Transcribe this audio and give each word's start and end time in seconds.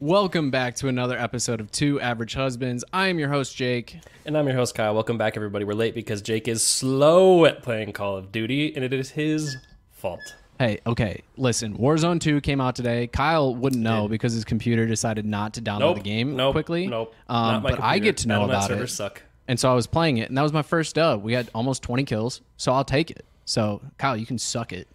Welcome 0.00 0.50
back 0.50 0.76
to 0.76 0.88
another 0.88 1.18
episode 1.18 1.60
of 1.60 1.70
Two 1.70 2.00
Average 2.00 2.32
Husbands. 2.34 2.84
I 2.90 3.08
am 3.08 3.18
your 3.18 3.28
host, 3.28 3.54
Jake. 3.54 3.98
And 4.24 4.36
I'm 4.36 4.46
your 4.46 4.56
host, 4.56 4.74
Kyle. 4.74 4.94
Welcome 4.94 5.18
back, 5.18 5.36
everybody. 5.36 5.66
We're 5.66 5.74
late 5.74 5.94
because 5.94 6.22
Jake 6.22 6.48
is 6.48 6.64
slow 6.64 7.44
at 7.44 7.62
playing 7.62 7.92
Call 7.92 8.16
of 8.16 8.32
Duty, 8.32 8.74
and 8.74 8.82
it 8.82 8.94
is 8.94 9.10
his 9.10 9.58
fault. 9.92 10.34
Hey, 10.58 10.80
okay, 10.86 11.20
listen. 11.36 11.76
Warzone 11.76 12.18
2 12.18 12.40
came 12.40 12.62
out 12.62 12.76
today. 12.76 13.08
Kyle 13.08 13.54
wouldn't 13.54 13.82
know 13.82 14.08
because 14.08 14.32
his 14.32 14.44
computer 14.46 14.86
decided 14.86 15.26
not 15.26 15.52
to 15.54 15.60
download 15.62 15.80
Nope. 15.80 15.96
the 15.96 16.02
game 16.02 16.34
nope, 16.36 16.52
quickly. 16.52 16.86
Nope. 16.86 17.14
Um, 17.28 17.52
Not 17.52 17.62
my 17.62 17.70
but 17.70 17.80
I 17.80 17.94
computer. 17.96 18.04
get 18.04 18.16
to 18.18 18.28
know 18.28 18.34
Battle.net 18.46 18.56
about 18.56 18.68
servers 18.68 18.92
it. 18.92 18.96
suck. 18.96 19.22
And 19.48 19.60
so 19.60 19.70
I 19.70 19.74
was 19.74 19.86
playing 19.86 20.16
it, 20.16 20.30
and 20.30 20.38
that 20.38 20.42
was 20.42 20.52
my 20.52 20.62
first 20.62 20.94
dub. 20.94 21.22
We 21.22 21.34
had 21.34 21.50
almost 21.54 21.82
20 21.82 22.04
kills, 22.04 22.40
so 22.56 22.72
I'll 22.72 22.84
take 22.84 23.10
it. 23.10 23.24
So, 23.44 23.82
Kyle, 23.98 24.16
you 24.16 24.24
can 24.26 24.38
suck 24.38 24.72
it. 24.72 24.88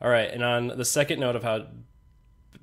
All 0.00 0.08
right. 0.08 0.30
And 0.30 0.42
on 0.42 0.68
the 0.68 0.84
second 0.86 1.20
note 1.20 1.36
of 1.36 1.42
how 1.42 1.66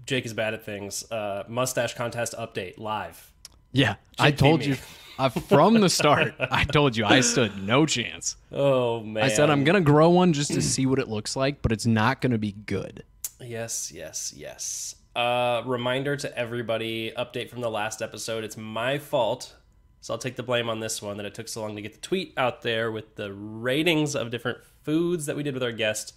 Jake 0.05 0.25
is 0.25 0.33
bad 0.33 0.53
at 0.53 0.63
things, 0.63 1.09
uh, 1.11 1.43
mustache 1.47 1.95
contest 1.95 2.35
update 2.37 2.77
live. 2.77 3.31
Yeah, 3.71 3.95
I 4.19 4.31
told 4.31 4.63
you 4.63 4.77
uh, 5.17 5.29
from 5.29 5.81
the 5.81 5.89
start. 6.01 6.33
I 6.39 6.63
told 6.63 6.95
you 6.95 7.05
I 7.05 7.21
stood 7.21 7.61
no 7.63 7.85
chance. 7.85 8.37
Oh 8.51 9.01
man. 9.01 9.23
I 9.23 9.27
said 9.27 9.49
I'm 9.49 9.63
gonna 9.63 9.81
grow 9.81 10.09
one 10.09 10.33
just 10.33 10.53
to 10.53 10.61
see 10.61 10.85
what 10.85 10.99
it 10.99 11.09
looks 11.09 11.35
like, 11.35 11.61
but 11.61 11.71
it's 11.71 11.85
not 11.85 12.21
gonna 12.21 12.37
be 12.37 12.51
good. 12.51 13.03
Yes, 13.41 13.91
yes, 13.91 14.33
yes. 14.35 14.95
Uh, 15.15 15.61
reminder 15.65 16.15
to 16.17 16.37
everybody 16.37 17.11
update 17.17 17.49
from 17.49 17.61
the 17.61 17.69
last 17.69 18.01
episode. 18.01 18.43
It's 18.43 18.57
my 18.57 18.97
fault. 18.97 19.55
So 20.01 20.13
I'll 20.13 20.19
take 20.19 20.35
the 20.35 20.43
blame 20.43 20.69
on 20.69 20.79
this 20.79 21.01
one 21.01 21.17
that 21.17 21.25
it 21.25 21.33
took 21.33 21.47
so 21.47 21.61
long 21.61 21.75
to 21.75 21.81
get 21.81 21.93
the 21.93 21.99
tweet 21.99 22.33
out 22.37 22.61
there 22.61 22.91
with 22.91 23.15
the 23.15 23.33
ratings 23.33 24.15
of 24.15 24.29
different 24.29 24.59
foods 24.83 25.25
that 25.25 25.35
we 25.35 25.41
did 25.41 25.53
with 25.55 25.63
our 25.63 25.71
guest. 25.71 26.13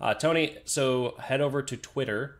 Uh, 0.00 0.14
Tony, 0.14 0.58
so 0.64 1.16
head 1.18 1.40
over 1.40 1.60
to 1.60 1.76
Twitter 1.76 2.36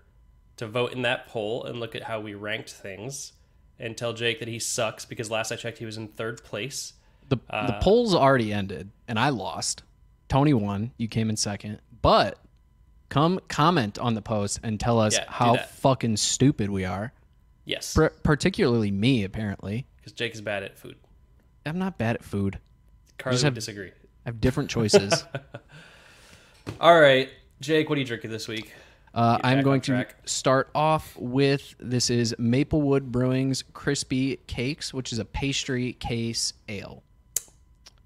to 0.57 0.67
vote 0.67 0.93
in 0.93 1.03
that 1.03 1.29
poll 1.29 1.65
and 1.65 1.79
look 1.81 1.95
at 1.95 2.03
how 2.03 2.21
we 2.21 2.35
ranked 2.35 2.71
things 2.73 3.33
and 3.79 3.97
tell 3.97 4.13
Jake 4.13 4.39
that 4.39 4.49
he 4.49 4.59
sucks 4.59 5.05
because 5.05 5.31
last 5.31 5.53
I 5.53 5.57
checked 5.57 5.79
he 5.79 5.85
was 5.85 5.97
in 5.99 6.09
third 6.09 6.43
place. 6.45 6.95
The 7.29 7.39
Uh, 7.51 7.67
the 7.67 7.73
polls 7.83 8.15
already 8.15 8.53
ended, 8.53 8.91
and 9.09 9.19
I 9.19 9.29
lost. 9.31 9.83
Tony 10.29 10.55
won. 10.55 10.93
You 10.97 11.09
came 11.09 11.29
in 11.31 11.37
second, 11.37 11.81
but 12.03 12.39
come 13.09 13.41
comment 13.49 13.99
on 13.99 14.15
the 14.15 14.23
post 14.23 14.61
and 14.63 14.81
tell 14.81 14.99
us 14.99 15.15
Yeah, 15.15 15.25
how 15.29 15.57
fucking 15.57 16.17
stupid 16.17 16.71
we 16.71 16.85
are. 16.85 17.13
Yes, 17.65 17.95
Par- 17.95 18.13
particularly 18.23 18.91
me, 18.91 19.25
apparently. 19.25 19.87
because 19.99 20.13
Jake 20.13 20.35
is 20.35 20.41
bad 20.41 20.63
at 20.63 20.79
food. 20.79 20.97
I'm 21.67 21.79
not 21.79 21.99
bad 21.99 22.15
at 22.17 22.25
food. 22.25 22.59
Carly 23.19 23.37
would 23.37 23.43
have- 23.45 23.55
disagree. 23.55 23.89
I 24.25 24.29
have 24.29 24.41
different 24.41 24.71
choices. 24.71 25.25
All 26.81 26.99
right, 27.01 27.29
Jake, 27.61 27.89
what 27.89 27.97
are 27.97 28.01
you 28.01 28.07
drinking 28.07 28.31
this 28.31 28.49
week? 28.49 28.73
Uh, 29.17 29.39
I'm 29.43 29.63
going 29.63 29.81
to 29.81 29.93
track. 29.93 30.15
start 30.27 30.69
off 30.75 31.17
with 31.17 31.75
this 31.81 32.11
is 32.11 32.35
Maplewood 32.39 33.11
Brewing's 33.11 33.65
Crispy 33.73 34.37
Cakes, 34.47 34.93
which 34.93 35.11
is 35.11 35.19
a 35.19 35.25
pastry 35.25 35.95
case 35.95 36.53
ale. 36.69 37.03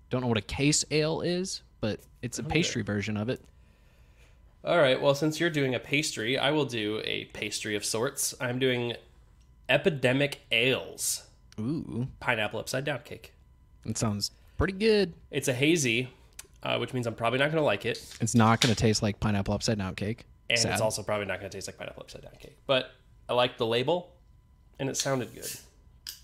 Don't 0.08 0.20
know 0.20 0.28
what 0.28 0.39
a 0.39 0.42
case 0.42 0.84
ale 0.92 1.20
is, 1.20 1.62
but 1.80 1.98
it's 2.22 2.39
a 2.39 2.44
pastry 2.44 2.83
version 2.83 3.17
of 3.17 3.28
it. 3.28 3.41
All 4.64 4.78
right. 4.78 5.00
Well, 5.00 5.17
since 5.17 5.41
you're 5.41 5.50
doing 5.50 5.75
a 5.75 5.80
pastry, 5.80 6.39
I 6.39 6.52
will 6.52 6.64
do 6.64 7.00
a 7.05 7.24
pastry 7.27 7.74
of 7.74 7.84
sorts. 7.84 8.33
I'm 8.41 8.61
doing 8.61 8.95
Epidemic 9.69 10.42
Ales 10.52 11.24
Ooh, 11.58 12.06
pineapple 12.20 12.61
upside 12.61 12.84
down 12.84 13.00
cake. 13.05 13.33
that 13.84 13.98
sounds 13.98 14.30
pretty 14.58 14.74
good. 14.74 15.14
It's 15.33 15.48
a 15.48 15.55
hazy, 15.55 16.08
uh, 16.62 16.78
which 16.78 16.92
means 16.95 17.08
I'm 17.08 17.14
probably 17.14 17.41
not 17.41 17.47
going 17.47 17.56
to 17.56 17.64
like 17.64 17.84
it, 17.84 18.05
It's 18.20 18.34
not 18.36 18.61
going 18.61 18.72
to 18.72 18.80
taste 18.80 19.02
like 19.02 19.19
pineapple 19.19 19.55
upside 19.55 19.78
down 19.78 19.97
cake. 19.97 20.24
And 20.50 20.58
Sad. 20.58 20.72
it's 20.72 20.80
also 20.80 21.02
probably 21.02 21.26
not 21.26 21.38
going 21.38 21.50
to 21.50 21.56
taste 21.56 21.68
like 21.68 21.78
pineapple 21.78 22.02
upside 22.02 22.22
down 22.22 22.32
cake. 22.38 22.58
But 22.66 22.90
I 23.28 23.34
like 23.34 23.56
the 23.56 23.66
label, 23.66 24.12
and 24.78 24.88
it 24.88 24.96
sounded 24.96 25.32
good. 25.34 25.50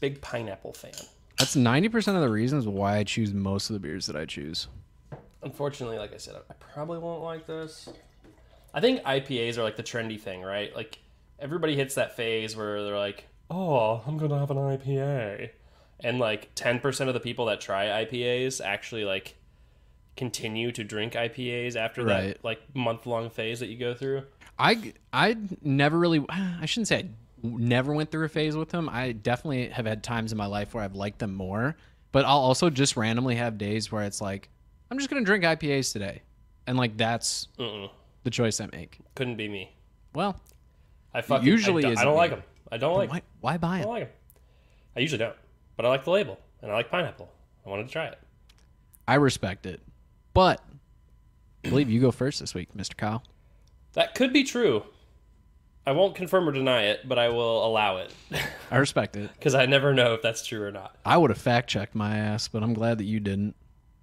Big 0.00 0.20
pineapple 0.20 0.72
fan. 0.72 0.92
That's 1.38 1.55
90% 1.55 2.14
of 2.14 2.20
the 2.20 2.28
reasons 2.28 2.66
why 2.66 2.97
I 2.97 3.04
choose 3.04 3.32
most 3.32 3.70
of 3.70 3.74
the 3.74 3.80
beers 3.80 4.06
that 4.06 4.16
I 4.16 4.24
choose. 4.24 4.69
Unfortunately, 5.42 5.98
like 5.98 6.12
I 6.12 6.16
said, 6.16 6.34
I 6.50 6.54
probably 6.54 6.98
won't 6.98 7.22
like 7.22 7.47
this. 7.47 7.88
I 8.75 8.81
think 8.81 9.03
IPAs 9.03 9.56
are 9.56 9.62
like 9.62 9.76
the 9.76 9.82
trendy 9.82 10.19
thing, 10.20 10.42
right? 10.42 10.75
Like 10.75 10.98
everybody 11.38 11.76
hits 11.76 11.94
that 11.94 12.16
phase 12.16 12.56
where 12.56 12.82
they're 12.82 12.98
like, 12.98 13.26
"Oh, 13.50 14.03
I'm 14.06 14.19
gonna 14.19 14.38
have 14.38 14.50
an 14.50 14.56
IPA," 14.56 15.50
and 16.00 16.19
like 16.19 16.50
ten 16.54 16.81
percent 16.81 17.09
of 17.09 17.15
the 17.15 17.20
people 17.20 17.47
that 17.47 17.60
try 17.60 18.04
IPAs 18.04 18.60
actually 18.65 19.04
like 19.04 19.36
continue 20.16 20.72
to 20.72 20.82
drink 20.84 21.12
IPAs 21.15 21.77
after 21.77 22.04
Right. 22.04 22.28
that 22.34 22.44
like 22.44 22.60
month 22.75 23.06
long 23.06 23.31
phase 23.31 23.60
that 23.60 23.66
you 23.69 23.77
go 23.78 23.94
through. 23.94 24.22
I 24.59 24.93
I 25.12 25.37
never 25.62 25.99
really 25.99 26.25
I 26.31 26.65
shouldn't 26.66 26.88
say 26.88 26.97
I 27.00 27.09
never 27.43 27.93
went 27.93 28.10
through 28.10 28.25
a 28.25 28.28
phase 28.28 28.56
with 28.56 28.71
them. 28.71 28.88
I 28.88 29.12
definitely 29.12 29.69
have 29.69 29.87
had 29.87 30.03
times 30.03 30.32
in 30.32 30.38
my 30.38 30.47
life 30.47 30.75
where 30.75 30.82
I've 30.82 30.94
liked 30.94 31.19
them 31.19 31.34
more, 31.34 31.77
but 32.12 32.25
I'll 32.25 32.38
also 32.38 32.71
just 32.71 32.97
randomly 32.97 33.37
have 33.37 33.59
days 33.59 33.93
where 33.93 34.03
it's 34.04 34.21
like 34.21 34.49
I'm 34.91 34.99
just 34.99 35.10
going 35.10 35.22
to 35.22 35.27
drink 35.27 35.44
IPAs 35.44 35.93
today. 35.93 36.22
And 36.66 36.77
like 36.78 36.97
that's 36.97 37.48
Mm-mm. 37.59 37.91
the 38.25 38.31
choice 38.31 38.60
I 38.60 38.69
make. 38.72 38.98
Couldn't 39.15 39.37
be 39.37 39.48
me. 39.48 39.72
Well, 40.15 40.41
I 41.15 41.21
fucking 41.21 41.47
usually 41.47 41.84
I, 41.84 41.88
don't- 41.91 41.98
I 41.98 42.04
don't 42.04 42.16
like 42.16 42.31
them. 42.31 42.43
I 42.72 42.78
don't 42.78 42.97
like. 42.97 43.10
why 43.10 43.22
why 43.41 43.56
buy 43.59 43.78
I 43.78 43.83
don't 43.83 43.91
like 43.91 44.04
them. 44.04 44.12
I 44.97 45.00
usually 45.00 45.19
don't, 45.19 45.37
but 45.77 45.84
I 45.87 45.88
like 45.91 46.04
the 46.04 46.10
label 46.10 46.41
and 46.62 46.72
I 46.72 46.75
like 46.75 46.91
pineapple. 46.91 47.31
I 47.65 47.69
wanted 47.69 47.87
to 47.87 47.93
try 47.93 48.06
it. 48.06 48.19
I 49.06 49.15
respect 49.16 49.66
it. 49.66 49.81
But 50.36 50.60
I 51.64 51.70
believe 51.70 51.88
you 51.88 51.98
go 51.98 52.10
first 52.10 52.41
this 52.41 52.52
week, 52.54 52.69
Mr. 52.76 52.94
Kyle. 52.94 53.22
That 53.94 54.14
could 54.14 54.34
be 54.34 54.44
true. 54.44 54.82
I 55.86 55.92
won't 55.92 56.14
confirm 56.14 56.47
or 56.47 56.52
deny 56.52 56.82
it, 56.82 57.08
but 57.08 57.19
I 57.19 57.30
will 57.30 57.64
allow 57.64 57.97
it 57.97 58.12
I 58.70 58.76
respect 58.76 59.16
it. 59.16 59.30
because 59.32 59.54
I 59.54 59.64
never 59.64 59.94
know 59.94 60.12
if 60.12 60.20
that's 60.20 60.44
true 60.44 60.62
or 60.62 60.70
not. 60.70 60.94
I 61.06 61.16
would 61.16 61.30
have 61.30 61.38
fact 61.38 61.70
checked 61.70 61.94
my 61.94 62.19
ass, 62.19 62.48
but 62.48 62.62
I'm 62.62 62.74
glad 62.74 62.98
that 62.98 63.04
you 63.04 63.19
didn't. 63.19 63.54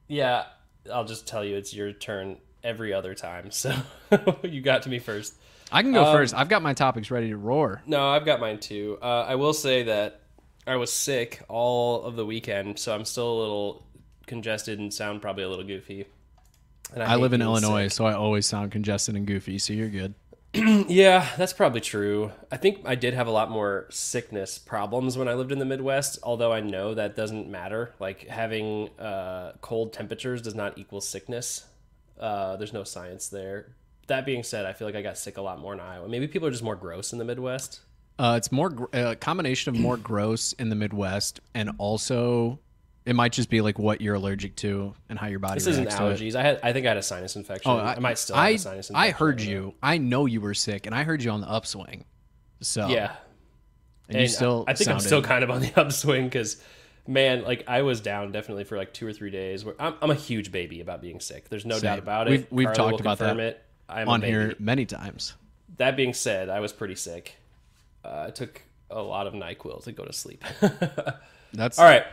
Yeah, 0.07 0.45
I'll 0.91 1.05
just 1.05 1.27
tell 1.27 1.45
you 1.45 1.55
it's 1.55 1.71
your 1.73 1.91
turn 1.91 2.38
every 2.63 2.94
other 2.94 3.13
time. 3.13 3.51
So 3.51 3.75
you 4.44 4.61
got 4.61 4.81
to 4.83 4.89
me 4.89 4.97
first. 4.97 5.35
I 5.71 5.83
can 5.83 5.91
go 5.91 6.03
Um, 6.05 6.15
first. 6.15 6.33
I've 6.33 6.50
got 6.50 6.63
my 6.63 6.73
topics 6.73 7.11
ready 7.11 7.29
to 7.29 7.38
roar. 7.38 7.83
No, 7.85 8.09
I've 8.09 8.25
got 8.25 8.39
mine 8.39 8.59
too. 8.59 8.97
Uh, 9.03 9.25
I 9.27 9.35
will 9.35 9.53
say 9.53 9.83
that 9.83 10.21
I 10.65 10.77
was 10.77 10.91
sick 10.91 11.44
all 11.47 12.01
of 12.03 12.15
the 12.15 12.25
weekend, 12.25 12.79
so 12.79 12.95
I'm 12.95 13.05
still 13.05 13.31
a 13.31 13.39
little 13.39 13.85
congested 14.25 14.79
and 14.79 14.91
sound 14.94 15.21
probably 15.21 15.44
a 15.44 15.50
little 15.50 15.65
goofy. 15.65 16.05
I 17.02 17.08
hate 17.08 17.16
live 17.16 17.34
in 17.34 17.42
Illinois, 17.42 17.86
sick. 17.88 17.94
so 17.94 18.06
I 18.06 18.14
always 18.14 18.46
sound 18.46 18.72
congested 18.72 19.16
and 19.16 19.26
goofy, 19.26 19.58
so 19.59 19.74
you're 19.74 19.90
good. 19.90 20.14
Yeah, 20.88 21.28
that's 21.36 21.54
probably 21.54 21.81
true. 21.81 22.31
I 22.52 22.58
think 22.58 22.81
I 22.86 22.94
did 22.94 23.16
have 23.16 23.26
a 23.26 23.31
lot 23.31 23.50
more 23.50 23.88
sickness 23.90 24.59
problems 24.59 25.18
when 25.18 25.28
I 25.28 25.34
lived 25.34 25.52
in 25.52 25.58
the 25.58 25.66
Midwest, 25.66 26.20
although 26.22 26.54
I 26.54 26.59
know 26.59 26.94
that 26.94 27.16
doesn't 27.16 27.50
matter. 27.50 27.94
Like 28.00 28.28
having 28.28 28.90
uh, 29.00 29.54
cold 29.62 29.94
temperatures 29.94 30.44
does 30.44 30.54
not 30.54 30.78
equal 30.78 31.02
sickness. 31.02 31.66
Uh, 32.20 32.56
there's 32.58 32.74
no 32.74 32.84
science 32.84 33.30
there. 33.30 33.74
That 34.08 34.25
being 34.28 34.44
said, 34.44 34.66
I 34.66 34.74
feel 34.74 34.88
like 34.88 34.96
I 34.96 35.02
got 35.02 35.18
sick 35.18 35.38
a 35.38 35.42
lot 35.42 35.60
more 35.60 35.74
in 35.74 35.80
Iowa. 35.80 36.08
Maybe 36.08 36.28
people 36.28 36.48
are 36.48 36.52
just 36.52 36.64
more 36.64 36.75
gross 36.75 37.14
in 37.14 37.18
the 37.20 37.25
Midwest. 37.25 37.80
Uh, 38.20 38.36
it's 38.38 38.52
more 38.52 38.70
gr- 38.70 38.86
a 38.94 39.16
combination 39.16 39.74
of 39.74 39.81
more 39.81 39.98
gross 40.12 40.54
in 40.54 40.70
the 40.70 40.75
Midwest, 40.75 41.40
and 41.56 41.72
also 41.80 42.60
it 43.06 43.16
might 43.16 43.34
just 43.34 43.50
be 43.50 43.62
like 43.62 43.78
what 43.78 44.00
you're 44.02 44.16
allergic 44.16 44.56
to 44.58 44.94
and 45.09 45.19
how 45.19 45.28
your 45.28 45.40
body 45.40 45.56
This 45.56 45.68
isn't 45.68 45.84
reacts 45.86 46.00
to 46.00 46.08
it. 46.08 46.18
allergies. 46.19 46.36
I 46.36 46.41
had, 46.41 46.59
I 46.64 46.72
think 46.74 46.86
I 46.86 46.90
had 46.90 46.97
a 46.97 47.03
sinus 47.03 47.36
infection. 47.36 47.69
Oh, 47.72 47.78
I, 47.78 48.00
might 48.00 48.18
still 48.18 48.36
have 48.36 48.46
I, 48.46 48.50
a 48.50 48.58
sinus 48.58 48.90
infection. 48.90 48.96
I 48.96 49.12
heard 49.12 49.41
you. 49.41 49.74
I 49.84 49.97
know 49.97 50.25
you 50.25 50.40
were 50.41 50.53
sick, 50.53 50.86
and 50.86 50.96
I 50.96 51.03
heard 51.03 51.22
you 51.22 51.31
on 51.31 51.42
the 51.42 51.47
upswing. 51.47 52.06
So 52.62 52.88
Yeah, 52.88 53.12
and 54.09 54.22
you 54.22 54.28
still. 54.28 54.63
I, 54.68 54.72
I 54.72 54.74
think 54.75 54.90
I'm 54.90 55.00
still 55.00 55.22
kind 55.22 55.44
of 55.44 55.50
on 55.52 55.59
the 55.62 55.68
upswing 55.75 56.25
because, 56.25 56.62
man, 57.08 57.44
like 57.44 57.66
I 57.68 57.81
was 57.81 58.00
down 58.00 58.31
definitely 58.31 58.63
for 58.63 58.78
like 58.78 58.94
two 58.94 59.06
or 59.06 59.12
three 59.12 59.31
days. 59.31 59.66
Where 59.66 59.75
I'm, 59.80 59.96
I'm 60.02 60.12
a 60.12 60.16
huge 60.16 60.52
baby 60.52 60.80
about 60.80 61.02
being 61.02 61.19
sick. 61.19 61.50
There's 61.50 61.66
no 61.66 61.80
doubt 61.80 62.00
about 62.00 62.28
it. 62.28 62.31
We've- 62.31 62.47
we've 62.52 62.74
Carly 62.74 62.92
talked 62.92 63.02
about 63.02 63.18
that 63.19 63.38
It. 63.40 63.62
I'm 63.90 64.08
on 64.08 64.22
here 64.22 64.56
many 64.59 64.86
times. 64.86 65.34
That 65.78 65.97
being 65.97 66.13
said, 66.13 66.50
I 66.50 66.62
was 66.62 66.72
pretty 66.72 66.96
sick. 66.96 67.36
Uh, 68.06 68.25
I 68.28 68.31
took 68.31 68.62
a 68.90 69.02
lot 69.02 69.28
of 69.28 69.34
Nyquil 69.34 69.83
to 69.83 69.92
go 69.92 70.06
to 70.06 70.13
sleep. 70.13 70.44
That's 71.54 71.77
All 71.80 71.86
right. 71.86 72.04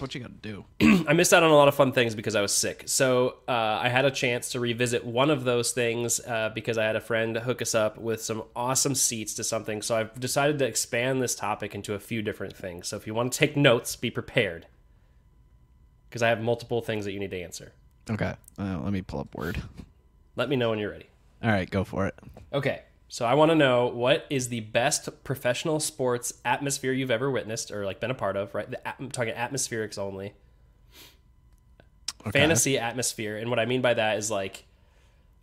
That's 0.00 0.14
what 0.14 0.14
you 0.14 0.20
got 0.22 0.42
to 0.42 0.64
do. 0.80 1.04
I 1.08 1.12
missed 1.12 1.34
out 1.34 1.42
on 1.42 1.50
a 1.50 1.54
lot 1.54 1.68
of 1.68 1.74
fun 1.74 1.92
things 1.92 2.14
because 2.14 2.34
I 2.34 2.40
was 2.40 2.54
sick. 2.54 2.84
So 2.86 3.36
uh, 3.46 3.52
I 3.52 3.90
had 3.90 4.06
a 4.06 4.10
chance 4.10 4.48
to 4.52 4.60
revisit 4.60 5.04
one 5.04 5.28
of 5.28 5.44
those 5.44 5.72
things 5.72 6.20
uh, 6.20 6.48
because 6.54 6.78
I 6.78 6.84
had 6.84 6.96
a 6.96 7.02
friend 7.02 7.36
hook 7.36 7.60
us 7.60 7.74
up 7.74 7.98
with 7.98 8.22
some 8.22 8.44
awesome 8.56 8.94
seats 8.94 9.34
to 9.34 9.44
something. 9.44 9.82
So 9.82 9.94
I've 9.94 10.18
decided 10.18 10.58
to 10.60 10.66
expand 10.66 11.20
this 11.20 11.34
topic 11.34 11.74
into 11.74 11.92
a 11.92 11.98
few 11.98 12.22
different 12.22 12.56
things. 12.56 12.88
So 12.88 12.96
if 12.96 13.06
you 13.06 13.12
want 13.12 13.30
to 13.34 13.38
take 13.38 13.58
notes, 13.58 13.94
be 13.94 14.10
prepared 14.10 14.66
because 16.08 16.22
I 16.22 16.30
have 16.30 16.40
multiple 16.40 16.80
things 16.80 17.04
that 17.04 17.12
you 17.12 17.20
need 17.20 17.32
to 17.32 17.42
answer. 17.42 17.74
Okay, 18.10 18.32
uh, 18.58 18.78
let 18.80 18.94
me 18.94 19.02
pull 19.02 19.20
up 19.20 19.34
Word. 19.34 19.62
Let 20.34 20.48
me 20.48 20.56
know 20.56 20.70
when 20.70 20.78
you're 20.78 20.92
ready. 20.92 21.10
All 21.42 21.50
right, 21.50 21.68
go 21.68 21.84
for 21.84 22.06
it. 22.06 22.14
Okay. 22.54 22.84
So 23.12 23.26
I 23.26 23.34
want 23.34 23.50
to 23.50 23.56
know 23.56 23.88
what 23.88 24.24
is 24.30 24.50
the 24.50 24.60
best 24.60 25.08
professional 25.24 25.80
sports 25.80 26.32
atmosphere 26.44 26.92
you've 26.92 27.10
ever 27.10 27.28
witnessed 27.28 27.72
or 27.72 27.84
like 27.84 27.98
been 27.98 28.12
a 28.12 28.14
part 28.14 28.36
of, 28.36 28.54
right? 28.54 28.70
The, 28.70 28.88
I'm 28.88 29.10
talking 29.10 29.34
atmospherics 29.34 29.98
only. 29.98 30.32
Okay. 32.20 32.38
fantasy 32.38 32.76
atmosphere 32.78 33.38
and 33.38 33.48
what 33.48 33.58
i 33.58 33.64
mean 33.64 33.80
by 33.80 33.94
that 33.94 34.18
is 34.18 34.30
like 34.30 34.66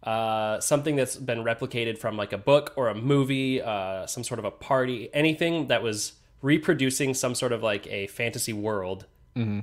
uh, 0.03 0.59
something 0.59 0.95
that's 0.95 1.15
been 1.15 1.39
replicated 1.39 1.97
from 1.97 2.17
like 2.17 2.33
a 2.33 2.37
book 2.37 2.71
or 2.75 2.87
a 2.87 2.95
movie, 2.95 3.61
uh, 3.61 4.05
some 4.05 4.23
sort 4.23 4.39
of 4.39 4.45
a 4.45 4.51
party, 4.51 5.09
anything 5.13 5.67
that 5.67 5.81
was 5.81 6.13
reproducing 6.41 7.13
some 7.13 7.35
sort 7.35 7.51
of 7.51 7.63
like 7.63 7.87
a 7.87 8.07
fantasy 8.07 8.53
world. 8.53 9.05
Mm-hmm. 9.35 9.61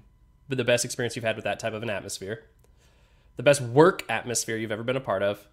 But 0.49 0.59
the 0.59 0.65
best 0.65 0.85
experience 0.85 1.17
you've 1.17 1.25
had 1.25 1.37
with 1.37 1.45
that 1.45 1.61
type 1.61 1.73
of 1.73 1.83
an 1.83 1.89
atmosphere, 1.89 2.45
the 3.37 3.43
best 3.43 3.61
work 3.61 4.05
atmosphere 4.09 4.57
you've 4.57 4.73
ever 4.73 4.83
been 4.83 4.97
a 4.97 5.01
part 5.01 5.23
of, 5.23 5.47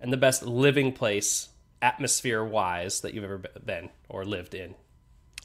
and 0.00 0.12
the 0.12 0.18
best 0.18 0.42
living 0.42 0.92
place 0.92 1.48
atmosphere 1.82 2.42
wise 2.42 3.00
that 3.00 3.12
you've 3.12 3.24
ever 3.24 3.42
been 3.64 3.90
or 4.08 4.24
lived 4.24 4.54
in. 4.54 4.74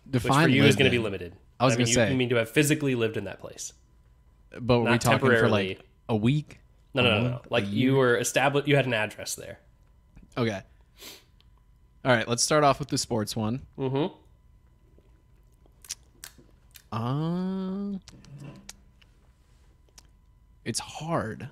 Which 0.10 0.24
for 0.24 0.48
you 0.48 0.64
is 0.64 0.76
going 0.76 0.90
to 0.90 0.96
be 0.96 1.04
limited. 1.04 1.34
I 1.60 1.66
was 1.66 1.74
mean, 1.74 1.80
gonna 1.86 1.90
you, 1.90 1.94
say. 1.96 2.12
you 2.12 2.18
mean 2.18 2.30
to 2.30 2.36
have 2.36 2.50
physically 2.50 2.96
lived 2.96 3.18
in 3.18 3.26
that 3.26 3.40
place. 3.40 3.74
But 4.52 4.78
were 4.78 4.86
we 4.86 4.92
not 4.92 5.02
talking 5.02 5.28
for 5.28 5.50
like 5.50 5.82
a 6.08 6.16
week? 6.16 6.60
No, 6.94 7.04
no, 7.04 7.22
no, 7.22 7.30
no. 7.30 7.42
Like 7.50 7.68
you 7.68 7.96
were 7.96 8.18
established. 8.18 8.68
You 8.68 8.76
had 8.76 8.86
an 8.86 8.94
address 8.94 9.36
there. 9.36 9.60
Okay. 10.38 10.62
All 12.06 12.12
right, 12.16 12.28
let's 12.28 12.44
start 12.44 12.64
off 12.64 12.80
with 12.80 12.88
the 12.90 12.98
sports 12.98 13.36
one. 13.36 13.64
Mm-hmm. 13.78 14.16
Um, 16.96 18.00
it's 20.64 20.80
hard. 20.80 21.50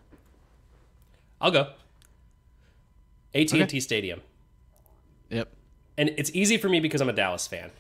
I'll 1.42 1.52
go. 1.52 1.72
AT 3.34 3.52
and 3.52 3.64
Okay. 3.64 3.80
Stadium, 3.82 4.22
Yep. 5.30 5.52
and 5.98 6.10
it's 6.18 6.32
easy 6.34 6.58
for 6.58 6.70
me 6.70 6.80
because 6.80 7.02
I'm 7.02 7.10
a 7.10 7.14
Dallas 7.14 7.48
fan, 7.48 7.72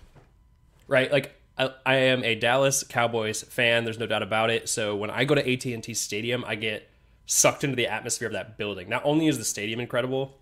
right? 0.87 1.11
Like 1.11 1.35
I, 1.57 1.71
I 1.85 1.95
am 1.95 2.23
a 2.23 2.35
Dallas 2.35 2.83
Cowboys 2.83 3.43
fan. 3.43 3.83
There's 3.83 3.99
no 3.99 4.07
doubt 4.07 4.23
about 4.23 4.49
it. 4.49 4.69
So 4.69 4.95
when 4.95 5.09
I 5.09 5.25
go 5.25 5.35
to 5.35 5.53
AT 5.53 5.65
and 5.65 5.83
T 5.83 5.93
Stadium, 5.93 6.43
I 6.45 6.55
get 6.55 6.89
sucked 7.25 7.63
into 7.63 7.75
the 7.75 7.87
atmosphere 7.87 8.27
of 8.27 8.33
that 8.33 8.57
building. 8.57 8.89
Not 8.89 9.03
only 9.05 9.27
is 9.27 9.37
the 9.37 9.45
stadium 9.45 9.79
incredible, 9.79 10.37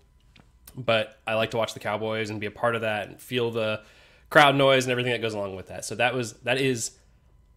but 0.76 1.18
I 1.26 1.34
like 1.34 1.50
to 1.52 1.56
watch 1.56 1.74
the 1.74 1.80
Cowboys 1.80 2.30
and 2.30 2.40
be 2.40 2.46
a 2.46 2.50
part 2.50 2.74
of 2.74 2.82
that 2.82 3.08
and 3.08 3.20
feel 3.20 3.50
the 3.50 3.82
crowd 4.30 4.56
noise 4.56 4.84
and 4.84 4.92
everything 4.92 5.12
that 5.12 5.22
goes 5.22 5.34
along 5.34 5.56
with 5.56 5.68
that. 5.68 5.84
So 5.84 5.94
that 5.94 6.14
was 6.14 6.34
that 6.40 6.58
is 6.58 6.92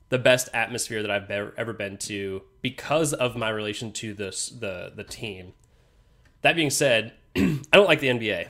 the 0.10 0.20
best 0.20 0.50
atmosphere 0.54 1.02
that 1.02 1.12
I've 1.12 1.30
ever, 1.30 1.54
ever 1.58 1.74
been 1.74 1.98
to 1.98 2.44
because 2.62 3.14
of 3.14 3.36
my 3.36 3.50
relation 3.50 3.92
to 3.94 4.14
this 4.14 4.50
the 4.50 4.92
the 4.96 5.04
team. 5.04 5.54
That 6.42 6.56
being 6.56 6.70
said, 6.70 7.14
I 7.36 7.60
don't 7.74 7.88
like 7.88 8.00
the 8.00 8.08
NBA, 8.08 8.48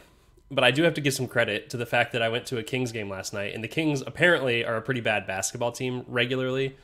but 0.49 0.63
I 0.63 0.71
do 0.71 0.83
have 0.83 0.93
to 0.95 1.01
give 1.01 1.13
some 1.13 1.27
credit 1.27 1.69
to 1.71 1.77
the 1.77 1.85
fact 1.85 2.13
that 2.13 2.21
I 2.21 2.29
went 2.29 2.45
to 2.47 2.57
a 2.57 2.63
Kings 2.63 2.91
game 2.91 3.09
last 3.09 3.33
night, 3.33 3.53
and 3.53 3.63
the 3.63 3.67
Kings 3.67 4.01
apparently 4.05 4.63
are 4.65 4.75
a 4.77 4.81
pretty 4.81 5.01
bad 5.01 5.27
basketball 5.27 5.71
team 5.71 6.03
regularly, 6.07 6.75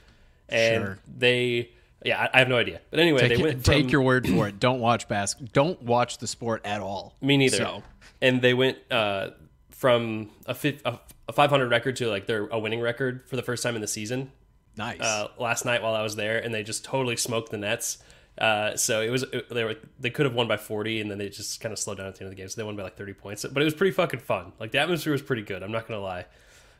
and 0.50 0.83
Sure. 0.83 1.00
they. 1.18 1.69
Yeah, 2.06 2.27
I- 2.33 2.39
have 2.39 2.50
no 2.50 2.57
idea. 2.57 2.81
But 2.92 3.00
anyway, 3.00 3.21
Take, 3.30 3.38
they 3.38 3.44
went 3.44 3.63
from, 3.63 3.74
take 3.75 3.92
your 3.92 4.01
word 4.01 4.27
for 4.27 4.50
it. 4.50 4.60
Don't 4.60 4.81
watch 4.81 5.07
bas- 5.07 5.36
Don't 5.36 5.81
watch 5.81 6.18
the 6.18 6.27
sport 6.27 6.62
at 6.65 6.81
all. 6.81 7.15
Me 7.21 7.38
neither. 7.38 7.56
So 7.56 7.83
And 8.21 8.42
they 8.42 8.54
went 8.54 8.77
uh, 8.92 9.30
from 9.69 10.30
a, 10.45 10.54
fif- 10.54 10.81
a, 10.86 11.00
a 11.30 11.31
500 11.33 11.69
record 11.71 11.95
to 11.98 12.09
like 12.09 12.27
their 12.27 12.48
a 12.48 12.59
winning 12.59 12.81
record 12.81 13.21
for 13.30 13.38
the 13.38 13.42
first 13.42 13.63
time 13.63 13.75
in 13.75 13.81
the 13.81 13.88
season 13.88 14.31
nice. 14.75 15.00
uh, 15.00 15.30
last 15.39 15.63
night 15.63 15.81
while 15.81 15.94
I 15.95 16.01
was 16.04 16.18
there, 16.18 16.38
and 16.39 16.54
they 16.54 16.62
just 16.62 16.83
totally 16.83 17.16
smoked 17.16 17.51
the 17.51 17.57
Nets. 17.57 18.00
Uh, 18.38 18.75
so 18.75 19.01
it 19.01 19.09
was 19.09 19.24
it, 19.24 19.50
they 19.50 19.63
were 19.63 19.75
they 20.00 20.09
could 20.09 20.25
have 20.25 20.33
won 20.33 20.47
by 20.47 20.57
40, 20.57 21.01
and 21.01 21.12
then 21.12 21.18
they 21.18 21.30
just 21.30 21.62
kind 21.62 21.71
of 21.71 21.80
slowed 21.80 21.97
down 21.97 22.07
at 22.07 22.15
the 22.15 22.21
end 22.21 22.27
of 22.27 22.35
the 22.35 22.41
game. 22.41 22.50
So 22.50 22.59
they 22.59 22.65
won 22.65 22.75
by 22.75 22.83
like 22.83 22.97
30 22.97 23.13
points, 23.13 23.45
but 23.45 23.62
it 23.62 23.65
was 23.65 23.75
pretty 23.75 23.91
fucking 23.91 24.21
fun. 24.21 24.53
Like 24.59 24.71
the 24.71 24.80
atmosphere 24.80 25.12
was 25.13 25.21
pretty 25.21 25.44
good. 25.44 25.62
I'm 25.62 25.71
not 25.71 25.88
gonna 25.88 26.00
lie. 26.01 26.25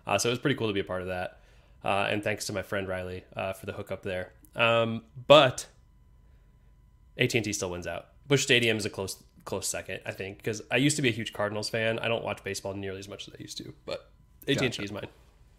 Uh, 0.06 0.18
so 0.18 0.30
it 0.30 0.32
was 0.32 0.40
pretty 0.40 0.56
cool 0.56 0.68
to 0.68 0.74
be 0.74 0.80
a 0.80 0.84
part 0.84 1.02
of 1.02 1.08
that. 1.10 1.40
Uh, 1.84 2.08
and 2.10 2.24
thanks 2.24 2.46
to 2.46 2.54
my 2.54 2.62
friend 2.62 2.88
Riley 2.88 3.24
uh, 3.36 3.54
for 3.54 3.66
the 3.66 3.74
hookup 3.74 4.04
there. 4.04 4.32
Um, 4.56 5.04
but 5.28 5.68
AT&T 7.18 7.52
still 7.54 7.72
wins 7.72 7.88
out. 7.88 8.08
Busch 8.28 8.44
Stadium 8.44 8.78
is 8.78 8.86
a 8.86 8.90
close 8.90 9.22
close 9.46 9.68
second, 9.68 10.00
I 10.06 10.12
think, 10.14 10.38
because 10.38 10.62
I 10.72 10.78
used 10.78 10.96
to 10.96 11.02
be 11.02 11.10
a 11.10 11.12
huge 11.12 11.34
Cardinals 11.34 11.70
fan. 11.70 12.00
I 12.00 12.08
don't 12.08 12.24
watch 12.24 12.44
baseball 12.44 12.74
nearly 12.74 13.00
as 13.00 13.10
much 13.10 13.28
as 13.28 13.34
I 13.38 13.42
used 13.42 13.58
to, 13.58 13.74
but 13.86 14.10
AT&T 14.48 14.56
Gotcha. 14.56 14.82
is 14.82 14.92
mine. 14.92 15.08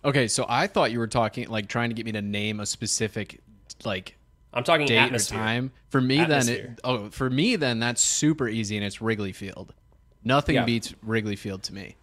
okay, 0.04 0.26
so 0.26 0.46
I 0.48 0.66
thought 0.66 0.90
you 0.90 0.98
were 0.98 1.06
talking 1.06 1.48
like 1.48 1.68
trying 1.68 1.90
to 1.90 1.94
get 1.94 2.06
me 2.06 2.12
to 2.12 2.22
name 2.22 2.60
a 2.60 2.66
specific 2.66 3.40
like 3.84 4.16
I'm 4.54 4.64
talking 4.64 4.86
date 4.86 4.96
atmosphere. 4.98 5.38
or 5.38 5.42
time. 5.42 5.72
For 5.90 6.00
me, 6.00 6.24
then 6.24 6.48
it, 6.48 6.80
oh, 6.84 7.10
for 7.10 7.28
me 7.28 7.56
then 7.56 7.80
that's 7.80 8.00
super 8.00 8.48
easy, 8.48 8.76
and 8.76 8.84
it's 8.86 9.02
Wrigley 9.02 9.32
Field. 9.32 9.74
Nothing 10.22 10.54
Yeah. 10.54 10.64
beats 10.64 10.94
Wrigley 11.02 11.36
Field 11.36 11.62
to 11.64 11.74
me. 11.74 11.96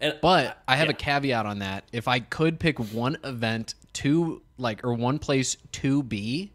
And 0.00 0.16
But 0.22 0.62
I 0.68 0.76
have 0.76 0.86
yeah. 0.86 0.92
a 0.92 0.94
caveat 0.94 1.46
on 1.46 1.58
that. 1.60 1.84
If 1.92 2.06
I 2.06 2.20
could 2.20 2.60
pick 2.60 2.78
one 2.78 3.16
event 3.24 3.74
to 3.94 4.42
like 4.58 4.84
or 4.84 4.92
one 4.94 5.18
place 5.18 5.56
to 5.72 6.02
be, 6.02 6.52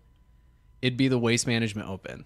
it'd 0.81 0.95
be 0.97 1.07
the 1.07 1.17
Waste 1.17 1.47
Management 1.47 1.89
Open. 1.89 2.25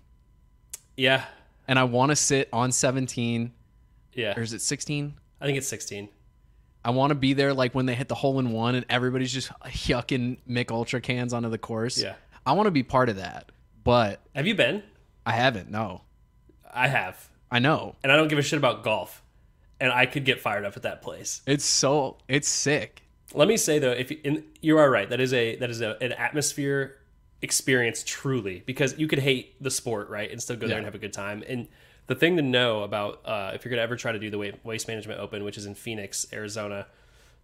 yeah, 0.97 1.25
And 1.67 1.79
I 1.79 1.83
want 1.85 2.11
to 2.11 2.15
sit 2.15 2.47
on 2.53 2.71
17 2.71 3.51
yeah. 4.13 4.37
or 4.37 4.41
is 4.41 4.53
it 4.53 4.61
16? 4.61 5.13
I 5.41 5.45
think 5.45 5.57
it's 5.57 5.67
16. 5.67 6.09
I 6.83 6.91
want 6.91 7.11
to 7.11 7.15
be 7.15 7.33
there 7.33 7.53
like 7.53 7.73
when 7.73 7.85
they 7.87 7.95
hit 7.95 8.07
the 8.09 8.15
hole 8.15 8.37
in 8.39 8.51
one 8.51 8.75
and 8.75 8.85
everybody's 8.89 9.33
just 9.33 9.49
yucking 9.65 10.37
Mich 10.45 10.69
Ultra 10.69 11.01
cans 11.01 11.33
onto 11.33 11.49
the 11.49 11.57
course. 11.57 11.97
Yeah. 12.01 12.15
I 12.45 12.53
want 12.53 12.67
to 12.67 12.71
be 12.71 12.83
part 12.83 13.09
of 13.09 13.17
that. 13.17 13.51
But 13.83 14.21
Have 14.35 14.47
you 14.47 14.55
been? 14.55 14.83
I 15.25 15.33
haven't. 15.33 15.69
No. 15.69 16.01
I 16.73 16.87
have. 16.87 17.29
I 17.51 17.59
know. 17.59 17.95
And 18.03 18.11
I 18.11 18.15
don't 18.15 18.27
give 18.27 18.39
a 18.39 18.41
shit 18.41 18.57
about 18.57 18.83
golf. 18.83 19.21
And 19.79 19.91
I 19.91 20.05
could 20.05 20.25
get 20.25 20.39
fired 20.39 20.65
up 20.65 20.77
at 20.77 20.83
that 20.83 21.01
place. 21.01 21.41
It's 21.45 21.65
so 21.65 22.17
it's 22.27 22.47
sick. 22.47 23.03
Let 23.33 23.47
me 23.47 23.57
say 23.57 23.79
though, 23.79 23.91
if 23.91 24.11
you, 24.11 24.19
in, 24.23 24.43
you 24.61 24.77
are 24.77 24.89
right, 24.89 25.09
that 25.09 25.19
is 25.19 25.33
a 25.33 25.55
that 25.57 25.69
is 25.69 25.81
a, 25.81 26.01
an 26.01 26.13
atmosphere 26.13 26.97
experience 27.41 28.03
truly 28.05 28.63
because 28.65 28.97
you 28.97 29.07
could 29.07 29.19
hate 29.19 29.61
the 29.61 29.69
sport, 29.69 30.09
right, 30.09 30.31
and 30.31 30.41
still 30.41 30.55
go 30.55 30.67
there 30.67 30.77
and 30.77 30.85
have 30.85 30.95
a 30.95 30.99
good 30.99 31.13
time. 31.13 31.43
And 31.47 31.67
the 32.07 32.15
thing 32.15 32.37
to 32.37 32.41
know 32.41 32.83
about 32.83 33.21
uh, 33.25 33.51
if 33.53 33.65
you're 33.65 33.69
gonna 33.69 33.81
ever 33.81 33.97
try 33.97 34.13
to 34.13 34.19
do 34.19 34.29
the 34.29 34.53
Waste 34.63 34.87
Management 34.87 35.19
Open, 35.19 35.43
which 35.43 35.57
is 35.57 35.65
in 35.65 35.75
Phoenix, 35.75 36.25
Arizona, 36.31 36.87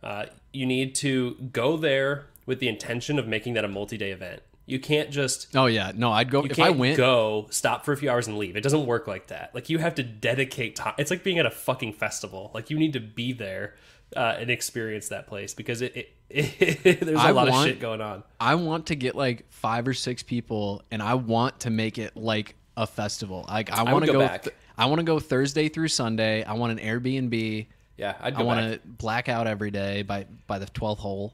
uh, 0.01 0.27
you 0.53 0.65
need 0.65 0.95
to 0.95 1.36
go 1.51 1.75
there 1.75 2.27
with 2.45 2.59
the 2.59 2.69
intention 2.69 3.19
of 3.19 3.27
making 3.27 3.53
that 3.56 3.65
a 3.65 3.68
multi-day 3.68 4.12
event. 4.12 4.42
You 4.72 4.80
can't 4.80 5.12
just 5.12 5.56
Oh 5.56 5.66
yeah. 5.66 5.92
No, 5.96 6.12
I'd 6.12 6.32
go 6.32 6.44
you 6.44 6.50
if 6.50 6.56
can't 6.56 6.68
I 6.68 6.72
went 6.72 6.98
go 6.98 7.48
stop 7.50 7.84
for 7.86 7.92
a 7.92 7.98
few 7.98 8.10
hours 8.10 8.28
and 8.28 8.38
leave. 8.38 8.56
It 8.56 8.62
doesn't 8.62 8.86
work 8.86 9.08
like 9.08 9.28
that. 9.28 9.54
Like 9.54 9.70
you 9.70 9.80
have 9.80 9.96
to 9.96 10.04
dedicate 10.04 10.76
time. 10.76 10.94
It's 10.98 11.12
like 11.12 11.24
being 11.24 11.40
at 11.40 11.46
a 11.46 11.52
fucking 11.52 11.94
festival. 11.94 12.52
Like 12.54 12.70
you 12.70 12.80
need 12.80 12.94
to 12.94 13.00
be 13.00 13.34
there 13.34 13.76
uh, 14.16 14.36
and 14.40 14.50
experience 14.50 15.10
that 15.10 15.28
place 15.28 15.54
because 15.54 15.82
it, 15.82 16.10
it, 16.30 16.84
there's 16.84 17.20
a 17.20 17.20
I 17.20 17.32
lot 17.32 17.50
want- 17.50 17.66
of 17.66 17.70
shit 17.70 17.80
going 17.80 18.02
on. 18.02 18.24
I 18.40 18.56
want 18.56 18.88
to 18.88 18.96
get 18.96 19.16
like 19.16 19.46
five 19.52 19.88
or 19.88 19.94
six 19.94 20.24
people, 20.24 20.82
and 20.92 21.02
I 21.02 21.16
want 21.16 21.62
to 21.62 21.70
make 21.70 21.98
it 21.98 22.16
like 22.16 22.56
a 22.78 22.88
festival. 22.88 23.46
Like 23.48 23.72
I 23.72 23.84
want 23.92 24.06
to 24.06 24.12
go 24.12 24.20
go. 24.20 24.26
back. 24.28 24.44
th- 24.44 24.56
I 24.78 24.86
want 24.86 25.00
to 25.00 25.04
go 25.04 25.20
Thursday 25.20 25.68
through 25.70 25.90
Sunday. 25.90 26.44
I 26.44 26.54
want 26.54 26.80
an 26.80 26.86
Airbnb. 26.86 27.68
Yeah, 27.98 28.16
I'd 28.20 28.36
I 28.36 28.42
want 28.44 28.74
to 28.74 28.80
black 28.88 29.30
out 29.30 29.46
every 29.48 29.70
day 29.70 30.02
by 30.02 30.26
by 30.48 30.60
the 30.60 30.66
twelfth 30.68 31.02
hole. 31.02 31.34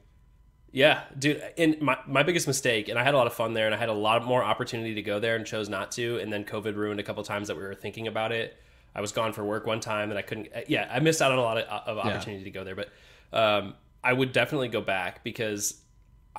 Yeah, 0.78 1.00
dude. 1.18 1.42
And 1.58 1.80
my, 1.80 1.98
my 2.06 2.22
biggest 2.22 2.46
mistake, 2.46 2.88
and 2.88 2.96
I 2.96 3.02
had 3.02 3.12
a 3.12 3.16
lot 3.16 3.26
of 3.26 3.32
fun 3.32 3.52
there, 3.52 3.66
and 3.66 3.74
I 3.74 3.78
had 3.78 3.88
a 3.88 3.92
lot 3.92 4.24
more 4.24 4.44
opportunity 4.44 4.94
to 4.94 5.02
go 5.02 5.18
there 5.18 5.34
and 5.34 5.44
chose 5.44 5.68
not 5.68 5.90
to. 5.92 6.20
And 6.20 6.32
then 6.32 6.44
COVID 6.44 6.76
ruined 6.76 7.00
a 7.00 7.02
couple 7.02 7.20
times 7.24 7.48
that 7.48 7.56
we 7.56 7.64
were 7.64 7.74
thinking 7.74 8.06
about 8.06 8.30
it. 8.30 8.56
I 8.94 9.00
was 9.00 9.10
gone 9.10 9.32
for 9.32 9.44
work 9.44 9.66
one 9.66 9.80
time, 9.80 10.10
and 10.10 10.16
I 10.18 10.22
couldn't. 10.22 10.50
uh, 10.54 10.60
Yeah, 10.68 10.88
I 10.88 11.00
missed 11.00 11.20
out 11.20 11.32
on 11.32 11.38
a 11.38 11.42
lot 11.42 11.58
of, 11.58 11.64
of 11.64 11.98
opportunity 11.98 12.44
to 12.44 12.50
go 12.52 12.62
there. 12.62 12.76
But 12.76 12.90
um, 13.32 13.74
I 14.04 14.12
would 14.12 14.30
definitely 14.30 14.68
go 14.68 14.80
back 14.80 15.24
because 15.24 15.82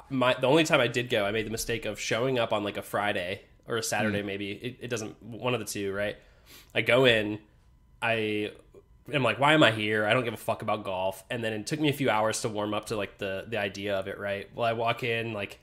my 0.10 0.36
the 0.40 0.48
only 0.48 0.64
time 0.64 0.80
I 0.80 0.88
did 0.88 1.10
go, 1.10 1.26
I 1.26 1.32
made 1.32 1.46
the 1.46 1.52
mistake 1.52 1.84
of 1.84 2.00
showing 2.00 2.40
up 2.40 2.54
on 2.54 2.64
like 2.64 2.78
a 2.78 2.82
Friday 2.82 3.42
or 3.68 3.76
a 3.76 3.84
Saturday, 3.84 4.22
maybe. 4.22 4.52
It, 4.52 4.78
it 4.84 4.88
doesn't 4.90 5.22
one 5.22 5.54
of 5.54 5.60
the 5.60 5.66
two, 5.66 5.92
right? 5.92 6.16
I 6.74 6.80
go 6.80 7.04
in, 7.04 7.40
I 8.02 8.54
am 9.14 9.24
like, 9.24 9.40
why 9.40 9.54
am 9.54 9.64
I 9.64 9.72
here? 9.72 10.06
I 10.06 10.14
don't 10.14 10.24
give 10.24 10.34
a 10.34 10.38
fuck 10.38 10.62
about 10.62 10.84
golf. 10.84 11.24
And 11.30 11.44
then 11.44 11.54
it 11.54 11.68
took 11.68 11.80
me 11.80 11.90
a 11.90 11.94
few 11.94 12.10
hours 12.10 12.42
to 12.42 12.50
warm 12.50 12.74
up 12.74 12.86
to 12.88 12.96
like 12.96 13.18
the 13.18 13.46
the 13.48 13.58
idea 13.58 13.98
of 13.98 14.08
it, 14.08 14.18
right? 14.20 14.48
Well, 14.56 14.66
I 14.66 14.74
walk 14.74 15.04
in 15.04 15.34
like, 15.34 15.60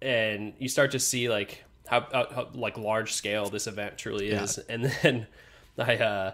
and 0.00 0.54
you 0.58 0.68
start 0.68 0.90
to 0.92 0.98
see 0.98 1.28
like 1.28 1.64
how, 1.86 2.00
how, 2.12 2.26
how 2.34 2.48
like 2.54 2.76
large 2.78 3.12
scale 3.12 3.48
this 3.48 3.66
event 3.66 3.98
truly 3.98 4.30
Yeah. 4.30 4.42
is, 4.44 4.58
and 4.58 4.84
then 5.02 5.26
I 5.78 5.96
uh 5.96 6.32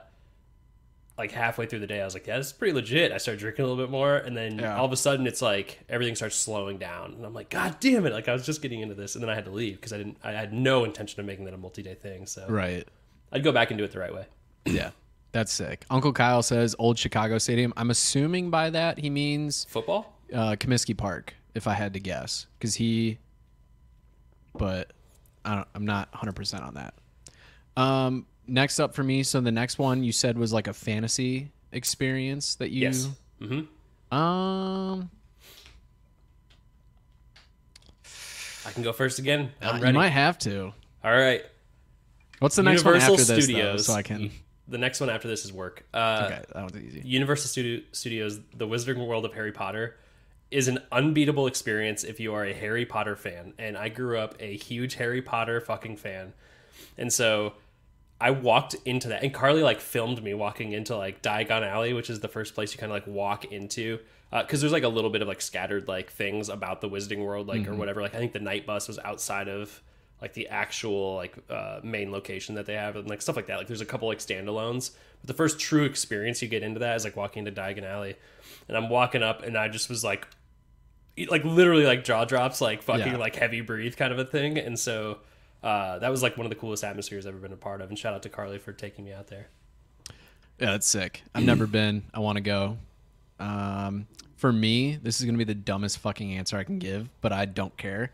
like 1.17 1.33
halfway 1.33 1.67
through 1.67 1.81
the 1.81 1.87
day, 1.89 2.01
I 2.01 2.05
was 2.05 2.15
like, 2.15 2.29
yeah, 2.29 2.37
this 2.39 2.47
is 2.47 2.53
pretty 2.53 2.73
legit. 2.75 3.11
I 3.11 3.19
started 3.19 3.41
drinking 3.41 3.65
a 3.65 3.69
little 3.69 3.83
bit 3.85 3.91
more, 3.91 4.15
and 4.19 4.37
then 4.37 4.61
Yeah. 4.61 4.77
all 4.79 4.85
of 4.85 4.93
a 4.93 4.97
sudden, 4.97 5.27
it's 5.27 5.43
like 5.43 5.81
everything 5.89 6.15
starts 6.15 6.37
slowing 6.37 6.79
down, 6.79 7.15
and 7.15 7.27
I'm 7.27 7.35
like, 7.35 7.51
God 7.51 7.81
damn 7.81 8.07
it! 8.07 8.13
Like 8.13 8.29
I 8.29 8.33
was 8.33 8.47
just 8.47 8.63
getting 8.63 8.81
into 8.83 8.95
this, 8.95 9.17
and 9.17 9.23
then 9.23 9.29
I 9.29 9.35
had 9.35 9.45
to 9.47 9.51
leave 9.51 9.77
because 9.77 9.93
I 9.93 9.99
didn't. 9.99 10.19
I 10.23 10.31
had 10.31 10.53
no 10.53 10.85
intention 10.85 11.19
of 11.19 11.27
making 11.27 11.45
that 11.47 11.55
a 11.55 11.59
multi-day 11.59 11.95
thing. 11.95 12.27
So 12.27 12.47
Right. 12.49 12.87
I'd 13.33 13.43
go 13.43 13.51
back 13.51 13.73
and 13.73 13.79
do 13.79 13.85
it 13.85 13.91
the 13.91 13.99
right 13.99 14.15
way. 14.15 14.27
Yeah. 14.65 14.91
That's 15.39 15.53
sick. 15.53 15.85
Uncle 15.89 16.13
Kyle 16.13 16.43
says 16.43 16.75
Old 16.81 16.99
Chicago 16.99 17.39
Stadium. 17.39 17.73
I'm 17.77 17.91
assuming 17.91 18.51
by 18.51 18.71
that 18.71 18.99
he 18.99 19.09
means 19.09 19.67
Football? 19.71 20.19
uh, 20.35 20.57
Comiskey 20.59 20.97
Park, 20.97 21.33
if 21.55 21.69
I 21.69 21.75
had 21.75 21.95
to 21.95 22.01
guess, 22.01 22.47
because 22.59 22.75
he. 22.75 23.19
But 24.53 24.91
I 25.45 25.55
don't, 25.55 25.69
I'm 25.77 25.85
not 25.85 26.11
100 26.11 26.33
percent 26.33 26.65
on 26.65 26.75
that. 26.75 26.95
Um, 27.81 28.27
next 28.49 28.81
up 28.81 28.97
for 28.97 29.05
me, 29.05 29.23
so 29.23 29.41
the 29.41 29.53
next 29.53 29.79
one 29.79 30.03
you 30.03 30.11
said 30.11 30.37
was 30.37 30.53
like 30.53 30.67
a 30.67 30.73
fantasy 30.73 31.53
experience 31.71 32.57
that 32.57 32.71
you. 32.73 32.81
Yes. 32.83 33.09
Mm-hmm. 33.41 34.19
Um, 34.19 35.09
I 38.67 38.73
can 38.73 38.83
go 38.83 38.93
first 38.93 39.21
again. 39.21 39.53
I'm 39.63 39.77
uh, 39.77 39.79
ready. 39.79 39.87
you 39.87 40.01
might 40.01 40.09
have 40.09 40.37
to. 40.41 40.73
All 41.05 41.13
right. 41.13 41.45
What's 42.41 42.57
the 42.57 42.65
next 42.65 42.85
one 42.85 42.97
after 42.97 43.15
this, 43.15 43.45
Studios. 43.45 43.87
though, 43.87 43.93
so 43.93 43.97
I 43.97 44.03
can. 44.03 44.33
The 44.69 44.79
next 44.79 45.01
one 45.01 45.09
after 45.11 45.29
this 45.29 45.45
is 45.45 45.53
work. 45.53 45.85
Uh, 45.95 46.25
Okay, 46.27 46.43
that 46.53 46.63
one's 46.63 46.77
easy. 46.77 47.03
Universal 47.05 47.49
Studio, 47.49 47.81
Studios, 47.93 48.41
The 48.55 48.67
Wizarding 48.67 49.07
World 49.07 49.25
of 49.25 49.33
Harry 49.35 49.53
Potter, 49.53 49.97
is 50.51 50.69
an 50.69 50.79
unbeatable 50.93 51.47
experience 51.47 52.05
if 52.05 52.21
you 52.21 52.35
are 52.35 52.45
a 52.45 52.53
Harry 52.53 52.85
Potter 52.87 53.17
fan. 53.17 53.55
And 53.59 53.77
I 53.77 53.89
grew 53.89 54.19
up 54.19 54.35
a 54.41 54.57
huge 54.57 54.95
Harry 54.95 55.23
Potter 55.23 55.61
fucking 55.61 55.97
fan. 55.97 56.33
And 56.97 57.13
so 57.13 57.55
I 58.21 58.31
walked 58.31 58.75
into 58.85 59.09
that, 59.09 59.23
and 59.23 59.33
Carly 59.33 59.63
like 59.63 59.81
filmed 59.81 60.23
me 60.23 60.35
walking 60.35 60.73
into 60.73 60.97
like 60.97 61.23
Diagon 61.23 61.63
Alley, 61.67 61.93
which 61.93 62.11
is 62.11 62.21
the 62.21 62.29
first 62.29 62.55
place 62.55 62.73
you 62.73 62.79
kind 62.79 62.91
of 62.93 62.97
like 62.97 63.07
walk 63.07 63.47
into. 63.47 63.99
Because 64.31 64.61
there's 64.61 64.73
like 64.75 64.83
a 64.83 64.89
little 64.89 65.09
bit 65.09 65.23
of 65.23 65.29
like 65.29 65.41
scattered 65.41 65.89
like 65.89 66.11
things 66.11 66.51
about 66.51 66.83
the 66.83 66.89
Wizarding 66.91 67.25
World, 67.25 67.47
like 67.47 67.61
or 67.69 67.75
whatever. 67.75 68.03
Like 68.03 68.15
I 68.15 68.19
think 68.19 68.33
the 68.35 68.41
night 68.41 68.67
bus 68.67 68.87
was 68.87 68.99
outside 68.99 69.49
of 69.49 69.81
like 70.21 70.33
the 70.35 70.49
actual 70.49 71.15
like 71.17 71.35
uh, 71.49 71.81
main 71.83 72.11
location 72.13 72.55
that 72.57 72.67
they 72.67 72.75
have 72.75 72.97
and 72.97 73.09
like 73.09 73.23
stuff 73.23 73.37
like 73.37 73.47
that. 73.47 73.59
Like 73.59 73.67
there's 73.69 73.81
a 73.81 73.87
couple 73.87 74.09
like 74.09 74.19
standalones, 74.19 74.91
but 75.21 75.29
the 75.29 75.35
first 75.35 75.59
true 75.61 75.85
experience 75.85 76.43
you 76.43 76.49
get 76.49 76.63
into 76.63 76.81
that 76.81 76.97
is 76.97 77.05
like 77.05 77.17
walking 77.17 77.47
into 77.47 77.61
Diagon 77.61 77.85
Alley, 77.85 78.17
and 78.69 78.77
I'm 78.77 78.89
walking 78.89 79.23
up 79.23 79.43
and 79.43 79.57
I 79.57 79.69
just 79.69 79.89
was 79.89 80.03
like, 80.03 80.27
like 81.31 81.45
literally 81.45 81.85
like 81.87 82.05
jaw 82.05 82.25
drops, 82.25 82.61
like 82.61 82.83
fucking 82.83 83.13
Yeah. 83.13 83.17
like 83.19 83.37
heavy 83.37 83.61
breathe 83.61 83.97
kind 83.97 84.13
of 84.13 84.19
a 84.19 84.25
thing, 84.25 84.59
and 84.59 84.79
so. 84.79 85.19
Uh, 85.61 85.99
that 85.99 86.09
was 86.09 86.23
like 86.23 86.37
one 86.37 86.47
of 86.47 86.51
the 86.51 86.55
coolest 86.57 86.85
atmospheres 86.85 87.27
I've 87.27 87.35
ever 87.35 87.43
been 87.43 87.53
a 87.53 87.57
part 87.57 87.81
of, 87.81 87.89
and 87.89 87.99
shout 87.99 88.15
out 88.15 88.23
to 88.23 88.29
Carly 88.29 88.59
for 88.59 88.73
taking 88.73 89.05
me 89.05 89.13
out 89.13 89.27
there. 89.27 89.49
Yeah, 90.61 90.71
that's 90.71 90.87
sick. 90.87 91.25
I've 91.35 91.43
never 91.43 91.67
been. 91.67 92.05
I 92.15 92.21
want 92.21 92.37
to 92.37 92.41
go. 92.43 92.79
Um, 93.41 94.07
for 94.37 94.53
me, 94.53 95.01
this 95.03 95.19
is 95.19 95.27
gonna 95.27 95.37
be 95.37 95.43
the 95.43 95.57
dumbest 95.57 95.99
fucking 95.99 96.33
answer 96.33 96.57
I 96.57 96.63
can 96.63 96.79
give, 96.79 97.09
but 97.21 97.33
I 97.33 97.45
don't 97.45 97.77
care. 97.77 98.13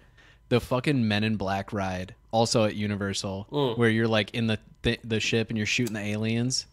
The 0.50 0.60
fucking 0.60 1.06
Men 1.08 1.24
in 1.24 1.36
Black 1.36 1.72
ride, 1.72 2.14
also 2.30 2.64
at 2.64 2.74
Universal, 2.74 3.46
Mm. 3.50 3.78
where 3.78 3.88
you're 3.88 4.08
like 4.08 4.34
in 4.34 4.46
the 4.46 4.58
th- 4.82 5.00
the 5.04 5.20
ship 5.20 5.48
and 5.48 5.56
you're 5.56 5.66
shooting 5.66 5.94
the 5.94 6.00
aliens. 6.00 6.66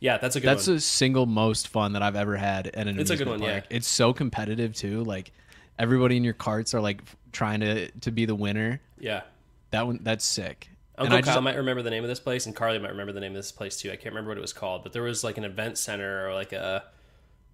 Yeah, 0.00 0.18
that's 0.18 0.36
a 0.36 0.40
good 0.40 0.46
one. 0.48 0.56
That's 0.56 0.66
one. 0.66 0.76
the 0.76 0.80
single 0.82 1.26
most 1.26 1.68
fun 1.68 1.94
that 1.94 2.02
I've 2.02 2.16
ever 2.16 2.36
had 2.36 2.66
at 2.68 2.86
an 2.86 3.00
It's 3.00 3.10
a 3.10 3.16
good 3.16 3.28
one, 3.28 3.42
yeah. 3.42 3.62
It's 3.70 3.88
so 3.88 4.12
competitive 4.12 4.74
too. 4.74 5.02
Like 5.04 5.32
everybody 5.78 6.16
in 6.18 6.24
your 6.24 6.34
carts 6.34 6.74
are 6.74 6.80
like 6.80 7.00
trying 7.32 7.60
to 7.60 7.90
to 7.90 8.10
be 8.10 8.26
the 8.26 8.34
winner. 8.34 8.80
yeah. 8.98 9.22
That 9.70 9.86
one, 9.86 10.00
that's 10.02 10.24
sick. 10.24 10.68
And 10.96 11.06
Uncle 11.06 11.18
I 11.18 11.22
Kyle 11.22 11.34
just, 11.34 11.42
might 11.44 11.56
remember 11.56 11.82
the 11.82 11.90
name 11.90 12.04
of 12.04 12.08
this 12.08 12.20
place, 12.20 12.46
and 12.46 12.54
Carly 12.54 12.78
might 12.78 12.90
remember 12.92 13.12
the 13.12 13.20
name 13.20 13.32
of 13.32 13.36
this 13.36 13.52
place 13.52 13.76
too. 13.78 13.88
I 13.90 13.96
can't 13.96 14.14
remember 14.14 14.30
what 14.30 14.38
it 14.38 14.42
was 14.42 14.52
called, 14.52 14.82
but 14.82 14.92
there 14.92 15.02
was 15.02 15.24
like 15.24 15.36
an 15.38 15.44
event 15.44 15.76
center 15.78 16.26
or 16.28 16.34
like 16.34 16.52
a 16.52 16.84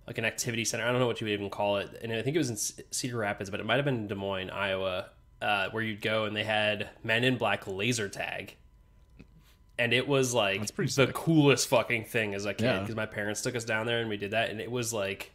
like 0.07 0.19
an 0.19 0.25
activity 0.25 0.65
center. 0.65 0.85
I 0.85 0.91
don't 0.91 1.01
know 1.01 1.07
what 1.07 1.21
you 1.21 1.27
would 1.27 1.33
even 1.33 1.49
call 1.51 1.79
it, 1.79 1.89
and 2.03 2.13
I 2.13 2.23
think 2.23 2.35
it 2.37 2.39
was 2.39 2.51
in 2.51 2.85
Cedar 2.93 3.17
Rapids, 3.17 3.51
but 3.51 3.61
it 3.61 3.67
might 3.67 3.77
have 3.77 3.85
been 3.85 3.95
in 3.97 4.07
Des 4.09 4.15
Moines, 4.15 4.51
Iowa, 4.51 5.07
uh, 5.43 5.69
where 5.71 5.83
you'd 5.83 6.01
go 6.01 6.25
and 6.25 6.35
they 6.37 6.45
had 6.45 6.89
Men 7.05 7.25
in 7.25 7.37
Black 7.37 7.67
laser 7.67 8.09
tag, 8.09 8.57
and 9.79 9.93
it 9.93 10.07
was 10.07 10.33
like 10.33 10.67
the 10.77 11.11
coolest 11.13 11.69
fucking 11.69 12.05
thing 12.05 12.35
as 12.35 12.45
a 12.47 12.55
kid 12.55 12.65
Yeah. 12.65 12.81
because 12.81 12.95
my 12.95 13.07
parents 13.07 13.43
took 13.43 13.57
us 13.57 13.65
down 13.65 13.87
there 13.87 14.01
and 14.01 14.09
we 14.09 14.17
did 14.17 14.31
that, 14.31 14.51
and 14.51 14.61
it 14.61 14.71
was 14.71 14.93
like 14.93 15.33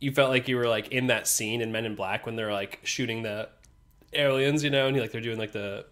you 0.00 0.12
felt 0.12 0.30
like 0.30 0.46
you 0.48 0.56
were 0.56 0.68
like 0.68 0.88
in 0.88 1.06
that 1.06 1.26
scene 1.26 1.60
in 1.62 1.72
Men 1.72 1.84
in 1.86 1.94
Black 1.94 2.26
when 2.26 2.36
they're 2.36 2.52
like 2.52 2.80
shooting 2.82 3.22
the 3.22 3.48
aliens, 4.12 4.62
you 4.62 4.70
know, 4.70 4.88
and 4.88 4.98
like 4.98 5.10
they're 5.12 5.20
doing 5.20 5.38
like 5.38 5.52
the 5.52 5.86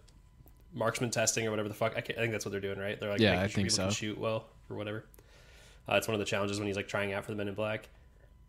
marksman 0.74 1.10
testing 1.10 1.46
or 1.46 1.50
whatever 1.50 1.68
the 1.68 1.74
fuck. 1.74 1.92
I, 1.96 2.00
can't, 2.00 2.18
I 2.18 2.22
think 2.22 2.32
that's 2.32 2.44
what 2.44 2.50
they're 2.52 2.60
doing, 2.60 2.78
right? 2.78 2.98
They're 2.98 3.10
like 3.10 3.20
Yeah, 3.20 3.30
making 3.30 3.44
I 3.44 3.46
sure 3.46 3.54
think 3.54 3.68
people 3.68 3.84
can 3.84 3.90
so. 3.92 3.94
shoot 3.94 4.18
well 4.18 4.46
or 4.68 4.76
whatever. 4.76 5.04
Uh, 5.88 5.94
it's 5.96 6.08
one 6.08 6.14
of 6.14 6.18
the 6.18 6.24
challenges 6.26 6.58
when 6.58 6.66
he's 6.66 6.76
like 6.76 6.88
trying 6.88 7.12
out 7.12 7.24
for 7.24 7.30
the 7.30 7.36
Men 7.36 7.48
in 7.48 7.54
Black. 7.54 7.88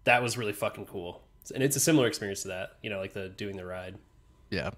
That 0.06 0.22
was 0.24 0.38
really 0.38 0.54
fucking 0.54 0.86
cool, 0.86 1.22
and 1.54 1.64
it's 1.64 1.76
a 1.76 1.80
similar 1.80 2.08
experience 2.08 2.42
to 2.44 2.50
that. 2.50 2.74
You 2.82 2.90
know, 2.90 3.00
like 3.00 3.14
the 3.14 3.30
doing 3.30 3.56
the 3.58 3.66
ride. 3.66 3.96
Yeah. 4.50 4.72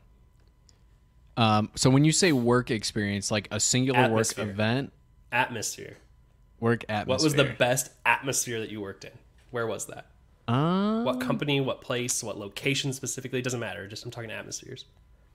Um, 1.36 1.70
so 1.76 1.90
when 1.90 2.04
you 2.04 2.12
say 2.12 2.32
work 2.32 2.72
experience, 2.72 3.30
like 3.30 3.48
a 3.52 3.60
singular 3.60 4.00
Atmosphere. 4.00 4.46
work 4.46 4.54
event, 4.54 4.94
Atmosphere. 5.32 5.98
work 6.60 6.84
atmosphere. 6.90 7.14
What 7.14 7.24
was 7.24 7.36
the 7.36 7.56
best 7.58 7.92
atmosphere 8.06 8.60
that 8.60 8.70
you 8.72 8.82
worked 8.82 9.06
in? 9.06 9.12
Where 9.52 9.68
was 9.68 9.86
that? 9.88 10.08
Um, 10.48 11.04
What 11.04 11.22
company? 11.22 11.62
What 11.62 11.82
place? 11.82 12.24
What 12.24 12.38
location 12.40 12.92
specifically? 12.94 13.42
Doesn't 13.42 13.60
matter. 13.60 13.88
Just 13.88 14.04
I'm 14.06 14.12
talking 14.12 14.32
atmospheres. 14.32 14.86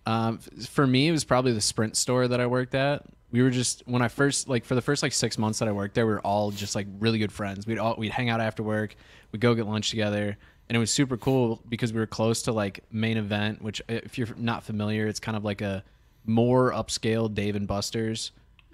Um, 0.07 0.41
f- 0.59 0.67
for 0.69 0.87
me, 0.87 1.07
it 1.09 1.13
was 1.13 1.23
probably 1.23 1.53
the 1.53 1.61
Sprint 1.61 1.97
store 1.97 2.27
that 2.27 2.41
I 2.41 2.47
worked 2.47 2.75
at. 2.75 3.05
We 3.31 3.43
were 3.43 3.51
just 3.51 3.83
when 3.87 4.03
I 4.03 4.09
first 4.09 4.49
like 4.49 4.65
for 4.65 4.75
the 4.75 4.83
first 4.83 5.03
like 5.03 5.13
six 5.13 5.39
months 5.39 5.61
that 5.61 5.69
I 5.69 5.73
worked 5.73 5.95
there, 5.95 6.07
we 6.07 6.13
were 6.15 6.21
all 6.21 6.51
just 6.51 6.75
like 6.75 6.87
really 6.99 7.19
good 7.19 7.33
friends. 7.33 7.67
We'd 7.67 7.79
all 7.79 7.95
we'd 7.97 8.11
hang 8.13 8.29
out 8.29 8.41
after 8.41 8.63
work, 8.63 8.95
we'd 9.31 9.41
go 9.41 9.55
get 9.55 9.67
lunch 9.67 9.91
together, 9.91 10.37
and 10.73 10.77
it 10.79 10.81
was 10.81 10.91
super 10.91 11.19
cool 11.19 11.61
because 11.69 11.93
we 11.93 12.01
were 12.01 12.07
close 12.07 12.41
to 12.45 12.51
like 12.53 12.83
main 12.91 13.19
event. 13.19 13.61
Which, 13.61 13.83
uh, 13.83 14.01
if 14.05 14.17
you're 14.17 14.29
not 14.39 14.63
familiar, 14.65 15.07
it's 15.07 15.21
kind 15.21 15.37
of 15.37 15.45
like 15.45 15.61
a 15.61 15.85
more 16.25 16.73
upscale 16.73 17.33
Dave 17.33 17.57
and 17.57 17.69
Buster's. 17.69 18.33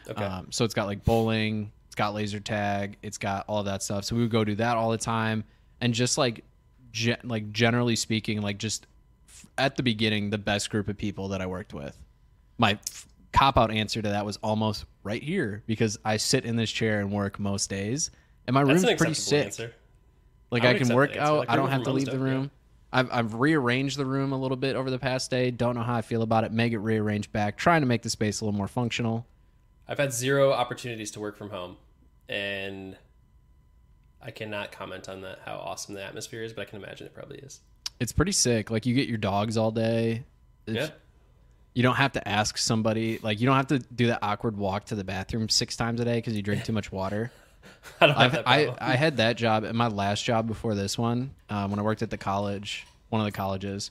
Okay. 0.09 0.23
Um, 0.23 0.47
so 0.51 0.65
it's 0.65 0.75
got 0.75 0.87
like 0.87 1.03
bowling, 1.05 1.73
it's 1.87 1.97
got 1.97 2.15
laser 2.15 2.39
tag, 2.39 2.99
it's 3.03 3.19
got 3.19 3.47
all 3.49 3.65
that 3.65 3.83
stuff. 3.83 4.05
So 4.05 4.15
we 4.15 4.23
would 4.23 4.31
go 4.31 4.45
do 4.45 4.55
that 4.55 4.77
all 4.77 4.93
the 4.93 4.97
time, 4.97 5.43
and 5.81 5.93
just 5.93 6.17
like, 6.19 6.45
ge- 6.93 7.19
like 7.25 7.51
generally 7.51 7.97
speaking, 7.97 8.43
like 8.43 8.59
just 8.59 8.87
f- 9.27 9.47
at 9.59 9.75
the 9.77 9.83
beginning, 9.83 10.31
the 10.31 10.39
best 10.39 10.71
group 10.71 10.87
of 10.87 10.97
people 10.97 11.27
that 11.31 11.43
I 11.43 11.47
worked 11.47 11.75
with. 11.75 11.99
My 12.59 12.75
f- 12.75 13.09
cop 13.33 13.59
out 13.59 13.73
answer 13.73 14.01
to 14.01 14.09
that 14.11 14.25
was 14.25 14.37
almost 14.37 14.85
right 15.03 15.23
here 15.23 15.65
because 15.67 15.99
I 16.05 16.17
sit 16.17 16.45
in 16.45 16.55
this 16.55 16.71
chair 16.71 17.01
and 17.01 17.11
work 17.11 17.41
most 17.41 17.69
days, 17.69 18.13
and 18.47 18.55
my 18.55 18.63
That's 18.63 18.83
room's 18.85 18.85
an 18.93 18.97
pretty 18.99 19.15
sick. 19.15 19.47
answer. 19.47 19.73
Like 20.51 20.65
I 20.65 20.71
I, 20.71 20.75
can 20.75 20.95
work 20.95 21.17
out. 21.17 21.39
Like, 21.41 21.51
I 21.51 21.57
don't 21.57 21.71
have 21.71 21.83
to 21.85 21.93
leave 21.93 22.07
the 22.07 22.13
dope, 22.13 22.21
yeah. 22.21 22.27
room. 22.27 22.51
I've, 22.91 23.13
I've 23.13 23.35
rearranged 23.35 23.99
the 23.99 24.07
room 24.07 24.33
a 24.33 24.39
little 24.39 24.57
bit 24.57 24.75
over 24.75 24.91
the 24.91 24.99
past 24.99 25.31
day. 25.31 25.51
Don't 25.51 25.75
know 25.75 25.83
how 25.83 25.95
I 25.97 26.03
feel 26.03 26.23
about 26.23 26.45
it. 26.45 26.53
Make 26.53 26.73
it 26.73 26.79
rearranged 26.79 27.31
back. 27.33 27.59
Trying 27.59 27.83
to 27.83 27.87
make 27.87 28.01
the 28.03 28.09
space 28.11 28.41
a 28.41 28.45
little 28.47 28.57
more 28.57 28.69
functional. 28.69 29.27
I've 29.87 29.99
had 29.99 30.13
zero 30.13 30.53
opportunities 30.53 31.11
to 31.13 31.21
work 31.21 31.37
from 31.37 31.51
home, 31.51 31.77
and 32.29 32.97
I 34.23 34.31
cannot 34.31 34.73
comment 34.73 35.09
on 35.09 35.21
that 35.23 35.41
how 35.45 35.57
awesome 35.57 35.95
the 35.95 36.03
atmosphere 36.05 36.43
is, 36.43 36.53
but 36.53 36.63
I 36.63 36.65
can 36.65 36.83
imagine 36.83 37.07
it 37.07 37.15
probably 37.15 37.39
is. 37.39 37.61
It's 38.01 38.13
pretty 38.13 38.33
sick. 38.33 38.71
Like 38.71 38.87
you 38.87 38.95
get 38.95 39.09
your 39.09 39.19
dogs 39.19 39.57
all 39.57 39.71
day. 39.71 40.25
It's- 40.67 40.89
Yeah. 40.89 40.95
You 41.75 41.83
don't 41.85 41.97
have 41.97 42.13
to 42.13 42.29
ask 42.29 42.59
somebody. 42.59 43.21
Like 43.23 43.39
you 43.39 43.47
don't 43.47 43.55
have 43.55 43.69
to 43.69 43.79
do 43.79 44.09
that 44.09 44.19
awkward 44.21 44.57
walk 44.57 44.87
to 44.87 44.97
the 44.97 45.05
bathroom 45.05 45.49
six 45.49 45.77
times 45.77 46.01
a 46.01 46.05
day 46.05 46.17
because 46.17 46.35
you 46.35 46.43
drink 46.43 46.65
too 46.65 46.73
much 46.73 46.91
water. 46.91 47.31
I 48.01 48.07
don't 48.07 48.17
have 48.17 48.25
I've, 48.25 48.33
that 48.33 48.49
I. 48.49 48.75
I 48.81 48.97
had 48.97 49.17
that 49.19 49.37
job 49.37 49.65
at 49.65 49.75
my 49.75 49.89
last 49.89 50.25
job 50.25 50.47
before 50.47 50.75
this 50.75 50.97
one. 50.99 51.35
Um, 51.49 51.71
when 51.71 51.79
I 51.79 51.83
worked 51.83 52.03
at 52.03 52.11
the 52.11 52.19
college, 52.19 52.87
one 53.09 53.21
of 53.21 53.25
the 53.25 53.33
colleges, 53.33 53.91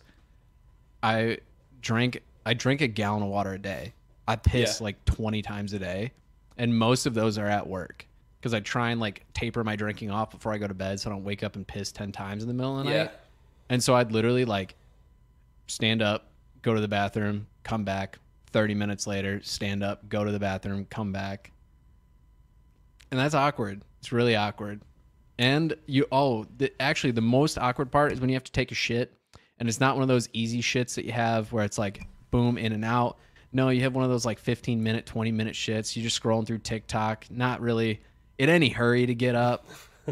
I 1.03 1.39
drank 1.81 2.21
I 2.45 2.53
drink 2.53 2.81
a 2.81 2.87
gallon 2.87 3.23
of 3.23 3.29
water 3.29 3.53
a 3.53 3.59
day. 3.59 3.93
I 4.27 4.35
piss 4.35 4.79
Yeah. 4.79 4.85
like 4.85 5.05
twenty 5.05 5.41
times 5.41 5.73
a 5.73 5.79
day, 5.79 6.11
and 6.57 6.77
most 6.77 7.05
of 7.05 7.13
those 7.13 7.37
are 7.37 7.47
at 7.47 7.67
work 7.67 8.05
because 8.39 8.53
I 8.53 8.59
try 8.59 8.91
and 8.91 8.99
like 9.01 9.25
taper 9.33 9.63
my 9.63 9.75
drinking 9.75 10.11
off 10.11 10.31
before 10.31 10.53
I 10.53 10.57
go 10.57 10.67
to 10.67 10.73
bed 10.73 10.99
so 10.99 11.09
I 11.09 11.13
don't 11.13 11.23
wake 11.23 11.43
up 11.43 11.55
and 11.55 11.67
piss 11.67 11.91
ten 11.91 12.11
times 12.11 12.43
in 12.43 12.47
the 12.47 12.53
middle 12.53 12.79
of 12.79 12.85
the 12.85 12.91
yeah. 12.91 13.03
night. 13.03 13.11
And 13.69 13.83
so 13.83 13.95
I'd 13.95 14.11
literally 14.11 14.45
like 14.45 14.75
stand 15.67 16.01
up, 16.01 16.29
go 16.61 16.73
to 16.73 16.81
the 16.81 16.87
bathroom, 16.87 17.47
come 17.63 17.83
back. 17.83 18.19
30 18.53 18.75
minutes 18.75 19.05
later, 19.05 19.41
stand 19.43 19.83
up, 19.83 20.07
go 20.07 20.23
to 20.23 20.31
the 20.31 20.39
bathroom, 20.39 20.87
come 20.89 21.11
back. 21.11 21.51
And 23.11 23.19
that's 23.19 23.33
awkward. 23.33 23.81
It's 23.99 24.11
really 24.11 24.35
awkward. 24.35 24.81
And 25.39 25.75
you, 25.85 26.05
oh, 26.11 26.45
the, 26.57 26.71
actually, 26.81 27.11
the 27.11 27.21
most 27.21 27.57
awkward 27.57 27.91
part 27.91 28.11
is 28.11 28.19
when 28.19 28.29
you 28.29 28.35
have 28.35 28.43
to 28.43 28.51
take 28.51 28.71
a 28.71 28.75
shit. 28.75 29.13
And 29.59 29.67
it's 29.67 29.79
not 29.79 29.95
one 29.95 30.03
of 30.03 30.07
those 30.07 30.29
easy 30.33 30.61
shits 30.61 30.95
that 30.95 31.05
you 31.05 31.11
have 31.11 31.51
where 31.51 31.63
it's 31.63 31.77
like 31.77 32.03
boom, 32.31 32.57
in 32.57 32.73
and 32.73 32.85
out. 32.85 33.17
No, 33.53 33.69
you 33.69 33.81
have 33.81 33.95
one 33.95 34.03
of 34.03 34.09
those 34.09 34.25
like 34.25 34.39
15 34.39 34.83
minute, 34.83 35.05
20 35.05 35.31
minute 35.31 35.55
shits. 35.55 35.95
You're 35.95 36.03
just 36.03 36.21
scrolling 36.21 36.45
through 36.45 36.59
TikTok, 36.59 37.25
not 37.29 37.61
really 37.61 38.01
in 38.37 38.49
any 38.49 38.69
hurry 38.69 39.05
to 39.05 39.15
get 39.15 39.35
up 39.35 39.65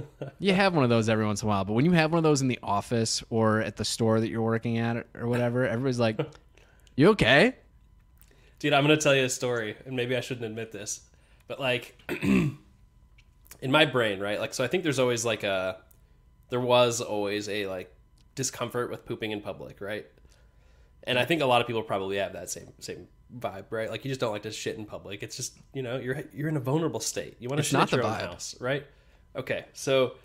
you 0.40 0.54
have 0.54 0.74
one 0.74 0.84
of 0.84 0.90
those 0.90 1.10
every 1.10 1.26
once 1.26 1.42
in 1.42 1.48
a 1.48 1.50
while, 1.50 1.66
but 1.66 1.74
when 1.74 1.86
you 1.86 1.92
have 1.92 2.12
one 2.12 2.18
of 2.18 2.24
those 2.24 2.42
in 2.42 2.48
the 2.48 2.60
office 2.62 3.24
or 3.30 3.62
at 3.62 3.78
the 3.78 3.86
store 3.86 4.20
that 4.20 4.30
you're 4.30 4.42
working 4.42 4.78
at 4.78 5.08
or 5.16 5.28
whatever, 5.28 5.68
everybody's 5.68 6.00
like, 6.00 6.20
"You 6.96 7.10
okay?" 7.10 7.56
Dude, 8.60 8.74
I'm 8.74 8.84
gonna 8.84 8.98
tell 8.98 9.16
you 9.16 9.24
a 9.24 9.30
story, 9.30 9.76
and 9.86 9.96
maybe 9.96 10.16
I 10.16 10.22
shouldn't 10.22 10.46
admit 10.46 10.72
this, 10.72 11.02
but 11.48 11.60
like 11.60 12.02
in 13.62 13.72
my 13.72 13.86
brain, 13.86 14.20
right? 14.20 14.40
Like, 14.40 14.54
so 14.54 14.64
I 14.64 14.68
think 14.68 14.84
there's 14.84 15.00
always 15.00 15.26
like 15.26 15.44
a, 15.44 15.78
there 16.50 16.60
was 16.60 17.02
always 17.02 17.50
a 17.50 17.68
like 17.68 17.94
discomfort 18.36 18.92
with 18.92 19.06
pooping 19.06 19.32
in 19.32 19.42
public, 19.42 19.82
right? 19.82 20.06
And 21.04 21.18
I 21.18 21.26
think 21.26 21.42
a 21.42 21.46
lot 21.46 21.62
of 21.62 21.68
people 21.68 21.84
probably 21.84 22.18
have 22.18 22.34
that 22.34 22.50
same 22.50 22.72
same 22.80 23.08
vibe, 23.38 23.66
right? 23.70 23.90
Like 23.90 24.06
you 24.06 24.10
just 24.10 24.20
don't 24.22 24.32
like 24.32 24.44
to 24.44 24.52
shit 24.52 24.78
in 24.78 24.86
public. 24.86 25.24
It's 25.24 25.36
just 25.36 25.58
you 25.74 25.82
know 25.82 25.98
you're 25.98 26.24
you're 26.34 26.50
in 26.50 26.58
a 26.58 26.62
vulnerable 26.62 27.00
state. 27.00 27.38
You 27.40 27.50
want 27.50 27.58
to 27.58 27.64
shit 27.64 27.74
not 27.74 27.84
at 27.84 27.92
your 27.94 28.04
the 28.04 28.10
own 28.10 28.16
vibe. 28.16 28.22
house, 28.22 28.56
right? 28.60 28.86
Okay, 29.36 29.66
so 29.74 30.16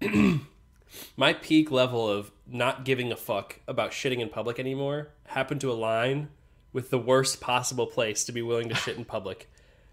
my 1.16 1.32
peak 1.34 1.70
level 1.70 2.08
of 2.08 2.30
not 2.46 2.84
giving 2.84 3.12
a 3.12 3.16
fuck 3.16 3.60
about 3.66 3.90
shitting 3.90 4.20
in 4.20 4.28
public 4.28 4.58
anymore 4.58 5.08
happened 5.26 5.60
to 5.62 5.70
align 5.70 6.28
with 6.72 6.90
the 6.90 6.98
worst 6.98 7.40
possible 7.40 7.86
place 7.86 8.24
to 8.24 8.32
be 8.32 8.42
willing 8.42 8.68
to 8.68 8.74
shit 8.74 8.96
in 8.96 9.04
public. 9.04 9.50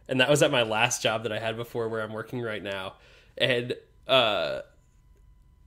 And 0.09 0.19
that 0.19 0.29
was 0.29 0.41
at 0.43 0.51
my 0.51 0.63
last 0.63 1.01
job 1.01 1.23
that 1.23 1.31
I 1.31 1.39
had 1.39 1.55
before 1.55 1.87
where 1.87 2.01
I'm 2.01 2.11
working 2.13 2.41
right 2.41 2.61
now. 2.63 2.95
And 3.37 3.75
uh 4.07 4.61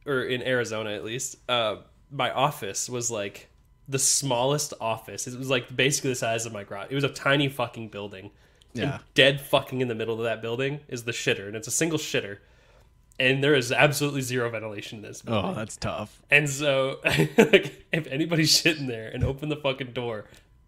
or 0.05 0.23
in 0.23 0.43
Arizona 0.43 0.91
at 0.93 1.05
least. 1.05 1.37
Uh 1.49 1.77
my 2.11 2.31
office 2.31 2.91
was 2.91 3.11
like 3.11 3.49
the 3.89 3.99
smallest 3.99 4.75
office. 4.81 5.27
It 5.27 5.39
was 5.39 5.49
like 5.49 5.75
basically 5.75 6.11
the 6.11 6.17
size 6.17 6.45
of 6.45 6.53
my 6.53 6.65
garage. 6.65 6.89
It 6.91 6.95
was 6.95 7.05
a 7.05 7.09
tiny 7.09 7.49
fucking 7.49 7.89
building. 7.89 8.31
Yeah. 8.75 8.83
And 8.95 9.01
dead 9.15 9.41
fucking 9.41 9.81
in 9.81 9.89
the 9.89 9.95
middle 9.95 10.17
of 10.19 10.25
that 10.25 10.41
building 10.43 10.81
is 10.89 11.05
the 11.05 11.13
shitter, 11.13 11.47
and 11.47 11.55
it's 11.57 11.69
a 11.69 11.73
single 11.73 11.99
shitter. 11.99 12.39
And 13.19 13.45
there 13.45 13.55
is 13.55 13.71
absolutely 13.71 14.23
zero 14.23 14.49
ventilation 14.51 14.99
in 14.99 15.03
this. 15.03 15.21
Building. 15.23 15.51
Oh, 15.51 15.55
that's 15.55 15.77
tough. 15.77 16.23
And 16.31 16.49
so, 16.49 16.99
like, 17.05 17.85
if 17.93 18.07
anybody's 18.07 18.51
shitting 18.51 18.87
there 18.87 19.09
and 19.09 19.23
open 19.23 19.51
the 19.51 19.57
fucking 19.57 19.93
door, 19.93 20.25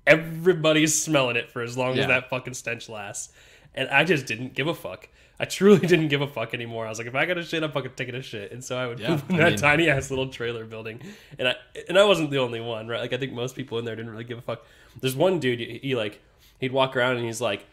everybody's 0.06 1.00
smelling 1.00 1.36
it 1.36 1.50
for 1.50 1.62
as 1.62 1.76
long 1.78 1.94
Yeah. 1.96 2.02
as 2.02 2.08
that 2.08 2.28
fucking 2.30 2.54
stench 2.54 2.88
lasts. 2.90 3.32
And 3.74 3.88
I 3.88 4.04
just 4.04 4.26
didn't 4.26 4.54
give 4.54 4.66
a 4.68 4.74
fuck. 4.74 5.08
I 5.40 5.46
truly 5.46 5.86
didn't 5.86 6.08
give 6.08 6.20
a 6.20 6.28
fuck 6.28 6.54
anymore. 6.54 6.86
I 6.86 6.88
was 6.90 6.98
like, 6.98 7.08
if 7.08 7.14
I 7.14 7.26
got 7.26 7.38
a 7.38 7.42
shit, 7.42 7.62
I'm 7.62 7.72
fucking 7.72 7.92
taking 7.96 8.14
a 8.14 8.22
shit. 8.22 8.52
And 8.52 8.62
so 8.62 8.76
I 8.78 8.86
would 8.86 9.00
Yeah, 9.00 9.16
poop 9.16 9.30
in 9.30 9.36
I 9.36 9.38
that 9.44 9.50
mean- 9.50 9.58
tiny 9.58 9.88
ass 9.90 10.10
little 10.10 10.28
trailer 10.28 10.64
building. 10.64 11.00
And 11.38 11.48
I 11.48 11.54
and 11.88 11.98
I 11.98 12.04
wasn't 12.04 12.30
the 12.30 12.38
only 12.38 12.60
one, 12.60 12.86
right? 12.88 13.00
Like 13.00 13.12
I 13.12 13.16
think 13.18 13.32
most 13.32 13.56
people 13.56 13.78
in 13.78 13.84
there 13.84 13.96
didn't 13.96 14.10
really 14.12 14.24
give 14.24 14.38
a 14.38 14.42
fuck. 14.42 14.64
There's 15.00 15.16
one 15.16 15.40
dude, 15.40 15.58
he, 15.60 15.78
he 15.82 15.94
like 15.96 16.20
he'd 16.60 16.72
walk 16.72 16.96
around 16.96 17.16
and 17.16 17.24
he's 17.26 17.40
like, 17.40 17.66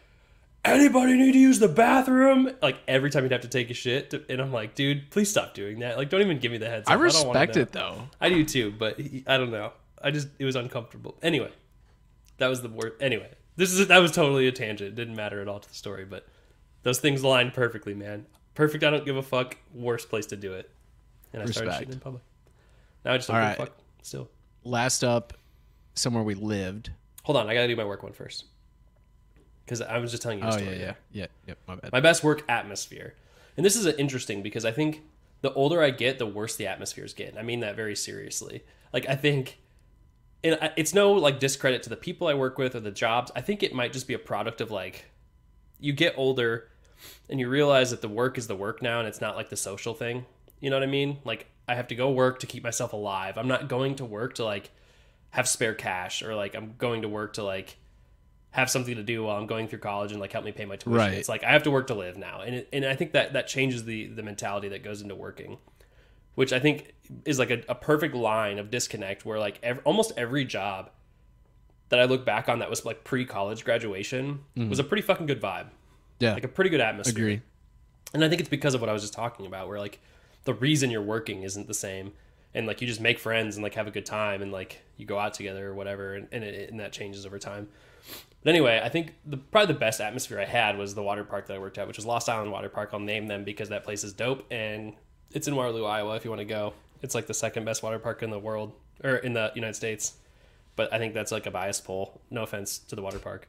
anybody 0.64 1.14
need 1.14 1.32
to 1.32 1.38
use 1.38 1.58
the 1.60 1.68
bathroom? 1.68 2.50
Like 2.60 2.78
every 2.88 3.10
time 3.10 3.22
he'd 3.22 3.32
have 3.32 3.42
to 3.42 3.48
take 3.48 3.70
a 3.70 3.74
shit, 3.74 4.10
to- 4.10 4.24
and 4.28 4.40
I'm 4.40 4.52
like, 4.52 4.74
dude, 4.74 5.10
please 5.10 5.30
stop 5.30 5.54
doing 5.54 5.78
that. 5.80 5.96
Like, 5.96 6.10
don't 6.10 6.20
even 6.20 6.38
give 6.40 6.50
me 6.52 6.58
the 6.58 6.68
heads. 6.68 6.88
I 6.88 6.94
respect 6.94 7.54
know. 7.56 7.62
it 7.62 7.72
though. 7.72 8.08
I 8.20 8.28
do 8.28 8.44
too, 8.44 8.72
but 8.76 8.98
he, 8.98 9.22
I 9.26 9.36
don't 9.36 9.50
know. 9.52 9.72
I 10.02 10.10
just 10.10 10.26
it 10.40 10.44
was 10.44 10.56
uncomfortable. 10.56 11.16
Anyway, 11.22 11.52
that 12.38 12.48
was 12.48 12.60
the 12.60 12.68
word. 12.68 12.94
Anyway, 13.00 13.30
this 13.56 13.72
is 13.72 13.86
that 13.88 13.98
was 13.98 14.12
totally 14.12 14.46
a 14.48 14.52
tangent. 14.52 14.88
It 14.88 14.94
didn't 14.94 15.16
matter 15.16 15.40
at 15.40 15.48
all 15.48 15.60
to 15.60 15.68
the 15.68 15.74
story, 15.74 16.04
but 16.04 16.26
those 16.82 16.98
things 16.98 17.22
aligned 17.22 17.54
perfectly, 17.54 17.94
man. 17.94 18.26
Perfect. 18.54 18.84
I 18.84 18.90
don't 18.90 19.04
give 19.04 19.16
a 19.16 19.22
fuck. 19.22 19.56
Worst 19.74 20.08
place 20.10 20.26
to 20.26 20.36
do 20.36 20.52
it. 20.54 20.70
And 21.32 21.42
I 21.42 21.46
started 21.46 21.68
Respect. 21.68 21.78
shooting 21.80 21.94
in 21.94 22.00
public. 22.00 22.22
Now 23.04 23.14
I 23.14 23.16
just 23.16 23.28
don't 23.28 23.36
All 23.38 23.42
give 23.48 23.52
a 23.52 23.66
fuck. 23.66 23.76
Still, 24.02 24.28
Last 24.64 25.02
up, 25.04 25.32
somewhere 25.94 26.22
we 26.22 26.34
lived. 26.34 26.90
hold 27.22 27.36
on. 27.36 27.48
I 27.48 27.54
gotta 27.54 27.68
do 27.68 27.76
my 27.76 27.84
work 27.84 28.02
one 28.02 28.12
first. 28.12 28.44
Because 29.64 29.80
I 29.80 29.98
was 29.98 30.10
just 30.10 30.22
telling 30.22 30.38
you. 30.40 30.44
A 30.44 30.48
Oh 30.48 30.50
story 30.50 30.64
yeah, 30.72 30.78
there. 30.78 30.96
yeah, 31.12 31.26
yeah. 31.46 31.54
My 31.66 31.76
bad. 31.76 31.92
my 31.92 32.00
best 32.00 32.22
work 32.24 32.42
atmosphere 32.48 33.14
and 33.56 33.64
this 33.66 33.76
is 33.76 33.84
interesting 33.86 34.42
because 34.42 34.64
i 34.64 34.72
think 34.72 35.02
the 35.42 35.52
older 35.52 35.82
i 35.82 35.90
get 35.90 36.18
the 36.18 36.24
worse 36.26 36.56
the 36.56 36.66
atmospheres 36.66 37.12
get 37.12 37.28
and 37.28 37.38
i 37.38 37.42
mean 37.42 37.60
that 37.60 37.76
very 37.76 37.94
seriously 37.94 38.64
like 38.94 39.06
i 39.10 39.14
think 39.14 39.58
and 40.44 40.72
it's 40.76 40.94
no 40.94 41.12
like 41.12 41.38
discredit 41.38 41.82
to 41.84 41.90
the 41.90 41.96
people 41.96 42.26
i 42.26 42.34
work 42.34 42.58
with 42.58 42.74
or 42.74 42.80
the 42.80 42.90
jobs. 42.90 43.30
I 43.34 43.40
think 43.40 43.62
it 43.62 43.74
might 43.74 43.92
just 43.92 44.06
be 44.06 44.14
a 44.14 44.18
product 44.18 44.60
of 44.60 44.70
like 44.70 45.06
you 45.78 45.92
get 45.92 46.14
older 46.16 46.68
and 47.28 47.40
you 47.40 47.48
realize 47.48 47.90
that 47.90 48.00
the 48.00 48.08
work 48.08 48.38
is 48.38 48.46
the 48.46 48.56
work 48.56 48.82
now 48.82 48.98
and 48.98 49.08
it's 49.08 49.20
not 49.20 49.36
like 49.36 49.50
the 49.50 49.56
social 49.56 49.94
thing. 49.94 50.26
You 50.60 50.70
know 50.70 50.76
what 50.76 50.82
i 50.84 50.86
mean? 50.86 51.18
Like 51.24 51.46
i 51.68 51.74
have 51.74 51.88
to 51.88 51.94
go 51.94 52.10
work 52.10 52.40
to 52.40 52.46
keep 52.46 52.62
myself 52.62 52.92
alive. 52.92 53.38
I'm 53.38 53.48
not 53.48 53.68
going 53.68 53.96
to 53.96 54.04
work 54.04 54.34
to 54.34 54.44
like 54.44 54.70
have 55.30 55.48
spare 55.48 55.74
cash 55.74 56.22
or 56.22 56.34
like 56.34 56.54
i'm 56.54 56.74
going 56.76 57.02
to 57.02 57.08
work 57.08 57.34
to 57.34 57.42
like 57.42 57.78
have 58.52 58.70
something 58.70 58.96
to 58.96 59.02
do 59.02 59.24
while 59.24 59.36
I'm 59.36 59.46
going 59.46 59.66
through 59.66 59.80
college 59.80 60.12
and 60.12 60.20
like 60.20 60.32
help 60.32 60.44
me 60.44 60.52
pay 60.52 60.66
my 60.66 60.76
tuition. 60.76 60.92
Right. 60.98 61.14
It's 61.14 61.28
like 61.28 61.42
I 61.42 61.52
have 61.52 61.64
to 61.64 61.70
work 61.70 61.88
to 61.88 61.94
live 61.94 62.16
now, 62.16 62.42
and 62.42 62.56
it, 62.56 62.68
and 62.72 62.84
I 62.84 62.94
think 62.94 63.12
that 63.12 63.32
that 63.32 63.48
changes 63.48 63.84
the 63.84 64.06
the 64.06 64.22
mentality 64.22 64.68
that 64.68 64.84
goes 64.84 65.02
into 65.02 65.14
working, 65.14 65.58
which 66.34 66.52
I 66.52 66.58
think 66.58 66.94
is 67.24 67.38
like 67.38 67.50
a, 67.50 67.62
a 67.68 67.74
perfect 67.74 68.14
line 68.14 68.58
of 68.58 68.70
disconnect 68.70 69.24
where 69.24 69.38
like 69.38 69.58
ev- 69.62 69.80
almost 69.84 70.12
every 70.16 70.44
job 70.44 70.90
that 71.90 72.00
I 72.00 72.04
look 72.04 72.24
back 72.24 72.48
on 72.48 72.60
that 72.60 72.70
was 72.70 72.84
like 72.84 73.04
pre 73.04 73.24
college 73.24 73.64
graduation 73.64 74.40
mm. 74.56 74.68
was 74.68 74.78
a 74.78 74.84
pretty 74.84 75.02
fucking 75.02 75.26
good 75.26 75.42
vibe, 75.42 75.68
yeah. 76.20 76.32
like 76.32 76.44
a 76.44 76.48
pretty 76.48 76.70
good 76.70 76.80
atmosphere. 76.80 77.24
Agree. 77.24 77.42
And 78.14 78.24
I 78.24 78.28
think 78.28 78.40
it's 78.40 78.50
because 78.50 78.74
of 78.74 78.80
what 78.80 78.88
I 78.88 78.92
was 78.92 79.02
just 79.02 79.14
talking 79.14 79.46
about, 79.46 79.68
where 79.68 79.78
like 79.78 80.00
the 80.44 80.54
reason 80.54 80.90
you're 80.90 81.02
working 81.02 81.42
isn't 81.42 81.66
the 81.66 81.74
same, 81.74 82.12
and 82.54 82.66
like 82.66 82.80
you 82.80 82.86
just 82.86 83.00
make 83.00 83.18
friends 83.18 83.56
and 83.56 83.62
like 83.62 83.74
have 83.74 83.86
a 83.86 83.90
good 83.90 84.06
time, 84.06 84.42
and 84.42 84.50
like 84.50 84.82
you 84.96 85.04
go 85.04 85.18
out 85.18 85.34
together 85.34 85.68
or 85.68 85.74
whatever, 85.74 86.14
and 86.14 86.28
and, 86.32 86.44
it, 86.44 86.70
and 86.70 86.80
that 86.80 86.92
changes 86.92 87.26
over 87.26 87.38
time. 87.38 87.68
But 88.42 88.50
anyway, 88.50 88.80
I 88.82 88.88
think 88.88 89.14
the 89.24 89.36
probably 89.36 89.72
the 89.74 89.78
best 89.78 90.00
atmosphere 90.00 90.40
I 90.40 90.46
had 90.46 90.76
was 90.76 90.94
the 90.94 91.02
water 91.02 91.24
park 91.24 91.46
that 91.46 91.54
I 91.54 91.58
worked 91.58 91.78
at, 91.78 91.86
which 91.86 91.96
was 91.96 92.06
Lost 92.06 92.28
Island 92.28 92.50
Water 92.50 92.68
Park. 92.68 92.90
I'll 92.92 93.00
name 93.00 93.26
them 93.26 93.44
because 93.44 93.68
that 93.68 93.84
place 93.84 94.02
is 94.02 94.12
dope, 94.12 94.46
and 94.50 94.94
it's 95.34 95.48
in 95.48 95.56
Waterloo, 95.56 95.84
Iowa. 95.84 96.16
If 96.16 96.24
you 96.24 96.30
want 96.30 96.40
to 96.40 96.46
go, 96.46 96.74
it's 97.02 97.14
like 97.14 97.26
the 97.26 97.34
second 97.34 97.64
best 97.64 97.82
water 97.82 97.98
park 97.98 98.22
in 98.22 98.30
the 98.30 98.38
world 98.38 98.72
or 99.02 99.16
in 99.16 99.32
the 99.32 99.52
United 99.54 99.74
States. 99.74 100.14
But 100.76 100.92
I 100.92 100.98
think 100.98 101.14
that's 101.14 101.32
like 101.32 101.46
a 101.46 101.50
bias 101.50 101.80
poll. 101.80 102.20
No 102.30 102.42
offense 102.42 102.78
to 102.78 102.96
the 102.96 103.02
water 103.02 103.18
park. 103.18 103.48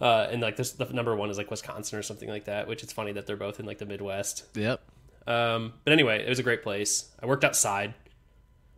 Uh, 0.00 0.28
and 0.30 0.40
like 0.40 0.56
this, 0.56 0.72
the 0.72 0.86
number 0.86 1.14
one 1.14 1.28
is 1.28 1.36
like 1.36 1.50
Wisconsin 1.50 1.98
or 1.98 2.02
something 2.02 2.28
like 2.28 2.46
that, 2.46 2.66
which 2.66 2.82
it's 2.82 2.92
funny 2.92 3.12
that 3.12 3.26
they're 3.26 3.36
both 3.36 3.60
in 3.60 3.66
like 3.66 3.78
the 3.78 3.86
Midwest. 3.86 4.44
Yep. 4.54 4.80
Um, 5.26 5.74
but 5.84 5.92
anyway, 5.92 6.24
it 6.24 6.28
was 6.28 6.38
a 6.38 6.42
great 6.42 6.62
place. 6.62 7.10
I 7.22 7.26
worked 7.26 7.44
outside. 7.44 7.94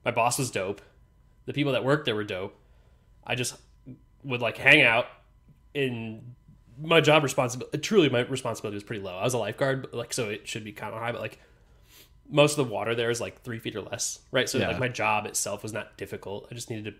My 0.05 0.11
boss 0.11 0.39
was 0.39 0.51
dope. 0.51 0.81
The 1.47 1.53
people 1.53 1.73
that 1.73 1.85
worked 1.85 2.07
there 2.07 2.17
were 2.17 2.25
dope. 2.25 2.59
I 3.25 3.37
just 3.37 3.57
would 4.25 4.41
like 4.41 4.59
hang 4.59 4.83
out. 4.83 5.07
In 5.75 6.35
my 6.79 7.01
job 7.01 7.23
responsibility, 7.23 7.79
truly 7.79 8.09
my 8.09 8.21
responsibility 8.21 8.75
was 8.75 8.85
pretty 8.85 9.03
low. 9.03 9.17
I 9.17 9.25
was 9.25 9.35
a 9.35 9.39
lifeguard, 9.39 9.83
but 9.83 9.95
like 9.95 10.13
so 10.13 10.29
it 10.29 10.49
should 10.49 10.65
be 10.65 10.73
kind 10.73 10.93
of 10.93 11.01
high, 11.01 11.13
but 11.13 11.21
like 11.21 11.39
most 12.33 12.59
of 12.59 12.67
the 12.67 12.73
water 12.73 12.95
there 12.97 13.11
is 13.11 13.21
like 13.21 13.43
three 13.43 13.59
feet 13.61 13.77
or 13.77 13.83
less, 13.83 14.19
right? 14.33 14.49
So 14.49 14.59
Yeah. 14.59 14.69
like 14.69 14.81
my 14.81 14.89
job 14.89 15.27
itself 15.27 15.63
was 15.63 15.73
not 15.73 15.97
difficult. 15.97 16.49
I 16.51 16.55
just 16.55 16.71
needed 16.71 16.87
to 16.87 16.95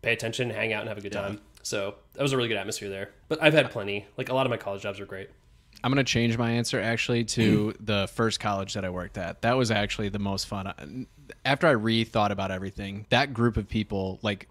pay 0.00 0.12
attention, 0.14 0.48
hang 0.48 0.72
out, 0.72 0.80
and 0.80 0.88
have 0.88 0.96
a 0.96 1.00
good 1.02 1.12
time. 1.12 1.40
So 1.62 1.96
that 2.14 2.22
was 2.22 2.32
a 2.32 2.36
really 2.36 2.48
good 2.48 2.56
atmosphere 2.56 2.88
there. 2.88 3.10
But 3.28 3.42
I've 3.42 3.52
had 3.52 3.70
plenty. 3.70 4.06
Like 4.16 4.28
a 4.30 4.34
lot 4.34 4.46
of 4.46 4.50
my 4.50 4.56
college 4.56 4.80
jobs 4.82 4.98
were 5.00 5.04
great. 5.06 5.28
I'm 5.82 5.90
gonna 5.90 6.04
change 6.04 6.38
my 6.38 6.50
answer 6.52 6.80
actually 6.80 7.24
to 7.24 7.74
the 7.80 8.08
first 8.14 8.38
college 8.40 8.74
that 8.74 8.84
I 8.84 8.90
worked 8.90 9.18
at. 9.18 9.42
That 9.42 9.56
was 9.56 9.70
actually 9.70 10.08
the 10.08 10.18
most 10.18 10.46
fun. 10.46 11.06
After 11.44 11.66
I 11.66 11.74
rethought 11.74 12.30
about 12.30 12.50
everything, 12.50 13.06
that 13.10 13.34
group 13.34 13.56
of 13.56 13.68
people, 13.68 14.18
like, 14.22 14.48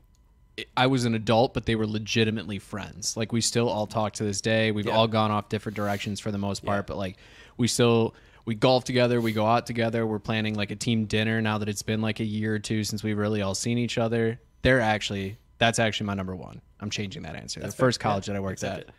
I 0.76 0.88
was 0.88 1.06
an 1.06 1.16
adult, 1.16 1.54
but 1.54 1.66
they 1.66 1.76
were 1.76 1.88
legitimately 1.88 2.60
friends. 2.60 3.16
Like, 3.16 3.32
we 3.32 3.40
still 3.40 3.70
all 3.70 3.88
talk 3.88 4.14
to 4.14 4.24
this 4.26 4.42
day. 4.42 4.72
We've 4.72 4.86
Yeah. 4.88 4.98
all 4.98 5.08
gone 5.08 5.32
off 5.32 5.48
different 5.48 5.76
directions 5.78 6.20
for 6.20 6.32
the 6.32 6.38
most 6.38 6.66
part, 6.66 6.80
Yeah. 6.80 6.88
but 6.88 6.98
like, 6.98 7.16
we 7.58 7.68
still 7.68 8.14
we 8.50 8.56
golf 8.56 8.84
together. 8.84 9.22
We 9.22 9.32
go 9.32 9.46
out 9.46 9.68
together. 9.68 10.08
We're 10.08 10.18
planning 10.18 10.56
like 10.56 10.72
a 10.72 10.76
team 10.76 11.06
dinner 11.06 11.40
now 11.40 11.60
that 11.60 11.70
it's 11.70 11.84
been 11.84 12.02
like 12.02 12.20
a 12.20 12.24
year 12.26 12.56
or 12.56 12.58
two 12.58 12.84
since 12.84 13.04
we've 13.04 13.16
really 13.16 13.44
all 13.44 13.54
seen 13.54 13.78
each 13.78 14.00
other. 14.00 14.40
They're 14.64 14.82
actually 14.82 15.38
that's 15.60 15.78
actually 15.78 16.08
my 16.08 16.16
number 16.16 16.36
one. 16.36 16.60
I'm 16.80 16.90
changing 16.90 17.22
that 17.24 17.36
answer. 17.36 17.60
the 17.60 17.72
first 17.72 18.00
college 18.00 18.26
that 18.26 18.36
I 18.36 18.40
worked 18.40 18.64
at. 18.64 18.80
it. 18.80 18.90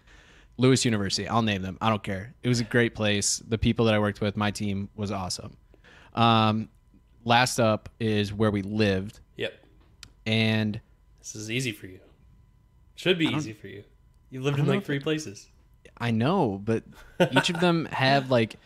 Lewis 0.56 0.84
University. 0.84 1.26
I'll 1.26 1.42
name 1.42 1.62
them. 1.62 1.78
I 1.80 1.88
don't 1.88 2.02
care. 2.02 2.32
It 2.44 2.48
was 2.48 2.60
a 2.60 2.64
great 2.64 2.94
place. 2.94 3.42
The 3.48 3.58
people 3.58 3.86
that 3.86 3.94
I 3.94 3.98
worked 3.98 4.20
with, 4.20 4.36
my 4.36 4.52
team 4.52 4.88
was 4.94 5.10
awesome. 5.10 5.56
Um, 6.14 6.68
last 7.24 7.58
up 7.58 7.88
is 7.98 8.32
where 8.32 8.52
we 8.52 8.62
lived, 8.62 9.18
Yep. 9.36 9.52
and 10.26 10.80
This 11.18 11.34
is 11.34 11.50
easy 11.50 11.72
for 11.72 11.86
you. 11.88 11.98
Should 12.94 13.18
be 13.18 13.26
easy 13.26 13.52
for 13.52 13.66
you. 13.66 13.82
You 14.30 14.42
lived 14.42 14.60
in 14.60 14.66
like 14.66 14.84
three 14.84 15.00
places. 15.00 15.48
I 15.98 16.12
know, 16.12 16.60
but 16.62 16.84
each 17.32 17.50
of 17.50 17.58
them 17.58 17.86
have 17.90 18.30
like 18.30 18.56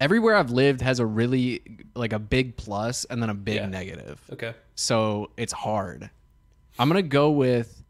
everywhere 0.00 0.34
I've 0.36 0.50
lived 0.50 0.80
has 0.80 0.98
a 0.98 1.06
really 1.06 1.62
like 1.94 2.12
a 2.12 2.18
big 2.18 2.56
plus 2.56 3.04
and 3.04 3.22
then 3.22 3.30
a 3.30 3.34
big 3.34 3.56
Yeah. 3.56 3.66
negative. 3.66 4.20
Okay. 4.32 4.54
So 4.74 5.30
it's 5.36 5.52
hard. 5.52 6.10
I'm 6.78 6.88
gonna 6.88 7.02
go 7.02 7.30
with. 7.30 7.82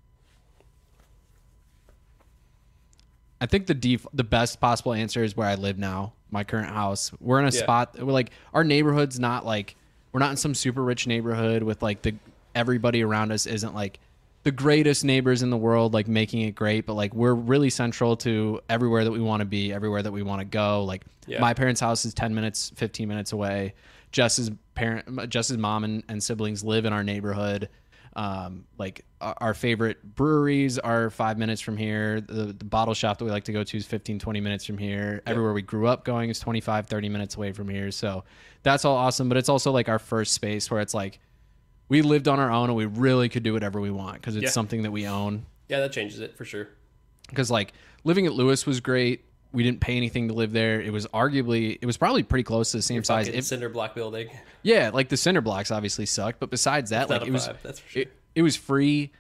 I 3.41 3.47
think 3.47 3.67
the 3.67 3.75
def- 3.75 4.07
the 4.13 4.25
best 4.25 4.61
possible 4.61 4.93
answer 4.93 5.25
is 5.25 5.37
where 5.37 5.47
I 5.49 5.55
live 5.55 5.79
now, 5.79 6.13
my 6.31 6.45
current 6.45 6.69
house. 6.69 7.11
We're 7.21 7.39
in 7.39 7.47
a 7.47 7.51
Yeah. 7.51 7.63
spot 7.63 7.97
we're 7.99 8.13
like 8.13 8.31
our 8.53 8.65
neighborhood's 8.65 9.19
not 9.19 9.47
like 9.47 9.77
we're 10.13 10.21
not 10.21 10.31
in 10.33 10.37
some 10.37 10.55
super 10.55 10.83
rich 10.83 11.07
neighborhood 11.07 11.63
with 11.63 11.81
like 11.83 12.03
the 12.03 12.15
everybody 12.55 13.03
around 13.03 13.33
us 13.33 13.47
isn't 13.47 13.75
like 13.75 13.99
the 14.43 14.51
greatest 14.51 15.05
neighbors 15.05 15.43
in 15.43 15.51
the 15.51 15.57
world 15.57 15.93
like 15.93 16.09
making 16.09 16.41
it 16.43 16.53
great, 16.55 16.87
but 16.87 16.95
like 16.95 17.15
we're 17.15 17.35
really 17.35 17.69
central 17.71 18.17
to 18.19 18.61
everywhere 18.71 19.05
that 19.05 19.11
we 19.13 19.21
want 19.21 19.41
to 19.41 19.45
be, 19.45 19.73
everywhere 19.73 20.03
that 20.03 20.13
we 20.13 20.23
want 20.23 20.41
to 20.41 20.47
go. 20.47 20.85
Like 20.85 21.05
Yeah. 21.27 21.41
my 21.41 21.53
parents' 21.55 21.81
house 21.81 22.05
is 22.05 22.15
10 22.15 22.35
minutes, 22.35 22.73
15 22.77 23.07
minutes 23.09 23.33
away. 23.33 23.75
Jess's 24.13 24.51
parent 24.75 25.29
Jess's 25.29 25.59
mom 25.59 25.85
and, 25.85 26.03
and 26.09 26.23
siblings 26.23 26.65
live 26.65 26.85
in 26.85 26.93
our 26.93 27.05
neighborhood. 27.05 27.69
Um, 28.17 28.65
like 28.77 29.05
our, 29.21 29.35
our 29.39 29.55
favorite 29.55 30.17
breweries 30.17 30.79
are 30.81 31.11
five 31.11 31.39
minutes 31.39 31.61
from 31.61 31.77
here. 31.77 32.21
The, 32.21 32.47
the 32.47 32.65
bottle 32.65 32.95
shop 32.95 33.19
that 33.19 33.25
we 33.25 33.31
like 33.31 33.45
to 33.45 33.53
go 33.53 33.63
to 33.63 33.77
is 33.77 33.87
15, 33.87 34.19
20 34.19 34.41
minutes 34.41 34.65
from 34.65 34.79
here. 34.79 35.23
Everywhere 35.27 35.53
we 35.53 35.63
grew 35.63 35.87
up 35.87 36.05
going 36.05 36.29
is 36.31 36.41
25, 36.41 36.87
30 36.87 37.09
minutes 37.09 37.37
away 37.37 37.53
from 37.53 37.69
here. 37.69 37.91
So 37.93 38.25
that's 38.65 38.85
all 38.85 38.97
awesome. 38.97 39.29
But 39.29 39.37
it's 39.39 39.49
also 39.49 39.71
like 39.71 39.89
our 39.89 40.01
first 40.01 40.33
space 40.33 40.71
where 40.71 40.81
it's 40.81 40.95
like 40.95 41.21
we 41.91 42.01
lived 42.01 42.27
on 42.29 42.41
our 42.41 42.51
own 42.51 42.71
and 42.71 42.77
we 42.77 42.87
really 42.87 43.29
could 43.29 43.43
do 43.43 43.53
whatever 43.53 43.79
we 43.81 43.91
want 43.91 44.15
because 44.15 44.37
it's 44.37 44.45
Yeah. 44.45 44.51
something 44.51 44.83
that 44.83 44.91
we 44.93 45.07
own. 45.07 45.45
Yeah, 45.69 45.81
that 45.81 45.93
changes 45.93 46.21
it 46.21 46.37
for 46.39 46.47
sure. 46.47 46.69
Because 47.29 47.51
like 47.51 47.75
living 48.05 48.25
at 48.25 48.33
Lewis 48.33 48.65
was 48.65 48.81
great. 48.81 49.25
We 49.53 49.63
didn't 49.65 49.81
pay 49.81 49.97
anything 49.97 50.29
to 50.29 50.35
live 50.35 50.53
there. 50.53 50.81
It 50.81 50.93
was 50.93 51.07
arguably, 51.09 51.77
it 51.83 51.85
was 51.85 51.97
probably 51.97 52.23
pretty 52.23 52.45
close 52.45 52.71
to 52.71 52.79
the 52.79 52.83
same 52.83 53.03
size. 53.05 53.27
Fucking 53.27 53.39
If, 53.41 53.45
cinder 53.45 53.69
block 53.69 53.95
building. 53.95 54.31
yeah, 54.63 54.91
like 54.95 55.09
the 55.11 55.17
cinder 55.17 55.41
blocks 55.41 55.71
obviously 55.73 56.07
sucked, 56.07 56.39
but 56.41 56.51
besides 56.51 56.91
that, 56.91 57.09
Not 57.09 57.11
like 57.11 57.23
a 57.23 57.27
it 57.27 57.33
was, 57.33 57.51
that's 57.63 57.81
for 57.81 57.89
sure. 57.91 58.03
it, 58.03 58.13
it 58.37 58.43
was 58.43 58.57
free. 58.57 59.11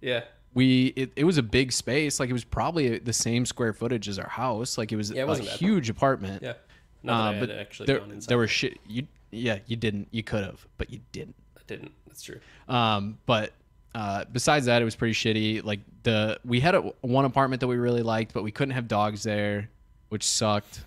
yeah. 0.00 0.24
We 0.54 0.86
it, 0.96 1.12
it 1.14 1.24
was 1.24 1.36
a 1.38 1.42
big 1.42 1.72
space. 1.72 2.18
Like 2.18 2.30
it 2.30 2.32
was 2.32 2.42
probably 2.44 2.98
the 2.98 3.12
same 3.12 3.44
square 3.46 3.72
footage 3.72 4.08
as 4.08 4.18
our 4.18 4.28
house. 4.28 4.76
Like 4.78 4.92
it 4.92 4.96
was 4.96 5.10
Yeah, 5.10 5.20
it 5.20 5.24
a 5.24 5.26
wasn't 5.26 5.48
bad. 5.48 5.58
huge 5.58 5.88
apartment. 5.90 6.42
Yeah. 6.42 6.54
Not 7.02 7.12
that 7.12 7.12
Uh, 7.12 7.22
I 7.30 7.32
had 7.34 7.40
but 7.48 7.50
actually 7.56 7.86
there, 7.86 7.98
gone 8.00 8.10
inside. 8.12 8.28
there 8.30 8.38
were 8.38 8.48
shit. 8.48 8.78
You 8.88 9.06
yeah, 9.30 9.58
you 9.66 9.76
didn't. 9.76 10.08
You 10.10 10.22
could 10.22 10.42
have, 10.44 10.66
but 10.78 10.90
you 10.90 11.00
didn't. 11.12 11.36
Didn't. 11.68 11.92
That's 12.08 12.22
true. 12.22 12.40
Um, 12.68 13.18
but 13.26 13.52
Uh, 13.94 14.24
besides 14.30 14.66
that, 14.66 14.82
it 14.82 14.84
was 14.84 14.94
pretty 14.94 15.14
shitty. 15.14 15.64
Like 15.64 15.80
the 16.02 16.38
we 16.44 16.60
had 16.60 16.74
a, 16.74 16.80
one 17.00 17.24
apartment 17.24 17.60
that 17.60 17.68
we 17.68 17.76
really 17.76 18.02
liked, 18.02 18.32
but 18.34 18.42
we 18.42 18.52
couldn't 18.52 18.74
have 18.74 18.86
dogs 18.86 19.22
there, 19.22 19.70
which 20.10 20.22
sucked 20.24 20.84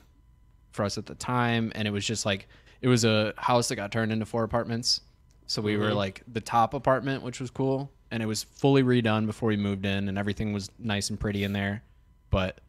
for 0.72 0.86
us 0.86 0.98
at 0.98 1.06
the 1.08 1.16
time. 1.16 1.72
And 1.76 1.88
it 1.88 1.92
was 1.92 2.06
just 2.06 2.26
like 2.26 2.48
it 2.80 2.88
was 2.88 3.04
a 3.04 3.34
house 3.38 3.68
that 3.70 3.76
got 3.76 3.92
turned 3.92 4.12
into 4.12 4.26
four 4.26 4.44
apartments. 4.44 5.02
So 5.48 5.62
we 5.62 5.76
were 5.78 5.94
like 5.94 6.24
the 6.32 6.40
top 6.42 6.74
apartment, 6.74 7.24
which 7.24 7.42
was 7.42 7.50
cool, 7.50 7.92
and 8.12 8.24
it 8.24 8.28
was 8.28 8.44
fully 8.44 8.84
redone 8.84 9.26
before 9.26 9.50
we 9.50 9.58
moved 9.58 9.86
in, 9.86 10.08
and 10.08 10.18
everything 10.18 10.54
was 10.54 10.70
nice 10.80 11.10
and 11.10 11.20
pretty 11.20 11.44
in 11.44 11.52
there. 11.54 11.84
But 12.30 12.62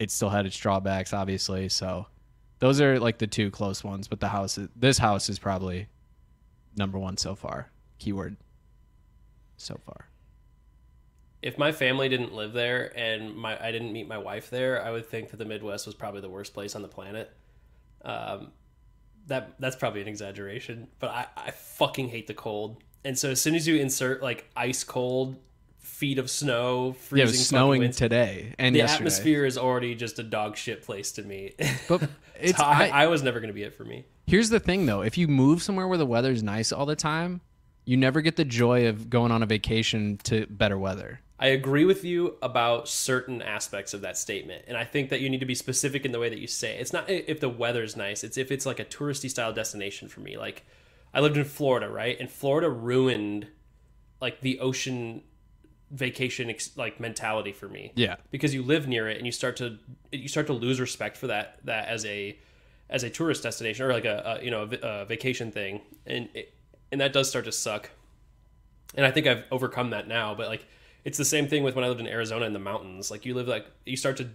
it 0.00 0.10
still 0.10 0.30
had 0.30 0.44
its 0.46 0.56
drawbacks, 0.56 1.12
obviously. 1.12 1.68
So 1.68 2.06
those 2.58 2.80
are 2.80 2.98
like 2.98 3.18
the 3.18 3.28
two 3.28 3.50
close 3.50 3.84
ones. 3.84 4.08
But 4.08 4.18
the 4.18 4.28
house, 4.28 4.58
this 4.74 4.98
house 4.98 5.28
is 5.28 5.38
probably 5.38 5.86
number 6.76 6.98
one 6.98 7.16
so 7.16 7.34
far. 7.34 7.70
Keyword 7.98 8.36
so 9.56 9.78
far. 9.84 10.08
If 11.42 11.58
my 11.58 11.72
family 11.72 12.08
didn't 12.08 12.34
live 12.34 12.52
there 12.52 12.96
and 12.98 13.34
my 13.36 13.62
I 13.62 13.70
didn't 13.70 13.92
meet 13.92 14.08
my 14.08 14.18
wife 14.18 14.50
there, 14.50 14.82
I 14.82 14.90
would 14.90 15.06
think 15.06 15.30
that 15.30 15.36
the 15.36 15.44
Midwest 15.44 15.86
was 15.86 15.94
probably 15.94 16.20
the 16.22 16.28
worst 16.30 16.54
place 16.54 16.74
on 16.74 16.82
the 16.82 16.88
planet. 16.88 17.30
Um, 18.02 18.52
that 19.26 19.52
that's 19.58 19.76
probably 19.76 20.00
an 20.02 20.08
exaggeration, 20.08 20.88
but 20.98 21.10
I, 21.10 21.26
I 21.36 21.50
fucking 21.50 22.08
hate 22.08 22.26
the 22.26 22.34
cold. 22.34 22.82
And 23.04 23.18
so 23.18 23.30
as 23.30 23.40
soon 23.40 23.54
as 23.54 23.66
you 23.68 23.76
insert 23.76 24.22
like 24.22 24.50
ice 24.56 24.84
cold 24.84 25.36
feet 25.78 26.18
of 26.18 26.30
snow, 26.30 26.92
freezing 26.94 27.18
Yeah, 27.18 27.24
it 27.24 27.26
was 27.28 27.46
snowing 27.46 27.80
winds, 27.80 27.96
today 27.98 28.54
and 28.58 28.74
the 28.74 28.78
yesterday. 28.80 28.96
atmosphere 29.02 29.44
is 29.44 29.58
already 29.58 29.94
just 29.94 30.18
a 30.18 30.22
dog 30.22 30.56
shit 30.56 30.82
place 30.82 31.12
to 31.12 31.22
me. 31.22 31.54
But 31.88 32.08
it's 32.40 32.58
So 32.58 32.64
I, 32.64 32.86
I, 32.88 33.04
I 33.04 33.06
was 33.08 33.22
never 33.22 33.40
going 33.40 33.48
to 33.48 33.54
be 33.54 33.62
it 33.62 33.74
for 33.74 33.84
me. 33.84 34.06
Here's 34.26 34.50
the 34.50 34.60
thing 34.60 34.86
though: 34.86 35.02
if 35.02 35.18
you 35.18 35.28
move 35.28 35.62
somewhere 35.62 35.88
where 35.88 35.98
the 35.98 36.06
weather's 36.06 36.42
nice 36.42 36.72
all 36.72 36.86
the 36.86 36.96
time, 36.96 37.40
you 37.84 37.96
never 37.96 38.20
get 38.20 38.36
the 38.36 38.44
joy 38.44 38.86
of 38.86 39.10
going 39.10 39.32
on 39.32 39.42
a 39.42 39.46
vacation 39.46 40.18
to 40.24 40.46
better 40.46 40.78
weather. 40.78 41.20
I 41.38 41.48
agree 41.48 41.84
with 41.84 42.04
you 42.04 42.36
about 42.42 42.88
certain 42.88 43.42
aspects 43.42 43.92
of 43.92 44.00
that 44.02 44.16
statement, 44.16 44.64
and 44.68 44.76
I 44.76 44.84
think 44.84 45.10
that 45.10 45.20
you 45.20 45.28
need 45.28 45.40
to 45.40 45.46
be 45.46 45.54
specific 45.54 46.04
in 46.04 46.12
the 46.12 46.20
way 46.20 46.28
that 46.28 46.38
you 46.38 46.46
say 46.46 46.76
it. 46.76 46.80
It's 46.80 46.92
not 46.92 47.10
if 47.10 47.40
the 47.40 47.48
weather's 47.48 47.96
nice; 47.96 48.24
it's 48.24 48.38
if 48.38 48.50
it's 48.50 48.66
like 48.66 48.80
a 48.80 48.84
touristy 48.84 49.28
style 49.28 49.52
destination 49.52 50.08
for 50.08 50.20
me. 50.20 50.36
Like 50.38 50.64
I 51.12 51.20
lived 51.20 51.36
in 51.36 51.44
Florida, 51.44 51.88
right? 51.88 52.18
And 52.18 52.30
Florida 52.30 52.70
ruined 52.70 53.48
like 54.20 54.40
the 54.40 54.58
ocean 54.60 55.22
vacation 55.90 56.52
like 56.76 56.98
mentality 56.98 57.52
for 57.52 57.68
me. 57.68 57.92
Yeah. 57.94 58.16
because 58.30 58.54
you 58.54 58.62
live 58.62 58.88
near 58.88 59.08
it 59.08 59.16
and 59.16 59.26
you 59.26 59.32
start 59.32 59.56
to 59.56 59.78
you 60.10 60.28
start 60.28 60.46
to 60.48 60.52
lose 60.52 60.80
respect 60.80 61.16
for 61.16 61.28
that 61.28 61.58
that 61.64 61.88
as 61.88 62.04
a 62.04 62.38
as 62.90 63.02
a 63.02 63.10
tourist 63.10 63.42
destination 63.42 63.86
or 63.86 63.92
like 63.92 64.04
a, 64.04 64.38
a 64.40 64.44
you 64.44 64.50
know 64.50 64.68
a, 64.70 64.86
a 64.86 65.04
vacation 65.04 65.50
thing, 65.50 65.80
and 66.06 66.28
it, 66.34 66.54
and 66.92 67.00
that 67.00 67.12
does 67.12 67.28
start 67.28 67.44
to 67.46 67.52
suck. 67.52 67.90
And 68.94 69.04
I 69.04 69.10
think 69.10 69.26
I've 69.26 69.44
overcome 69.50 69.90
that 69.90 70.06
now, 70.06 70.34
but 70.34 70.48
like 70.48 70.66
it's 71.04 71.18
the 71.18 71.24
same 71.24 71.48
thing 71.48 71.62
with 71.62 71.74
when 71.74 71.84
I 71.84 71.88
lived 71.88 72.00
in 72.00 72.06
Arizona 72.06 72.46
in 72.46 72.52
the 72.52 72.58
mountains. 72.58 73.10
Like 73.10 73.26
you 73.26 73.34
live 73.34 73.48
like 73.48 73.66
you 73.84 73.96
start 73.96 74.16
to 74.18 74.28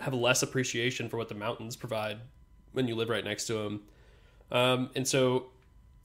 have 0.00 0.14
less 0.14 0.42
appreciation 0.42 1.08
for 1.08 1.16
what 1.16 1.28
the 1.28 1.34
mountains 1.34 1.76
provide 1.76 2.18
when 2.72 2.86
you 2.86 2.94
live 2.94 3.08
right 3.08 3.24
next 3.24 3.46
to 3.46 3.54
them. 3.54 3.82
Um, 4.50 4.90
and 4.94 5.06
so 5.06 5.46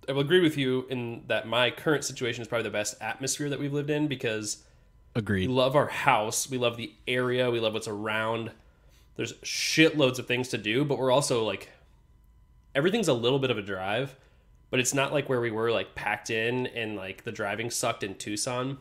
I 0.07 0.11
will 0.11 0.21
agree 0.21 0.41
with 0.41 0.57
you 0.57 0.85
in 0.89 1.23
that 1.27 1.47
my 1.47 1.71
current 1.71 2.03
situation 2.03 2.41
is 2.41 2.47
probably 2.47 2.63
the 2.63 2.71
best 2.71 2.95
atmosphere 3.01 3.49
that 3.49 3.59
we've 3.59 3.73
lived 3.73 3.89
in 3.89 4.07
because 4.07 4.63
Agreed. 5.15 5.47
we 5.47 5.53
love 5.53 5.75
our 5.75 5.87
house, 5.87 6.49
we 6.49 6.57
love 6.57 6.75
the 6.77 6.93
area, 7.07 7.51
we 7.51 7.59
love 7.59 7.73
what's 7.73 7.87
around. 7.87 8.51
There's 9.15 9.33
shitloads 9.43 10.17
of 10.19 10.27
things 10.27 10.49
to 10.49 10.57
do, 10.57 10.83
but 10.85 10.97
we're 10.97 11.11
also 11.11 11.43
like 11.43 11.69
everything's 12.75 13.07
a 13.07 13.13
little 13.13 13.39
bit 13.39 13.51
of 13.51 13.57
a 13.57 13.61
drive, 13.61 14.15
but 14.71 14.79
it's 14.79 14.93
not 14.93 15.13
like 15.13 15.29
where 15.29 15.39
we 15.41 15.51
were 15.51 15.71
like 15.71 15.95
packed 15.95 16.29
in 16.29 16.67
and 16.67 16.95
like 16.95 17.23
the 17.23 17.31
driving 17.31 17.69
sucked 17.69 18.03
in 18.03 18.15
Tucson. 18.15 18.77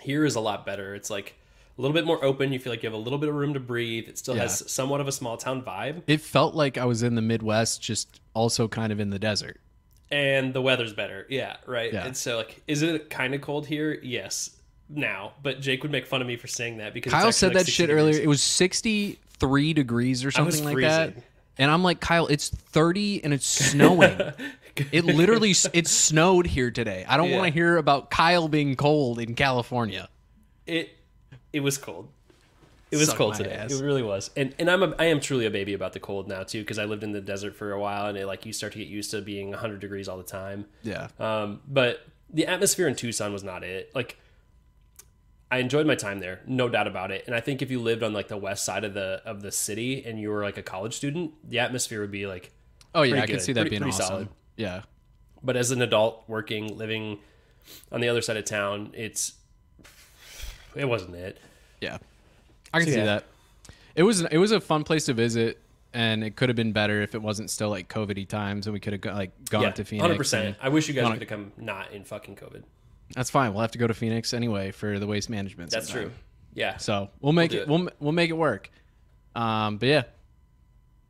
Here 0.00 0.24
is 0.24 0.34
a 0.34 0.40
lot 0.40 0.66
better. 0.66 0.94
It's 0.94 1.10
like 1.10 1.36
a 1.78 1.80
little 1.80 1.94
bit 1.94 2.04
more 2.04 2.22
open. 2.24 2.52
You 2.52 2.58
feel 2.58 2.72
like 2.72 2.82
you 2.82 2.88
have 2.88 2.94
a 2.98 3.02
little 3.02 3.18
bit 3.18 3.28
of 3.28 3.34
room 3.34 3.54
to 3.54 3.60
breathe. 3.60 4.08
It 4.08 4.18
still 4.18 4.34
Yeah. 4.36 4.42
has 4.42 4.70
somewhat 4.70 5.00
of 5.00 5.08
a 5.08 5.12
small 5.12 5.36
town 5.36 5.62
vibe, 5.62 6.02
It 6.06 6.20
felt 6.20 6.54
like 6.54 6.76
I 6.78 6.84
was 6.84 7.02
in 7.02 7.14
the 7.14 7.22
Midwest, 7.22 7.80
just 7.82 8.20
also 8.34 8.68
kind 8.68 8.92
of 8.92 9.00
in 9.00 9.10
the 9.10 9.18
desert. 9.18 9.60
and 10.12 10.52
the 10.52 10.60
weather's 10.60 10.92
better. 10.92 11.24
Yeah, 11.30 11.56
right. 11.66 11.92
Yeah. 11.92 12.04
And 12.04 12.16
so 12.16 12.36
like, 12.38 12.62
is 12.66 12.82
it 12.82 13.10
kind 13.10 13.32
of 13.32 13.40
cold 13.40 13.66
here? 13.68 13.96
Yes. 14.02 14.50
Now, 14.88 15.34
but 15.40 15.60
Jake 15.60 15.82
would 15.84 15.92
make 15.92 16.04
fun 16.04 16.20
of 16.20 16.26
me 16.26 16.36
for 16.36 16.48
saying 16.48 16.78
that 16.78 16.92
because 16.94 17.12
Kyle 17.12 17.30
said 17.30 17.54
like, 17.54 17.64
that 17.66 17.70
shit 17.72 17.86
degrees. 17.86 18.02
earlier. 18.16 18.20
It 18.20 18.26
was 18.26 18.42
63 19.40 19.72
degrees 19.72 20.24
or 20.24 20.30
something 20.30 20.64
like 20.64 20.76
that. 20.78 21.14
And 21.58 21.70
I'm 21.70 21.82
like, 21.82 22.00
Kyle, 22.00 22.26
it's 22.26 22.48
30 22.48 23.24
and 23.24 23.34
it's 23.34 23.46
snowing. 23.46 24.18
it 24.92 25.04
literally 25.04 25.54
it 25.72 25.86
snowed 25.88 26.46
here 26.46 26.70
today. 26.70 27.04
I 27.08 27.16
don't 27.16 27.30
Yeah. 27.30 27.36
want 27.38 27.48
to 27.48 27.52
hear 27.52 27.76
about 27.76 28.10
Kyle 28.10 28.48
being 28.48 28.76
cold 28.76 29.18
in 29.18 29.34
California. 29.34 30.08
it 30.66 30.90
it 31.52 31.60
was 31.60 31.76
cold. 31.78 32.08
It 32.92 32.96
was 32.96 33.08
Suck 33.08 33.18
cold 33.18 33.34
today. 33.34 33.52
ass. 33.52 33.72
It 33.72 33.84
really 33.84 34.02
was. 34.02 34.30
And 34.36 34.54
and 34.58 34.70
I'm 34.70 34.82
a, 34.82 34.94
I 34.98 35.06
am 35.06 35.20
truly 35.20 35.46
a 35.46 35.50
baby 35.50 35.74
about 35.74 35.92
the 35.92 36.00
cold 36.00 36.28
now 36.28 36.44
too 36.44 36.60
because 36.60 36.78
I 36.78 36.84
lived 36.86 37.02
in 37.04 37.12
the 37.12 37.20
desert 37.20 37.54
for 37.56 37.72
a 37.72 37.80
while 37.80 38.06
and 38.06 38.16
it, 38.16 38.26
like 38.26 38.46
you 38.46 38.52
start 38.52 38.72
to 38.72 38.78
get 38.78 38.88
used 38.88 39.10
to 39.12 39.20
being 39.20 39.50
100 39.50 39.80
degrees 39.80 40.08
all 40.08 40.16
the 40.16 40.22
time. 40.24 40.64
Yeah. 40.82 41.08
Um, 41.18 41.60
but 41.68 42.00
the 42.32 42.46
atmosphere 42.46 42.88
in 42.88 42.94
Tucson 42.94 43.32
was 43.32 43.44
not 43.44 43.62
it. 43.64 43.90
Like 43.94 44.16
I 45.50 45.58
enjoyed 45.58 45.86
my 45.86 45.96
time 45.96 46.20
there, 46.20 46.40
no 46.46 46.68
doubt 46.68 46.86
about 46.86 47.10
it. 47.10 47.24
And 47.26 47.34
I 47.34 47.40
think 47.40 47.60
if 47.62 47.70
you 47.70 47.80
lived 47.80 48.02
on 48.02 48.12
like 48.12 48.28
the 48.28 48.36
west 48.36 48.64
side 48.64 48.84
of 48.84 48.94
the 48.94 49.20
of 49.24 49.42
the 49.42 49.50
city 49.50 50.04
and 50.04 50.18
you 50.20 50.30
were 50.30 50.42
like 50.42 50.58
a 50.58 50.62
college 50.62 50.94
student, 50.94 51.32
the 51.48 51.58
atmosphere 51.58 52.00
would 52.00 52.10
be 52.12 52.26
like 52.26 52.52
Oh 52.94 53.02
yeah, 53.02 53.20
I 53.22 53.26
could 53.26 53.40
see 53.42 53.52
that 53.52 53.62
Pretty- 53.62 53.70
being 53.78 53.82
pretty 53.82 53.94
awesome. 53.96 54.06
solid. 54.06 54.28
Yeah. 54.56 54.82
but 55.42 55.56
as 55.56 55.70
an 55.70 55.80
adult 55.82 56.24
working, 56.28 56.76
living 56.76 57.18
on 57.92 58.00
the 58.00 58.08
other 58.08 58.20
side 58.22 58.36
of 58.36 58.44
town, 58.44 58.92
it's 58.94 59.34
it 60.76 60.84
wasn't 60.88 61.14
it. 61.16 61.38
Yeah. 61.80 61.98
I 62.72 62.78
can 62.78 62.86
So, 62.86 62.92
see 62.92 62.98
yeah. 62.98 63.04
that. 63.06 63.24
It 63.96 64.02
was 64.04 64.20
it 64.22 64.38
was 64.38 64.52
a 64.52 64.60
fun 64.60 64.84
place 64.84 65.06
to 65.06 65.14
visit 65.14 65.58
and 65.92 66.22
it 66.22 66.36
could 66.36 66.48
have 66.48 66.56
been 66.56 66.72
better 66.72 67.02
if 67.02 67.14
it 67.16 67.22
wasn't 67.22 67.50
still 67.50 67.68
like 67.70 67.88
COVIDy 67.88 68.28
times 68.28 68.66
and 68.68 68.74
we 68.74 68.78
could 68.78 68.92
have 68.92 69.14
like 69.16 69.32
gone 69.50 69.62
Yeah, 69.62 69.70
to 69.72 69.84
Phoenix. 69.84 70.02
hundred 70.02 70.16
percent. 70.18 70.56
I 70.62 70.68
wish 70.68 70.86
you 70.86 70.94
guys 70.94 71.10
could 71.10 71.20
have 71.22 71.28
come 71.28 71.52
not 71.56 71.90
in 71.92 72.04
fucking 72.04 72.36
COVID. 72.36 72.62
That's 73.14 73.30
fine. 73.30 73.52
We'll 73.52 73.62
have 73.62 73.72
to 73.72 73.78
go 73.78 73.86
to 73.86 73.94
Phoenix 73.94 74.32
anyway 74.34 74.70
for 74.70 74.98
the 74.98 75.06
waste 75.06 75.30
management. 75.30 75.70
That's 75.70 75.88
sometime. 75.88 76.08
true. 76.10 76.12
Yeah, 76.54 76.76
So 76.78 77.10
we'll 77.20 77.32
make 77.32 77.52
We'll 77.52 77.60
it, 77.62 77.66
do 77.66 77.72
We'll 77.72 77.88
we'll 78.00 78.12
make 78.12 78.30
it 78.30 78.36
work. 78.36 78.70
Um, 79.36 79.76
but 79.78 79.88
yeah, 79.88 80.02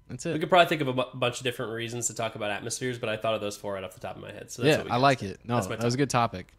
that's 0.09 0.27
it. 0.27 0.35
we 0.35 0.39
could 0.39 0.51
probably 0.51 0.69
think 0.69 0.83
of 0.83 0.89
a 0.89 0.93
bunch 1.15 1.39
of 1.39 1.45
different 1.45 1.73
reasons 1.73 2.09
to 2.09 2.15
talk 2.15 2.35
about 2.35 2.51
atmospheres, 2.51 2.99
but 2.99 3.09
I 3.09 3.17
thought 3.17 3.35
of 3.35 3.41
those 3.41 3.57
four 3.57 3.75
right 3.75 3.85
off 3.85 3.95
the 3.95 4.01
top 4.01 4.17
of 4.17 4.23
my 4.23 4.33
head. 4.33 4.51
So 4.51 4.63
that's 4.63 4.73
Yeah, 4.73 4.77
what 4.79 4.87
we 4.87 4.91
I 4.93 4.97
like 4.97 5.23
it. 5.23 5.41
No, 5.45 5.55
That's 5.55 5.67
that 5.69 5.83
was 5.83 5.95
a 5.95 5.97
good 5.99 6.11
topic. 6.11 6.53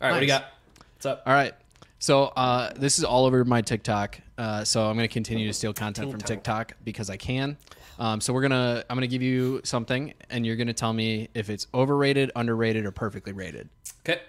All 0.00 0.08
right, 0.08 0.14
what 0.14 0.20
do 0.20 0.24
you 0.26 0.30
got? 0.32 0.46
What's 0.94 1.06
up? 1.06 1.22
All 1.26 1.32
right. 1.34 1.54
So 1.98 2.24
uh, 2.24 2.72
this 2.76 2.98
is 2.98 3.04
all 3.04 3.26
over 3.26 3.44
my 3.44 3.60
TikTok. 3.62 4.20
Uh, 4.38 4.64
so 4.64 4.86
I'm 4.86 4.96
going 4.96 5.08
to 5.08 5.12
continue 5.12 5.46
to 5.46 5.52
steal 5.52 5.72
content 5.72 6.10
from 6.10 6.20
TikTok. 6.20 6.68
TikTok 6.68 6.84
because 6.84 7.10
I 7.10 7.16
can. 7.16 7.56
Um, 7.98 8.20
so 8.20 8.34
we're 8.34 8.42
gonna 8.42 8.84
I'm 8.90 8.96
gonna 8.96 9.06
give 9.06 9.22
you 9.22 9.62
something, 9.64 10.12
and 10.28 10.44
you're 10.44 10.56
gonna 10.56 10.74
tell 10.74 10.92
me 10.92 11.28
if 11.32 11.48
it's 11.48 11.66
overrated, 11.72 12.30
underrated, 12.36 12.84
or 12.84 12.90
perfectly 12.90 13.32
rated. 13.32 13.70
Okay. 14.06 14.20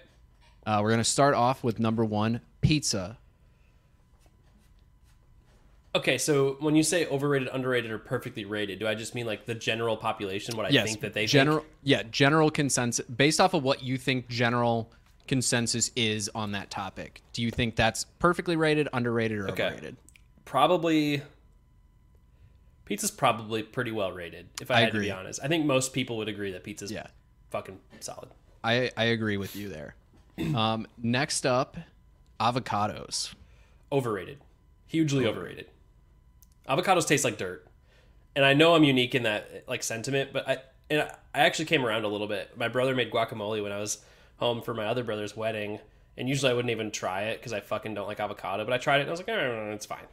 Uh, 0.68 0.80
we're 0.82 0.90
gonna 0.90 1.02
start 1.02 1.32
off 1.32 1.64
with 1.64 1.78
number 1.80 2.04
one, 2.04 2.42
pizza. 2.60 3.16
Okay, 5.94 6.18
so 6.18 6.58
when 6.60 6.76
you 6.76 6.82
say 6.82 7.06
overrated, 7.06 7.48
underrated, 7.50 7.90
or 7.90 7.96
perfectly 7.98 8.44
rated, 8.44 8.78
do 8.78 8.86
I 8.86 8.94
just 8.94 9.14
mean 9.14 9.24
like 9.24 9.46
the 9.46 9.54
general 9.54 9.96
population? 9.96 10.58
What 10.58 10.66
I 10.66 10.68
Yes, 10.68 10.86
think 10.86 11.00
that 11.00 11.14
they 11.14 11.24
general. 11.24 11.60
think? 11.60 11.70
Yeah, 11.84 12.02
general 12.10 12.50
consensus 12.50 13.04
based 13.06 13.40
off 13.40 13.54
of 13.54 13.62
what 13.62 13.82
you 13.82 13.96
think 13.96 14.28
general 14.28 14.92
consensus 15.26 15.90
is 15.96 16.28
on 16.34 16.52
that 16.52 16.70
topic. 16.70 17.22
Do 17.32 17.40
you 17.40 17.50
think 17.50 17.74
that's 17.74 18.04
perfectly 18.18 18.54
rated, 18.54 18.90
underrated, 18.92 19.38
or 19.38 19.48
Okay. 19.52 19.64
overrated? 19.68 19.96
Probably. 20.44 21.22
Pizza's 22.84 23.10
probably 23.10 23.62
pretty 23.62 23.90
well 23.90 24.12
rated. 24.12 24.48
If 24.60 24.70
I, 24.70 24.74
I 24.74 24.80
had 24.80 24.84
to 24.92 24.96
agree. 24.98 25.06
be 25.06 25.12
honest, 25.12 25.40
I 25.42 25.48
think 25.48 25.64
most 25.64 25.94
people 25.94 26.18
would 26.18 26.28
agree 26.28 26.52
that 26.52 26.62
pizza's 26.62 26.92
Yeah. 26.92 27.06
fucking 27.48 27.80
solid. 28.00 28.28
I 28.62 28.90
I 28.98 29.04
agree 29.04 29.38
with 29.38 29.56
you 29.56 29.70
there. 29.70 29.94
Um, 30.54 30.86
next 30.96 31.44
up, 31.44 31.76
avocados. 32.38 33.34
Overrated, 33.90 34.38
hugely 34.86 35.26
overrated. 35.26 35.66
Avocados 36.68 37.06
taste 37.06 37.24
like 37.24 37.38
dirt, 37.38 37.66
and 38.36 38.44
I 38.44 38.54
know 38.54 38.74
I'm 38.74 38.84
unique 38.84 39.14
in 39.14 39.24
that 39.24 39.64
like 39.66 39.82
sentiment, 39.82 40.32
but 40.32 40.48
I 40.48 40.58
and 40.90 41.02
I 41.34 41.40
actually 41.40 41.64
came 41.66 41.84
around 41.84 42.04
a 42.04 42.08
little 42.08 42.26
bit. 42.26 42.56
My 42.56 42.68
brother 42.68 42.94
made 42.94 43.10
guacamole 43.10 43.62
when 43.62 43.72
I 43.72 43.78
was 43.78 43.98
home 44.36 44.62
for 44.62 44.74
my 44.74 44.86
other 44.86 45.04
brother's 45.04 45.36
wedding, 45.36 45.80
and 46.16 46.28
usually 46.28 46.50
I 46.50 46.54
wouldn't 46.54 46.70
even 46.70 46.90
try 46.90 47.22
it 47.24 47.38
because 47.38 47.52
I 47.52 47.60
fucking 47.60 47.94
don't 47.94 48.06
like 48.06 48.20
avocado. 48.20 48.64
But 48.64 48.72
I 48.72 48.78
tried 48.78 48.98
it 48.98 49.02
and 49.02 49.10
I 49.10 49.12
was 49.12 49.20
like, 49.20 49.28
eh, 49.28 49.72
it's 49.72 49.86
fine. 49.86 50.06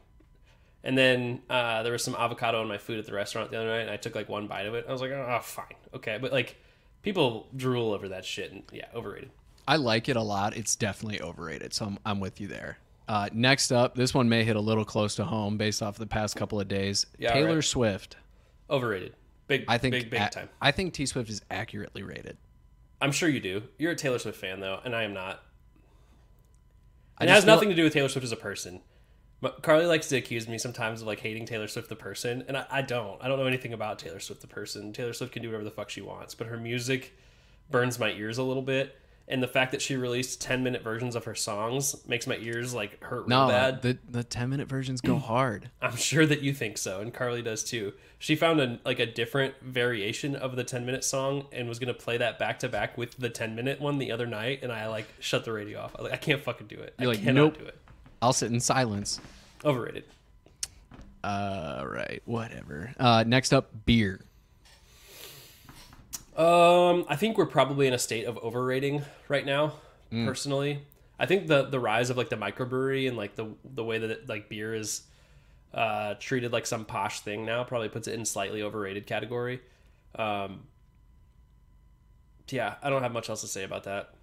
And 0.83 0.97
then 0.97 1.41
uh, 1.49 1.83
there 1.83 1.91
was 1.91 2.03
some 2.03 2.15
avocado 2.15 2.61
in 2.61 2.67
my 2.67 2.77
food 2.77 2.99
at 2.99 3.05
the 3.05 3.13
restaurant 3.13 3.51
the 3.51 3.57
other 3.57 3.67
night, 3.67 3.81
and 3.81 3.89
I 3.89 3.97
took 3.97 4.15
like 4.15 4.29
one 4.29 4.47
bite 4.47 4.67
of 4.67 4.75
it. 4.75 4.85
I 4.88 4.91
was 4.91 5.01
like, 5.01 5.11
oh, 5.11 5.39
fine, 5.41 5.75
okay. 5.95 6.19
But 6.21 6.31
like, 6.31 6.57
people 7.01 7.47
drool 7.55 7.91
over 7.91 8.09
that 8.09 8.23
shit, 8.23 8.51
and 8.51 8.63
yeah, 8.71 8.85
overrated. 8.93 9.31
I 9.67 9.78
like 9.78 10.10
it 10.10 10.15
a 10.15 10.21
lot. 10.21 10.56
It's 10.56 10.75
definitely 10.75 11.21
overrated. 11.21 11.73
So 11.73 11.86
I'm, 11.86 11.99
I'm 12.06 12.19
with 12.19 12.39
you 12.39 12.47
there. 12.47 12.78
Uh, 13.08 13.30
next 13.34 13.71
up, 13.71 13.95
this 13.95 14.13
one 14.13 14.30
may 14.30 14.43
hit 14.43 14.56
a 14.56 14.60
little 14.62 14.86
close 14.86 15.15
to 15.15 15.25
home 15.25 15.58
based 15.58 15.82
off 15.84 15.97
the 15.97 16.08
past 16.08 16.36
couple 16.36 16.60
of 16.60 16.67
days. 16.67 17.06
Yeah, 17.17 17.34
Taylor 17.34 17.56
right. 17.56 17.63
Swift. 17.63 18.17
Overrated. 18.69 19.15
Big, 19.47 19.65
I 19.67 19.78
think 19.78 19.91
big, 19.93 20.10
big 20.10 20.21
a- 20.21 20.30
time. 20.30 20.49
I 20.60 20.71
think 20.71 20.93
T 20.93 21.06
Swift 21.06 21.30
is 21.30 21.41
accurately 21.51 22.01
rated. 22.01 22.38
I'm 23.01 23.12
sure 23.12 23.30
you 23.30 23.39
do. 23.39 23.63
You're 23.78 23.91
a 23.91 23.95
Taylor 23.95 24.17
Swift 24.17 24.39
fan 24.39 24.60
though, 24.60 24.80
and 24.84 24.95
I 24.95 25.04
am 25.04 25.13
not. 25.13 25.43
it 27.21 27.30
has 27.30 27.45
nothing 27.45 27.69
to 27.69 27.75
do 27.75 27.84
with 27.84 27.93
Taylor 27.93 28.10
Swift 28.10 28.25
as 28.25 28.32
a 28.32 28.38
person. 28.38 28.82
But 29.41 29.62
Carly 29.62 29.86
likes 29.86 30.08
to 30.10 30.17
accuse 30.17 30.47
me 30.47 30.58
sometimes 30.58 31.01
of 31.01 31.08
like 31.08 31.19
hating 31.19 31.45
Taylor 31.45 31.67
Swift 31.67 31.89
the 31.89 31.95
person, 31.95 32.43
and 32.47 32.58
I, 32.58 32.65
I 32.71 32.82
don't. 32.82 33.21
I 33.23 33.28
don't 33.28 33.38
know 33.38 33.45
anything 33.45 33.73
about 33.73 33.99
Taylor 33.99 34.19
Swift 34.19 34.41
the 34.41 34.47
person. 34.47 34.93
Taylor 34.93 35.13
Swift 35.13 35.34
can 35.34 35.43
do 35.43 35.49
whatever 35.49 35.63
the 35.63 35.71
fuck 35.71 35.89
she 35.91 36.01
wants, 36.01 36.34
but 36.34 36.47
her 36.47 36.58
music 36.58 37.13
burns 37.69 37.99
my 37.99 38.12
ears 38.12 38.39
a 38.39 38.43
little 38.43 38.63
bit. 38.63 38.97
And 39.27 39.41
the 39.41 39.47
fact 39.47 39.71
that 39.71 39.81
she 39.81 39.95
released 39.95 40.39
ten 40.39 40.63
minute 40.63 40.83
versions 40.83 41.15
of 41.15 41.23
her 41.25 41.33
songs 41.33 41.95
makes 42.07 42.27
my 42.27 42.38
ears 42.38 42.75
like 42.75 43.03
hurt 43.03 43.21
real 43.21 43.27
No, 43.29 43.47
bad. 43.47 43.81
the 43.81 43.97
the 44.07 44.23
ten 44.23 44.49
minute 44.49 44.67
versions 44.67 45.01
go 45.01 45.17
hard. 45.19 45.71
I'm 45.81 45.95
sure 45.95 46.25
that 46.27 46.41
you 46.41 46.53
think 46.53 46.77
so, 46.77 46.99
and 47.01 47.11
Carly 47.13 47.41
does 47.41 47.63
too. 47.63 47.93
She 48.19 48.35
found 48.35 48.59
a 48.61 48.79
like 48.85 48.99
a 48.99 49.05
different 49.07 49.55
variation 49.61 50.35
of 50.35 50.55
the 50.55 50.63
10 50.63 50.85
minute 50.85 51.03
song 51.03 51.47
and 51.51 51.67
was 51.67 51.79
gonna 51.79 51.93
play 51.95 52.17
that 52.17 52.38
back 52.38 52.59
to 52.59 52.69
back 52.69 52.97
with 52.99 53.17
the 53.17 53.29
10 53.29 53.55
minute 53.55 53.81
one 53.81 53.97
the 53.97 54.11
other 54.11 54.27
night, 54.27 54.59
and 54.61 54.71
I 54.71 54.88
like 54.89 55.07
shut 55.19 55.43
the 55.43 55.51
radio 55.51 55.79
off. 55.81 55.95
I 55.97 56.03
like, 56.03 56.13
I 56.13 56.17
can't 56.17 56.41
fucking 56.41 56.67
do 56.67 56.75
it. 56.75 56.93
You're 56.99 57.09
I 57.09 57.13
like, 57.13 57.23
cannot 57.23 57.35
nope. 57.41 57.57
do 57.57 57.65
it. 57.65 57.77
I'll 58.21 58.31
sit 58.33 58.51
in 58.51 58.59
silence. 58.59 59.19
Overrated. 59.63 60.03
Uh, 61.23 61.83
right, 61.88 62.21
whatever. 62.25 62.93
Uh, 62.99 63.23
next 63.25 63.53
up, 63.53 63.71
beer. 63.85 64.21
Um, 66.36 67.06
I 67.08 67.15
think 67.15 67.38
we're 67.38 67.45
probably 67.45 67.88
in 67.88 67.93
a 67.93 68.00
state 68.00 68.26
of 68.26 68.38
overrating 68.39 69.04
right 69.30 69.45
now. 69.45 69.74
Personally, 70.12 70.82
I 71.19 71.26
think 71.26 71.48
the 71.48 71.63
the 71.63 71.80
rise 71.80 72.10
of 72.10 72.15
like 72.15 72.30
the 72.30 72.38
microbrewery 72.38 73.08
and 73.08 73.17
like 73.17 73.36
the 73.36 73.48
the 73.65 73.84
way 73.84 73.98
that 73.98 74.10
it, 74.10 74.30
like 74.30 74.48
beer 74.48 74.74
is 74.74 75.02
uh, 75.74 76.13
treated 76.19 76.54
like 76.54 76.65
some 76.65 76.86
posh 76.86 77.19
thing 77.19 77.45
now 77.45 77.65
probably 77.65 77.89
puts 77.89 78.08
it 78.08 78.13
in 78.13 78.24
slightly 78.24 78.62
overrated 78.62 79.06
category. 79.08 79.60
Um, 80.17 80.67
yeah, 82.50 82.76
I 82.82 82.89
don't 82.89 83.02
have 83.02 83.12
much 83.12 83.30
else 83.30 83.41
to 83.41 83.48
say 83.48 83.63
about 83.63 83.84
that. 83.86 84.13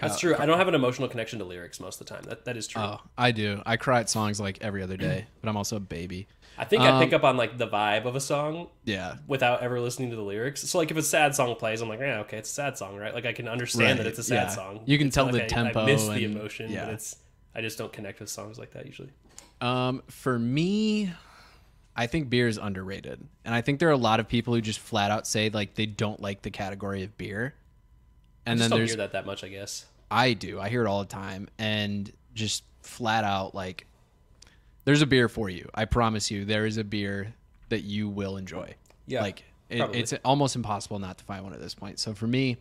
That's 0.00 0.16
Uh, 0.16 0.18
true. 0.18 0.36
I 0.38 0.46
don't 0.46 0.58
have 0.58 0.68
an 0.68 0.74
emotional 0.74 1.08
connection 1.08 1.38
to 1.38 1.44
lyrics 1.44 1.78
most 1.78 2.00
of 2.00 2.06
the 2.06 2.14
time. 2.14 2.24
That 2.24 2.44
that 2.46 2.56
is 2.56 2.66
true. 2.66 2.82
Oh, 2.82 3.00
I 3.16 3.30
do. 3.30 3.62
I 3.64 3.76
cry 3.76 4.00
at 4.00 4.10
songs 4.10 4.40
like 4.40 4.58
every 4.60 4.82
other 4.82 4.96
day, 4.96 5.26
but 5.40 5.48
I'm 5.48 5.56
also 5.56 5.76
a 5.76 5.80
baby. 5.80 6.26
I 6.58 6.64
think 6.64 6.82
I 6.82 7.02
pick 7.04 7.12
um, 7.12 7.20
up 7.20 7.24
on 7.24 7.36
like 7.36 7.58
the 7.58 7.68
vibe 7.68 8.04
of 8.06 8.16
a 8.16 8.20
song 8.20 8.68
Yeah. 8.84 9.16
without 9.26 9.62
ever 9.62 9.80
listening 9.80 10.10
to 10.10 10.16
the 10.16 10.22
lyrics. 10.22 10.62
So 10.62 10.78
like 10.78 10.90
if 10.90 10.96
a 10.96 11.02
sad 11.02 11.34
song 11.34 11.54
plays, 11.56 11.80
I'm 11.80 11.88
like, 11.88 12.00
yeah, 12.00 12.20
okay, 12.20 12.38
it's 12.38 12.50
a 12.50 12.54
sad 12.54 12.78
song, 12.78 12.96
right? 12.96 13.14
Like 13.14 13.26
I 13.26 13.32
can 13.32 13.48
understand 13.48 13.98
that 13.98 14.06
it's 14.06 14.18
a 14.18 14.22
sad 14.22 14.34
yeah. 14.34 14.48
song. 14.48 14.80
You 14.86 14.98
can 14.98 15.08
It's 15.08 15.14
tell 15.14 15.26
the 15.26 15.38
like 15.40 15.48
tempo 15.48 15.80
I 15.82 15.86
miss 15.86 16.06
the 16.08 16.24
emotion, 16.24 16.70
yeah. 16.70 16.86
but 16.86 16.94
it's 16.94 17.16
I 17.54 17.60
just 17.60 17.78
don't 17.78 17.92
connect 17.92 18.20
with 18.20 18.28
songs 18.28 18.58
like 18.58 18.72
that 18.72 18.86
usually. 18.86 19.10
Um, 19.60 20.02
for 20.08 20.38
me, 20.38 21.12
I 21.94 22.06
think 22.06 22.28
beer 22.28 22.46
is 22.48 22.58
underrated, 22.58 23.26
and 23.44 23.54
I 23.54 23.62
think 23.62 23.78
there 23.80 23.88
are 23.88 23.92
a 23.92 23.96
lot 23.96 24.20
of 24.20 24.28
people 24.28 24.52
who 24.54 24.60
just 24.60 24.78
flat 24.80 25.10
out 25.10 25.26
say 25.26 25.48
like 25.48 25.74
they 25.74 25.86
don't 25.86 26.20
like 26.20 26.42
the 26.42 26.50
category 26.50 27.02
of 27.04 27.16
beer. 27.16 27.54
I 28.46 28.50
And 28.50 28.60
then 28.60 28.70
don't 28.70 28.78
there's 28.80 28.90
hear 28.90 28.98
that 28.98 29.12
that 29.12 29.24
much, 29.26 29.42
I 29.42 29.48
guess. 29.48 29.86
I 30.10 30.34
do. 30.34 30.60
I 30.60 30.68
hear 30.68 30.84
it 30.84 30.86
all 30.88 31.00
the 31.00 31.06
time, 31.06 31.48
and 31.58 32.12
just 32.34 32.64
flat 32.82 33.24
out 33.24 33.54
like, 33.54 33.86
there's 34.86 35.02
a 35.02 35.06
beer 35.06 35.28
for 35.28 35.50
you. 35.50 35.68
I 35.74 35.84
promise 35.84 36.30
you, 36.30 36.44
there 36.46 36.64
is 36.64 36.78
a 36.78 36.84
beer 36.84 37.34
that 37.68 37.82
you 37.82 38.08
will 38.08 38.36
enjoy. 38.38 38.74
Yeah, 39.06 39.20
like 39.20 39.44
it, 39.68 39.80
it's 39.94 40.14
almost 40.24 40.56
impossible 40.56 40.98
not 40.98 41.18
to 41.18 41.24
find 41.24 41.44
one 41.44 41.52
at 41.52 41.60
this 41.60 41.74
point. 41.74 41.98
So 41.98 42.14
for 42.14 42.26
me, 42.26 42.56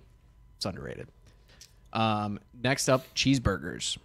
it's 0.57 0.65
underrated. 0.65 1.07
Um, 1.93 2.39
next 2.61 2.89
up, 2.89 3.05
cheeseburgers. 3.15 3.97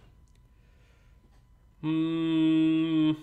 Hmm, 1.81 3.13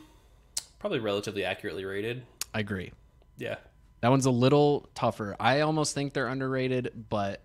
probably 0.81 0.99
relatively 0.99 1.45
accurately 1.45 1.85
rated. 1.85 2.25
I 2.53 2.59
agree. 2.61 2.93
Yeah, 3.37 3.55
That 4.01 4.09
one's 4.09 4.27
a 4.27 4.33
little 4.33 4.89
tougher. 4.97 5.37
I 5.39 5.61
almost 5.61 5.95
think 5.95 6.13
they're 6.13 6.27
underrated, 6.27 7.07
but 7.09 7.41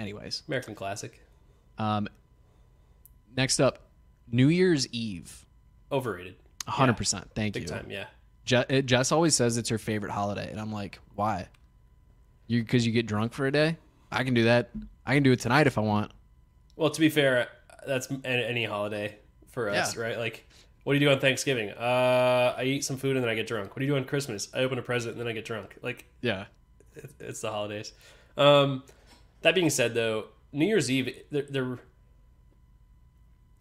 anyways. 0.00 0.42
American 0.48 0.74
classic. 0.74 1.20
Um, 1.78 2.08
next 3.36 3.60
up, 3.60 3.78
New 4.32 4.48
Year's 4.48 4.88
Eve. 4.88 5.45
Overrated. 5.90 6.36
100%. 6.68 7.24
Thank 7.34 7.54
Big 7.54 7.62
you. 7.64 7.68
time, 7.68 7.86
yeah. 7.90 8.06
Je- 8.44 8.64
it- 8.68 8.86
Jess 8.86 9.12
always 9.12 9.34
says 9.34 9.56
it's 9.56 9.68
her 9.68 9.78
favorite 9.78 10.10
holiday, 10.12 10.50
and 10.50 10.60
I'm 10.60 10.72
like, 10.72 10.98
why? 11.14 11.48
You 12.46 12.62
because 12.62 12.86
you 12.86 12.92
get 12.92 13.06
drunk 13.06 13.32
for 13.32 13.46
a 13.46 13.52
day? 13.52 13.76
I 14.10 14.22
can 14.24 14.34
do 14.34 14.44
that. 14.44 14.70
I 15.04 15.14
can 15.14 15.22
do 15.22 15.32
it 15.32 15.40
tonight 15.40 15.66
if 15.66 15.78
I 15.78 15.80
want. 15.80 16.12
Well, 16.76 16.90
to 16.90 17.00
be 17.00 17.08
fair, 17.08 17.48
that's 17.86 18.08
any 18.24 18.64
holiday 18.64 19.16
for 19.48 19.68
us, 19.70 19.96
Yeah. 19.96 20.02
right? 20.02 20.18
Like, 20.18 20.48
what 20.84 20.92
do 20.92 20.98
you 21.00 21.06
do 21.06 21.12
on 21.12 21.18
Thanksgiving? 21.20 21.70
Uh, 21.70 22.54
I 22.56 22.64
eat 22.64 22.84
some 22.84 22.96
food 22.96 23.16
and 23.16 23.24
then 23.24 23.30
I 23.30 23.34
get 23.34 23.46
drunk. 23.48 23.70
What 23.70 23.80
do 23.80 23.84
you 23.84 23.90
do 23.92 23.96
on 23.96 24.04
Christmas? 24.04 24.48
I 24.54 24.58
open 24.60 24.78
a 24.78 24.82
present 24.82 25.12
and 25.12 25.20
then 25.20 25.26
I 25.26 25.32
get 25.32 25.44
drunk. 25.44 25.76
Like, 25.82 26.04
Yeah. 26.20 26.44
it's 27.18 27.40
the 27.40 27.50
holidays. 27.50 27.92
Um, 28.36 28.84
that 29.42 29.54
being 29.56 29.70
said, 29.70 29.94
though, 29.94 30.26
New 30.52 30.66
Year's 30.66 30.88
Eve, 30.90 31.22
they're, 31.30 31.46
they're 31.50 31.78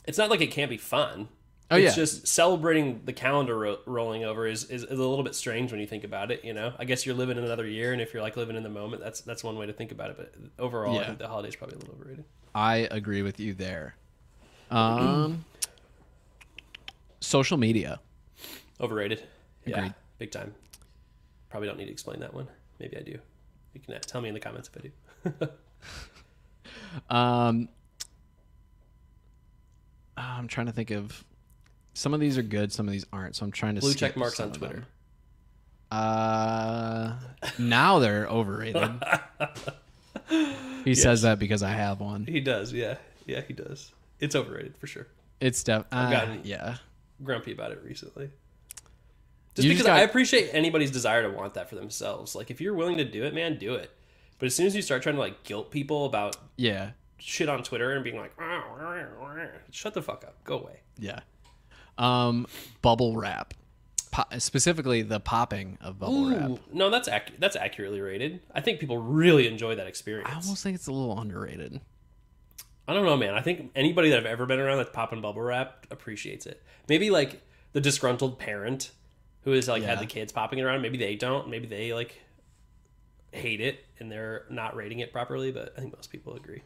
it's 0.08 0.18
not 0.18 0.30
like 0.30 0.42
it 0.42 0.52
can't 0.52 0.70
be 0.70 0.78
fun. 0.78 1.28
Oh, 1.72 1.78
it's 1.78 1.98
yeah. 1.98 2.04
just 2.04 2.28
celebrating 2.28 3.02
the 3.06 3.14
calendar 3.14 3.58
ro- 3.58 3.80
rolling 3.88 4.24
over 4.24 4.46
is, 4.46 4.66
is, 4.66 4.84
is 4.84 4.92
a 4.92 4.96
little 5.04 5.24
bit 5.24 5.34
strange 5.34 5.72
when 5.72 5.82
you 5.82 5.88
think 5.88 6.04
about 6.04 6.30
it. 6.30 6.46
You 6.46 6.54
know, 6.54 6.74
I 6.78 6.86
guess 6.86 7.06
you're 7.08 7.16
living 7.16 7.38
in 7.38 7.44
another 7.44 7.66
year, 7.66 7.92
and 7.92 8.00
if 8.02 8.14
you're 8.14 8.22
like 8.22 8.38
living 8.38 8.56
in 8.56 8.62
the 8.62 8.70
moment, 8.70 9.02
that's 9.02 9.22
that's 9.22 9.44
one 9.44 9.58
way 9.58 9.66
to 9.66 9.74
think 9.74 9.92
about 9.92 10.12
it. 10.12 10.18
But 10.18 10.34
overall, 10.60 10.96
I 10.96 11.02
Yeah. 11.02 11.08
think 11.08 11.18
the 11.20 11.28
holiday's 11.28 11.56
probably 11.56 11.78
a 11.78 11.80
little 11.80 11.96
overrated. 11.96 12.24
I 12.54 12.88
agree 12.92 13.24
with 13.24 13.40
you 13.40 13.54
there. 13.56 13.96
Um, 14.70 15.44
social 17.20 17.58
media. 17.58 18.00
Overrated. 18.80 19.24
Yeah, 19.66 19.90
big 20.20 20.32
time. 20.32 20.54
Probably 21.50 21.68
don't 21.68 21.78
need 21.78 21.86
to 21.86 21.92
explain 21.92 22.20
that 22.20 22.34
one. 22.34 22.48
Maybe 22.80 22.96
I 22.98 23.02
do. 23.02 23.18
You 23.74 23.80
can 23.82 24.00
tell 24.02 24.22
me 24.22 24.28
in 24.30 24.34
the 24.36 24.40
comments 24.40 24.70
if 24.74 24.84
I 24.84 25.40
do. 25.40 25.48
Um, 27.10 27.68
I'm 30.16 30.48
trying 30.48 30.68
to 30.68 30.72
think 30.72 30.92
of. 30.92 31.26
Some 31.96 32.14
of 32.14 32.20
these 32.20 32.38
are 32.38 32.44
good, 32.44 32.72
some 32.72 32.88
of 32.88 32.92
these 32.92 33.06
aren't. 33.12 33.36
So 33.36 33.46
I'm 33.46 33.52
trying 33.52 33.76
to 33.76 33.82
Blue 33.82 33.94
check 33.94 34.16
marks 34.18 34.40
on 34.40 34.52
Twitter. 34.52 34.84
Uh, 35.92 37.14
now 37.58 38.00
they're 38.00 38.28
overrated. 38.28 38.92
he 40.84 40.94
says 40.96 41.22
that 41.22 41.40
because 41.40 41.64
I 41.64 41.70
have 41.72 42.00
one. 42.02 42.26
He 42.26 42.42
does, 42.42 42.74
yeah, 42.74 42.98
yeah, 43.26 43.42
he 43.42 43.54
does. 43.54 43.92
It's 44.20 44.36
overrated 44.36 44.78
for 44.78 44.88
sure. 44.88 45.08
It's 45.40 45.64
def. 45.64 45.86
Uh, 45.92 46.12
gotten- 46.12 46.42
yeah. 46.44 46.78
Grumpy 47.24 47.54
about 47.54 47.72
it 47.72 47.82
recently. 47.84 48.30
Just 49.56 49.66
You 49.66 49.70
because 49.72 49.86
just 49.86 49.88
got- 49.88 49.98
I 50.00 50.02
appreciate 50.02 50.50
anybody's 50.54 50.92
desire 50.92 51.22
to 51.24 51.30
want 51.30 51.54
that 51.54 51.70
for 51.70 51.76
themselves. 51.76 52.36
Like 52.36 52.52
if 52.52 52.60
you're 52.60 52.74
willing 52.74 52.98
to 52.98 53.06
do 53.06 53.24
it, 53.24 53.34
man, 53.34 53.58
do 53.58 53.76
it. 53.76 53.90
But 54.38 54.48
as 54.48 54.56
soon 54.56 54.66
as 54.68 54.76
you 54.76 54.82
start 54.82 55.02
trying 55.02 55.16
to 55.16 55.22
like 55.22 55.44
guilt 55.44 55.72
people 55.72 56.06
about 56.06 56.36
Yeah. 56.58 56.92
shit 57.20 57.48
on 57.48 57.64
Twitter 57.64 57.94
and 57.94 58.04
being 58.04 58.18
like, 58.18 58.34
shut 59.72 59.94
the 59.94 60.02
fuck 60.02 60.26
up, 60.26 60.44
go 60.44 60.60
away. 60.60 60.82
Yeah. 61.00 61.22
Um, 61.98 62.48
bubble 62.82 63.16
wrap. 63.16 63.54
Po- 64.12 64.38
specifically, 64.40 65.02
the 65.02 65.20
popping 65.20 65.78
of 65.82 66.00
bubble 66.00 66.30
wrap. 66.30 66.52
No, 66.74 66.90
that's 66.90 67.08
ac- 67.08 67.34
that's 67.40 67.56
accurately 67.56 68.02
rated. 68.02 68.42
I 68.54 68.62
think 68.62 68.80
people 68.80 68.98
really 68.98 69.48
enjoy 69.48 69.76
that 69.76 69.88
experience. 69.88 70.30
I 70.32 70.36
almost 70.36 70.64
think 70.64 70.76
it's 70.76 70.88
a 70.88 70.92
little 70.92 71.18
underrated. 71.20 71.82
I 72.88 72.94
don't 72.94 73.06
know, 73.06 73.18
man. 73.18 73.34
I 73.34 73.42
think 73.42 73.72
anybody 73.76 74.10
that 74.10 74.20
I've 74.20 74.26
ever 74.26 74.46
been 74.46 74.60
around 74.60 74.78
that's 74.78 74.92
popping 74.92 75.20
bubble 75.22 75.42
wrap 75.42 75.88
appreciates 75.90 76.46
it. 76.46 76.62
Maybe 76.88 77.10
like 77.10 77.42
the 77.74 77.82
disgruntled 77.82 78.38
parent 78.38 78.92
who 79.44 79.52
has 79.52 79.68
like 79.68 79.84
had 79.84 80.00
the 80.00 80.06
kids 80.06 80.32
popping 80.32 80.60
it 80.60 80.64
around. 80.64 80.82
Maybe 80.82 80.98
they 80.98 81.16
don't. 81.16 81.50
Maybe 81.50 81.66
they 81.68 81.94
like 81.94 82.20
hate 83.32 83.60
it 83.60 83.84
and 84.00 84.12
they're 84.12 84.46
not 84.50 84.76
rating 84.76 85.00
it 85.00 85.12
properly. 85.12 85.52
But 85.52 85.74
I 85.78 85.82
think 85.82 85.96
most 85.96 86.12
people 86.12 86.36
agree. 86.36 86.62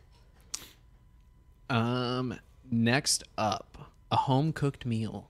Um, 1.70 2.38
next 2.70 3.24
up, 3.38 3.78
a 4.12 4.16
home 4.16 4.54
cooked 4.54 4.86
meal. 4.86 5.30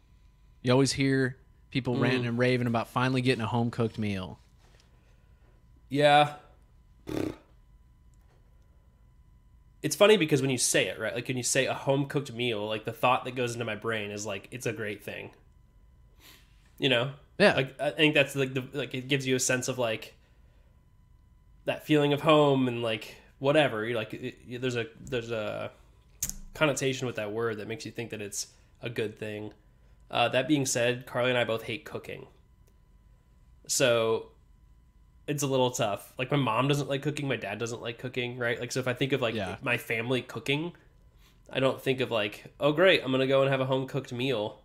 You 0.62 0.72
always 0.72 0.94
hear 0.94 1.38
people 1.72 1.96
mm. 1.96 2.02
ranting 2.02 2.26
and 2.26 2.38
raving 2.38 2.68
about 2.68 2.88
finally 2.88 3.22
getting 3.22 3.44
a 3.44 3.48
home 3.48 3.72
cooked 3.72 3.98
meal. 3.98 4.40
Yeah. 5.90 6.36
It's 9.82 9.96
funny 9.96 10.18
because 10.18 10.42
when 10.42 10.52
you 10.52 10.58
say 10.58 10.88
it, 10.88 11.00
right? 11.00 11.16
Like 11.16 11.28
when 11.28 11.38
you 11.38 11.44
say 11.44 11.66
a 11.66 11.74
home 11.74 12.06
cooked 12.06 12.34
meal, 12.34 12.68
like 12.68 12.86
the 12.86 12.92
thought 12.92 13.26
that 13.26 13.36
goes 13.36 13.54
into 13.54 13.66
my 13.66 13.76
brain 13.76 14.12
is 14.12 14.26
like 14.26 14.48
it's 14.52 14.66
a 14.66 14.74
great 14.74 15.04
thing. 15.04 15.32
You 16.78 16.90
know? 16.90 17.12
Yeah. 17.38 17.56
Like 17.56 17.80
I 17.80 17.92
think 17.92 18.14
that's 18.14 18.36
like 18.36 18.54
the 18.54 18.64
like 18.74 18.94
it 18.94 19.08
gives 19.08 19.26
you 19.26 19.36
a 19.36 19.40
sense 19.40 19.68
of 19.68 19.78
like 19.78 20.16
that 21.66 21.86
feeling 21.86 22.14
of 22.14 22.22
home 22.22 22.68
and 22.68 22.84
like 22.84 23.16
whatever. 23.40 23.86
You 23.86 23.96
like 23.96 24.14
it, 24.14 24.62
there's 24.62 24.76
a 24.76 24.88
there's 25.06 25.32
a 25.32 25.72
connotation 26.54 27.08
with 27.08 27.16
that 27.16 27.32
word 27.32 27.58
that 27.58 27.68
makes 27.68 27.86
you 27.86 27.92
think 27.92 28.10
that 28.10 28.22
it's 28.22 28.48
a 28.82 28.90
good 28.90 29.18
thing. 29.18 29.54
Uh, 30.12 30.30
that 30.30 30.48
being 30.48 30.66
said, 30.66 31.06
Carly 31.06 31.30
and 31.30 31.38
I 31.38 31.44
both 31.44 31.64
hate 31.64 31.86
cooking. 31.86 32.28
So 33.68 34.30
it's 35.28 35.44
a 35.44 35.48
little 35.48 35.72
tough. 35.72 36.14
Like 36.18 36.32
my 36.32 36.38
mom 36.38 36.68
doesn't 36.68 36.90
like 36.90 37.02
cooking, 37.02 37.28
my 37.28 37.36
dad 37.36 37.60
doesn't 37.60 37.82
like 37.82 38.00
cooking, 38.00 38.38
right? 38.38 38.60
Like 38.60 38.72
so 38.72 38.80
if 38.80 38.88
I 38.88 38.94
think 38.94 39.12
of 39.14 39.22
like 39.22 39.36
Yeah. 39.36 39.58
my 39.62 39.78
family 39.78 40.22
cooking, 40.22 40.74
I 41.52 41.60
don't 41.60 41.82
think 41.82 42.00
of 42.02 42.10
like, 42.12 42.46
oh 42.60 42.72
great, 42.72 43.04
I'm 43.04 43.12
gonna 43.12 43.28
go 43.28 43.42
and 43.42 43.52
have 43.52 43.62
a 43.62 43.66
home 43.66 43.88
cooked 43.88 44.12
meal. 44.12 44.62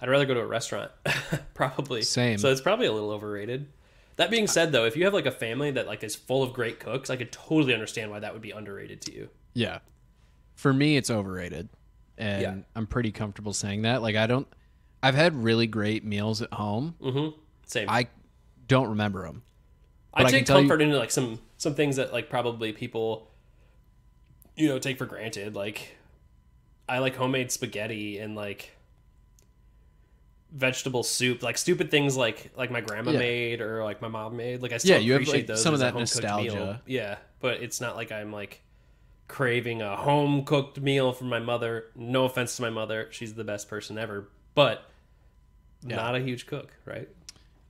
I'd 0.00 0.08
rather 0.08 0.26
go 0.26 0.34
to 0.34 0.40
a 0.40 0.46
restaurant, 0.46 0.90
probably. 1.54 2.02
Same. 2.02 2.38
So 2.38 2.50
it's 2.50 2.60
probably 2.60 2.86
a 2.86 2.92
little 2.92 3.10
overrated. 3.10 3.68
That 4.16 4.30
being 4.30 4.46
said, 4.46 4.70
though, 4.70 4.84
if 4.84 4.96
you 4.96 5.04
have 5.04 5.14
like 5.14 5.26
a 5.26 5.30
family 5.32 5.70
that 5.72 5.86
like 5.86 6.04
is 6.04 6.14
full 6.14 6.42
of 6.42 6.52
great 6.52 6.78
cooks, 6.78 7.10
I 7.10 7.16
could 7.16 7.32
totally 7.32 7.72
understand 7.74 8.10
why 8.10 8.20
that 8.20 8.32
would 8.32 8.42
be 8.42 8.50
underrated 8.50 9.00
to 9.02 9.14
you. 9.14 9.28
Yeah. 9.54 9.78
for 10.54 10.72
me, 10.72 10.96
it's 10.96 11.10
overrated, 11.10 11.68
and 12.18 12.42
Yeah. 12.42 12.54
I'm 12.76 12.86
pretty 12.86 13.12
comfortable 13.12 13.52
saying 13.52 13.82
that. 13.82 14.02
Like, 14.02 14.16
I 14.16 14.26
don't. 14.26 14.46
I've 15.02 15.14
had 15.14 15.34
really 15.42 15.66
great 15.66 16.04
meals 16.04 16.40
at 16.42 16.52
home. 16.52 16.94
Mm-hmm. 17.02 17.38
Same. 17.66 17.88
I, 17.90 17.98
I 18.00 18.06
don't 18.68 18.88
remember 18.90 19.24
them. 19.24 19.42
I 20.14 20.22
I 20.22 20.24
take 20.30 20.38
can 20.38 20.44
tell 20.46 20.60
you- 20.60 20.68
comfort 20.68 20.82
into 20.82 20.96
like 20.98 21.10
some 21.10 21.40
some 21.58 21.74
things 21.74 21.96
that 21.96 22.12
like 22.12 22.30
probably 22.30 22.72
people, 22.72 23.30
you 24.56 24.68
know, 24.68 24.78
take 24.78 24.96
for 24.98 25.06
granted. 25.06 25.54
Like, 25.54 25.96
I 26.88 26.98
like 26.98 27.16
homemade 27.16 27.50
spaghetti 27.52 28.18
and 28.18 28.34
like 28.36 28.70
vegetable 30.52 31.02
soup, 31.02 31.42
like 31.42 31.58
stupid 31.58 31.90
things 31.90 32.16
like 32.16 32.52
like 32.56 32.70
my 32.70 32.80
grandma 32.80 33.10
Yeah. 33.10 33.18
made 33.18 33.60
or 33.60 33.82
like 33.82 34.00
my 34.00 34.08
mom 34.08 34.36
made. 34.36 34.62
Like 34.62 34.72
I 34.72 34.78
still 34.78 34.92
Yeah, 34.92 34.98
you 34.98 35.12
have, 35.12 35.22
appreciate 35.22 35.40
like, 35.40 35.46
those 35.48 35.62
some 35.62 35.74
of 35.74 35.80
that 35.80 35.92
home-cooked 35.94 36.22
meal. 36.22 36.36
nostalgia. 36.54 36.82
Yeah, 36.86 37.16
but 37.40 37.62
it's 37.62 37.80
not 37.80 37.96
like 37.96 38.12
I'm 38.12 38.32
like 38.32 38.60
craving 39.28 39.80
a 39.82 39.96
home 39.96 40.44
cooked 40.44 40.80
meal 40.80 41.12
from 41.12 41.28
my 41.28 41.38
mother. 41.38 41.86
No 41.96 42.24
offense 42.24 42.56
to 42.56 42.62
my 42.62 42.70
mother, 42.70 43.08
she's 43.10 43.34
the 43.34 43.44
best 43.44 43.68
person 43.68 43.98
ever, 43.98 44.28
but 44.54 44.88
Yeah. 45.86 45.96
not 45.96 46.14
a 46.14 46.20
huge 46.20 46.46
cook, 46.46 46.72
right? 46.84 47.08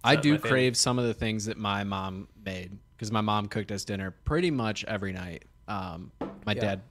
I 0.02 0.16
do 0.16 0.38
crave 0.38 0.76
some 0.76 0.98
of 0.98 1.06
the 1.06 1.14
things 1.14 1.46
that 1.46 1.56
my 1.56 1.82
mom 1.84 2.28
made 2.44 2.76
because 2.96 3.10
my 3.10 3.22
mom 3.22 3.48
cooked 3.48 3.72
us 3.72 3.84
dinner 3.84 4.10
pretty 4.10 4.50
much 4.50 4.84
every 4.84 5.12
night. 5.12 5.44
Um, 5.66 6.12
my 6.44 6.52
Yeah. 6.52 6.60
dad 6.60 6.82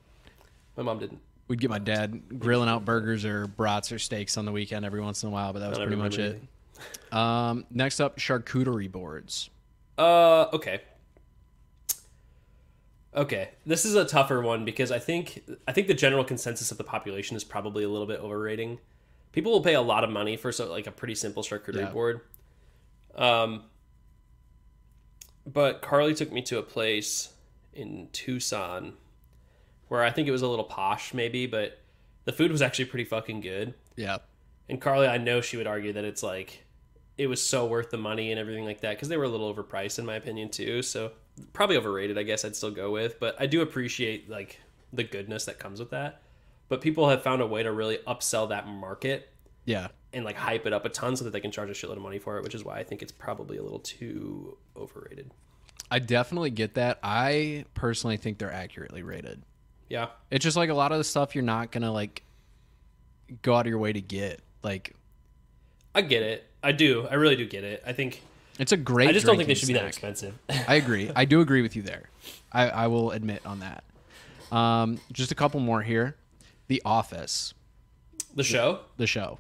My 0.76 0.84
mom 0.84 0.98
didn't. 1.00 1.22
we'd 1.48 1.60
get 1.62 1.70
my 1.70 1.78
dad 1.80 2.40
grilling 2.40 2.70
out 2.70 2.84
burgers 2.86 3.24
or 3.24 3.46
brats 3.48 3.92
or 3.92 4.00
steaks 4.00 4.36
on 4.38 4.46
the 4.46 4.52
weekend 4.52 4.84
every 4.86 5.02
once 5.02 5.22
in 5.24 5.30
a 5.30 5.32
while, 5.32 5.54
but 5.54 5.60
that 5.60 5.70
was 5.70 5.78
pretty 5.78 5.96
much 5.96 6.18
it. 6.18 6.42
Um, 7.12 7.66
next 7.70 8.00
up, 8.00 8.18
charcuterie 8.18 8.92
boards. 8.92 9.50
Uh, 9.98 10.48
okay. 10.54 10.82
Okay, 13.16 13.50
this 13.66 13.86
is 13.86 13.96
a 13.96 14.06
tougher 14.06 14.42
one 14.42 14.66
because 14.66 14.92
I 14.92 14.98
think 15.00 15.44
I 15.68 15.72
think 15.72 15.88
the 15.88 15.94
general 15.94 16.24
consensus 16.24 16.72
of 16.72 16.78
the 16.78 16.84
population 16.84 17.36
is 17.38 17.44
probably 17.44 17.84
a 17.84 17.90
little 17.90 18.08
bit 18.08 18.20
overrating. 18.20 18.80
People 19.32 19.52
will 19.52 19.62
pay 19.62 19.76
a 19.76 19.82
lot 19.82 20.04
of 20.04 20.10
money 20.10 20.36
for 20.38 20.52
so 20.52 20.70
like 20.70 20.88
a 20.88 20.92
pretty 20.92 21.16
simple 21.16 21.44
charcuterie 21.44 21.78
Yeah. 21.82 21.90
board. 21.92 22.22
Um, 23.16 23.64
but 25.46 25.82
Carly 25.82 26.14
took 26.16 26.32
me 26.32 26.42
to 26.44 26.58
a 26.58 26.64
place 26.64 27.34
in 27.74 28.08
Tucson 28.14 28.94
where 29.90 30.04
I 30.04 30.10
think 30.10 30.28
it 30.28 30.32
was 30.32 30.42
a 30.42 30.48
little 30.48 30.66
posh, 30.66 31.14
maybe, 31.14 31.46
but 31.46 31.80
the 32.26 32.32
food 32.32 32.52
was 32.52 32.62
actually 32.62 32.86
pretty 32.86 33.04
fucking 33.06 33.42
good. 33.42 33.74
Yeah, 33.96 34.20
And 34.70 34.82
Carly, 34.82 35.06
I 35.08 35.18
know 35.18 35.42
she 35.42 35.58
would 35.58 35.68
argue 35.68 35.94
that 35.94 36.04
it's 36.06 36.24
like 36.24 36.64
it 37.18 37.28
was 37.28 37.44
so 37.44 37.68
worth 37.68 37.92
the 37.92 37.98
money 37.98 38.32
and 38.32 38.40
everything 38.40 38.66
like 38.66 38.82
that 38.82 38.92
because 38.96 39.08
they 39.10 39.18
were 39.18 39.26
a 39.26 39.30
little 39.30 39.54
overpriced 39.54 40.00
in 40.00 40.06
my 40.06 40.16
opinion 40.16 40.50
too. 40.50 40.82
So 40.82 41.12
probably 41.54 41.78
overrated, 41.78 42.18
I 42.18 42.24
guess 42.24 42.46
I'd 42.46 42.56
still 42.56 42.72
go 42.72 42.92
with. 42.92 43.20
But 43.20 43.36
I 43.40 43.46
do 43.46 43.62
appreciate 43.62 44.30
like 44.30 44.60
the 44.92 45.04
goodness 45.04 45.46
that 45.46 45.60
comes 45.60 45.80
with 45.80 45.92
that. 45.92 46.22
But 46.70 46.82
people 46.82 47.10
have 47.10 47.22
found 47.24 47.42
a 47.42 47.48
way 47.48 47.64
to 47.64 47.72
really 47.72 47.98
upsell 48.08 48.50
that 48.50 48.68
market 48.68 49.30
yeah. 49.66 49.90
and 50.14 50.26
like 50.26 50.36
hype 50.36 50.66
it 50.66 50.74
up 50.74 50.86
a 50.86 50.90
ton 50.90 51.16
so 51.16 51.26
that 51.26 51.32
they 51.32 51.40
can 51.40 51.52
charge 51.52 51.70
a 51.70 51.74
shitload 51.74 51.98
of 51.98 52.02
money 52.02 52.20
for 52.20 52.38
it, 52.38 52.44
which 52.44 52.56
is 52.56 52.64
why 52.64 52.80
I 52.80 52.84
think 52.84 53.02
it's 53.02 53.12
probably 53.12 53.58
a 53.58 53.64
little 53.64 53.80
too 53.80 54.58
overrated. 54.76 55.32
I 55.92 56.00
definitely 56.00 56.50
get 56.50 56.76
that. 56.76 57.00
I 57.04 57.66
personally 57.74 58.18
think 58.18 58.38
they're 58.38 58.52
accurately 58.52 59.04
rated. 59.04 59.44
Yeah. 59.90 60.08
It's 60.32 60.44
just 60.44 60.58
like 60.58 60.70
a 60.70 60.74
lot 60.74 60.92
of 60.92 60.98
the 60.98 61.04
stuff 61.04 61.36
you're 61.36 61.44
not 61.44 61.72
gonna 61.72 61.92
like 61.92 62.24
go 63.42 63.56
out 63.56 63.66
of 63.66 63.70
your 63.70 63.80
way 63.80 63.94
to 63.94 64.02
get. 64.02 64.42
Like, 64.64 64.96
I 65.94 66.02
get 66.02 66.24
it. 66.24 66.50
I 66.64 66.72
do. 66.72 67.08
I 67.08 67.16
really 67.16 67.36
do 67.36 67.48
get 67.48 67.64
it. 67.64 67.84
I 67.86 67.94
think 67.94 68.22
it's 68.60 68.72
a 68.72 68.78
great. 68.78 69.10
I 69.10 69.12
just 69.12 69.26
don't 69.26 69.38
think 69.38 69.48
they 69.48 69.54
drinking 69.54 69.68
should 69.68 69.68
be 69.68 69.74
that 69.74 69.86
expensive. 69.86 70.38
I 70.68 70.76
agree. 70.76 71.12
I 71.16 71.26
do 71.26 71.42
agree 71.42 71.62
with 71.62 71.76
you 71.76 71.82
there. 71.82 72.10
I, 72.52 72.70
I 72.70 72.88
will 72.88 73.12
admit 73.12 73.46
on 73.46 73.60
that. 73.62 73.84
Um, 74.56 75.00
just 75.12 75.32
a 75.32 75.36
couple 75.36 75.60
more 75.60 75.82
here. 75.82 76.16
The 76.68 76.82
Office, 76.86 77.54
the 78.36 78.44
show? 78.44 78.80
the 78.98 79.08
show. 79.08 79.40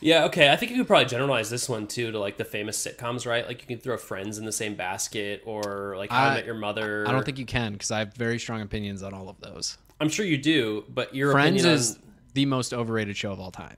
Yeah, 0.00 0.24
okay. 0.26 0.50
I 0.52 0.56
think 0.56 0.72
you 0.72 0.78
could 0.78 0.86
probably 0.86 1.06
generalize 1.06 1.48
this 1.48 1.68
one 1.68 1.86
too 1.86 2.12
to 2.12 2.18
like 2.18 2.36
the 2.36 2.44
famous 2.44 2.84
sitcoms, 2.84 3.26
right? 3.26 3.46
Like 3.46 3.62
you 3.62 3.66
can 3.66 3.78
throw 3.78 3.96
Friends 3.96 4.36
in 4.38 4.44
the 4.44 4.52
same 4.52 4.74
basket, 4.74 5.42
or 5.46 5.94
like 5.96 6.10
How 6.10 6.24
I, 6.24 6.28
I- 6.28 6.34
Met 6.34 6.46
Your 6.46 6.54
Mother. 6.54 7.06
I 7.08 7.12
don't 7.12 7.24
think 7.24 7.38
you 7.38 7.46
can 7.46 7.72
because 7.72 7.90
I 7.90 8.00
have 8.00 8.14
very 8.14 8.38
strong 8.38 8.60
opinions 8.60 9.02
on 9.02 9.14
all 9.14 9.28
of 9.28 9.40
those. 9.40 9.78
I'm 10.00 10.08
sure 10.10 10.26
you 10.26 10.36
do, 10.38 10.84
but 10.88 11.14
your 11.14 11.32
Friends 11.32 11.62
opinion 11.62 11.74
is 11.74 11.92
on, 11.96 12.02
the 12.34 12.46
most 12.46 12.74
overrated 12.74 13.16
show 13.16 13.32
of 13.32 13.40
all 13.40 13.50
time. 13.50 13.76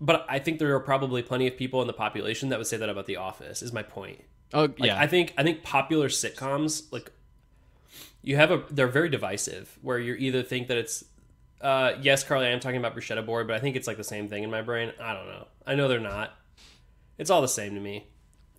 But 0.00 0.26
I 0.28 0.38
think 0.38 0.58
there 0.58 0.74
are 0.74 0.80
probably 0.80 1.22
plenty 1.22 1.46
of 1.46 1.56
people 1.56 1.80
in 1.80 1.86
the 1.86 1.92
population 1.92 2.48
that 2.50 2.58
would 2.58 2.66
say 2.66 2.76
that 2.76 2.88
about 2.88 3.06
The 3.06 3.16
Office. 3.16 3.62
Is 3.62 3.72
my 3.72 3.82
point. 3.82 4.22
Oh 4.52 4.62
Like, 4.62 4.78
yeah, 4.78 5.00
I 5.00 5.06
think 5.06 5.34
I 5.38 5.42
think 5.42 5.62
popular 5.62 6.08
sitcoms 6.08 6.90
like 6.92 7.12
you 8.22 8.36
have 8.36 8.50
a 8.50 8.64
they're 8.70 8.88
very 8.88 9.08
divisive 9.08 9.78
where 9.82 9.98
you 9.98 10.14
either 10.14 10.42
think 10.42 10.68
that 10.68 10.76
it's 10.76 11.04
uh 11.60 11.92
yes 12.00 12.24
Carly 12.24 12.46
I 12.46 12.50
am 12.50 12.60
talking 12.60 12.78
about 12.78 12.94
bruschetta 12.96 13.24
board 13.24 13.46
but 13.46 13.56
I 13.56 13.60
think 13.60 13.76
it's 13.76 13.86
like 13.86 13.96
the 13.96 14.04
same 14.04 14.28
thing 14.28 14.42
in 14.42 14.50
my 14.50 14.62
brain 14.62 14.92
I 15.00 15.14
don't 15.14 15.26
know 15.26 15.46
I 15.66 15.74
know 15.74 15.88
they're 15.88 16.00
not 16.00 16.34
it's 17.16 17.30
all 17.30 17.40
the 17.42 17.48
same 17.48 17.74
to 17.74 17.80
me 17.80 18.06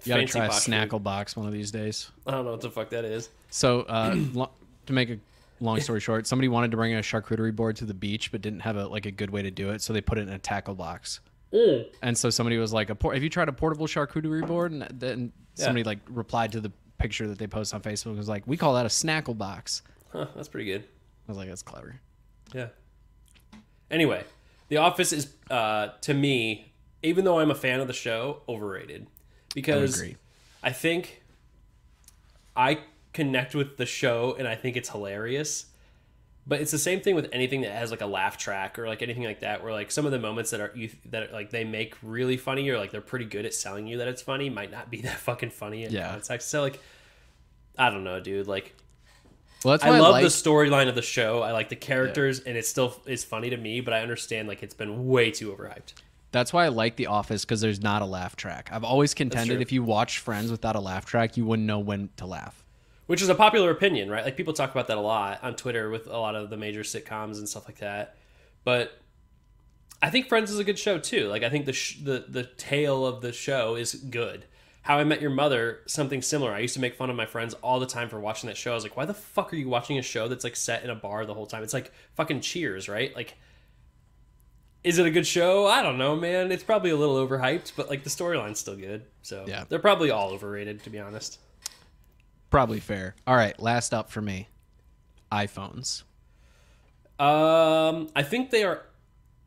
you 0.04 0.10
gotta 0.10 0.22
Fancy 0.22 0.40
try 0.40 0.46
a 0.48 0.52
food. 0.52 0.72
snackle 0.74 1.04
box 1.04 1.36
one 1.36 1.46
of 1.46 1.54
these 1.54 1.70
days. 1.72 2.10
I 2.26 2.32
don't 2.32 2.46
know 2.46 2.52
what 2.52 2.62
the 2.62 2.72
fuck 2.72 2.90
that 2.90 3.06
is 3.06 3.30
So 3.50 3.82
uh, 3.82 4.16
to 4.86 4.94
make 4.94 5.10
a 5.10 5.20
long 5.62 5.80
story 5.80 6.00
short, 6.00 6.28
somebody 6.28 6.48
wanted 6.50 6.72
to 6.72 6.78
bring 6.78 6.94
a 6.94 7.00
charcuterie 7.00 7.56
board 7.56 7.78
to 7.78 7.86
the 7.86 7.94
beach, 7.94 8.32
but 8.32 8.42
didn't 8.42 8.62
have 8.62 8.76
a 8.76 8.88
like 8.88 9.06
a 9.06 9.12
good 9.12 9.30
way 9.30 9.42
to 9.44 9.52
do 9.52 9.70
it, 9.72 9.82
so 9.82 9.94
they 9.94 10.02
put 10.02 10.18
it 10.18 10.28
in 10.28 10.34
a 10.34 10.40
tackle 10.40 10.76
box. 10.76 11.20
And 12.02 12.18
so 12.18 12.30
somebody 12.30 12.58
was 12.58 12.74
like, 12.74 12.90
"A 12.90 12.96
por- 12.96 13.14
have 13.14 13.24
you 13.24 13.30
tried 13.30 13.50
a 13.50 13.54
portable 13.54 13.88
charcuterie 13.88 14.46
board?" 14.46 14.72
And 14.72 14.88
then 14.92 15.32
somebody 15.56 15.84
like 15.84 16.00
replied 16.10 16.52
to 16.54 16.62
the 16.62 16.72
picture 16.98 17.28
that 17.28 17.38
they 17.38 17.48
post 17.48 17.74
on 17.74 17.82
Facebook 17.82 18.08
and 18.08 18.18
was 18.18 18.30
like, 18.30 18.44
"We 18.48 18.58
call 18.58 18.74
that 18.76 18.86
a 18.86 18.90
snackle 18.90 19.38
box." 19.38 19.82
huh, 20.12 20.28
that's 20.36 20.48
pretty 20.50 20.66
good 20.66 20.82
I 20.82 21.32
was 21.32 21.38
like, 21.38 21.50
"That's 21.50 21.64
clever." 21.64 22.00
Yeah. 22.54 22.68
Anyway, 23.90 24.24
The 24.70 24.78
Office 24.78 25.12
is 25.12 25.34
uh, 25.50 25.90
to 26.02 26.14
me, 26.14 26.74
even 27.04 27.26
though 27.26 27.40
I'm 27.40 27.52
a 27.52 27.56
fan 27.56 27.82
of 27.82 27.88
the 27.88 27.94
show, 27.94 28.42
overrated 28.48 29.08
because 29.54 29.98
agree. 30.00 30.16
I 30.64 30.72
think 30.72 31.22
I 32.56 32.80
connect 33.14 33.56
with 33.56 33.78
the 33.78 33.86
show 33.86 34.36
and 34.38 34.48
I 34.48 34.56
think 34.56 34.78
it's 34.78 34.90
hilarious. 34.90 35.66
But 36.48 36.60
it's 36.60 36.72
the 36.72 36.80
same 36.80 37.02
thing 37.02 37.14
with 37.14 37.30
anything 37.32 37.62
that 37.62 37.72
has 37.72 37.92
like 37.92 38.02
a 38.02 38.08
laugh 38.08 38.36
track 38.36 38.80
or 38.80 38.88
like 38.88 39.04
anything 39.04 39.24
like 39.24 39.42
that, 39.42 39.64
where 39.64 39.72
like 39.72 39.92
some 39.92 40.08
of 40.08 40.12
the 40.12 40.18
moments 40.18 40.50
that 40.50 40.60
are 40.60 40.72
you 40.76 40.90
that 41.12 41.32
like 41.32 41.52
they 41.52 41.64
make 41.64 41.96
really 42.02 42.36
funny 42.36 42.68
or 42.70 42.80
like 42.80 42.90
they're 42.92 43.00
pretty 43.00 43.26
good 43.26 43.46
at 43.46 43.54
selling 43.54 43.86
you 43.86 44.00
that 44.00 44.08
it's 44.08 44.24
funny 44.24 44.50
might 44.50 44.72
not 44.72 44.90
be 44.90 45.02
that 45.02 45.18
fucking 45.18 45.52
funny 45.52 45.84
in 45.84 45.92
Yeah. 45.92 46.10
context. 46.10 46.50
So 46.50 46.62
like, 46.62 46.80
I 47.78 47.92
don't 47.92 48.04
know, 48.04 48.20
dude. 48.20 48.48
Like, 48.48 48.76
Well, 49.64 49.74
that's 49.74 49.84
I 49.84 49.90
why 49.92 49.98
I, 49.98 50.00
love 50.00 50.12
like, 50.14 50.24
the 50.24 50.30
storyline 50.30 50.90
of 50.90 50.96
the 50.96 51.04
show. 51.04 51.44
I 51.44 51.52
like 51.52 51.70
the 51.70 51.76
characters, 51.76 52.40
and 52.40 52.58
it 52.58 52.66
still 52.66 53.00
is 53.06 53.24
funny 53.24 53.52
to 53.52 53.58
me. 53.58 53.80
But 53.82 53.94
I 53.94 54.02
understand 54.02 54.48
like 54.48 54.64
it's 54.64 54.74
been 54.74 55.08
way 55.08 55.30
too 55.30 55.52
overhyped. 55.52 55.94
That's 56.32 56.52
why 56.52 56.66
I 56.66 56.70
like 56.70 56.96
The 56.96 57.06
Office 57.08 57.46
because 57.46 57.62
there's 57.62 57.82
not 57.82 58.02
a 58.02 58.06
laugh 58.06 58.36
track. 58.36 58.70
I've 58.72 58.84
always 58.86 59.14
contended 59.14 59.62
if 59.62 59.72
you 59.72 59.84
watch 59.84 60.20
Friends 60.20 60.50
without 60.50 60.76
a 60.76 60.80
laugh 60.80 61.06
track, 61.06 61.38
you 61.38 61.46
wouldn't 61.46 61.68
know 61.68 61.80
when 61.80 62.10
to 62.18 62.26
laugh. 62.26 62.61
Which 63.08 63.22
is 63.22 63.30
a 63.30 63.36
popular 63.36 63.72
opinion, 63.72 64.10
right? 64.10 64.24
Like 64.24 64.38
people 64.38 64.54
talk 64.54 64.72
about 64.72 64.88
that 64.88 64.98
a 64.98 65.02
lot 65.02 65.44
on 65.44 65.56
Twitter 65.56 65.90
with 65.90 66.08
a 66.08 66.18
lot 66.18 66.36
of 66.36 66.50
the 66.50 66.58
major 66.58 66.82
sitcoms 66.82 67.38
and 67.38 67.48
stuff 67.48 67.68
like 67.68 67.80
that. 67.80 68.16
But 68.64 68.92
I 70.02 70.10
think 70.10 70.28
Friends 70.28 70.50
is 70.52 70.60
a 70.60 70.64
good 70.64 70.80
show 70.80 70.98
too. 70.98 71.28
Like 71.28 71.44
I 71.44 71.50
think 71.50 71.66
the 71.66 71.74
sh- 71.74 72.00
the 72.04 72.26
the 72.28 72.44
tale 72.44 73.06
of 73.06 73.22
the 73.22 73.32
show 73.34 73.76
is 73.76 73.94
good. 73.96 74.46
How 74.84 74.98
I 74.98 75.04
Met 75.04 75.22
Your 75.22 75.30
Mother, 75.30 75.82
something 75.86 76.24
similar. 76.24 76.52
I 76.54 76.60
used 76.60 76.74
to 76.74 76.80
make 76.80 76.96
fun 76.96 77.12
of 77.12 77.16
my 77.16 77.28
friends 77.28 77.54
all 77.62 77.80
the 77.80 77.86
time 77.86 78.10
for 78.10 78.20
watching 78.20 78.48
that 78.48 78.58
show. 78.58 78.72
I 78.72 78.74
was 78.74 78.84
like, 78.84 78.98
why 78.98 79.06
the 79.06 79.14
fuck 79.14 79.54
are 79.54 79.56
you 79.56 79.70
watching 79.70 80.00
a 80.00 80.02
show 80.02 80.28
that's 80.28 80.44
like 80.44 80.56
set 80.56 80.84
in 80.84 80.90
a 80.90 80.96
bar 80.96 81.24
the 81.26 81.36
whole 81.36 81.46
time? 81.46 81.62
It's 81.62 81.74
like 81.74 81.92
fucking 82.16 82.42
Cheers, 82.42 82.90
right? 82.90 83.16
Like, 83.16 83.36
is 84.84 84.98
it 84.98 85.06
a 85.06 85.12
good 85.12 85.28
show? 85.28 85.68
I 85.68 85.84
don't 85.84 86.00
know, 86.00 86.16
man. 86.16 86.52
It's 86.52 86.64
probably 86.64 86.90
a 86.90 86.96
little 86.96 87.16
overhyped, 87.28 87.74
but 87.76 87.90
like 87.90 88.04
the 88.04 88.10
storyline's 88.10 88.60
still 88.60 88.76
good. 88.76 89.06
So 89.22 89.46
Yeah. 89.48 89.66
they're 89.70 89.78
probably 89.78 90.10
all 90.10 90.30
overrated, 90.32 90.84
to 90.86 90.90
be 90.90 90.98
honest. 90.98 91.38
Probably 92.52 92.80
fair. 92.80 93.16
All 93.26 93.36
right, 93.36 93.60
last 93.60 93.94
up 93.94 94.12
for 94.12 94.22
me 94.22 94.48
iPhones. 95.32 96.04
Um, 97.20 98.10
I 98.16 98.22
think 98.24 98.52
they 98.52 98.64
are 98.64 98.84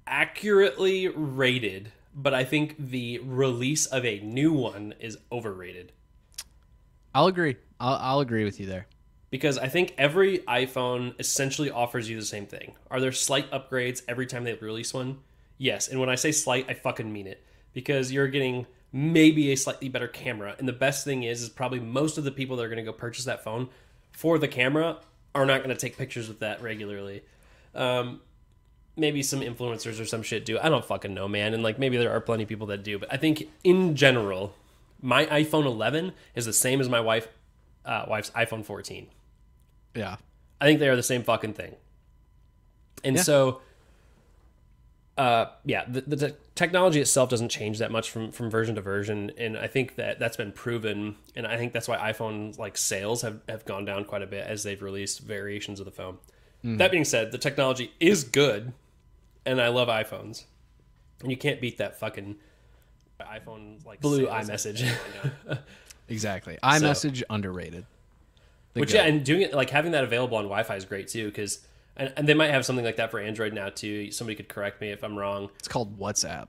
accurately 0.07 1.09
rated, 1.09 1.93
but 2.15 2.35
I 2.35 2.45
think 2.45 2.77
the 2.79 3.19
release 3.19 3.87
of 3.87 4.05
a 4.05 4.21
new 4.21 4.53
one 4.53 4.95
is 5.01 5.19
overrated 5.31 5.93
I'll 7.15 7.27
agree. 7.29 7.57
I'll, 7.79 7.95
I'll 8.01 8.21
agree 8.21 8.43
with 8.45 8.59
you 8.59 8.67
there. 8.67 8.87
because 9.31 9.57
I 9.57 9.69
think 9.69 9.95
every 9.97 10.39
iPhone 10.41 11.15
essentially 11.21 11.71
offers 11.71 12.11
you 12.11 12.17
the 12.19 12.25
same 12.27 12.47
thing. 12.47 12.75
Are 12.91 13.01
there 13.01 13.13
slight 13.13 13.49
upgrades 13.53 14.03
every 14.09 14.27
time 14.27 14.43
they 14.43 14.55
release 14.55 14.93
one? 14.93 15.19
Yes, 15.57 15.87
and 15.89 16.01
when 16.01 16.09
I 16.09 16.17
say 16.17 16.33
slight, 16.33 16.67
I 16.69 16.75
fucking 16.75 17.13
mean 17.13 17.29
it 17.29 17.45
because 17.73 18.11
you're 18.11 18.27
getting 18.29 18.67
maybe 18.95 19.51
a 19.51 19.57
slightly 19.57 19.89
better 19.89 20.07
camera, 20.07 20.55
and 20.57 20.69
the 20.69 20.73
best 20.73 21.05
thing 21.05 21.25
is, 21.25 21.43
is 21.43 21.49
probably 21.49 21.81
most 21.81 22.17
of 22.17 22.23
the 22.23 22.31
people 22.31 22.57
that 22.57 22.63
are 22.63 22.69
going 22.69 22.77
to 22.79 22.85
go 22.85 22.93
purchase 22.93 23.25
that 23.25 23.43
phone 23.43 23.69
for 24.13 24.39
the 24.39 24.47
camera 24.47 24.99
are 25.35 25.45
not 25.45 25.65
going 25.65 25.75
to 25.75 25.77
take 25.77 25.99
pictures 25.99 26.29
with 26.29 26.39
that 26.39 26.63
regularly. 26.63 27.25
Um, 27.75 28.21
maybe 28.97 29.21
some 29.21 29.41
influencers 29.41 30.01
or 30.01 30.05
some 30.05 30.23
shit 30.23 30.45
do. 30.45 30.61
I 30.61 30.69
don't 30.69 30.85
fucking 30.85 31.13
know, 31.13 31.27
man. 31.27 31.55
And 31.55 31.63
like 31.65 31.77
maybe 31.77 31.97
there 31.97 32.13
are 32.13 32.21
plenty 32.21 32.45
of 32.45 32.49
people 32.49 32.69
that 32.69 32.85
do, 32.85 32.97
but 33.01 33.13
I 33.13 33.17
think 33.17 33.49
in 33.65 33.97
general, 33.97 34.55
my 35.03 35.27
iPhone 35.27 35.67
11 35.67 36.13
is 36.37 36.45
the 36.47 36.53
same 36.53 36.81
as 36.81 36.89
my 36.89 37.01
wife 37.01 37.27
uh, 37.85 38.05
wife's 38.09 38.31
iPhone 38.31 38.65
14. 38.65 39.09
Yeah. 39.97 40.17
I 40.61 40.67
think 40.67 40.79
they 40.79 40.89
are 40.89 40.95
the 40.97 41.03
same 41.03 41.25
fucking 41.25 41.55
thing. 41.55 41.75
And 43.03 43.17
Yeah. 43.17 43.23
so, 43.23 43.61
uh, 45.17 45.47
yeah, 45.65 45.85
the, 45.87 46.01
the 46.03 46.17
te- 46.17 46.37
technology 46.55 47.01
itself 47.01 47.31
doesn't 47.31 47.49
change 47.49 47.79
that 47.79 47.91
much 47.93 48.11
from, 48.11 48.33
from 48.33 48.51
version 48.51 48.75
to 48.75 48.81
version. 48.81 49.31
And 49.39 49.57
I 49.57 49.67
think 49.69 49.95
that 49.97 50.19
that's 50.19 50.37
been 50.37 50.53
proven. 50.53 51.17
And 51.37 51.47
I 51.47 51.57
think 51.57 51.73
that's 51.73 51.87
why 51.87 51.97
iPhone 52.13 52.59
like 52.59 52.77
sales 52.77 53.23
have, 53.23 53.41
have 53.49 53.65
gone 53.65 53.85
down 53.85 54.05
quite 54.05 54.23
a 54.23 54.27
bit 54.27 54.47
as 54.47 54.63
they've 54.63 54.83
released 54.83 55.21
variations 55.21 55.79
of 55.81 55.87
the 55.87 55.93
phone. 55.93 56.19
That 56.67 56.91
being 56.91 57.05
said, 57.05 57.31
the 57.31 57.37
technology 57.37 57.93
is 58.01 58.25
good 58.25 58.73
and 59.45 59.61
I 59.61 59.69
love 59.69 59.89
iPhones. 59.89 60.45
And 61.21 61.31
you 61.31 61.37
can't 61.37 61.61
beat 61.61 61.77
that 61.77 62.01
fucking 62.01 62.37
iPhone 63.21 63.85
like 63.85 64.01
blue 64.01 64.27
iMessage. 64.27 64.91
Exactly. 66.09 66.59
iMessage 66.63 67.23
underrated. 67.31 67.87
The 68.75 68.81
Which 68.81 68.93
goat. 68.93 68.99
yeah, 68.99 69.05
and 69.07 69.25
doing 69.25 69.43
it 69.43 69.55
like 69.55 69.71
having 69.71 69.93
that 69.93 70.05
available 70.05 70.37
on 70.37 70.45
Wi-Fi 70.45 70.77
is 70.77 70.85
great 70.85 71.09
too 71.09 71.27
because 71.29 71.61
and, 71.97 72.13
and 72.17 72.29
they 72.29 72.35
might 72.35 72.51
have 72.51 72.65
something 72.65 72.85
like 72.85 72.97
that 72.97 73.11
for 73.11 73.21
Android 73.21 73.53
now 73.53 73.69
too. 73.69 74.11
Somebody 74.11 74.37
could 74.37 74.49
correct 74.49 74.81
me 74.81 74.91
if 74.91 75.03
I'm 75.03 75.17
wrong. 75.17 75.51
it's 75.59 75.69
called 75.69 75.99
WhatsApp. 75.99 76.49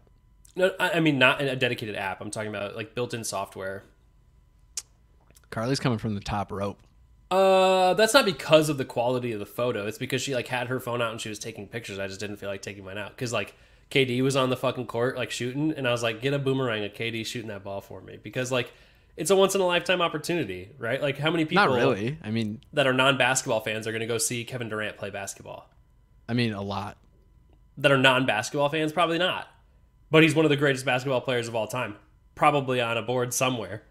No, 0.55 0.71
I, 0.79 0.91
I 0.91 0.99
mean 0.99 1.19
not 1.19 1.41
a 1.41 1.55
dedicated 1.55 1.95
app. 1.95 2.21
I'm 2.21 2.31
talking 2.31 2.49
about 2.49 2.75
like 2.75 2.95
built-in 2.95 3.23
software. 3.23 3.83
Carly's 5.49 5.79
coming 5.79 5.97
from 5.97 6.15
the 6.15 6.21
top 6.21 6.51
rope. 6.51 6.79
Uh, 7.31 7.93
that's 7.95 8.13
not 8.13 8.25
because 8.25 8.69
of 8.69 8.77
the 8.77 8.85
quality 8.85 9.31
of 9.31 9.39
the 9.39 9.45
photo. 9.45 9.87
It's 9.87 9.97
because 9.97 10.21
she 10.21 10.35
like 10.35 10.47
had 10.47 10.67
her 10.67 10.79
phone 10.79 11.01
out 11.01 11.11
and 11.11 11.19
she 11.19 11.29
was 11.29 11.39
taking 11.39 11.67
pictures. 11.67 11.99
I 11.99 12.07
just 12.07 12.19
didn't 12.19 12.37
feel 12.37 12.49
like 12.49 12.61
taking 12.61 12.85
mine 12.85 12.97
out 12.97 13.09
because 13.09 13.33
like 13.33 13.55
KD 13.91 14.21
was 14.21 14.35
on 14.35 14.49
the 14.49 14.57
fucking 14.57 14.87
court 14.87 15.17
like 15.17 15.31
shooting, 15.31 15.71
and 15.71 15.87
I 15.87 15.91
was 15.91 16.03
like, 16.03 16.21
get 16.21 16.33
a 16.33 16.39
boomerang 16.39 16.83
of 16.83 16.93
KD 16.93 17.25
shooting 17.25 17.49
that 17.49 17.63
ball 17.63 17.81
for 17.81 18.01
me 18.01 18.17
because 18.21 18.51
like 18.51 18.71
it's 19.17 19.31
a 19.31 19.35
once 19.35 19.55
in 19.55 19.61
a 19.61 19.65
lifetime 19.65 20.01
opportunity, 20.01 20.69
right? 20.77 21.01
Like 21.01 21.17
how 21.17 21.31
many 21.31 21.45
people 21.45 21.65
Not 21.65 21.75
really. 21.75 22.17
I 22.23 22.31
mean, 22.31 22.61
that 22.73 22.87
are 22.87 22.93
non 22.93 23.17
basketball 23.17 23.61
fans 23.61 23.87
are 23.87 23.91
going 23.91 24.01
to 24.01 24.07
go 24.07 24.17
see 24.17 24.43
Kevin 24.43 24.69
Durant 24.69 24.97
play 24.97 25.09
basketball? 25.09 25.69
I 26.27 26.33
mean 26.33 26.53
a 26.53 26.61
lot. 26.61 26.97
that 27.77 27.91
are 27.91 27.97
non 27.97 28.25
basketball 28.25 28.69
fans? 28.69 28.91
Probably 28.91 29.17
not. 29.17 29.47
But 30.11 30.23
he's 30.23 30.35
one 30.35 30.45
of 30.45 30.49
the 30.49 30.57
greatest 30.57 30.85
basketball 30.85 31.21
players 31.21 31.47
of 31.47 31.55
all 31.55 31.67
time. 31.67 31.95
Probably 32.35 32.81
on 32.81 32.97
a 32.97 33.01
board 33.01 33.33
somewhere. 33.33 33.83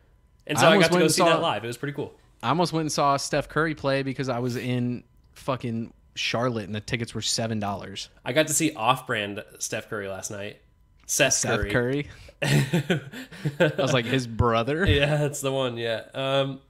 And 0.46 0.58
so 0.58 0.66
I 0.66 0.74
I, 0.74 0.78
got 0.80 0.92
to 0.92 0.98
go 0.98 1.08
see 1.08 1.18
saw- 1.18 1.26
that 1.26 1.40
live. 1.40 1.64
It 1.64 1.66
was 1.68 1.76
pretty 1.76 1.94
cool. 1.94 2.14
I 2.42 2.50
almost 2.50 2.72
went 2.74 2.82
and 2.82 2.92
saw 2.92 3.16
Steph 3.16 3.48
Curry 3.48 3.74
play 3.74 4.02
because 4.02 4.28
I 4.28 4.38
was 4.38 4.56
in 4.56 5.02
fucking 5.32 5.94
Charlotte 6.14 6.66
and 6.66 6.74
the 6.74 6.80
tickets 6.80 7.14
were 7.14 7.22
seven 7.22 7.58
dollars. 7.58 8.10
I 8.24 8.32
got 8.32 8.48
to 8.48 8.52
see 8.52 8.74
off 8.74 9.06
brand 9.06 9.42
Steph 9.58 9.88
Curry 9.88 10.08
last 10.08 10.30
night. 10.30 10.58
Seth, 11.06 11.34
Steph 11.34 11.60
Curry. 11.68 11.70
Curry. 11.70 12.08
I 12.42 13.72
was 13.78 13.92
like 13.92 14.04
his 14.04 14.26
brother. 14.26 14.84
yeah, 14.86 15.16
that's 15.16 15.40
the 15.40 15.52
one. 15.52 15.76
Yeah. 15.76 16.02
Um, 16.14 16.60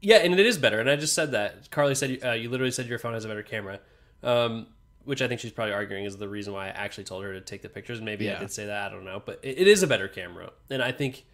yeah, 0.00 0.16
and 0.16 0.32
it 0.38 0.46
is 0.46 0.58
better. 0.58 0.80
And 0.80 0.88
I 0.90 0.96
just 0.96 1.14
said 1.14 1.32
that. 1.32 1.70
Carly 1.70 1.94
said 1.94 2.18
uh, 2.24 2.32
you 2.32 2.48
literally 2.48 2.70
said 2.70 2.86
your 2.86 2.98
phone 2.98 3.14
has 3.14 3.24
a 3.24 3.28
better 3.28 3.42
camera, 3.42 3.80
um, 4.22 4.66
which 5.04 5.20
I 5.22 5.28
think 5.28 5.40
she's 5.40 5.52
probably 5.52 5.74
arguing 5.74 6.04
is 6.04 6.16
the 6.16 6.28
reason 6.28 6.52
why 6.54 6.66
I 6.66 6.70
actually 6.70 7.04
told 7.04 7.24
her 7.24 7.32
to 7.34 7.40
take 7.40 7.62
the 7.62 7.68
pictures. 7.68 8.00
Maybe 8.00 8.28
I 8.28 8.32
Yeah. 8.34 8.38
did 8.40 8.50
say 8.52 8.66
that. 8.66 8.90
I 8.90 8.94
don't 8.94 9.04
know, 9.04 9.22
but 9.24 9.40
it, 9.42 9.58
it 9.58 9.68
is 9.68 9.82
a 9.82 9.86
better 9.86 10.08
camera, 10.08 10.50
and 10.70 10.82
I 10.82 10.92
think 10.92 11.24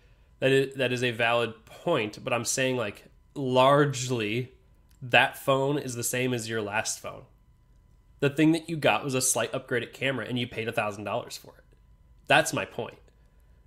that 0.40 0.50
is, 0.50 0.74
that 0.76 0.92
is 0.92 1.02
a 1.04 1.12
valid 1.12 1.54
point. 1.64 2.22
But 2.22 2.32
I'm 2.32 2.44
saying 2.44 2.76
like 2.76 3.04
largely 3.34 4.52
that 5.02 5.38
phone 5.38 5.78
is 5.78 5.94
the 5.94 6.04
same 6.04 6.34
as 6.34 6.48
your 6.48 6.62
last 6.62 7.00
phone. 7.00 7.22
The 8.20 8.30
thing 8.30 8.52
that 8.52 8.68
you 8.68 8.76
got 8.76 9.04
was 9.04 9.14
a 9.14 9.20
slight 9.20 9.52
upgraded 9.52 9.92
camera, 9.92 10.26
and 10.26 10.38
you 10.38 10.46
paid 10.46 10.68
a 10.68 10.72
thousand 10.72 11.04
dollars 11.04 11.36
for 11.36 11.54
it. 11.58 11.64
That's 12.26 12.52
my 12.52 12.64
point. 12.64 12.98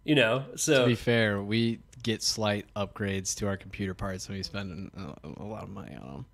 You 0.04 0.16
know, 0.16 0.45
so 0.56 0.82
To 0.82 0.88
be 0.88 0.95
fair, 0.95 1.41
we 1.41 1.82
get 2.02 2.24
slight 2.24 2.66
upgrades 2.76 3.36
to 3.36 3.47
our 3.47 3.58
computer 3.58 3.93
parts 3.93 4.28
and 4.28 4.38
we 4.38 4.41
spend 4.43 4.89
a, 5.24 5.43
lot 5.43 5.64
of 5.64 5.70
money 5.70 5.95
on 6.02 6.08
them. 6.08 6.26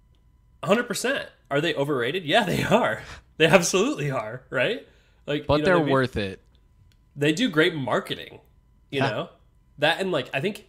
Hundred 0.63 0.83
percent. 0.87 1.27
Are 1.51 1.59
they 1.59 1.73
overrated? 1.75 2.23
Yeah, 2.25 2.43
they 2.43 2.63
are. 2.63 3.01
They 3.37 3.47
absolutely 3.47 4.11
are. 4.11 4.43
Right? 4.49 4.87
Like, 5.27 5.45
But 5.45 5.55
you 5.55 5.59
know 5.59 5.65
they're 5.65 5.75
what 5.75 5.81
I 5.81 5.85
mean? 5.87 5.91
worth 5.91 6.15
it. 6.15 6.41
They 7.17 7.33
do 7.33 7.49
great 7.49 7.75
marketing. 7.75 8.39
You 8.91 9.01
know 9.01 9.29
that, 9.79 9.99
and 9.99 10.09
like 10.13 10.29
I 10.33 10.39
think 10.39 10.67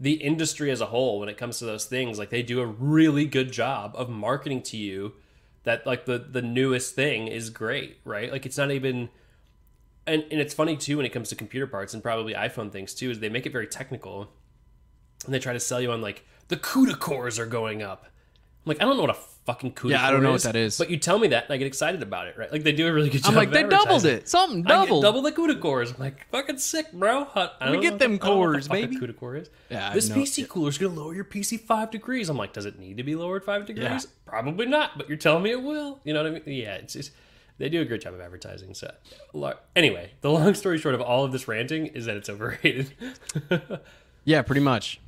the 0.00 0.14
industry 0.14 0.72
as 0.72 0.80
a 0.80 0.86
whole, 0.86 1.20
when 1.20 1.28
it 1.28 1.36
comes 1.36 1.60
to 1.60 1.64
those 1.64 1.84
things, 1.84 2.18
like 2.18 2.30
they 2.30 2.42
do 2.42 2.60
a 2.60 2.66
really 2.66 3.24
good 3.24 3.52
job 3.52 3.92
of 3.94 4.08
marketing 4.08 4.62
to 4.62 4.76
you 4.76 5.12
that 5.68 5.86
like 5.86 6.06
the 6.06 6.18
the 6.18 6.42
newest 6.42 6.94
thing 6.94 7.28
is 7.28 7.50
great. 7.50 7.98
Right? 8.04 8.32
Like 8.32 8.46
it's 8.46 8.58
not 8.58 8.70
even. 8.70 9.10
And, 10.06 10.24
and 10.30 10.40
it's 10.40 10.54
funny 10.54 10.74
too 10.74 10.96
when 10.96 11.04
it 11.04 11.10
comes 11.10 11.28
to 11.28 11.34
computer 11.34 11.66
parts 11.66 11.92
and 11.92 12.02
probably 12.02 12.32
iPhone 12.32 12.72
things 12.72 12.94
too 12.94 13.10
is 13.10 13.20
they 13.20 13.28
make 13.28 13.44
it 13.44 13.52
very 13.52 13.66
technical 13.66 14.30
and 15.26 15.34
they 15.34 15.38
try 15.38 15.52
to 15.52 15.60
sell 15.60 15.82
you 15.82 15.92
on 15.92 16.00
like 16.00 16.24
the 16.48 16.56
CUDA 16.56 16.98
cores 16.98 17.38
are 17.38 17.44
going 17.44 17.82
up. 17.82 18.04
I'm 18.04 18.70
like 18.70 18.80
I 18.80 18.86
don't 18.86 18.96
know 18.96 19.02
what 19.02 19.10
a 19.10 19.18
fucking 19.48 19.72
CUDA 19.72 19.90
Yeah, 19.90 20.06
I 20.06 20.10
don't 20.10 20.22
know 20.22 20.32
what 20.32 20.42
that 20.42 20.54
is. 20.56 20.76
But 20.78 20.90
you 20.90 20.98
tell 20.98 21.18
me 21.18 21.28
that 21.28 21.44
and 21.44 21.52
I 21.52 21.56
get 21.56 21.66
excited 21.66 22.02
about 22.02 22.26
it, 22.28 22.36
right? 22.36 22.52
Like 22.52 22.62
they 22.62 22.72
do 22.72 22.86
a 22.86 22.92
really 22.92 23.08
good 23.08 23.22
job. 23.22 23.30
I'm 23.30 23.34
like, 23.36 23.50
they 23.50 23.62
doubled 23.62 24.04
it. 24.04 24.28
Something 24.28 24.62
doubled. 24.62 25.02
double 25.02 25.22
the 25.22 25.32
CUDA 25.32 25.60
cores. 25.60 25.90
I'm 25.92 25.98
like, 25.98 26.28
fucking 26.30 26.58
sick, 26.58 26.92
bro. 26.92 27.26
I, 27.34 27.50
I 27.60 27.66
me 27.70 27.72
don't 27.72 27.82
get 27.82 27.92
what 27.92 27.98
them 28.00 28.18
the- 28.18 28.24
I 28.24 28.26
don't 28.28 28.36
know 28.36 28.40
what 28.40 28.46
the 28.46 28.52
cores, 28.52 28.68
baby. 28.68 28.96
CUDA 28.96 29.16
core 29.16 29.36
is. 29.36 29.50
Yeah, 29.70 29.92
this 29.94 30.08
no- 30.10 30.16
PC 30.16 30.46
cooler 30.48 30.68
is 30.68 30.78
gonna 30.78 30.94
lower 30.94 31.14
your 31.14 31.24
PC 31.24 31.58
five 31.60 31.90
degrees. 31.90 32.28
I'm 32.28 32.36
like, 32.36 32.52
does 32.52 32.66
it 32.66 32.78
need 32.78 32.98
to 32.98 33.02
be 33.02 33.14
lowered 33.16 33.44
five 33.44 33.64
degrees? 33.66 33.84
Yeah. 33.86 34.00
Probably 34.26 34.66
not. 34.66 34.98
But 34.98 35.08
you're 35.08 35.16
telling 35.18 35.42
me 35.42 35.50
it 35.50 35.62
will. 35.62 36.00
You 36.04 36.12
know 36.14 36.22
what 36.22 36.30
I 36.32 36.34
mean? 36.34 36.42
Yeah, 36.46 36.74
it's 36.74 36.92
just 36.92 37.12
they 37.58 37.68
do 37.68 37.80
a 37.80 37.84
great 37.84 38.02
job 38.02 38.14
of 38.14 38.20
advertising. 38.20 38.74
So, 38.74 38.92
anyway, 39.74 40.12
the 40.20 40.30
long 40.30 40.54
story 40.54 40.78
short 40.78 40.94
of 40.94 41.00
all 41.00 41.24
of 41.24 41.32
this 41.32 41.48
ranting 41.48 41.86
is 41.86 42.04
that 42.04 42.16
it's 42.16 42.28
overrated. 42.28 42.92
Yeah, 44.24 44.42
pretty 44.42 44.60
much. 44.60 45.00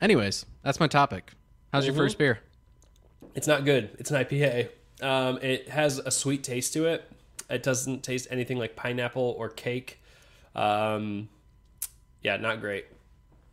Anyways, 0.00 0.46
that's 0.62 0.78
my 0.78 0.86
topic. 0.86 1.32
How's 1.72 1.86
your 1.86 1.94
Mhm. 1.94 1.98
first 1.98 2.18
beer? 2.18 2.38
It's 3.34 3.46
not 3.46 3.64
good. 3.64 3.90
It's 3.98 4.10
an 4.10 4.24
IPA. 4.24 4.68
Um, 5.02 5.38
it 5.38 5.68
has 5.68 5.98
a 5.98 6.10
sweet 6.10 6.42
taste 6.42 6.72
to 6.74 6.86
it. 6.86 7.10
It 7.48 7.62
doesn't 7.62 8.02
taste 8.02 8.28
anything 8.30 8.58
like 8.58 8.76
pineapple 8.76 9.34
or 9.38 9.48
cake. 9.48 10.00
Um, 10.54 11.28
yeah, 12.22 12.36
not 12.36 12.60
great. 12.60 12.86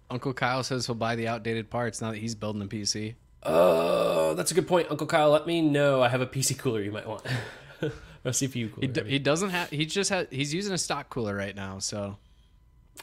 Uncle 0.10 0.34
Kyle 0.34 0.64
says 0.64 0.86
he'll 0.86 0.96
buy 0.96 1.16
the 1.16 1.28
outdated 1.28 1.70
parts 1.70 2.02
now 2.02 2.12
that 2.12 2.18
he's 2.18 2.36
building 2.36 2.62
a 2.62 2.66
PC. 2.66 3.16
Oh, 3.44 4.34
that's 4.36 4.52
a 4.52 4.54
good 4.54 4.68
point, 4.68 4.88
Uncle 4.90 5.08
Kyle. 5.08 5.30
Let 5.30 5.48
me 5.48 5.62
know. 5.62 6.02
I 6.02 6.10
have 6.10 6.22
a 6.22 6.28
PC 6.28 6.58
cooler 6.58 6.82
you 6.82 6.92
might 6.92 7.08
want. 7.08 7.24
a 7.82 8.30
CPU 8.30 8.74
cooler. 8.74 8.82
He, 8.82 8.88
d- 8.88 9.02
I, 9.02 9.04
mean. 9.04 9.12
he 9.12 9.20
doesn't 9.20 9.50
have. 9.50 9.70
He 9.70 9.86
just 9.86 10.10
has. 10.10 10.28
He's 10.30 10.54
using 10.54 10.74
a 10.74 10.78
stock 10.78 11.10
cooler 11.10 11.36
right 11.36 11.56
now. 11.56 11.80
So 11.80 12.18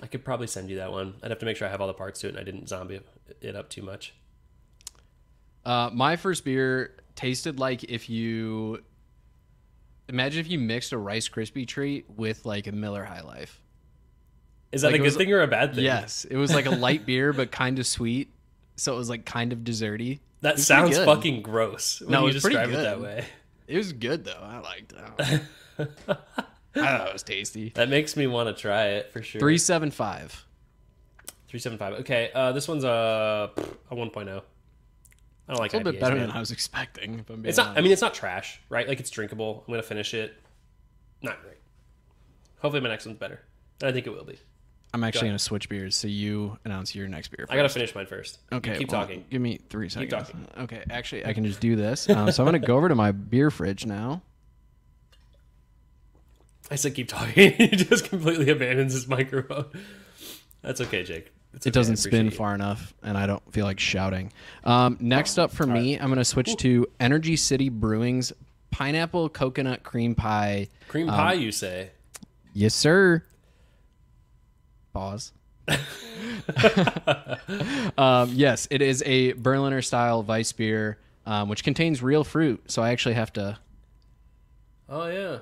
I 0.03 0.07
could 0.07 0.25
probably 0.25 0.47
send 0.47 0.71
you 0.71 0.77
that 0.77 0.93
one. 0.93 1.15
I'd 1.23 1.31
have 1.31 1.39
to 1.41 1.47
make 1.47 1.57
sure 1.57 1.67
I 1.69 1.71
have 1.71 1.81
all 1.81 1.87
the 1.87 1.95
parts 1.95 2.21
to 2.21 2.29
it 2.29 2.31
and 2.31 2.39
I 2.39 2.43
didn't 2.43 2.69
zombie 2.69 3.01
it 3.41 3.57
up 3.57 3.69
too 3.69 3.83
much. 3.83 4.15
Uh, 5.65 5.91
my 5.93 6.17
first 6.17 6.45
beer 6.45 6.95
tasted 7.15 7.59
like 7.59 7.85
if 7.85 8.11
you 8.11 8.83
imagine 10.09 10.41
if 10.41 10.51
you 10.51 10.59
mixed 10.59 10.93
a 10.93 10.99
Rice 10.99 11.29
Krispie 11.29 11.67
treat 11.67 12.09
with 12.11 12.45
like 12.45 12.67
a 12.67 12.73
Miller 12.73 13.05
High 13.05 13.23
Life. 13.23 13.61
Is 14.73 14.83
that 14.83 14.89
Like, 14.89 14.97
a 14.97 14.99
good 14.99 15.05
was- 15.05 15.17
thing 15.17 15.33
or 15.33 15.41
a 15.43 15.47
bad 15.47 15.75
thing? 15.75 15.85
Yes, 15.85 16.25
it 16.25 16.37
was 16.37 16.53
like 16.53 16.67
a 16.67 16.71
light 16.71 17.07
beer 17.07 17.33
but 17.33 17.51
kind 17.53 17.79
of 17.79 17.87
sweet, 17.87 18.31
so 18.77 18.95
it 18.95 18.99
was 18.99 19.09
like 19.09 19.25
kind 19.25 19.53
of 19.53 19.61
desserty. 19.61 20.19
That 20.41 20.59
sounds 20.59 20.99
fucking 20.99 21.43
gross 21.43 22.01
when 22.03 22.11
No, 22.11 22.23
you 22.23 22.29
it 22.29 22.35
was 22.35 22.43
pretty 22.43 22.57
describe 22.57 22.71
it 22.71 22.77
good. 22.77 22.85
that 22.85 23.01
way. 23.01 23.25
It 23.67 23.77
was 23.79 23.93
good 23.95 24.25
though. 24.25 24.41
I 24.43 24.59
liked 24.59 24.93
it. 24.93 24.99
I, 24.99 25.07
don't 25.79 26.09
know. 26.09 26.17
I 26.77 26.81
thought 26.99 27.07
it 27.09 27.13
was 27.13 27.23
tasty. 27.23 27.71
That 27.77 27.89
makes 27.89 28.17
me 28.17 28.27
want 28.27 28.55
to 28.55 28.61
try 28.61 28.87
it 28.89 29.11
for 29.13 29.23
sure. 29.23 29.39
Three 29.41 29.57
seven 29.59 29.91
five. 29.91 30.45
375. 31.49 32.01
Okay, 32.01 32.31
uh, 32.35 32.51
this 32.51 32.67
one's 32.67 32.83
a, 32.83 33.49
a 33.91 33.95
1.0. 33.95 34.43
I 35.49 35.53
don't 35.53 35.61
like 35.61 35.67
It's 35.69 35.75
a 35.75 35.77
little 35.79 35.93
bit 35.93 36.01
better 36.01 36.17
man. 36.17 36.29
than 36.29 36.37
I 36.37 36.41
was 36.41 36.51
expecting. 36.51 37.19
If 37.21 37.31
I'm 37.31 37.43
being 37.43 37.51
It's 37.51 37.59
not. 37.59 37.77
I 37.77 37.83
mean, 37.83 37.93
it's 37.93 38.01
not 38.01 38.15
trash, 38.15 38.61
right? 38.71 38.89
Like 38.89 39.01
it's 39.01 39.11
drinkable. 39.11 39.65
I'm 39.67 39.73
gonna 39.73 39.83
finish 39.83 40.15
it. 40.15 40.35
Not 41.23 41.43
great. 41.43 41.59
Hopefully, 42.61 42.81
my 42.81 42.89
next 42.89 43.05
one's 43.05 43.19
better. 43.19 43.41
And 43.81 43.91
I 43.91 43.93
think 43.93 44.07
it 44.07 44.11
will 44.11 44.25
be. 44.25 44.39
I'm 44.95 45.03
actually 45.03 45.27
ahead. 45.27 45.31
gonna 45.31 45.39
switch 45.41 45.69
beers. 45.69 45.97
So 45.97 46.07
you 46.09 46.57
announce 46.65 46.95
your 46.95 47.09
next 47.09 47.29
beer. 47.29 47.47
I 47.51 47.57
gotta 47.57 47.69
finish 47.69 47.95
mine 47.95 48.07
first. 48.07 48.39
Okay, 48.53 48.79
keep 48.79 48.91
well, 48.91 49.03
talking. 49.03 49.25
Give 49.29 49.43
me 49.43 49.59
three 49.69 49.89
seconds. 49.89 50.13
Keep 50.13 50.19
talking. 50.19 50.49
Okay, 50.63 50.85
actually, 50.89 51.27
I 51.27 51.33
can 51.33 51.45
just 51.45 51.61
do 51.61 51.77
this. 51.77 52.09
Um, 52.09 52.31
so 52.31 52.43
I'm 52.43 52.47
gonna 52.47 52.59
go 52.61 52.77
over 52.77 52.89
to 52.89 52.95
my 52.95 53.13
beer 53.13 53.51
fridge 53.51 53.85
now. 53.87 54.23
I 56.71 56.77
said 56.77 56.95
keep 56.95 57.09
talking. 57.09 57.53
he 57.59 57.69
just 57.69 58.09
completely 58.09 58.51
abandons 58.51 58.95
his 58.95 59.07
microphone. 59.09 59.67
That's 60.63 60.81
okay, 60.81 61.03
Jake. 61.03 61.33
It's 61.55 61.67
It 61.67 61.71
okay, 61.71 61.75
doesn't 61.75 61.97
spin 61.97 62.09
appreciate 62.13 62.33
you. 62.33 62.37
far 62.39 62.55
enough, 62.55 62.95
and 63.03 63.17
I 63.17 63.27
don't 63.27 63.43
feel 63.53 63.65
like 63.65 63.79
shouting. 63.81 64.33
Um, 64.65 64.97
next 65.01 65.39
up 65.39 65.51
for 65.53 65.67
me, 65.67 65.97
I'm 65.99 66.09
gonna 66.09 66.25
switch 66.25 66.57
to 66.57 66.87
Energy 67.01 67.37
City 67.37 67.69
Brewing's 67.69 68.33
pineapple 68.71 69.29
coconut 69.29 69.83
cream 69.85 70.15
pie. 70.15 70.69
Cream 70.89 71.09
Um, 71.09 71.15
pie, 71.17 71.35
you 71.35 71.53
say? 71.53 71.91
Yes, 72.53 72.75
sir. 72.75 73.23
Pause. 74.93 75.33
um, 77.99 78.31
yes, 78.33 78.69
it 78.71 78.83
is 78.83 79.03
a 79.07 79.33
Berliner 79.33 79.83
style 79.83 80.23
Weiss 80.23 80.53
beer, 80.53 80.99
um, 81.27 81.49
which 81.49 81.65
contains 81.65 82.03
real 82.03 82.25
fruit. 82.25 82.63
So 82.71 82.83
I 82.83 82.91
actually 82.91 83.15
have 83.15 83.33
to 83.35 83.59
Oh 84.89 85.07
yeah. 85.07 85.39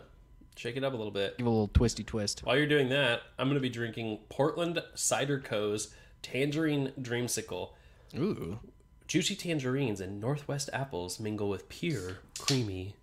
Shake 0.54 0.76
it 0.76 0.84
up 0.84 0.92
a 0.92 0.96
little 0.96 1.10
bit. 1.12 1.38
give 1.38 1.46
a 1.46 1.50
little 1.50 1.68
twisty 1.68 2.04
twist. 2.04 2.40
While 2.44 2.56
you're 2.56 2.66
doing 2.66 2.88
that, 2.90 3.22
I'm 3.38 3.48
gonna 3.48 3.58
be 3.60 3.68
drinking 3.70 4.18
Portland 4.28 4.80
Cider 4.94 5.40
Co.'s 5.40 5.94
Tangerine 6.22 6.92
Dreamsicle. 7.00 7.70
Ooh. 8.16 8.58
Juicy 9.06 9.34
tangerines 9.36 10.00
and 10.00 10.20
Northwest 10.20 10.70
apples 10.72 11.20
mingle 11.20 11.48
with 11.48 11.68
pure, 11.68 12.18
creamy 12.38 12.94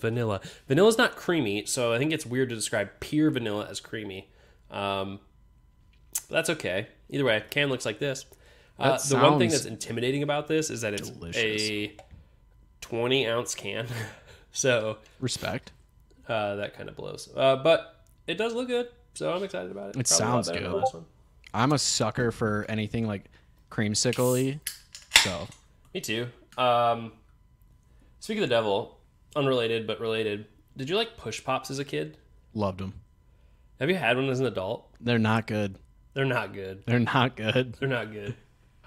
vanilla. 0.00 0.40
Vanilla's 0.68 0.98
not 0.98 1.16
creamy, 1.16 1.66
so 1.66 1.92
I 1.92 1.98
think 1.98 2.12
it's 2.12 2.26
weird 2.26 2.48
to 2.48 2.54
describe 2.54 2.88
pure 3.00 3.30
vanilla 3.30 3.66
as 3.68 3.80
creamy. 3.80 4.30
Um, 4.70 5.20
but 6.28 6.36
that's 6.36 6.50
okay. 6.50 6.88
Either 7.10 7.24
way, 7.24 7.42
can 7.50 7.68
looks 7.68 7.84
like 7.84 7.98
this. 7.98 8.24
Uh, 8.78 8.98
the 9.08 9.16
one 9.18 9.38
thing 9.38 9.50
that's 9.50 9.66
intimidating 9.66 10.22
about 10.22 10.48
this 10.48 10.70
is 10.70 10.80
that 10.80 10.94
it's 10.94 11.10
delicious. 11.10 11.60
a 11.70 11.96
20 12.80 13.26
ounce 13.26 13.54
can. 13.54 13.86
so 14.52 14.98
Respect. 15.20 15.72
uh, 16.28 16.56
that 16.56 16.74
kind 16.74 16.88
of 16.88 16.96
blows. 16.96 17.28
Uh, 17.36 17.56
but 17.56 18.02
it 18.26 18.38
does 18.38 18.54
look 18.54 18.68
good, 18.68 18.88
so 19.14 19.32
I'm 19.32 19.42
excited 19.42 19.70
about 19.70 19.90
it. 19.90 20.00
It 20.00 20.08
Probably 20.08 20.42
sounds 20.44 20.50
good. 20.50 20.84
The 21.52 21.56
last 21.58 21.62
one. 21.62 21.70
I'm 21.70 21.72
a 21.72 21.78
sucker 21.78 22.30
for 22.30 22.66
anything 22.68 23.06
like 23.06 23.30
creamsicle 23.70 24.60
So 25.22 25.48
Me 25.94 26.00
too. 26.00 26.26
Um, 26.58 27.12
speaking 28.20 28.42
of 28.42 28.48
the 28.48 28.54
devil, 28.54 28.98
unrelated 29.36 29.86
but 29.86 30.00
related. 30.00 30.46
Did 30.76 30.88
you 30.88 30.96
like 30.96 31.16
push 31.16 31.42
pops 31.42 31.70
as 31.70 31.78
a 31.78 31.84
kid? 31.84 32.16
loved 32.52 32.80
them. 32.80 32.94
Have 33.78 33.88
you 33.88 33.96
had 33.96 34.16
one 34.16 34.28
as 34.28 34.40
an 34.40 34.46
adult? 34.46 34.88
They're 35.00 35.18
not 35.18 35.46
good. 35.46 35.76
They're 36.14 36.24
not 36.24 36.52
good. 36.52 36.82
They're 36.86 36.98
not 36.98 37.36
good. 37.36 37.74
They're 37.74 37.88
not 37.88 38.12
good. 38.12 38.34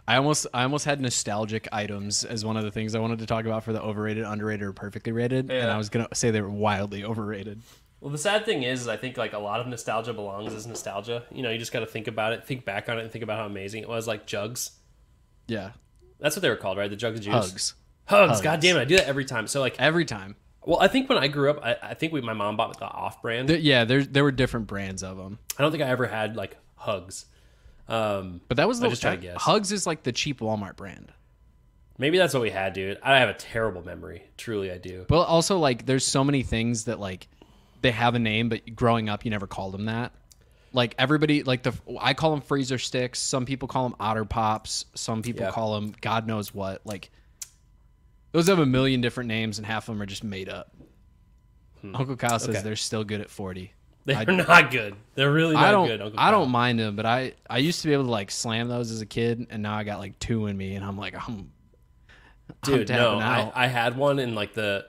I 0.08 0.18
almost 0.18 0.48
I 0.54 0.64
almost 0.64 0.84
had 0.84 1.00
nostalgic 1.00 1.70
items 1.72 2.26
as 2.26 2.44
one 2.44 2.58
of 2.58 2.66
the 2.66 2.72
things 2.72 2.94
I 2.94 3.00
wanted 3.00 3.20
to 3.20 3.26
talk 3.26 3.46
about 3.46 3.64
for 3.64 3.72
the 3.72 3.82
overrated, 3.82 4.26
underrated, 4.26 4.64
or 4.64 4.74
perfectly 4.74 5.14
rated, 5.14 5.50
and 5.50 5.72
I 5.72 5.78
was 5.78 5.90
gonna 5.90 6.10
say 6.14 6.30
they 6.30 6.42
were 6.42 6.50
wildly 6.50 7.06
overrated. 7.06 7.62
Well, 8.04 8.12
the 8.12 8.18
sad 8.18 8.46
thing 8.46 8.64
is, 8.64 8.82
is 8.82 8.88
I 8.90 8.98
think 8.98 9.16
like 9.16 9.32
a 9.32 9.40
lot 9.40 9.62
of 9.62 9.68
nostalgia 9.68 10.12
belongs 10.12 10.54
as 10.54 10.68
nostalgia. 10.68 11.24
You 11.32 11.42
know, 11.42 11.50
you 11.50 11.58
just 11.58 11.72
got 11.72 11.80
to 11.80 11.86
think 11.86 12.08
about 12.10 12.34
it, 12.34 12.46
think 12.46 12.66
back 12.66 12.90
on 12.90 13.00
it, 13.00 13.04
and 13.04 13.10
think 13.10 13.24
about 13.24 13.38
how 13.40 13.46
amazing 13.46 13.82
it 13.82 13.88
was. 13.88 14.08
Like 14.08 14.26
jugs. 14.28 14.72
Yeah, 15.48 15.72
That's 16.20 16.36
what 16.36 16.42
they 16.42 16.50
were 16.50 16.58
called, 16.58 16.78
right? 16.78 16.90
The 16.90 16.98
jugs 16.98 17.20
of 17.20 17.24
juice. 17.26 17.34
hugs 17.34 17.74
Hugs. 18.06 18.30
Hugs. 18.30 18.42
God 18.42 18.60
damn 18.60 18.76
it! 18.76 18.82
I 18.82 18.86
do 18.86 18.98
that 18.98 19.08
every 19.08 19.24
time. 19.24 19.48
So 19.48 19.62
like, 19.62 19.80
every 19.80 20.04
time. 20.04 20.36
well, 20.66 20.80
I 20.82 20.90
think 20.90 21.08
when 21.08 21.18
I 21.18 21.30
grew 21.30 21.50
up, 21.50 21.60
I, 21.64 21.78
I 21.82 21.94
think 21.94 22.12
we, 22.12 22.20
my 22.20 22.34
mom 22.34 22.58
bought 22.58 22.78
the 22.78 22.86
off-brand. 22.86 23.48
There- 23.48 23.58
yeah, 23.58 23.86
there 23.86 24.04
there 24.04 24.26
were 24.26 24.32
different 24.34 24.68
brands 24.68 25.02
of 25.02 25.16
them, 25.16 25.40
I 25.58 25.64
don't 25.64 25.72
think 25.72 25.82
I 25.84 25.88
ever 25.88 26.06
had 26.08 26.36
like 26.36 26.58
hugs. 26.76 27.26
Um, 27.88 28.42
but 28.50 28.58
that 28.58 28.68
was 28.68 28.82
the 28.82 28.90
just 28.90 29.02
try 29.02 29.16
to 29.16 29.22
guess. 29.22 29.42
Hugs 29.42 29.72
is 29.72 29.88
like 29.88 30.04
the 30.04 30.12
cheap 30.12 30.40
Walmart 30.42 30.76
brand. 30.76 31.14
maybe 31.98 32.18
that's 32.18 32.34
what 32.34 32.42
we 32.44 32.50
had, 32.50 32.74
dude. 32.74 32.98
I 33.02 33.20
have 33.20 33.30
a 33.30 33.34
terrible 33.34 33.82
memory. 33.84 34.24
Truly, 34.38 34.72
I 34.72 34.78
do. 34.78 35.06
But 35.08 35.24
also 35.24 35.58
like 35.60 35.86
there's 35.86 36.06
so 36.06 36.24
many 36.26 36.44
things 36.44 36.86
that 36.86 37.00
like 37.00 37.28
they 37.84 37.92
have 37.92 38.16
a 38.16 38.20
name, 38.20 38.50
but 38.50 38.76
growing 38.76 39.10
up 39.10 39.24
you 39.26 39.32
never 39.32 39.46
called 39.46 39.74
them 39.76 39.86
that. 39.86 40.12
Like 40.72 40.96
everybody, 40.98 41.44
like 41.44 41.62
the 41.62 41.74
I 42.02 42.16
call 42.16 42.32
them 42.32 42.42
freezer 42.42 42.80
sticks. 42.80 43.20
Some 43.20 43.46
people 43.46 43.68
call 43.68 43.84
them 43.88 43.96
otter 44.00 44.26
pops. 44.26 44.86
Some 44.96 45.22
people 45.22 45.44
Yeah. 45.46 45.52
call 45.52 45.76
them 45.76 45.94
God 46.02 46.26
knows 46.26 46.52
what. 46.54 46.82
Like 46.86 47.12
those 48.32 48.48
have 48.48 48.58
a 48.58 48.66
million 48.66 49.00
different 49.02 49.28
names, 49.28 49.60
and 49.60 49.68
half 49.68 49.88
of 49.88 49.94
them 49.94 50.02
are 50.02 50.08
just 50.08 50.24
made 50.24 50.50
up. 50.50 50.74
Uncle 51.94 52.16
Kyle 52.16 52.40
says 52.40 52.46
Hmm. 52.48 52.52
Okay. 52.54 52.62
they're 52.64 52.76
still 52.76 53.04
good 53.04 53.22
at 53.22 53.30
forty. 53.30 53.74
They're 54.06 54.18
I- 54.18 54.24
not 54.24 54.72
good. 54.72 54.96
They're 55.16 55.32
really 55.32 55.54
not 55.54 55.64
I 55.66 55.72
don't. 55.72 55.88
good. 55.88 56.02
Uncle 56.02 56.20
I 56.20 56.24
Kyle. 56.24 56.32
don't 56.40 56.50
mind 56.50 56.80
them, 56.80 56.96
but 56.96 57.06
I 57.06 57.34
I 57.50 57.60
used 57.60 57.82
to 57.84 57.88
be 57.88 57.94
able 57.94 58.06
to 58.06 58.10
like 58.12 58.32
slam 58.32 58.68
those 58.68 58.90
as 58.90 59.02
a 59.02 59.06
kid, 59.06 59.46
and 59.52 59.62
now 59.62 59.76
I 59.76 59.84
got 59.84 60.00
like 60.00 60.18
two 60.18 60.48
in 60.48 60.58
me, 60.58 60.76
and 60.76 60.84
I'm 60.84 60.98
like 60.98 61.14
I'm. 61.28 61.52
dude 62.64 62.90
I'm 62.92 62.98
no 62.98 63.20
I. 63.20 63.52
I 63.54 63.68
had 63.68 63.96
one 63.98 64.18
in 64.20 64.34
like 64.36 64.54
the 64.54 64.86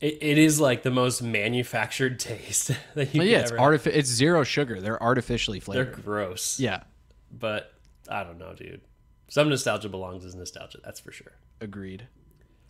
it, 0.00 0.18
it 0.20 0.38
is 0.38 0.60
like 0.60 0.82
the 0.82 0.90
most 0.90 1.22
manufactured 1.22 2.18
taste 2.20 2.70
that 2.94 3.14
you 3.14 3.20
But 3.20 3.26
yeah, 3.26 3.40
it's 3.40 3.50
artifi- 3.52 3.94
It's 3.94 4.08
zero 4.08 4.44
sugar. 4.44 4.80
They're 4.80 5.02
artificially 5.02 5.60
flavored. 5.60 5.94
they're 5.94 6.02
gross. 6.02 6.58
Yeah, 6.60 6.82
but 7.30 7.72
i 8.08 8.22
don't 8.24 8.38
know 8.38 8.54
dude. 8.54 8.80
Some 9.28 9.48
nostalgia 9.50 9.88
belongs 9.88 10.24
as 10.24 10.34
nostalgia 10.34 10.78
that's 10.84 11.00
for 11.00 11.12
sure. 11.12 11.32
Agreed. 11.60 12.06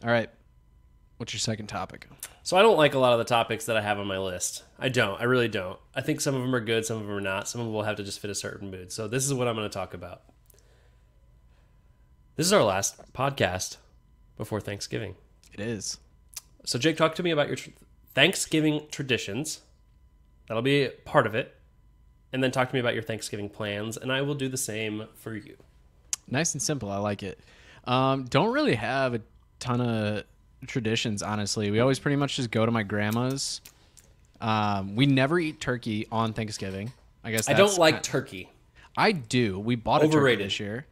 All 0.03 0.11
right, 0.11 0.31
what's 1.19 1.33
your 1.33 1.41
second 1.41 1.67
topic? 1.67 2.09
so 2.43 2.57
i 2.57 2.63
don't 2.63 2.79
like 2.79 2.95
a 2.95 2.99
lot 2.99 3.13
of 3.13 3.19
the 3.19 3.25
topics 3.27 3.67
that 3.67 3.77
i 3.77 3.83
have 3.83 3.99
on 3.99 4.07
my 4.07 4.19
list. 4.19 4.65
I 4.79 4.89
don't. 4.89 5.21
I 5.21 5.25
really 5.25 5.49
don't. 5.49 5.79
I 5.95 6.01
think 6.01 6.21
some 6.21 6.35
of 6.35 6.41
them 6.43 6.55
are 6.55 6.61
good 6.61 6.87
some 6.87 6.97
of 6.99 7.03
them 7.07 7.15
are 7.15 7.21
not. 7.21 7.47
Some 7.49 7.61
of 7.61 7.67
them 7.67 7.75
will 7.75 7.83
have 7.83 7.97
to 7.97 8.05
just 8.05 8.21
fit 8.21 8.31
a 8.31 8.35
certain 8.35 8.71
mood. 8.71 8.91
So 8.93 9.07
this 9.09 9.25
is 9.27 9.35
what 9.35 9.47
i'm 9.49 9.55
going 9.57 9.69
to 9.69 9.73
talk 9.75 9.93
about. 9.95 10.23
This 12.37 12.47
is 12.47 12.53
our 12.53 12.63
last 12.63 13.13
podcast 13.13 13.77
before 14.37 14.61
thanksgiving. 14.61 15.17
It 15.53 15.59
is. 15.61 15.99
So, 16.69 16.79
Jake, 16.79 16.99
talk 16.99 17.15
to 17.15 17.23
me 17.23 17.31
about 17.31 17.47
your 17.47 17.57
tr- 17.57 17.71
Thanksgiving 18.15 18.83
traditions. 18.91 19.63
That'll 20.49 20.63
be 20.63 20.91
part 21.07 21.27
of 21.27 21.35
it. 21.35 21.55
And 22.31 22.45
then 22.45 22.51
talk 22.51 22.69
to 22.69 22.75
me 22.75 22.81
about 22.81 22.93
your 22.93 23.03
Thanksgiving 23.03 23.49
plans, 23.49 23.97
and 23.97 24.13
I 24.13 24.21
will 24.21 24.35
do 24.35 24.51
the 24.51 24.59
same 24.59 25.07
for 25.15 25.35
you. 25.35 25.57
Nice 26.31 26.53
and 26.53 26.61
simple. 26.61 26.91
I 26.91 26.99
like 26.99 27.23
it. 27.23 27.41
Um, 27.85 28.27
don't 28.27 28.53
really 28.53 28.75
have 28.75 29.15
a 29.15 29.23
ton 29.61 29.81
of 29.81 30.25
traditions, 30.67 31.23
honestly. 31.23 31.71
We 31.71 31.81
always 31.81 31.99
pretty 31.99 32.17
much 32.17 32.37
just 32.37 32.51
go 32.51 32.67
to 32.67 32.71
my 32.71 32.83
grandma's. 32.83 33.63
Um, 34.39 34.95
we 34.95 35.07
never 35.07 35.39
eat 35.39 35.63
turkey 35.63 36.07
on 36.13 36.35
Thanksgiving. 36.35 36.93
I 37.25 37.31
guess 37.31 37.49
I 37.49 37.55
don't 37.55 37.79
like 37.79 38.03
turkey. 38.03 38.51
I 38.95 39.13
do. 39.13 39.59
We 39.59 39.75
bought 39.75 40.05
a 40.05 40.09
turkey 40.11 40.37
this 40.37 40.61
year. 40.61 40.85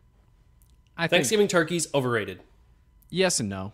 I 0.96 1.02
think 1.02 1.10
Thanksgiving 1.18 1.48
turkeys 1.48 1.86
overrated. 1.92 2.40
yes 3.10 3.40
and 3.40 3.50
no. 3.50 3.72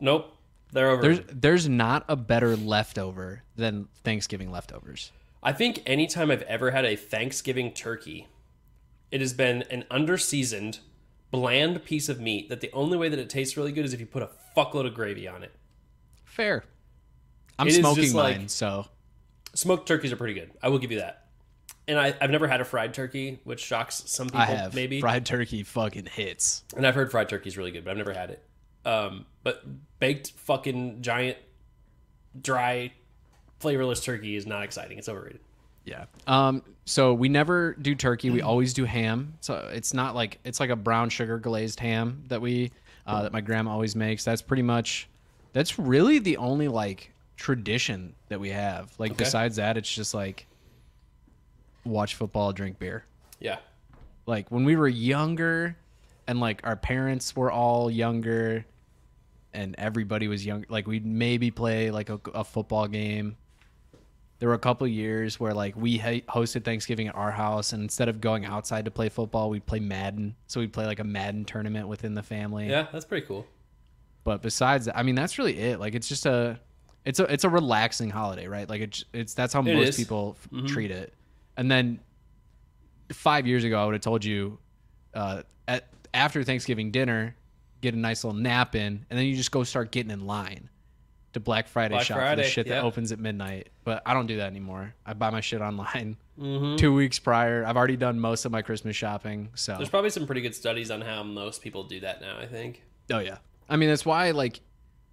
Nope, 0.00 0.32
they're 0.72 0.96
There's 1.00 1.20
there's 1.32 1.68
not 1.68 2.04
a 2.08 2.16
better 2.16 2.56
leftover 2.56 3.42
than 3.56 3.88
Thanksgiving 4.04 4.50
leftovers. 4.50 5.12
I 5.42 5.52
think 5.52 5.82
anytime 5.86 6.30
I've 6.30 6.42
ever 6.42 6.70
had 6.72 6.84
a 6.84 6.96
Thanksgiving 6.96 7.72
turkey, 7.72 8.28
it 9.10 9.20
has 9.20 9.32
been 9.32 9.62
an 9.70 9.84
underseasoned, 9.90 10.80
bland 11.30 11.84
piece 11.84 12.08
of 12.08 12.20
meat 12.20 12.48
that 12.48 12.60
the 12.60 12.70
only 12.72 12.96
way 12.96 13.08
that 13.08 13.18
it 13.18 13.30
tastes 13.30 13.56
really 13.56 13.72
good 13.72 13.84
is 13.84 13.92
if 13.92 14.00
you 14.00 14.06
put 14.06 14.22
a 14.22 14.30
fuckload 14.56 14.86
of 14.86 14.94
gravy 14.94 15.28
on 15.28 15.42
it. 15.42 15.52
Fair. 16.24 16.64
I'm 17.58 17.66
It 17.66 17.70
is 17.70 17.76
smoking 17.76 18.02
just 18.04 18.14
like- 18.14 18.36
mine, 18.38 18.48
so 18.48 18.86
Smoked 19.54 19.88
turkeys 19.88 20.12
are 20.12 20.16
pretty 20.16 20.34
good. 20.34 20.50
I 20.62 20.68
will 20.68 20.78
give 20.78 20.92
you 20.92 20.98
that. 20.98 21.24
And 21.88 21.98
I, 21.98 22.14
I've 22.20 22.30
never 22.30 22.46
had 22.46 22.60
a 22.60 22.64
fried 22.64 22.92
turkey, 22.92 23.40
which 23.44 23.60
shocks 23.60 24.02
some 24.06 24.26
people. 24.26 24.40
I 24.40 24.44
have. 24.44 24.74
maybe. 24.74 25.00
fried 25.00 25.24
turkey 25.24 25.62
fucking 25.62 26.06
hits. 26.06 26.64
And 26.76 26.86
I've 26.86 26.94
heard 26.94 27.10
fried 27.10 27.28
turkey's 27.30 27.56
really 27.56 27.70
good, 27.70 27.84
but 27.84 27.92
I've 27.92 27.96
never 27.96 28.12
had 28.12 28.30
it. 28.30 28.46
Um, 28.88 29.26
but 29.42 29.62
baked 29.98 30.30
fucking 30.32 31.02
giant, 31.02 31.36
dry, 32.40 32.92
flavorless 33.60 34.02
turkey 34.02 34.36
is 34.36 34.46
not 34.46 34.62
exciting. 34.62 34.98
It's 34.98 35.08
overrated. 35.08 35.40
Yeah. 35.84 36.06
Um. 36.26 36.62
So 36.84 37.12
we 37.12 37.28
never 37.28 37.74
do 37.74 37.94
turkey. 37.94 38.30
We 38.30 38.40
always 38.40 38.72
do 38.72 38.84
ham. 38.86 39.34
So 39.40 39.68
it's 39.72 39.92
not 39.92 40.14
like 40.14 40.38
it's 40.44 40.58
like 40.60 40.70
a 40.70 40.76
brown 40.76 41.10
sugar 41.10 41.38
glazed 41.38 41.80
ham 41.80 42.24
that 42.28 42.40
we 42.40 42.70
uh, 43.06 43.22
that 43.22 43.32
my 43.32 43.40
grandma 43.42 43.72
always 43.72 43.94
makes. 43.94 44.24
That's 44.24 44.42
pretty 44.42 44.62
much. 44.62 45.08
That's 45.52 45.78
really 45.78 46.18
the 46.18 46.36
only 46.38 46.68
like 46.68 47.12
tradition 47.36 48.14
that 48.28 48.40
we 48.40 48.50
have. 48.50 48.92
Like 48.98 49.12
Okay. 49.12 49.24
besides 49.24 49.56
that, 49.56 49.76
it's 49.76 49.92
just 49.92 50.14
like 50.14 50.46
watch 51.84 52.14
football, 52.14 52.52
drink 52.52 52.78
beer. 52.78 53.04
Yeah. 53.40 53.58
Like 54.26 54.50
when 54.50 54.64
we 54.64 54.76
were 54.76 54.88
younger, 54.88 55.76
and 56.26 56.40
like 56.40 56.60
our 56.64 56.76
parents 56.76 57.34
were 57.34 57.50
all 57.50 57.90
younger, 57.90 58.64
and 59.52 59.74
everybody 59.78 60.28
was 60.28 60.44
young. 60.44 60.64
Like 60.68 60.86
we'd 60.86 61.06
maybe 61.06 61.50
play 61.50 61.90
like 61.90 62.10
a, 62.10 62.20
a 62.34 62.44
football 62.44 62.86
game. 62.86 63.36
There 64.38 64.48
were 64.48 64.54
a 64.54 64.58
couple 64.60 64.86
years 64.86 65.40
where 65.40 65.52
like 65.52 65.76
we 65.76 65.98
ha- 65.98 66.22
hosted 66.28 66.64
Thanksgiving 66.64 67.08
at 67.08 67.14
our 67.16 67.32
house, 67.32 67.72
and 67.72 67.82
instead 67.82 68.08
of 68.08 68.20
going 68.20 68.44
outside 68.44 68.84
to 68.84 68.90
play 68.90 69.08
football, 69.08 69.50
we'd 69.50 69.66
play 69.66 69.80
Madden. 69.80 70.36
So 70.46 70.60
we'd 70.60 70.72
play 70.72 70.86
like 70.86 71.00
a 71.00 71.04
Madden 71.04 71.44
tournament 71.44 71.88
within 71.88 72.14
the 72.14 72.22
family. 72.22 72.68
Yeah, 72.68 72.86
that's 72.92 73.04
pretty 73.04 73.26
cool. 73.26 73.46
But 74.24 74.42
besides 74.42 74.84
that, 74.86 74.96
I 74.96 75.02
mean, 75.02 75.14
that's 75.16 75.38
really 75.38 75.58
it. 75.58 75.80
Like 75.80 75.94
it's 75.94 76.08
just 76.08 76.24
a, 76.26 76.60
it's 77.04 77.18
a 77.18 77.24
it's 77.24 77.44
a 77.44 77.48
relaxing 77.48 78.10
holiday, 78.10 78.46
right? 78.46 78.68
Like 78.68 78.80
it's 78.82 79.04
it's 79.12 79.34
that's 79.34 79.52
how 79.52 79.60
It 79.60 79.74
most 79.74 79.88
is. 79.88 79.96
people 79.96 80.36
f- 80.54 80.66
treat 80.66 80.90
it. 80.92 81.14
And 81.56 81.68
then 81.68 81.98
five 83.12 83.46
years 83.46 83.64
ago, 83.64 83.80
I 83.80 83.86
would 83.86 83.94
have 83.94 84.02
told 84.02 84.24
you, 84.24 84.58
uh, 85.14 85.42
at 85.66 85.88
after 86.14 86.44
Thanksgiving 86.44 86.90
dinner, 86.92 87.34
get 87.80 87.94
a 87.94 87.98
nice 87.98 88.24
little 88.24 88.38
nap 88.40 88.74
in, 88.74 89.06
and 89.08 89.18
then 89.18 89.26
you 89.26 89.36
just 89.36 89.50
go 89.50 89.64
start 89.64 89.90
getting 89.92 90.10
in 90.10 90.26
line 90.26 90.68
to 91.34 91.40
Black 91.40 91.68
Friday 91.68 91.94
Black 91.94 92.06
shop 92.06 92.18
for 92.18 92.36
the 92.36 92.42
shit 92.44 92.66
yeah. 92.66 92.76
that 92.76 92.84
opens 92.84 93.12
at 93.12 93.18
midnight. 93.18 93.68
But 93.84 94.02
I 94.06 94.14
don't 94.14 94.26
do 94.26 94.38
that 94.38 94.46
anymore. 94.46 94.94
I 95.04 95.12
buy 95.14 95.30
my 95.30 95.40
shit 95.40 95.60
online 95.60 96.16
Mm-hmm. 96.38 96.76
two 96.76 96.94
weeks 96.94 97.18
prior. 97.18 97.64
I've 97.66 97.76
already 97.76 97.96
done 97.96 98.20
most 98.20 98.44
of 98.44 98.52
my 98.52 98.62
Christmas 98.62 98.94
shopping. 98.94 99.48
So 99.56 99.74
There's 99.74 99.88
probably 99.88 100.10
some 100.10 100.24
pretty 100.24 100.40
good 100.40 100.54
studies 100.54 100.88
on 100.92 101.00
how 101.00 101.24
most 101.24 101.62
people 101.62 101.82
do 101.82 101.98
that 102.00 102.20
now. 102.20 102.38
I 102.38 102.46
think. 102.46 102.82
oh 103.12 103.18
yeah, 103.18 103.38
I 103.68 103.76
mean 103.76 103.88
that's 103.88 104.06
why 104.06 104.30
like 104.30 104.60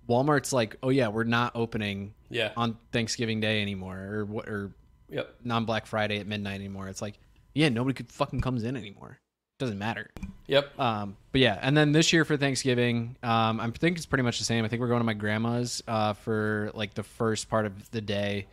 Walmart's 0.07 0.53
like, 0.53 0.75
oh 0.83 0.89
yeah, 0.89 1.07
we're 1.07 1.23
not 1.23 1.53
opening 1.55 2.13
Yeah. 2.29 2.51
on 2.55 2.77
Thanksgiving 2.91 3.39
Day 3.39 3.61
anymore, 3.63 3.97
or 3.97 4.25
what, 4.25 4.47
or 4.47 4.71
Yep. 5.09 5.35
non 5.43 5.65
Black 5.65 5.87
Friday 5.87 6.19
at 6.19 6.27
midnight 6.27 6.55
anymore. 6.55 6.87
It's 6.89 7.01
like, 7.01 7.17
yeah, 7.55 7.69
nobody 7.69 7.95
could 7.95 8.11
fucking 8.11 8.41
comes 8.41 8.63
in 8.63 8.77
anymore. 8.77 9.17
Doesn't 9.57 9.79
matter. 9.79 10.09
Yep. 10.47 10.77
Um, 10.77 11.15
but 11.31 11.39
yeah, 11.39 11.57
and 11.61 11.77
then 11.77 11.93
this 11.93 12.11
year 12.11 12.25
for 12.25 12.35
Thanksgiving, 12.35 13.15
um, 13.23 13.61
I 13.61 13.69
think 13.69 13.95
it's 13.95 14.05
pretty 14.05 14.23
much 14.23 14.37
the 14.37 14.43
same. 14.43 14.65
I 14.65 14.67
think 14.67 14.81
we're 14.81 14.89
going 14.89 14.99
to 14.99 15.05
my 15.05 15.13
grandma's 15.13 15.81
uh, 15.87 16.11
for 16.13 16.71
like 16.73 16.93
the 16.93 17.03
first 17.03 17.49
part 17.49 17.65
of 17.65 17.89
the 17.91 18.01
day. 18.01 18.47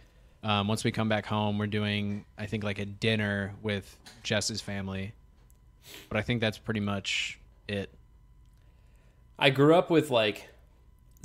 Um, 0.45 0.69
once 0.69 0.85
we 0.85 0.93
come 0.93 1.09
back 1.09 1.27
home, 1.27 1.59
we're 1.59 1.67
doing 1.67 2.25
I 2.39 2.47
think 2.47 2.63
like 2.63 2.79
a 2.79 2.85
dinner 2.85 3.55
with 3.63 3.97
Jess's 4.23 4.61
family. 4.61 5.13
But 6.09 6.19
I 6.19 6.23
think 6.23 6.41
that's 6.41 6.59
pretty 6.59 6.81
much 6.81 7.41
it. 7.67 7.91
I 9.39 9.51
grew 9.51 9.75
up 9.75 9.91
with 9.91 10.11
like, 10.11 10.51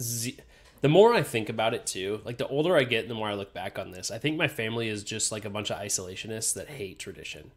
ze- 0.02 0.40
The 0.82 0.90
more 0.90 1.14
I 1.14 1.22
think 1.22 1.50
about 1.50 1.76
it 1.76 1.86
too, 1.86 2.22
like 2.26 2.40
the 2.40 2.48
older 2.48 2.76
I 2.76 2.84
get, 2.84 3.08
the 3.08 3.14
more 3.14 3.28
I 3.30 3.36
look 3.36 3.54
back 3.54 3.78
on 3.78 3.92
this. 3.92 4.10
I 4.10 4.18
think 4.18 4.38
my 4.38 4.48
family 4.48 4.90
is 4.90 5.04
just 5.04 5.32
like 5.32 5.46
a 5.46 5.52
bunch 5.52 5.70
of 5.70 5.78
isolationists 5.78 6.56
that 6.56 6.68
hate 6.68 6.98
tradition. 6.98 7.52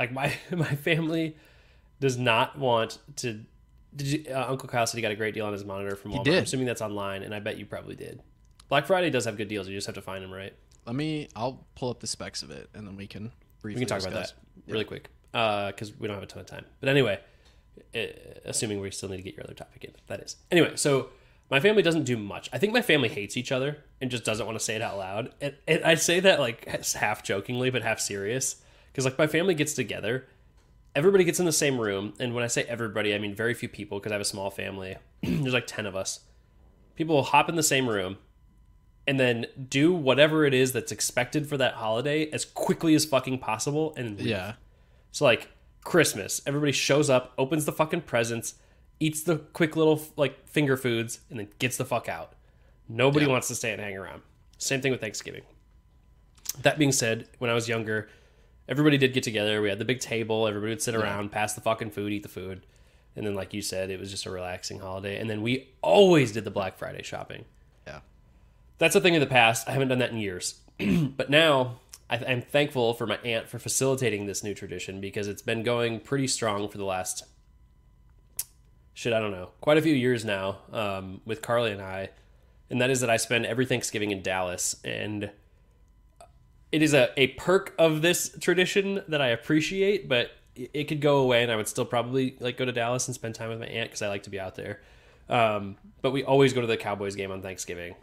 Like 0.00 0.12
my 0.12 0.32
my 0.50 0.74
family 0.76 1.36
does 2.00 2.16
not 2.16 2.58
want 2.58 2.98
to. 3.16 3.40
Did 3.94 4.06
you, 4.06 4.24
uh, 4.34 4.46
Uncle 4.48 4.66
Kyle 4.68 4.86
said 4.86 4.96
he 4.96 5.02
got 5.02 5.12
a 5.12 5.16
great 5.16 5.34
deal 5.34 5.44
on 5.44 5.52
his 5.52 5.64
monitor 5.64 5.94
from 5.94 6.12
Walmart. 6.12 6.24
did. 6.24 6.36
I'm 6.38 6.44
assuming 6.44 6.66
that's 6.66 6.80
online, 6.80 7.22
and 7.22 7.34
I 7.34 7.40
bet 7.40 7.58
you 7.58 7.66
probably 7.66 7.96
did. 7.96 8.22
Black 8.70 8.86
Friday 8.86 9.10
does 9.10 9.26
have 9.26 9.36
good 9.36 9.48
deals. 9.48 9.68
You 9.68 9.74
just 9.74 9.86
have 9.86 9.96
to 9.96 10.00
find 10.00 10.24
them, 10.24 10.32
right? 10.32 10.54
Let 10.86 10.96
me. 10.96 11.28
I'll 11.36 11.66
pull 11.74 11.90
up 11.90 12.00
the 12.00 12.06
specs 12.06 12.42
of 12.42 12.50
it, 12.50 12.70
and 12.72 12.86
then 12.86 12.96
we 12.96 13.06
can 13.06 13.30
briefly 13.60 13.80
We 13.80 13.86
can 13.86 13.88
talk 13.88 14.08
about 14.08 14.18
discuss. 14.18 14.32
that 14.66 14.72
really 14.72 14.86
quick 14.86 15.10
because 15.32 15.92
we 15.98 16.08
don't 16.08 16.14
have 16.14 16.22
a 16.22 16.26
ton 16.26 16.40
of 16.40 16.46
time. 16.46 16.64
But 16.80 16.88
anyway, 16.88 17.20
uh, 17.94 18.00
assuming 18.46 18.80
we 18.80 18.90
still 18.92 19.10
need 19.10 19.18
to 19.18 19.22
get 19.22 19.34
your 19.34 19.44
other 19.44 19.54
topic 19.54 19.84
in, 19.84 19.92
that 20.06 20.20
is. 20.20 20.36
Anyway, 20.50 20.76
so 20.76 21.10
my 21.50 21.60
family 21.60 21.82
doesn't 21.82 22.04
do 22.04 22.16
much. 22.16 22.48
I 22.54 22.58
think 22.58 22.72
my 22.72 22.80
family 22.80 23.10
hates 23.10 23.36
each 23.36 23.52
other 23.52 23.84
and 24.00 24.10
just 24.10 24.24
doesn't 24.24 24.46
want 24.46 24.58
to 24.58 24.64
say 24.64 24.76
it 24.76 24.82
out 24.82 24.96
loud. 24.96 25.34
And, 25.42 25.56
and 25.68 25.84
I 25.84 25.96
say 25.96 26.20
that 26.20 26.40
like 26.40 26.66
half 26.94 27.22
jokingly, 27.22 27.68
but 27.68 27.82
half 27.82 28.00
serious 28.00 28.62
because 28.92 29.04
like 29.04 29.18
my 29.18 29.26
family 29.26 29.54
gets 29.54 29.74
together. 29.74 30.26
Everybody 30.94 31.22
gets 31.22 31.38
in 31.38 31.46
the 31.46 31.52
same 31.52 31.80
room, 31.80 32.14
and 32.18 32.34
when 32.34 32.42
I 32.42 32.48
say 32.48 32.64
everybody, 32.64 33.14
I 33.14 33.18
mean 33.18 33.34
very 33.34 33.54
few 33.54 33.68
people 33.68 33.98
because 34.00 34.10
I 34.10 34.16
have 34.16 34.22
a 34.22 34.24
small 34.24 34.50
family. 34.50 34.96
There's 35.22 35.54
like 35.54 35.66
ten 35.68 35.86
of 35.86 35.94
us. 35.94 36.20
People 36.96 37.14
will 37.14 37.22
hop 37.22 37.48
in 37.48 37.54
the 37.54 37.62
same 37.62 37.88
room, 37.88 38.18
and 39.06 39.18
then 39.20 39.46
do 39.68 39.92
whatever 39.92 40.44
it 40.44 40.52
is 40.52 40.72
that's 40.72 40.90
expected 40.90 41.48
for 41.48 41.56
that 41.58 41.74
holiday 41.74 42.28
as 42.32 42.44
quickly 42.44 42.94
as 42.96 43.04
fucking 43.04 43.38
possible 43.38 43.94
and 43.96 44.18
leave. 44.18 44.26
Yeah. 44.26 44.54
So 45.12 45.24
like 45.24 45.48
Christmas, 45.84 46.42
everybody 46.44 46.72
shows 46.72 47.08
up, 47.08 47.32
opens 47.38 47.64
the 47.66 47.72
fucking 47.72 48.02
presents, 48.02 48.54
eats 48.98 49.22
the 49.22 49.36
quick 49.36 49.76
little 49.76 50.02
like 50.16 50.46
finger 50.48 50.76
foods, 50.76 51.20
and 51.30 51.38
then 51.38 51.48
gets 51.60 51.76
the 51.76 51.84
fuck 51.84 52.08
out. 52.08 52.32
Nobody 52.88 53.26
Yeah. 53.26 53.32
wants 53.32 53.46
to 53.48 53.54
stay 53.54 53.70
and 53.72 53.80
hang 53.80 53.96
around. 53.96 54.22
Same 54.58 54.80
thing 54.80 54.90
with 54.90 55.00
Thanksgiving. 55.00 55.42
That 56.62 56.78
being 56.78 56.92
said, 56.92 57.28
when 57.38 57.48
I 57.48 57.54
was 57.54 57.68
younger, 57.68 58.08
everybody 58.70 58.96
did 58.96 59.12
get 59.12 59.22
together. 59.24 59.60
We 59.60 59.68
had 59.68 59.78
the 59.78 59.84
big 59.84 60.00
table. 60.00 60.46
Everybody 60.48 60.70
would 60.72 60.80
sit 60.82 60.94
around, 60.94 61.30
pass 61.32 61.52
the 61.54 61.60
fucking 61.60 61.90
food, 61.90 62.12
eat 62.12 62.22
the 62.22 62.28
food, 62.30 62.64
and 63.16 63.26
then 63.26 63.34
like 63.34 63.52
you 63.52 63.60
said, 63.60 63.90
it 63.90 64.00
was 64.00 64.10
just 64.10 64.24
a 64.24 64.30
relaxing 64.30 64.78
holiday. 64.78 65.18
And 65.18 65.28
then 65.28 65.42
we 65.42 65.68
always 65.82 66.32
did 66.32 66.44
the 66.44 66.50
Black 66.50 66.78
Friday 66.78 67.02
shopping 67.02 67.44
Yeah. 67.86 68.00
that's 68.78 68.94
a 68.94 69.00
thing 69.00 69.14
of 69.16 69.20
the 69.20 69.26
past. 69.26 69.68
I 69.68 69.72
haven't 69.72 69.88
done 69.88 69.98
that 69.98 70.12
in 70.12 70.18
years. 70.18 70.60
but 71.16 71.28
now 71.28 71.80
I, 72.08 72.16
I'm 72.26 72.40
thankful 72.42 72.94
for 72.94 73.06
my 73.06 73.18
aunt 73.24 73.48
for 73.48 73.58
facilitating 73.58 74.26
this 74.26 74.42
new 74.44 74.54
tradition 74.54 75.00
because 75.00 75.26
it's 75.28 75.42
been 75.42 75.62
going 75.64 76.00
pretty 76.00 76.28
strong 76.28 76.68
for 76.68 76.78
the 76.78 76.84
last 76.84 77.24
shit. 78.94 79.12
I 79.12 79.18
don't 79.20 79.32
know, 79.32 79.50
quite 79.60 79.78
a 79.78 79.82
few 79.82 79.94
years 79.94 80.24
now 80.24 80.58
um, 80.72 81.20
with 81.24 81.42
Carly 81.42 81.72
and 81.72 81.82
I, 81.82 82.10
and 82.70 82.80
that 82.80 82.90
is 82.90 83.00
that 83.00 83.10
I 83.10 83.16
spend 83.16 83.46
every 83.46 83.66
Thanksgiving 83.66 84.12
in 84.12 84.22
Dallas, 84.22 84.76
and 84.84 85.30
it 86.72 86.82
is 86.82 86.94
a, 86.94 87.10
a 87.16 87.28
perk 87.28 87.74
of 87.78 88.02
this 88.02 88.36
tradition 88.40 89.02
that 89.08 89.20
I 89.20 89.28
appreciate, 89.28 90.08
but 90.08 90.30
it 90.54 90.84
could 90.88 91.00
go 91.00 91.18
away, 91.18 91.42
and 91.42 91.50
I 91.50 91.56
would 91.56 91.68
still 91.68 91.84
probably 91.84 92.36
like 92.40 92.56
go 92.56 92.64
to 92.64 92.72
Dallas 92.72 93.08
and 93.08 93.14
spend 93.14 93.34
time 93.34 93.48
with 93.48 93.60
my 93.60 93.66
aunt 93.66 93.88
because 93.90 94.02
I 94.02 94.08
like 94.08 94.24
to 94.24 94.30
be 94.30 94.38
out 94.40 94.54
there. 94.56 94.80
Um, 95.28 95.76
but 96.02 96.10
we 96.10 96.24
always 96.24 96.52
go 96.52 96.60
to 96.60 96.66
the 96.66 96.76
Cowboys 96.76 97.14
game 97.14 97.30
on 97.30 97.40
Thanksgiving 97.40 97.94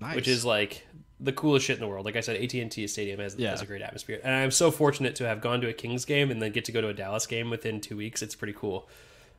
Nice. 0.00 0.14
which 0.14 0.28
is 0.28 0.44
like 0.44 0.86
the 1.18 1.32
coolest 1.32 1.66
shit 1.66 1.76
in 1.76 1.80
the 1.80 1.88
world. 1.88 2.04
Like 2.04 2.14
I 2.16 2.20
said, 2.20 2.36
AT 2.40 2.54
and 2.54 2.70
T 2.70 2.86
Stadium 2.86 3.18
has, 3.20 3.34
Yeah. 3.36 3.50
has 3.50 3.62
a 3.62 3.66
great 3.66 3.82
atmosphere, 3.82 4.20
and 4.22 4.32
I'm 4.34 4.50
so 4.50 4.70
fortunate 4.70 5.16
to 5.16 5.26
have 5.26 5.40
gone 5.40 5.60
to 5.62 5.68
a 5.68 5.72
Kings 5.72 6.04
game 6.04 6.30
and 6.30 6.40
then 6.40 6.52
get 6.52 6.64
to 6.66 6.72
go 6.72 6.80
to 6.80 6.88
a 6.88 6.94
Dallas 6.94 7.26
game 7.26 7.50
within 7.50 7.80
two 7.80 7.96
weeks. 7.96 8.22
It's 8.22 8.34
pretty 8.34 8.52
cool. 8.54 8.88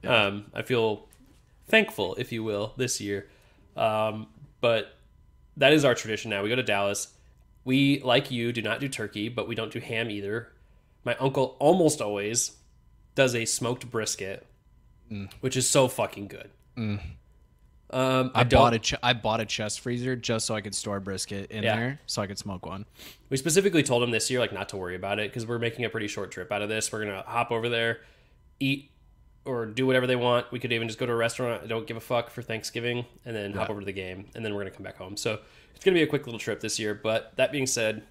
Um, 0.03 0.45
I 0.53 0.61
feel 0.61 1.07
thankful, 1.67 2.15
if 2.15 2.31
you 2.31 2.43
will, 2.43 2.73
this 2.77 2.99
year. 3.01 3.27
Um, 3.75 4.27
but 4.61 4.93
that 5.57 5.73
is 5.73 5.85
our 5.85 5.95
tradition 5.95 6.29
now. 6.31 6.43
We 6.43 6.49
go 6.49 6.55
to 6.55 6.63
Dallas. 6.63 7.07
We, 7.67 7.99
like 8.01 8.31
you, 8.31 8.53
do 8.53 8.61
not 8.61 8.79
do 8.79 8.87
turkey, 8.87 9.27
but 9.27 9.45
we 9.47 9.53
don't 9.53 9.71
do 9.73 9.79
ham 9.81 10.09
either. 10.09 10.47
My 11.03 11.15
uncle 11.17 11.57
almost 11.59 11.99
always 12.01 12.55
does 13.13 13.35
a 13.35 13.43
smoked 13.43 13.91
brisket, 13.91 14.47
which 15.41 15.57
is 15.57 15.69
so 15.69 15.89
fucking 15.89 16.27
good. 16.29 16.49
Um, 17.89 18.31
I, 18.35 18.43
don't- 18.43 18.59
bought 18.61 18.73
a 18.73 18.79
ch- 18.79 18.95
I 19.03 19.13
bought 19.13 19.39
a 19.41 19.45
chest 19.45 19.79
freezer 19.81 20.15
just 20.15 20.45
so 20.45 20.55
I 20.55 20.61
could 20.61 20.75
store 20.75 20.99
brisket 21.01 21.51
in 21.51 21.63
Yeah. 21.63 21.75
there, 21.75 21.99
so 22.05 22.21
I 22.21 22.27
could 22.27 22.37
smoke 22.37 22.65
one. 22.65 22.85
We 23.29 23.35
specifically 23.37 23.83
told 23.83 24.01
him 24.03 24.11
this 24.11 24.29
year, 24.31 24.39
like, 24.39 24.53
not 24.53 24.69
to 24.69 24.77
worry 24.77 24.95
about 24.95 25.19
it 25.19 25.29
because 25.29 25.45
we're 25.45 25.59
making 25.59 25.83
a 25.85 25.89
pretty 25.89 26.07
short 26.07 26.31
trip 26.31 26.51
out 26.51 26.61
of 26.61 26.69
this. 26.69 26.91
We're 26.91 27.03
gonna 27.05 27.23
hop 27.27 27.51
over 27.51 27.67
there, 27.69 27.99
eat, 28.61 28.91
or 29.45 29.65
do 29.65 29.85
whatever 29.85 30.07
they 30.07 30.15
want. 30.17 30.51
We 30.51 30.59
could 30.59 30.71
even 30.73 30.87
just 30.87 30.99
go 30.99 31.05
to 31.05 31.11
a 31.13 31.15
restaurant. 31.15 31.63
I 31.63 31.67
don't 31.67 31.87
give 31.87 31.95
a 31.97 32.01
fuck 32.01 32.29
for 32.29 32.41
Thanksgiving, 32.41 33.05
and 33.25 33.35
then 33.35 33.53
hop 33.53 33.69
over 33.69 33.79
to 33.81 33.85
the 33.85 33.93
game, 33.93 34.29
and 34.35 34.43
then 34.45 34.53
we're 34.53 34.61
gonna 34.61 34.71
come 34.75 34.83
back 34.83 34.97
home. 34.97 35.15
So 35.15 35.39
it's 35.77 35.85
gonna 35.85 35.93
be 35.93 36.01
a 36.01 36.07
quick 36.07 36.25
little 36.25 36.39
trip 36.39 36.59
this 36.59 36.79
year. 36.79 36.95
But 36.95 37.33
that 37.35 37.51
being 37.51 37.67
said, 37.67 38.01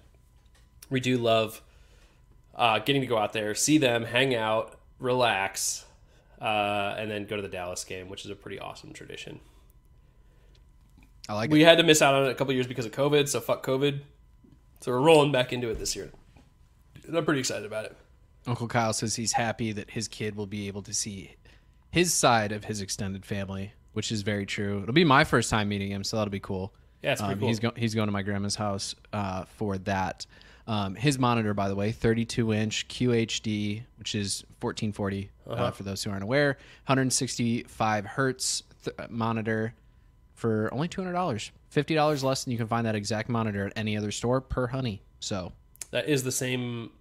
we 0.89 1.01
do 1.01 1.17
love 1.17 1.61
uh, 2.55 2.79
getting 2.79 3.01
to 3.01 3.07
go 3.07 3.17
out 3.17 3.33
there, 3.33 3.53
see 3.55 3.77
them, 3.77 4.05
hang 4.05 4.33
out, 4.33 4.79
relax, 4.99 5.85
uh, 6.41 6.95
and 6.97 7.11
then 7.11 7.25
go 7.25 7.35
to 7.35 7.41
the 7.41 7.49
Dallas 7.49 7.83
game, 7.83 8.07
which 8.07 8.23
is 8.23 8.31
a 8.31 8.35
pretty 8.35 8.57
awesome 8.57 8.93
tradition. 8.93 9.41
I 11.27 11.33
like 11.33 11.51
We 11.51 11.61
it. 11.61 11.65
had 11.67 11.77
to 11.79 11.83
miss 11.83 12.01
out 12.01 12.13
on 12.15 12.25
it 12.25 12.29
a 12.29 12.35
couple 12.35 12.53
years 12.53 12.67
because 12.67 12.85
of 12.85 12.93
COVID, 12.93 13.27
so 13.27 13.41
fuck 13.41 13.65
COVID. 13.65 13.99
So 14.79 14.91
we're 14.93 15.01
rolling 15.01 15.33
back 15.33 15.51
into 15.51 15.69
it 15.69 15.77
this 15.77 15.93
year. 15.93 16.09
And 17.05 17.17
I'm 17.17 17.25
pretty 17.25 17.41
excited 17.41 17.65
about 17.65 17.83
it. 17.83 17.97
Uncle 18.45 18.67
Kyle 18.69 18.93
says 18.93 19.17
he's 19.17 19.33
happy 19.33 19.73
that 19.73 19.91
his 19.91 20.07
kid 20.07 20.35
will 20.35 20.47
be 20.47 20.69
able 20.69 20.83
to 20.83 20.93
see 20.93 21.35
his 21.91 22.13
side 22.13 22.53
of 22.53 22.63
his 22.63 22.79
extended 22.79 23.25
family, 23.25 23.73
which 23.91 24.09
is 24.09 24.21
very 24.21 24.45
true. 24.45 24.81
It'll 24.83 24.93
be 24.93 25.03
my 25.03 25.25
first 25.25 25.49
time 25.49 25.67
meeting 25.67 25.91
him, 25.91 26.05
so 26.05 26.15
that'll 26.15 26.31
be 26.31 26.39
cool. 26.39 26.73
Yeah, 27.03 27.11
it's 27.13 27.21
pretty 27.21 27.33
Um, 27.33 27.39
cool. 27.39 27.47
He's, 27.49 27.59
go- 27.59 27.73
he's 27.75 27.95
going 27.95 28.07
to 28.07 28.11
my 28.11 28.23
grandma's 28.23 28.55
house 28.55 28.95
uh, 29.13 29.45
for 29.45 29.77
that. 29.79 30.25
Um, 30.67 30.95
his 30.95 31.17
monitor, 31.17 31.53
by 31.53 31.69
the 31.69 31.75
way, 31.75 31.91
32 31.93 32.53
inch 32.53 32.87
QHD, 32.89 33.83
which 33.97 34.15
is 34.15 34.43
1440 34.59 35.29
uh 35.47 35.51
Uh-huh. 35.53 35.71
for 35.71 35.83
those 35.83 36.03
who 36.03 36.09
aren't 36.11 36.23
aware, 36.23 36.57
165 36.87 38.05
hertz 38.05 38.63
th- 38.83 38.95
uh, 38.99 39.07
monitor 39.09 39.73
for 40.35 40.69
only 40.73 40.87
$200. 40.87 41.51
$50 41.73 42.23
less 42.23 42.43
than 42.43 42.51
you 42.51 42.57
can 42.57 42.67
find 42.67 42.85
that 42.85 42.95
exact 42.95 43.29
monitor 43.29 43.65
at 43.65 43.73
any 43.75 43.95
other 43.97 44.11
store 44.11 44.41
per 44.41 44.67
honey. 44.67 45.01
So 45.19 45.51
That 45.91 46.07
is 46.09 46.23
the 46.23 46.31
same 46.31 46.91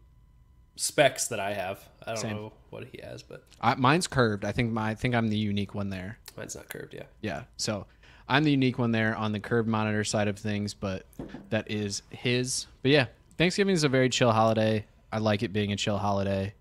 specs 0.76 1.28
that 1.28 1.40
I 1.40 1.52
have. 1.54 1.80
I 2.06 2.12
don't 2.14 2.18
Same. 2.22 2.36
know 2.36 2.52
what 2.70 2.84
he 2.84 3.00
has, 3.02 3.22
but 3.22 3.44
I, 3.60 3.74
mine's 3.74 4.06
curved. 4.06 4.44
I 4.44 4.52
think 4.52 4.72
my 4.72 4.90
I 4.90 4.94
think 4.94 5.14
I'm 5.14 5.28
the 5.28 5.36
unique 5.36 5.74
one 5.74 5.90
there. 5.90 6.18
mine's 6.36 6.54
not 6.54 6.68
curved. 6.68 6.94
Yeah. 6.94 7.04
Yeah. 7.20 7.42
So 7.56 7.86
I'm 8.28 8.44
the 8.44 8.50
unique 8.50 8.78
one 8.78 8.92
there 8.92 9.16
on 9.16 9.32
the 9.32 9.40
curved 9.40 9.68
monitor 9.68 10.04
side 10.04 10.28
of 10.28 10.38
things, 10.38 10.74
but 10.74 11.06
that 11.50 11.70
is 11.70 12.02
his. 12.10 12.66
But 12.82 12.90
yeah, 12.90 13.06
Thanksgiving 13.38 13.74
is 13.74 13.84
a 13.84 13.88
very 13.88 14.08
chill 14.08 14.32
holiday. 14.32 14.84
I 15.12 15.18
like 15.18 15.42
it 15.42 15.52
being 15.52 15.72
a 15.72 15.76
chill 15.76 15.98
holiday. 15.98 16.54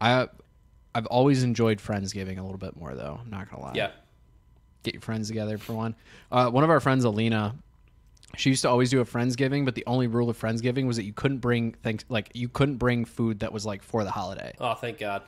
I 0.00 0.28
I've 0.94 1.06
always 1.06 1.42
enjoyed 1.42 1.78
Friendsgiving 1.78 2.38
a 2.38 2.42
little 2.42 2.58
bit 2.58 2.76
more 2.76 2.94
though. 2.94 3.20
I'm 3.22 3.30
not 3.30 3.50
gonna 3.50 3.62
lie. 3.62 3.72
Yeah. 3.74 3.90
Get 4.82 4.94
your 4.94 5.00
friends 5.00 5.28
together 5.28 5.58
for 5.58 5.74
one. 5.74 5.94
Uh, 6.30 6.50
one 6.50 6.64
of 6.64 6.70
our 6.70 6.80
friends, 6.80 7.04
Alina, 7.04 7.54
she 8.36 8.50
used 8.50 8.62
to 8.62 8.68
always 8.68 8.90
do 8.90 9.00
a 9.00 9.04
Friendsgiving, 9.04 9.64
but 9.64 9.74
the 9.74 9.84
only 9.86 10.06
rule 10.06 10.30
of 10.30 10.38
Friendsgiving 10.40 10.86
was 10.86 10.96
that 10.96 11.04
you 11.04 11.12
couldn't 11.12 11.38
bring 11.38 11.72
things 11.72 12.04
like 12.08 12.30
you 12.34 12.48
couldn't 12.48 12.76
bring 12.76 13.04
food 13.04 13.40
that 13.40 13.52
was 13.52 13.64
like 13.64 13.82
for 13.82 14.04
the 14.04 14.10
holiday. 14.10 14.54
Oh, 14.60 14.74
thank 14.74 14.98
God. 14.98 15.22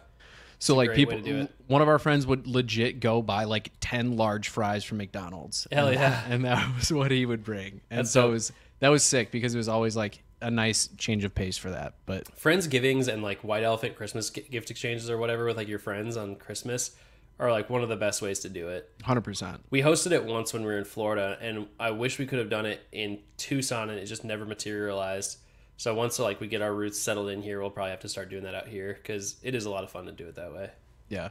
So 0.60 0.76
like 0.76 0.92
people, 0.94 1.14
way 1.16 1.22
to 1.22 1.26
do 1.26 1.38
it. 1.40 1.54
one 1.66 1.82
of 1.82 1.88
our 1.88 1.98
friends 1.98 2.26
would 2.26 2.46
legit 2.46 3.00
go 3.00 3.22
buy 3.22 3.44
like 3.44 3.72
ten 3.80 4.16
large 4.16 4.48
fries 4.48 4.84
from 4.84 4.98
McDonald's. 4.98 5.66
Hell 5.72 5.88
and, 5.88 5.94
yeah. 5.96 6.22
And 6.28 6.44
that 6.44 6.76
was 6.76 6.92
what 6.92 7.10
he 7.10 7.26
would 7.26 7.42
bring. 7.42 7.80
And 7.90 8.00
That's 8.00 8.10
so 8.10 8.22
dope. 8.22 8.28
it 8.28 8.32
was 8.32 8.52
that 8.80 8.88
was 8.88 9.02
sick 9.02 9.30
because 9.30 9.54
it 9.54 9.58
was 9.58 9.68
always 9.68 9.96
like 9.96 10.22
a 10.42 10.50
nice 10.50 10.88
change 10.98 11.24
of 11.24 11.34
pace 11.34 11.56
for 11.58 11.70
that. 11.70 11.94
But 12.06 12.38
friends 12.38 12.66
givings 12.66 13.08
and 13.08 13.22
like 13.22 13.40
white 13.40 13.64
elephant 13.64 13.96
Christmas 13.96 14.30
gift 14.30 14.70
exchanges 14.70 15.10
or 15.10 15.18
whatever 15.18 15.46
with 15.46 15.56
like 15.56 15.68
your 15.68 15.78
friends 15.78 16.16
on 16.16 16.36
Christmas 16.36 16.92
are 17.38 17.50
like 17.50 17.70
one 17.70 17.82
of 17.82 17.88
the 17.88 17.96
best 17.96 18.20
ways 18.20 18.40
to 18.40 18.50
do 18.50 18.68
it. 18.68 18.90
hundred 19.02 19.22
percent. 19.22 19.64
We 19.70 19.80
hosted 19.80 20.12
it 20.12 20.24
once 20.26 20.52
when 20.52 20.62
we 20.62 20.68
were 20.68 20.78
in 20.78 20.84
Florida, 20.84 21.38
and 21.40 21.68
I 21.78 21.90
wish 21.90 22.18
we 22.18 22.26
could 22.26 22.38
have 22.38 22.50
done 22.50 22.66
it 22.66 22.80
in 22.92 23.18
Tucson, 23.38 23.88
and 23.88 23.98
it 23.98 24.04
just 24.04 24.24
never 24.24 24.44
materialized. 24.44 25.38
So 25.80 25.94
once 25.94 26.18
like 26.18 26.40
we 26.40 26.46
get 26.46 26.60
our 26.60 26.74
roots 26.74 27.00
settled 27.00 27.30
in 27.30 27.40
here, 27.40 27.58
we'll 27.58 27.70
probably 27.70 27.92
have 27.92 28.00
to 28.00 28.08
start 28.10 28.28
doing 28.28 28.42
that 28.44 28.54
out 28.54 28.68
here 28.68 28.92
because 29.00 29.36
it 29.42 29.54
is 29.54 29.64
a 29.64 29.70
lot 29.70 29.82
of 29.82 29.90
fun 29.90 30.04
to 30.04 30.12
do 30.12 30.26
it 30.26 30.34
that 30.34 30.52
way. 30.52 30.68
Yeah. 31.08 31.30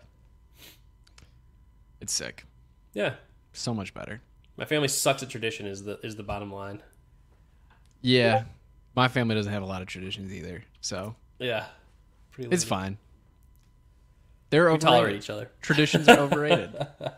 It's 2.02 2.12
sick. 2.12 2.46
Yeah, 2.96 3.14
So 3.54 3.76
much 3.76 3.94
better. 3.94 4.22
my 4.58 4.66
family 4.66 4.88
sucks 4.88 5.22
at 5.22 5.30
tradition. 5.30 5.68
Is 5.68 5.84
the 5.84 6.00
is 6.02 6.16
the 6.16 6.24
bottom 6.24 6.52
line. 6.52 6.82
Yeah. 8.02 8.46
My 8.96 9.08
family 9.08 9.36
doesn't 9.36 9.54
have 9.54 9.62
a 9.62 9.68
lot 9.68 9.84
of 9.84 9.88
traditions 9.88 10.34
either. 10.34 10.64
So 10.82 11.16
Yeah, 11.38 11.68
pretty 12.32 12.50
it's 12.50 12.64
fine. 12.64 12.98
They're 14.50 14.64
We 14.64 14.70
overrated. 14.72 14.82
tolerate 14.88 15.16
each 15.18 15.30
other. 15.30 15.52
Traditions 15.62 16.10
are 16.10 16.18
overrated. 16.22 16.76
All 16.76 17.12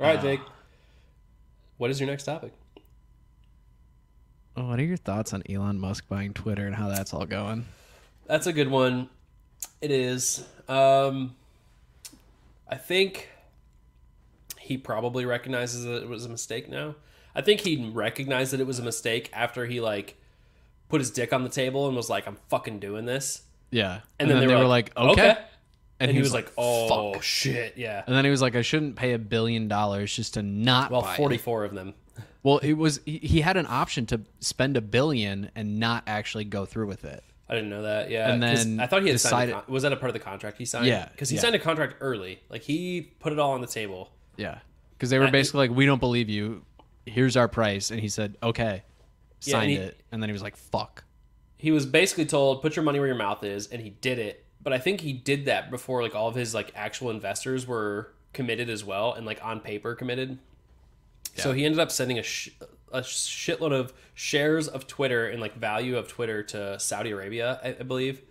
right, 0.00 0.20
Jake. 0.20 0.40
What 1.76 1.90
is 1.92 2.00
your 2.00 2.08
next 2.08 2.24
topic? 2.24 2.52
Oh, 4.56 4.68
what 4.68 4.78
are 4.78 4.84
your 4.84 4.96
thoughts 4.96 5.34
on 5.34 5.42
Elon 5.50 5.78
Musk 5.78 6.08
buying 6.08 6.32
Twitter 6.32 6.66
and 6.66 6.74
how 6.74 6.88
that's 6.88 7.12
all 7.12 7.26
going? 7.26 7.66
That's 8.26 8.46
a 8.46 8.52
good 8.52 8.70
one. 8.70 9.08
It 9.80 9.90
is. 9.90 10.46
Um, 10.68 11.34
I 12.68 12.76
think 12.76 13.28
he 14.58 14.78
probably 14.78 15.26
recognizes 15.26 15.84
that 15.84 16.02
it 16.02 16.08
was 16.08 16.24
a 16.24 16.28
mistake 16.28 16.68
now. 16.70 16.94
I 17.34 17.42
think 17.42 17.60
he 17.60 17.90
recognized 17.90 18.52
that 18.52 18.60
it 18.60 18.66
was 18.66 18.78
a 18.78 18.82
mistake 18.82 19.30
after 19.32 19.66
he 19.66 19.80
like 19.80 20.16
put 20.88 21.00
his 21.00 21.10
dick 21.10 21.32
on 21.32 21.42
the 21.44 21.50
table 21.50 21.86
and 21.86 21.94
was 21.94 22.08
like, 22.08 22.26
"I'm 22.26 22.38
fucking 22.48 22.78
doing 22.80 23.04
this." 23.04 23.42
Yeah. 23.70 24.00
And, 24.18 24.30
then, 24.30 24.40
they, 24.40 24.54
were, 24.54 24.64
like, 24.64 24.96
"Okay,", 24.96 25.36
and, 26.00 26.10
he 26.10 26.18
was 26.18 26.32
like, 26.32 26.50
"Oh 26.56 27.12
"Fuck." 27.12 27.22
shit, 27.22 27.76
yeah." 27.76 28.02
And 28.06 28.16
then 28.16 28.24
he 28.24 28.30
was 28.30 28.40
like, 28.40 28.56
I 28.56 28.62
shouldn't 28.62 28.96
pay 28.96 29.12
a 29.12 29.18
billion 29.18 29.68
dollars 29.68 30.14
just 30.14 30.34
to 30.34 30.42
not 30.42 30.90
Well, 30.90 31.02
buy 31.02 31.14
it. 31.14 31.18
44 31.18 31.64
of 31.64 31.74
them. 31.74 31.94
Well, 32.46 32.58
it 32.58 32.74
was 32.74 33.00
he, 33.04 33.18
he 33.18 33.40
had 33.40 33.56
an 33.56 33.66
option 33.68 34.06
to 34.06 34.20
spend 34.38 34.76
a 34.76 34.80
billion 34.80 35.50
and 35.56 35.80
not 35.80 36.04
actually 36.06 36.44
go 36.44 36.64
through 36.64 36.86
with 36.86 37.04
it. 37.04 37.24
I 37.48 37.56
didn't 37.56 37.70
know 37.70 37.82
that. 37.82 38.08
Yeah, 38.08 38.32
And 38.32 38.40
then 38.40 38.78
I 38.78 38.86
thought 38.86 39.02
he 39.02 39.08
had 39.08 39.18
signed. 39.20 39.48
decided- 39.48 39.54
A 39.56 39.60
con- 39.62 39.72
was 39.74 39.82
that 39.82 39.92
a 39.92 39.96
part 39.96 40.10
of 40.10 40.12
the 40.14 40.20
contract 40.20 40.56
he 40.58 40.64
signed? 40.64 40.86
Yeah, 40.86 41.08
because 41.10 41.28
he 41.28 41.34
yeah. 41.34 41.42
signed 41.42 41.56
a 41.56 41.58
contract 41.58 41.96
early. 42.00 42.38
Like 42.48 42.62
he 42.62 43.02
put 43.18 43.32
it 43.32 43.40
all 43.40 43.50
on 43.54 43.62
the 43.62 43.66
table. 43.66 44.12
Yeah, 44.36 44.58
because 44.92 45.10
they 45.10 45.18
were 45.18 45.26
Uh, 45.26 45.30
basically 45.32 45.66
like, 45.66 45.76
"We 45.76 45.86
don't 45.86 45.98
believe 45.98 46.28
you. 46.28 46.64
Here's 47.04 47.36
our 47.36 47.48
price," 47.48 47.90
and 47.90 47.98
he 48.00 48.08
said, 48.08 48.36
"Okay," 48.40 48.84
Yeah, 49.42 49.52
signed 49.52 49.72
and 49.72 49.82
he- 49.82 49.88
it, 49.88 50.00
and 50.12 50.22
then 50.22 50.28
he 50.28 50.32
was 50.32 50.42
like, 50.42 50.56
"Fuck." 50.56 51.02
He 51.56 51.72
was 51.72 51.84
basically 51.84 52.26
told, 52.26 52.62
"Put 52.62 52.76
your 52.76 52.84
money 52.84 53.00
where 53.00 53.08
your 53.08 53.16
mouth 53.16 53.42
is," 53.42 53.66
and 53.66 53.82
he 53.82 53.90
did 53.90 54.20
it. 54.20 54.44
But 54.62 54.72
I 54.72 54.78
think 54.78 55.00
he 55.00 55.12
did 55.12 55.46
that 55.46 55.68
before 55.68 56.00
like 56.00 56.14
all 56.14 56.28
of 56.28 56.36
his 56.36 56.54
like 56.54 56.70
actual 56.76 57.10
investors 57.10 57.66
were 57.66 58.12
committed 58.32 58.70
as 58.70 58.84
well 58.84 59.14
and 59.14 59.26
like 59.26 59.44
on 59.44 59.58
paper 59.58 59.96
committed. 59.96 60.38
So 61.42 61.52
he 61.52 61.64
ended 61.64 61.80
up 61.80 61.90
sending 61.90 62.18
a 62.18 62.22
sh- 62.22 62.50
a 62.92 63.00
shitload 63.00 63.72
of 63.72 63.92
shares 64.14 64.68
of 64.68 64.86
Twitter 64.86 65.28
and 65.28 65.40
like 65.40 65.56
value 65.56 65.96
of 65.96 66.08
Twitter 66.08 66.42
to 66.42 66.78
Saudi 66.78 67.10
Arabia, 67.10 67.60
I, 67.62 67.68
I 67.68 67.82
believe. 67.82 68.22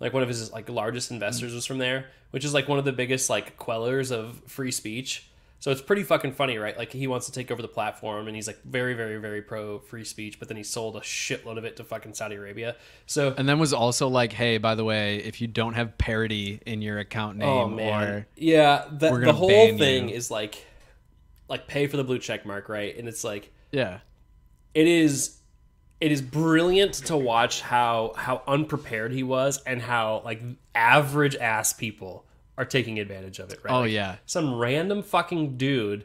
Like 0.00 0.12
one 0.12 0.22
of 0.22 0.28
his 0.28 0.52
like 0.52 0.68
largest 0.68 1.10
investors 1.10 1.54
was 1.54 1.66
from 1.66 1.78
there, 1.78 2.06
which 2.30 2.44
is 2.44 2.54
like 2.54 2.68
one 2.68 2.78
of 2.78 2.84
the 2.84 2.92
biggest 2.92 3.30
like 3.30 3.56
quellers 3.56 4.10
of 4.10 4.40
free 4.46 4.70
speech. 4.70 5.28
So 5.60 5.72
it's 5.72 5.82
pretty 5.82 6.04
fucking 6.04 6.34
funny, 6.34 6.56
right? 6.56 6.78
Like 6.78 6.92
he 6.92 7.08
wants 7.08 7.26
to 7.26 7.32
take 7.32 7.50
over 7.50 7.60
the 7.60 7.68
platform 7.68 8.28
and 8.28 8.36
he's 8.36 8.46
like 8.46 8.62
very, 8.62 8.94
very, 8.94 9.16
very 9.16 9.42
pro 9.42 9.80
free 9.80 10.04
speech, 10.04 10.38
but 10.38 10.46
then 10.46 10.56
he 10.56 10.62
sold 10.62 10.96
a 10.96 11.00
shitload 11.00 11.58
of 11.58 11.64
it 11.64 11.76
to 11.78 11.84
fucking 11.84 12.14
Saudi 12.14 12.36
Arabia. 12.36 12.76
So 13.06 13.34
And 13.36 13.48
then 13.48 13.58
was 13.58 13.72
also 13.72 14.06
like, 14.06 14.32
"Hey, 14.32 14.58
by 14.58 14.76
the 14.76 14.84
way, 14.84 15.16
if 15.16 15.40
you 15.40 15.48
don't 15.48 15.74
have 15.74 15.98
parody 15.98 16.60
in 16.64 16.80
your 16.80 17.00
account 17.00 17.42
oh, 17.42 17.46
name, 17.46 17.48
Oh 17.48 17.68
man, 17.68 18.02
or 18.04 18.26
yeah. 18.36 18.84
The, 18.88 19.18
the 19.18 19.32
whole 19.32 19.48
thing 19.48 20.10
you. 20.10 20.14
is 20.14 20.30
like, 20.30 20.64
like 21.48 21.66
pay 21.66 21.86
for 21.86 21.96
the 21.96 22.04
blue 22.04 22.18
check 22.18 22.44
mark, 22.46 22.68
right? 22.68 22.96
And 22.96 23.08
it's 23.08 23.24
like 23.24 23.52
yeah, 23.72 24.00
it 24.74 24.86
is, 24.86 25.38
it 26.00 26.12
is 26.12 26.22
brilliant 26.22 26.94
to 26.94 27.16
watch 27.16 27.60
how 27.60 28.12
how 28.16 28.42
unprepared 28.46 29.12
he 29.12 29.22
was 29.22 29.62
and 29.64 29.82
how 29.82 30.22
like 30.24 30.42
average 30.74 31.36
ass 31.36 31.72
people 31.72 32.24
are 32.56 32.64
taking 32.64 32.98
advantage 32.98 33.38
of 33.38 33.50
it. 33.52 33.60
Right? 33.62 33.72
oh 33.72 33.80
Like, 33.80 33.92
yeah, 33.92 34.16
some 34.26 34.54
random 34.54 35.02
fucking 35.02 35.56
dude 35.56 36.04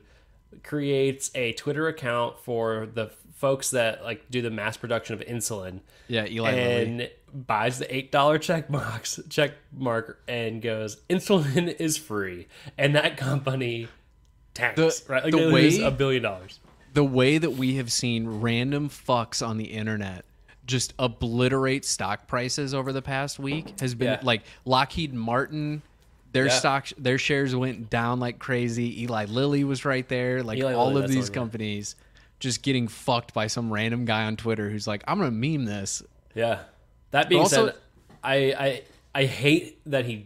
creates 0.64 1.32
a 1.36 1.54
Twitter 1.54 1.88
account 1.88 2.40
for 2.40 2.88
the 2.94 3.12
folks 3.36 3.72
that 3.72 4.04
like 4.04 4.30
do 4.32 4.42
the 4.42 4.50
mass 4.50 4.78
production 4.78 5.14
of 5.14 5.20
insulin 5.28 5.82
yeah, 6.08 6.26
Eli 6.26 6.52
Lilly. 6.54 6.82
and 6.82 7.10
buys 7.34 7.78
the 7.78 7.94
eight 7.94 8.10
dollar 8.10 8.38
check 8.38 8.70
box 8.72 9.20
check 9.30 9.52
mark 9.76 10.22
and 10.30 10.62
goes 10.62 10.98
insulin 11.10 11.76
is 11.78 11.98
free 11.98 12.48
and 12.78 12.96
that 12.96 13.18
company 13.18 13.90
tanks 14.54 15.00
The- 15.02 15.12
right 15.14 15.24
like 15.24 15.32
the 15.34 15.52
way- 15.52 15.82
a 15.82 15.92
billion 15.92 16.24
dollars 16.24 16.60
the 16.94 17.04
way 17.04 17.38
that 17.40 17.52
we 17.52 17.76
have 17.76 17.92
seen 17.92 18.28
random 18.42 18.88
fucks 18.90 19.46
on 19.46 19.58
the 19.58 19.66
internet 19.66 20.26
just 20.66 20.94
obliterate 21.00 21.84
stock 21.86 22.28
prices 22.28 22.74
over 22.74 22.94
the 22.94 23.02
past 23.02 23.40
week 23.40 23.80
has 23.80 23.96
been 23.96 24.08
Yeah. 24.14 24.20
like 24.24 24.44
Lockheed 24.66 25.14
Martin 25.14 25.82
their 26.32 26.46
Yeah. 26.48 26.52
stock 26.58 26.88
their 26.98 27.18
shares 27.18 27.56
went 27.56 27.90
down 27.92 28.20
like 28.20 28.40
crazy. 28.40 29.04
Eli 29.04 29.26
Lilly 29.26 29.64
was 29.64 29.86
right 29.86 30.08
there. 30.08 30.42
Like 30.42 30.58
Eli 30.58 30.74
all 30.74 30.88
Lilly, 30.88 31.04
of 31.04 31.10
these 31.12 31.16
the 31.16 31.22
one, 31.22 31.28
yeah. 31.32 31.34
companies 31.42 31.96
just 32.40 32.64
getting 32.64 32.88
fucked 32.88 33.34
by 33.36 33.46
some 33.48 33.72
random 33.72 34.06
guy 34.06 34.24
on 34.26 34.36
Twitter 34.36 34.70
who's 34.70 34.88
like, 34.88 35.04
I'm 35.08 35.20
gonna 35.20 35.30
meme 35.32 35.66
this. 35.66 36.02
yeah 36.34 36.60
that 37.12 37.30
being 37.30 37.42
also- 37.42 37.68
said 37.68 37.76
I, 38.24 38.36
I 38.36 38.82
i 39.16 39.26
hate 39.26 39.80
that 39.86 40.06
he 40.06 40.26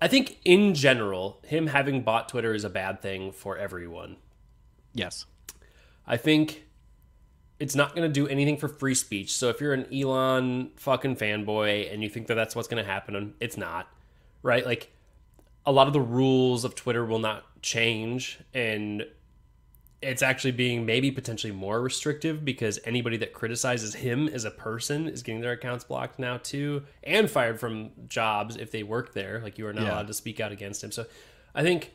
i 0.00 0.08
think 0.08 0.38
in 0.44 0.74
general 0.74 1.40
him 1.44 1.68
having 1.68 2.02
bought 2.02 2.28
twitter 2.28 2.54
is 2.54 2.64
a 2.64 2.70
bad 2.70 3.00
thing 3.00 3.32
for 3.32 3.56
everyone 3.56 4.16
Yes. 4.96 5.26
I 6.06 6.16
think 6.16 6.64
it's 7.60 7.74
not 7.74 7.94
going 7.94 8.08
to 8.08 8.12
do 8.12 8.26
anything 8.26 8.56
for 8.56 8.66
free 8.66 8.94
speech. 8.94 9.32
So 9.32 9.50
if 9.50 9.60
you're 9.60 9.74
an 9.74 9.86
Elon 9.94 10.70
fucking 10.76 11.16
fanboy 11.16 11.92
and 11.92 12.02
you 12.02 12.08
think 12.08 12.26
that 12.28 12.34
that's 12.34 12.56
what's 12.56 12.66
going 12.66 12.82
to 12.82 12.90
happen, 12.90 13.34
it's 13.38 13.56
not. 13.56 13.88
Right? 14.42 14.64
Like 14.64 14.90
a 15.66 15.72
lot 15.72 15.86
of 15.86 15.92
the 15.92 16.00
rules 16.00 16.64
of 16.64 16.74
Twitter 16.74 17.04
will 17.04 17.18
not 17.18 17.44
change 17.62 18.38
and 18.54 19.04
it's 20.02 20.22
actually 20.22 20.52
being 20.52 20.84
maybe 20.84 21.10
potentially 21.10 21.52
more 21.52 21.80
restrictive 21.80 22.44
because 22.44 22.78
anybody 22.84 23.16
that 23.16 23.32
criticizes 23.32 23.94
him 23.94 24.28
as 24.28 24.44
a 24.44 24.50
person 24.50 25.08
is 25.08 25.22
getting 25.22 25.40
their 25.40 25.52
accounts 25.52 25.84
blocked 25.84 26.18
now 26.18 26.36
too 26.36 26.82
and 27.02 27.30
fired 27.30 27.58
from 27.58 27.90
jobs 28.06 28.56
if 28.56 28.70
they 28.70 28.82
work 28.82 29.14
there 29.14 29.40
like 29.42 29.56
you 29.58 29.66
are 29.66 29.72
not 29.72 29.84
Yeah. 29.84 29.92
allowed 29.94 30.06
to 30.08 30.14
speak 30.14 30.38
out 30.38 30.52
against 30.52 30.84
him 30.84 30.92
so 30.92 31.06
i 31.54 31.62
think 31.62 31.92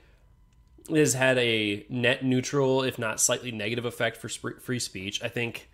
it 0.90 0.98
has 0.98 1.14
had 1.14 1.38
a 1.38 1.86
net 1.90 2.26
neutral, 2.26 2.82
if 2.82 2.98
not 2.98 3.20
slightly 3.22 3.52
negative 3.52 3.86
effect 3.86 4.18
for 4.18 4.28
free 4.28 4.80
speech. 4.80 5.22
I 5.24 5.28
think 5.28 5.70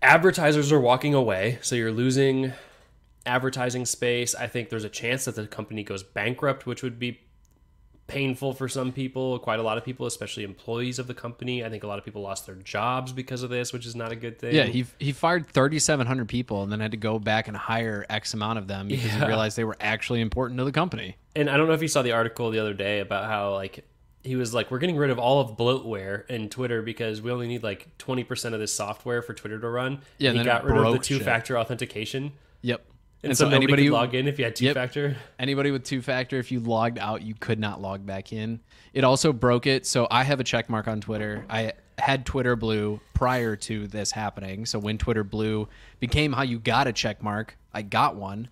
advertisers 0.00 0.70
are 0.72 0.80
walking 0.80 1.14
away, 1.14 1.58
so 1.60 1.74
you're 1.74 1.92
losing 1.92 2.52
advertising 3.26 3.84
space. 3.86 4.34
I 4.34 4.46
think 4.46 4.68
there's 4.70 4.84
a 4.84 4.88
chance 4.88 5.24
that 5.24 5.34
the 5.34 5.46
company 5.46 5.82
goes 5.82 6.02
bankrupt, 6.04 6.64
which 6.64 6.82
would 6.82 6.98
be 6.98 7.20
painful 8.08 8.54
for 8.54 8.68
some 8.68 8.90
people, 8.90 9.38
quite 9.38 9.60
a 9.60 9.62
lot 9.62 9.78
of 9.78 9.84
people, 9.84 10.06
especially 10.06 10.42
employees 10.42 10.98
of 10.98 11.06
the 11.06 11.14
company. 11.14 11.64
I 11.64 11.68
think 11.70 11.84
a 11.84 11.86
lot 11.86 11.98
of 11.98 12.04
people 12.04 12.22
lost 12.22 12.46
their 12.46 12.56
jobs 12.56 13.12
because 13.12 13.42
of 13.44 13.50
this, 13.50 13.72
which 13.72 13.86
is 13.86 13.94
not 13.94 14.10
a 14.10 14.16
good 14.16 14.38
thing. 14.40 14.54
Yeah, 14.54 14.64
he 14.64 14.84
he 14.98 15.12
fired 15.12 15.46
3,700 15.48 16.26
people 16.28 16.62
and 16.64 16.72
then 16.72 16.80
had 16.80 16.90
to 16.90 16.96
go 16.96 17.18
back 17.20 17.46
and 17.46 17.56
hire 17.56 18.04
X 18.10 18.34
amount 18.34 18.58
of 18.58 18.66
them 18.66 18.88
because 18.88 19.04
he 19.12 19.18
Yeah. 19.18 19.26
realized 19.26 19.56
they 19.56 19.64
were 19.64 19.76
actually 19.80 20.20
important 20.20 20.58
to 20.58 20.64
the 20.64 20.72
company. 20.72 21.16
and 21.36 21.48
I 21.48 21.56
don't 21.56 21.68
know 21.68 21.74
if 21.74 21.82
you 21.82 21.88
saw 21.88 22.02
the 22.02 22.12
article 22.12 22.50
the 22.50 22.58
other 22.58 22.74
day 22.74 22.98
about 23.00 23.26
how 23.26 23.52
like 23.54 23.84
he 24.24 24.34
was 24.36 24.52
like, 24.52 24.70
we're 24.70 24.78
getting 24.80 24.96
rid 24.96 25.10
of 25.10 25.18
all 25.18 25.40
of 25.40 25.56
bloatware 25.56 26.26
in 26.28 26.48
Twitter 26.48 26.82
because 26.82 27.22
we 27.22 27.30
only 27.30 27.46
need 27.46 27.62
like 27.62 27.86
twenty 27.98 28.24
percent 28.24 28.54
of 28.54 28.60
this 28.60 28.72
software 28.72 29.22
for 29.22 29.32
Twitter 29.34 29.60
to 29.60 29.68
run. 29.68 30.00
Yeah, 30.18 30.30
and 30.30 30.38
he 30.38 30.44
got 30.44 30.64
rid 30.64 30.76
of 30.76 30.92
the 30.92 30.98
two-factor 30.98 31.56
authentication, 31.58 32.32
Yep. 32.62 32.84
And, 33.22 33.36
so, 33.36 33.48
nobody 33.48 33.84
could 33.84 33.92
log 33.92 34.14
in 34.14 34.28
if 34.28 34.38
you 34.38 34.44
had 34.44 34.60
Yep. 34.60 34.74
two-factor. 34.74 35.16
Anybody 35.38 35.70
with 35.70 35.84
two 35.84 36.00
factor, 36.02 36.38
if 36.38 36.52
you 36.52 36.60
logged 36.60 36.98
out, 36.98 37.22
you 37.22 37.34
could 37.34 37.58
not 37.58 37.80
log 37.80 38.06
back 38.06 38.32
in. 38.32 38.60
It 38.92 39.04
also 39.04 39.32
broke 39.32 39.66
it. 39.66 39.86
So 39.86 40.06
I 40.10 40.22
have 40.24 40.40
a 40.40 40.44
check 40.44 40.68
mark 40.70 40.86
on 40.88 41.00
Twitter. 41.00 41.44
I 41.50 41.72
had 41.98 42.24
Twitter 42.24 42.54
Blue 42.54 43.00
prior 43.14 43.56
to 43.56 43.88
this 43.88 44.12
happening. 44.12 44.66
So 44.66 44.78
when 44.78 44.98
Twitter 44.98 45.24
Blue 45.24 45.68
became 45.98 46.32
how 46.32 46.42
you 46.42 46.58
got 46.58 46.86
a 46.86 46.92
check 46.92 47.22
mark, 47.22 47.56
I 47.72 47.82
got 47.82 48.14
one. 48.16 48.48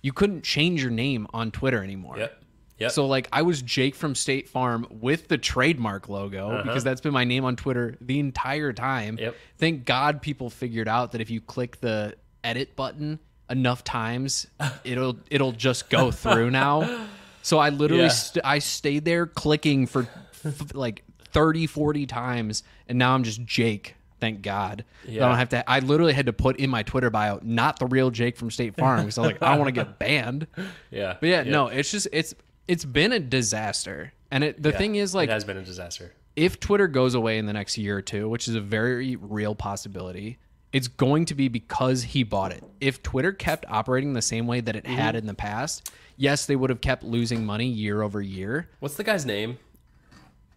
You 0.00 0.12
couldn't 0.12 0.42
change 0.42 0.80
your 0.80 0.90
name 0.90 1.26
on 1.34 1.50
Twitter 1.50 1.82
anymore. 1.82 2.18
Yep. 2.18 2.44
Yep. 2.78 2.90
So 2.92 3.06
like 3.06 3.28
I 3.32 3.42
was 3.42 3.60
Jake 3.60 3.94
from 3.94 4.14
State 4.14 4.48
Farm 4.48 4.86
with 4.90 5.28
the 5.28 5.36
trademark 5.36 6.08
logo 6.08 6.62
because 6.62 6.84
that's 6.84 7.00
been 7.00 7.12
my 7.12 7.24
name 7.24 7.44
on 7.44 7.56
Twitter 7.56 7.96
the 8.00 8.20
entire 8.20 8.72
time. 8.72 9.14
Uh-huh. 9.14 9.24
Yep. 9.26 9.36
Thank 9.58 9.84
God 9.84 10.22
people 10.22 10.48
figured 10.48 10.86
out 10.88 11.12
that 11.12 11.20
if 11.20 11.28
you 11.28 11.40
click 11.40 11.80
the 11.80 12.14
edit 12.44 12.76
button 12.76 13.18
enough 13.50 13.84
times, 13.84 14.46
it'll 14.84 15.16
it'll 15.30 15.52
just 15.52 15.88
go 15.90 16.10
through 16.10 16.50
now. 16.50 17.06
So 17.42 17.58
I 17.58 17.70
literally 17.70 18.04
Yeah. 18.04 18.08
st- 18.10 18.44
I 18.44 18.58
stayed 18.58 19.04
there 19.04 19.26
clicking 19.26 19.86
for 19.86 20.06
f- 20.44 20.74
like 20.74 21.02
30 21.32 21.66
40 21.66 22.06
times 22.06 22.62
and 22.88 22.98
now 22.98 23.14
I'm 23.14 23.22
just 23.22 23.44
Jake. 23.44 23.94
Thank 24.20 24.42
God. 24.42 24.84
I 25.08 25.12
don't 25.14 25.36
have 25.36 25.50
to 25.50 25.70
I 25.70 25.78
literally 25.78 26.12
had 26.12 26.26
to 26.26 26.32
put 26.32 26.56
in 26.58 26.68
my 26.70 26.82
Twitter 26.82 27.08
bio 27.10 27.38
not 27.42 27.78
the 27.78 27.86
real 27.86 28.10
Jake 28.10 28.36
from 28.36 28.50
State 28.50 28.76
Farm 28.76 29.00
because 29.00 29.16
I 29.18 29.20
was 29.22 29.32
like 29.32 29.42
I 29.42 29.50
don't 29.50 29.58
want 29.58 29.68
to 29.68 29.72
get 29.84 29.98
banned. 30.00 30.46
yeah. 30.90 31.16
But 31.20 31.28
yeah, 31.28 31.42
no, 31.44 31.68
it's 31.68 31.90
just 31.90 32.08
it's 32.12 32.34
it's 32.66 32.84
been 32.84 33.12
a 33.12 33.20
disaster. 33.20 34.12
And 34.30 34.44
it, 34.44 34.62
the 34.62 34.70
Yeah. 34.70 34.78
thing 34.78 34.94
is 34.96 35.14
like 35.14 35.28
it 35.30 35.32
has 35.32 35.44
been 35.44 35.56
a 35.56 35.62
disaster. 35.64 36.12
if 36.36 36.60
Twitter 36.60 36.86
goes 36.88 37.14
away 37.14 37.38
in 37.38 37.46
the 37.46 37.52
next 37.54 37.78
year 37.78 37.96
or 37.98 38.02
two, 38.02 38.28
which 38.28 38.46
is 38.48 38.54
a 38.56 38.60
very 38.60 39.16
real 39.16 39.54
possibility, 39.54 40.38
it's 40.72 40.88
going 40.88 41.24
to 41.26 41.34
be 41.34 41.48
because 41.48 42.02
he 42.02 42.22
bought 42.22 42.52
it. 42.52 42.62
If 42.80 43.02
Twitter 43.02 43.32
kept 43.32 43.64
operating 43.68 44.12
the 44.12 44.22
same 44.22 44.46
way 44.46 44.60
that 44.60 44.76
it 44.76 44.86
had 44.86 45.14
Mm-hmm. 45.14 45.18
in 45.18 45.26
the 45.26 45.34
past, 45.34 45.90
yes, 46.16 46.46
they 46.46 46.56
would 46.56 46.70
have 46.70 46.80
kept 46.80 47.02
losing 47.02 47.44
money 47.46 47.66
year 47.66 48.02
over 48.02 48.20
year. 48.20 48.68
What's 48.80 48.96
the 48.96 49.04
guy's 49.04 49.24
name? 49.24 49.58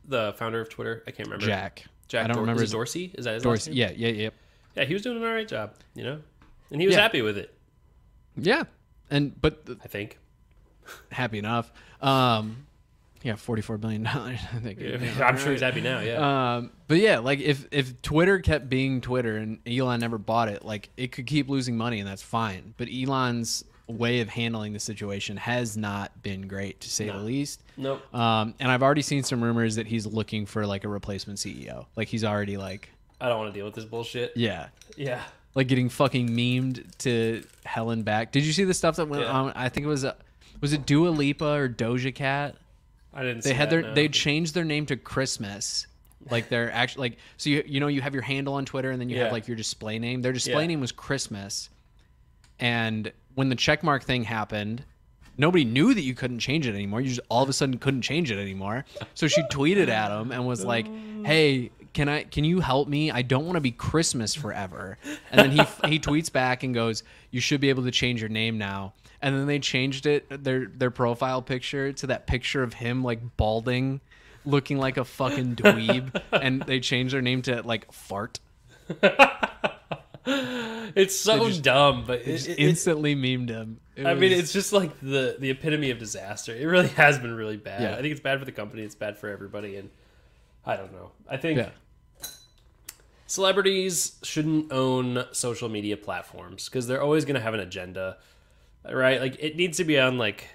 The 0.07 0.33
founder 0.37 0.59
of 0.59 0.69
Twitter. 0.69 1.03
I 1.07 1.11
can't 1.11 1.27
remember. 1.27 1.45
Jack. 1.45 1.85
Jack. 2.07 2.25
I 2.25 2.27
don't 2.27 2.35
Dor- 2.35 2.41
remember 2.43 2.61
is 2.63 2.69
his 2.69 2.71
Dorsey. 2.73 3.11
Is 3.13 3.25
that 3.25 3.35
his 3.35 3.45
last 3.45 3.65
Dorsey. 3.67 3.71
name? 3.71 3.77
Yeah, 3.97 4.07
yeah, 4.09 4.23
yeah. 4.23 4.29
Yeah, 4.75 4.83
he 4.85 4.93
was 4.93 5.01
doing 5.03 5.17
an 5.17 5.23
all 5.23 5.33
right 5.33 5.47
job. 5.47 5.73
You 5.95 6.03
know, 6.03 6.19
and 6.71 6.81
he 6.81 6.87
was 6.87 6.95
Yeah. 6.95 7.01
happy 7.01 7.21
with 7.21 7.37
it. 7.37 7.53
Yeah. 8.35 8.63
And 9.09 9.39
but 9.41 9.65
th- 9.65 9.77
I 9.83 9.87
think. 9.87 10.17
happy 11.11 11.37
enough. 11.37 11.71
Um 12.01 12.65
yeah, 13.23 13.35
44 13.35 13.77
billion 13.77 14.03
dollars. 14.11 14.39
I 14.53 14.57
think. 14.59 14.79
I'm 15.21 15.37
sure 15.37 15.51
he's 15.51 15.61
happy 15.61 15.81
now. 15.81 15.99
Yeah. 15.99 16.55
Um, 16.55 16.71
but 16.87 16.97
yeah, 16.99 17.19
like 17.19 17.39
if 17.39 17.67
if 17.71 18.01
Twitter 18.01 18.39
kept 18.39 18.69
being 18.69 19.01
Twitter 19.01 19.37
and 19.37 19.59
Elon 19.67 19.99
never 19.99 20.17
bought 20.17 20.49
it, 20.49 20.63
like 20.65 20.89
it 20.97 21.11
could 21.11 21.27
keep 21.27 21.49
losing 21.49 21.77
money 21.77 21.99
and 21.99 22.07
that's 22.07 22.23
fine. 22.23 22.73
But 22.77 22.89
Elon's 22.91 23.63
way 23.87 24.21
of 24.21 24.29
handling 24.29 24.71
the 24.71 24.79
situation 24.79 25.35
has 25.35 25.75
not 25.75 26.23
been 26.23 26.47
great 26.47 26.79
to 26.79 26.89
say 26.89 27.09
the 27.09 27.17
least. 27.17 27.61
Nope. 27.75 28.01
Um, 28.15 28.53
and 28.59 28.71
I've 28.71 28.83
already 28.83 29.01
seen 29.01 29.23
some 29.23 29.43
rumors 29.43 29.75
that 29.75 29.85
he's 29.85 30.05
looking 30.05 30.45
for 30.45 30.65
like 30.65 30.85
a 30.85 30.87
replacement 30.87 31.39
CEO. 31.39 31.87
Like 31.97 32.07
he's 32.07 32.23
already 32.23 32.55
like, 32.55 32.89
I 33.19 33.27
don't 33.27 33.37
want 33.37 33.53
to 33.53 33.57
deal 33.57 33.65
with 33.65 33.75
this 33.75 33.83
bullshit. 33.83 34.31
yeah, 34.37 34.67
Yeah. 34.95 35.21
like 35.55 35.67
getting 35.67 35.89
fucking 35.89 36.29
memed 36.29 36.85
to 36.99 37.43
hell 37.65 37.89
and 37.89 38.05
back. 38.05 38.31
Did 38.31 38.45
you 38.45 38.53
see 38.53 38.63
the 38.63 38.73
stuff 38.73 38.95
that 38.95 39.09
went 39.09 39.23
Yeah. 39.23 39.31
on? 39.31 39.51
I 39.55 39.67
think 39.67 39.85
it 39.85 39.89
was, 39.89 40.05
uh, 40.05 40.13
was 40.61 40.71
it 40.71 40.85
Dua 40.85 41.09
Lipa 41.09 41.45
or 41.53 41.67
Doja 41.67 42.15
Cat? 42.15 42.55
I 43.13 43.23
didn't. 43.23 43.43
They 43.43 43.49
see 43.51 43.55
had 43.55 43.69
that, 43.69 43.71
their 43.71 43.81
no. 43.81 43.93
they 43.93 44.07
changed 44.07 44.53
their 44.53 44.63
name 44.65 44.85
to 44.87 44.95
Christmas. 44.95 45.87
Like 46.29 46.49
they're 46.49 46.71
actually 46.71 47.09
like 47.09 47.17
so 47.37 47.49
you 47.49 47.63
you 47.65 47.79
know 47.79 47.87
you 47.87 48.01
have 48.01 48.13
your 48.13 48.23
handle 48.23 48.53
on 48.53 48.65
Twitter 48.65 48.91
and 48.91 49.01
then 49.01 49.09
you 49.09 49.17
Yeah. 49.17 49.23
have 49.23 49.31
like 49.31 49.47
your 49.47 49.57
display 49.57 49.97
name. 49.99 50.21
Their 50.21 50.33
display 50.33 50.61
Yeah. 50.63 50.67
name 50.67 50.79
was 50.81 50.91
Christmas. 50.91 51.69
And 52.59 53.11
when 53.35 53.49
the 53.49 53.55
checkmark 53.55 54.03
thing 54.03 54.23
happened, 54.23 54.83
nobody 55.37 55.63
knew 55.65 55.93
that 55.93 56.01
you 56.01 56.13
couldn't 56.13 56.39
change 56.39 56.67
it 56.67 56.75
anymore. 56.75 57.01
You 57.01 57.09
just 57.09 57.21
all 57.29 57.41
of 57.43 57.49
a 57.49 57.53
sudden 57.53 57.77
couldn't 57.79 58.03
change 58.03 58.31
it 58.31 58.37
anymore. 58.37 58.85
So 59.15 59.27
she 59.27 59.41
tweeted 59.43 59.87
at 59.87 60.11
him 60.11 60.31
and 60.31 60.45
was 60.45 60.63
like, 60.63 60.85
"Hey, 61.25 61.71
can 61.93 62.07
I 62.07 62.23
can 62.23 62.43
you 62.43 62.59
help 62.59 62.87
me? 62.87 63.09
I 63.11 63.21
don't 63.23 63.45
want 63.45 63.55
to 63.55 63.61
be 63.61 63.71
Christmas 63.71 64.35
forever." 64.35 64.97
And 65.31 65.39
then 65.39 65.51
he 65.51 65.89
he 65.89 65.99
tweets 65.99 66.31
back 66.31 66.63
and 66.63 66.73
goes, 66.73 67.03
"You 67.31 67.41
should 67.41 67.61
be 67.61 67.69
able 67.69 67.83
to 67.83 67.91
change 67.91 68.19
your 68.21 68.29
name 68.29 68.57
now." 68.57 68.93
And 69.21 69.37
then 69.37 69.45
they 69.45 69.59
changed 69.59 70.05
it 70.05 70.43
their 70.43 70.65
their 70.65 70.91
profile 70.91 71.41
picture 71.41 71.93
to 71.93 72.07
that 72.07 72.27
picture 72.27 72.63
of 72.63 72.73
him 72.73 73.03
like 73.03 73.37
balding, 73.37 74.01
looking 74.45 74.77
like 74.77 74.97
a 74.97 75.05
fucking 75.05 75.55
dweeb, 75.57 76.21
and 76.31 76.63
they 76.63 76.79
changed 76.79 77.13
their 77.13 77.21
name 77.21 77.41
to 77.43 77.61
like 77.61 77.91
fart. 77.91 78.39
It's 80.95 81.15
so 81.15 81.49
dumb, 81.51 82.03
but 82.05 82.21
it, 82.21 82.25
Just 82.25 82.49
it- 82.49 82.59
instantly 82.59 83.15
memed 83.15 83.49
him. 83.49 83.79
It 83.95 84.05
I 84.05 84.13
mean, 84.13 84.31
it's 84.31 84.53
just 84.53 84.73
like 84.73 84.99
the 84.99 85.35
the 85.39 85.49
epitome 85.49 85.91
of 85.91 85.99
disaster. 85.99 86.55
It 86.55 86.65
really 86.65 86.87
has 86.89 87.19
been 87.19 87.33
really 87.33 87.57
bad. 87.57 87.81
Yeah. 87.81 87.93
I 87.93 88.01
think 88.01 88.11
it's 88.11 88.21
bad 88.21 88.39
for 88.39 88.45
the 88.45 88.51
company. 88.51 88.83
It's 88.83 88.95
bad 88.95 89.17
for 89.17 89.29
everybody, 89.29 89.75
and 89.77 89.89
I 90.65 90.75
don't 90.75 90.91
know. 90.91 91.11
I 91.29 91.37
think 91.37 91.59
yeah. 91.59 92.27
celebrities 93.27 94.17
shouldn't 94.23 94.71
own 94.71 95.25
social 95.31 95.69
media 95.69 95.97
platforms 95.97 96.69
because 96.69 96.87
they're 96.87 97.01
always 97.01 97.25
going 97.25 97.35
to 97.35 97.41
have 97.41 97.53
an 97.53 97.59
agenda, 97.59 98.17
right? 98.89 99.19
Like 99.21 99.37
it 99.39 99.55
needs 99.55 99.77
to 99.77 99.83
be 99.83 99.99
on 99.99 100.17
like. 100.17 100.47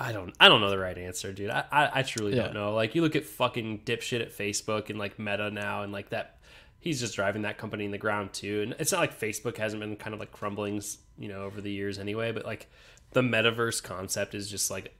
I 0.00 0.12
don't. 0.12 0.32
I 0.38 0.48
don't 0.48 0.60
know 0.60 0.70
the 0.70 0.78
right 0.78 0.96
answer, 0.96 1.32
dude. 1.32 1.50
I, 1.50 1.64
I, 1.72 1.90
I 1.94 2.02
truly 2.02 2.36
Yeah. 2.36 2.44
don't 2.44 2.54
know. 2.54 2.72
Like 2.74 2.94
you 2.94 3.02
look 3.02 3.16
at 3.16 3.24
fucking 3.24 3.80
dipshit 3.80 4.20
at 4.20 4.30
Facebook 4.36 4.90
and 4.90 4.98
like 4.98 5.18
Meta 5.18 5.50
now, 5.50 5.82
and 5.82 5.92
like 5.92 6.10
that, 6.10 6.38
he's 6.78 7.00
just 7.00 7.16
driving 7.16 7.42
that 7.42 7.58
company 7.58 7.84
in 7.84 7.90
the 7.90 7.98
ground 7.98 8.32
too. 8.32 8.62
And 8.62 8.76
it's 8.78 8.92
not 8.92 9.00
like 9.00 9.18
Facebook 9.18 9.56
hasn't 9.56 9.80
been 9.80 9.96
kind 9.96 10.14
of 10.14 10.20
like 10.20 10.30
crumbling, 10.30 10.80
you 11.18 11.28
know, 11.28 11.42
over 11.42 11.60
the 11.60 11.72
years 11.72 11.98
anyway. 11.98 12.30
But 12.30 12.46
like 12.46 12.68
the 13.10 13.22
metaverse 13.22 13.82
concept 13.82 14.36
is 14.36 14.48
just 14.48 14.70
like 14.70 14.94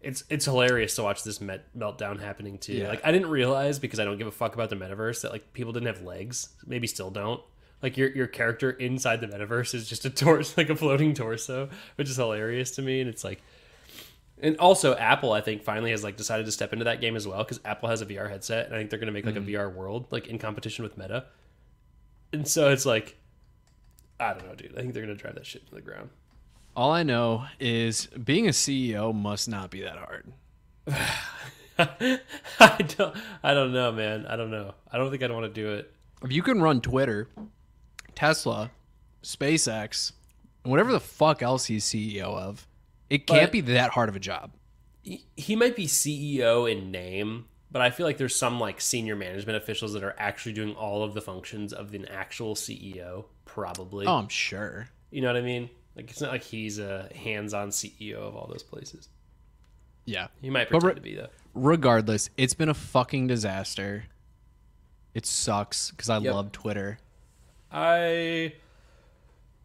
it's 0.00 0.24
it's 0.30 0.46
hilarious 0.46 0.94
to 0.94 1.02
watch 1.02 1.22
this 1.22 1.38
met- 1.42 1.76
meltdown 1.76 2.18
happening 2.18 2.56
too. 2.56 2.72
Yeah. 2.74 2.88
Like 2.88 3.04
I 3.04 3.12
didn't 3.12 3.28
realize 3.28 3.78
because 3.78 4.00
I 4.00 4.04
don't 4.06 4.16
give 4.16 4.26
a 4.28 4.30
fuck 4.32 4.54
about 4.54 4.70
the 4.70 4.76
metaverse 4.76 5.20
that 5.20 5.32
like 5.32 5.52
people 5.52 5.74
didn't 5.74 5.88
have 5.88 6.00
legs, 6.00 6.48
maybe 6.66 6.86
still 6.86 7.10
don't. 7.10 7.42
Like 7.82 7.96
your 7.96 8.10
your 8.10 8.26
character 8.26 8.70
inside 8.70 9.20
the 9.20 9.28
metaverse 9.28 9.74
is 9.74 9.88
just 9.88 10.04
a 10.04 10.10
torso, 10.10 10.54
like 10.56 10.70
a 10.70 10.76
floating 10.76 11.14
torso, 11.14 11.68
which 11.96 12.08
is 12.08 12.16
hilarious 12.16 12.72
to 12.72 12.82
me. 12.82 13.00
And 13.00 13.08
it's 13.08 13.24
like, 13.24 13.42
and 14.40 14.56
also 14.58 14.96
Apple, 14.96 15.32
I 15.32 15.40
think 15.40 15.62
finally 15.62 15.90
has 15.92 16.02
like 16.02 16.16
decided 16.16 16.46
to 16.46 16.52
step 16.52 16.72
into 16.72 16.84
that 16.86 17.00
game 17.00 17.16
as 17.16 17.26
well 17.26 17.38
because 17.38 17.60
Apple 17.64 17.88
has 17.88 18.02
a 18.02 18.06
VR 18.06 18.28
headset, 18.28 18.66
and 18.66 18.74
I 18.74 18.78
think 18.78 18.90
they're 18.90 18.98
gonna 18.98 19.12
make 19.12 19.26
like 19.26 19.36
a 19.36 19.40
mm-hmm. 19.40 19.50
VR 19.50 19.72
world 19.72 20.06
like 20.10 20.26
in 20.26 20.38
competition 20.38 20.82
with 20.82 20.98
Meta. 20.98 21.26
And 22.32 22.46
so 22.46 22.70
it's 22.70 22.84
like, 22.84 23.16
I 24.20 24.34
don't 24.34 24.46
know, 24.46 24.54
dude. 24.54 24.72
I 24.76 24.80
think 24.80 24.94
they're 24.94 25.02
gonna 25.02 25.14
drive 25.14 25.36
that 25.36 25.46
shit 25.46 25.66
to 25.68 25.74
the 25.74 25.80
ground. 25.80 26.10
All 26.76 26.92
I 26.92 27.02
know 27.02 27.46
is 27.58 28.06
being 28.06 28.46
a 28.46 28.52
CEO 28.52 29.14
must 29.14 29.48
not 29.48 29.70
be 29.70 29.82
that 29.82 29.98
hard. 29.98 30.32
I 31.78 32.82
don't. 32.96 33.16
I 33.42 33.54
don't 33.54 33.72
know, 33.72 33.92
man. 33.92 34.26
I 34.26 34.36
don't 34.36 34.50
know. 34.50 34.74
I 34.92 34.98
don't 34.98 35.10
think 35.10 35.22
I'd 35.22 35.30
want 35.30 35.52
to 35.52 35.60
do 35.60 35.74
it. 35.74 35.92
If 36.22 36.32
you 36.32 36.42
can 36.42 36.60
run 36.60 36.80
Twitter, 36.80 37.28
Tesla, 38.18 38.72
SpaceX, 39.22 40.10
and 40.64 40.72
whatever 40.72 40.90
the 40.90 40.98
fuck 40.98 41.40
else 41.40 41.66
he's 41.66 41.84
CEO 41.84 42.22
of, 42.36 42.66
it 43.08 43.28
can't 43.28 43.44
But- 43.44 43.52
be 43.52 43.60
that 43.60 43.90
hard 43.90 44.08
of 44.08 44.16
a 44.16 44.18
job. 44.18 44.50
He, 45.36 45.54
might 45.56 45.76
be 45.76 45.86
CEO 45.86 46.70
in 46.70 46.90
name, 46.90 47.46
but 47.70 47.80
I 47.80 47.90
feel 47.90 48.04
like 48.04 48.18
there's 48.18 48.34
some 48.34 48.58
like 48.58 48.80
senior 48.80 49.14
management 49.16 49.56
officials 49.56 49.92
that 49.92 50.02
are 50.02 50.16
actually 50.18 50.52
doing 50.52 50.74
all 50.74 51.02
of 51.04 51.14
the 51.14 51.22
functions 51.22 51.72
of 51.72 51.94
an 51.94 52.06
actual 52.06 52.54
CEO. 52.56 53.26
Probably. 53.44 54.04
Oh, 54.04 54.16
I'm 54.16 54.28
sure. 54.28 54.88
You 55.12 55.20
know 55.22 55.28
what 55.28 55.36
I 55.36 55.40
mean? 55.42 55.70
Like 55.96 56.10
it's 56.10 56.20
not 56.20 56.32
like 56.32 56.42
he's 56.42 56.78
a 56.80 57.08
hands-on 57.14 57.70
CEO 57.70 58.16
of 58.16 58.34
all 58.36 58.48
those 58.48 58.62
places. 58.64 59.08
Yeah. 60.04 60.26
He 60.42 60.50
might 60.50 60.68
pretend 60.68 60.88
re- 60.88 60.94
to 60.96 61.00
be 61.00 61.14
though. 61.14 61.28
Regardless, 61.54 62.28
it's 62.36 62.52
been 62.54 62.68
a 62.68 62.74
fucking 62.74 63.28
disaster. 63.28 64.04
It 65.14 65.24
sucks 65.24 65.90
because 65.92 66.10
I 66.10 66.18
Yep. 66.18 66.34
love 66.34 66.52
Twitter. 66.52 66.98
I 67.70 68.54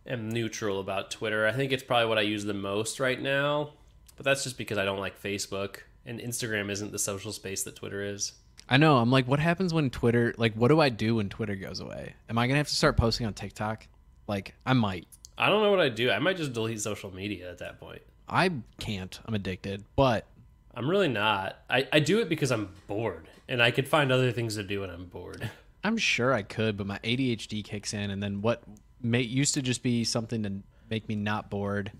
am 0.05 0.29
neutral 0.29 0.79
about 0.79 1.11
Twitter. 1.11 1.47
I 1.47 1.51
think 1.51 1.71
it's 1.71 1.83
probably 1.83 2.07
what 2.07 2.17
I 2.17 2.21
use 2.21 2.43
the 2.43 2.53
most 2.53 2.99
right 2.99 3.21
now, 3.21 3.71
but 4.15 4.25
that's 4.25 4.43
just 4.43 4.57
because 4.57 4.77
I 4.77 4.85
don't 4.85 4.99
like 4.99 5.21
Facebook 5.21 5.77
and 6.05 6.19
Instagram 6.19 6.69
isn't 6.69 6.91
the 6.91 6.99
social 6.99 7.31
space 7.31 7.63
that 7.63 7.75
Twitter 7.75 8.03
is. 8.03 8.33
I 8.69 8.77
know. 8.77 8.97
I'm 8.97 9.11
like, 9.11 9.27
what 9.27 9.39
happens 9.39 9.73
when 9.73 9.89
Twitter? 9.89 10.33
Like, 10.37 10.53
what 10.53 10.69
do 10.69 10.79
I 10.79 10.89
do 10.89 11.15
when 11.15 11.29
Twitter 11.29 11.55
goes 11.55 11.79
away? 11.79 12.13
Am 12.29 12.37
I 12.37 12.47
gonna 12.47 12.57
have 12.57 12.67
to 12.69 12.75
start 12.75 12.97
posting 12.97 13.25
on 13.25 13.33
TikTok? 13.33 13.87
Like, 14.27 14.55
I 14.65 14.73
might. 14.73 15.07
I 15.37 15.49
don't 15.49 15.63
know 15.63 15.71
what 15.71 15.79
I 15.79 15.89
do. 15.89 16.11
I 16.11 16.19
might 16.19 16.37
just 16.37 16.53
delete 16.53 16.79
social 16.79 17.13
media 17.13 17.49
at 17.49 17.57
that 17.57 17.79
point. 17.79 18.01
I 18.29 18.51
can't. 18.79 19.19
I'm 19.25 19.33
addicted. 19.33 19.83
But 19.95 20.25
I'm 20.73 20.89
really 20.89 21.07
not. 21.09 21.59
I, 21.69 21.87
I 21.91 21.99
do 21.99 22.19
it 22.19 22.29
because 22.29 22.51
I'm 22.51 22.69
bored 22.87 23.27
and 23.47 23.61
I 23.61 23.71
could 23.71 23.87
find 23.87 24.11
other 24.11 24.31
things 24.31 24.55
to 24.55 24.63
do 24.63 24.81
when 24.81 24.89
I'm 24.89 25.05
bored. 25.05 25.49
I'm 25.83 25.97
sure 25.97 26.33
I 26.33 26.41
could. 26.43 26.77
But 26.77 26.87
my 26.87 26.99
ADHD 26.99 27.63
kicks 27.63 27.93
in, 27.93 28.09
and 28.09 28.21
then 28.21 28.41
what 28.41 28.63
may, 29.01 29.21
used 29.21 29.53
to 29.55 29.61
just 29.61 29.83
be 29.83 30.03
something 30.03 30.43
to 30.43 30.53
make 30.89 31.07
me 31.07 31.15
not 31.15 31.49
bored 31.49 31.91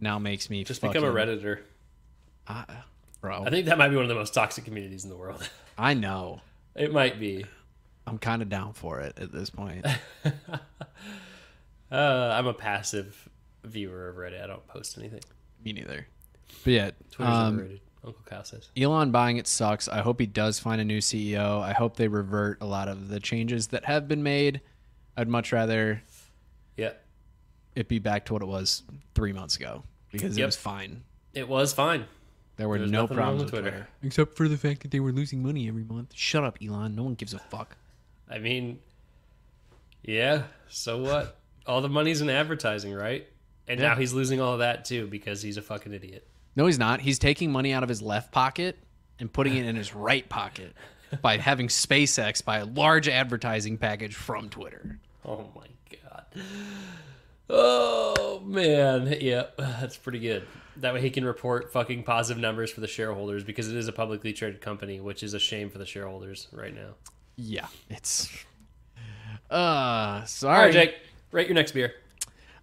now 0.00 0.18
makes 0.18 0.50
me 0.50 0.64
Just 0.64 0.80
fucking, 0.80 1.00
become 1.00 1.16
a 1.16 1.18
Redditor. 1.18 1.60
I- 2.46 2.64
bro. 3.20 3.44
I 3.44 3.50
think 3.50 3.66
that 3.66 3.78
might 3.78 3.88
be 3.88 3.94
one 3.96 4.04
of 4.04 4.08
the 4.08 4.14
most 4.14 4.34
toxic 4.34 4.64
communities 4.64 5.04
in 5.04 5.10
the 5.10 5.16
world. 5.16 5.48
I 5.78 5.94
know. 5.94 6.40
it 6.74 6.92
might 6.92 7.18
be. 7.20 7.46
I'm 8.06 8.18
kind 8.18 8.42
of 8.42 8.48
down 8.48 8.72
for 8.72 9.00
it 9.00 9.16
at 9.18 9.32
this 9.32 9.48
point. 9.50 9.86
Uh, 11.90 12.34
I'm 12.34 12.46
a 12.46 12.54
passive 12.54 13.28
viewer 13.64 14.08
of 14.08 14.16
Reddit. 14.16 14.42
I 14.42 14.46
don't 14.46 14.66
post 14.66 14.96
anything. 14.96 15.20
me 15.62 15.74
neither. 15.74 16.06
But 16.64 16.70
yeah, 16.72 16.90
Twitter's 17.10 17.34
um, 17.34 17.54
overrated. 17.54 17.80
Uncle 18.04 18.22
Kyle 18.24 18.42
says. 18.44 18.68
Elon 18.76 19.10
buying 19.12 19.36
it 19.36 19.46
sucks. 19.46 19.86
I 19.88 20.00
hope 20.00 20.18
he 20.18 20.26
does 20.26 20.58
find 20.58 20.80
a 20.80 20.84
new 20.84 20.98
CEO. 20.98 21.60
I 21.62 21.72
hope 21.72 21.96
they 21.96 22.08
revert 22.08 22.58
a 22.60 22.66
lot 22.66 22.88
of 22.88 23.08
the 23.08 23.20
changes 23.20 23.68
that 23.68 23.84
have 23.84 24.08
been 24.08 24.22
made. 24.22 24.60
I'd 25.16 25.28
much 25.28 25.52
rather 25.52 26.02
Yeah, 26.76 26.92
it 27.76 27.86
be 27.88 27.98
back 28.00 28.24
to 28.26 28.32
what 28.32 28.42
it 28.42 28.46
was 28.48 28.82
three 29.14 29.32
months 29.32 29.56
ago 29.56 29.84
because 30.10 30.36
it 30.36 30.44
was 30.44 30.56
fine. 30.56 31.02
it 31.34 31.48
was 31.48 31.72
fine. 31.72 32.06
There 32.56 32.68
were 32.68 32.78
There's 32.78 32.90
no 32.90 33.06
problems 33.06 33.44
with 33.44 33.52
with 33.52 33.60
Twitter. 33.62 33.70
Twitter. 33.76 33.88
except 34.02 34.36
for 34.36 34.48
the 34.48 34.56
fact 34.58 34.82
that 34.82 34.90
they 34.90 35.00
were 35.00 35.12
losing 35.12 35.42
money 35.42 35.68
every 35.68 35.84
month. 35.84 36.12
Shut 36.14 36.44
up, 36.44 36.58
Elon. 36.62 36.94
No 36.96 37.02
one 37.04 37.14
gives 37.14 37.32
a 37.34 37.38
fuck. 37.38 37.76
I 38.28 38.38
mean, 38.38 38.78
yeah. 40.02 40.44
So 40.68 40.98
what? 40.98 41.38
all 41.66 41.80
the 41.80 41.88
money's 41.88 42.20
in 42.20 42.28
advertising, 42.28 42.92
right? 42.92 43.26
And 43.68 43.78
Yeah. 43.78 43.88
now 43.90 43.94
he's 43.96 44.12
losing 44.12 44.40
all 44.40 44.54
of 44.54 44.58
that 44.58 44.84
too 44.84 45.06
because 45.06 45.42
he's 45.42 45.56
a 45.56 45.62
fucking 45.62 45.92
idiot. 45.92 46.26
No, 46.54 46.66
he's 46.66 46.78
not. 46.78 47.00
He's 47.00 47.18
taking 47.18 47.50
money 47.50 47.72
out 47.72 47.82
of 47.82 47.88
his 47.88 48.02
left 48.02 48.32
pocket 48.32 48.78
and 49.18 49.32
putting 49.32 49.56
it 49.56 49.66
in 49.66 49.76
his 49.76 49.94
right 49.94 50.28
pocket 50.28 50.74
by 51.22 51.36
having 51.38 51.68
SpaceX 51.68 52.44
buy 52.44 52.58
a 52.58 52.64
large 52.64 53.08
advertising 53.08 53.78
package 53.78 54.14
from 54.14 54.48
Twitter. 54.48 54.98
Oh 55.24 55.48
my 55.54 55.66
god. 56.04 56.24
Oh 57.48 58.40
man, 58.44 59.14
yep, 59.20 59.56
that's 59.56 59.96
pretty 59.96 60.18
good. 60.18 60.46
That 60.76 60.94
way 60.94 61.02
he 61.02 61.10
can 61.10 61.24
report 61.24 61.72
fucking 61.72 62.04
positive 62.04 62.40
numbers 62.40 62.70
for 62.70 62.80
the 62.80 62.86
shareholders 62.88 63.44
because 63.44 63.68
it 63.68 63.76
is 63.76 63.88
a 63.88 63.92
publicly 63.92 64.32
traded 64.32 64.60
company, 64.62 65.00
which 65.00 65.22
is 65.22 65.34
a 65.34 65.38
shame 65.38 65.68
for 65.68 65.78
the 65.78 65.84
shareholders 65.86 66.48
right 66.52 66.74
now. 66.74 66.94
Yeah, 67.36 67.66
it's. 67.90 68.28
Uh, 69.50 70.20
All 70.20 70.26
sorry. 70.26 70.64
right, 70.64 70.72
Jake, 70.72 70.94
rate 71.30 71.46
your 71.46 71.54
next 71.54 71.72
beer. 71.72 71.92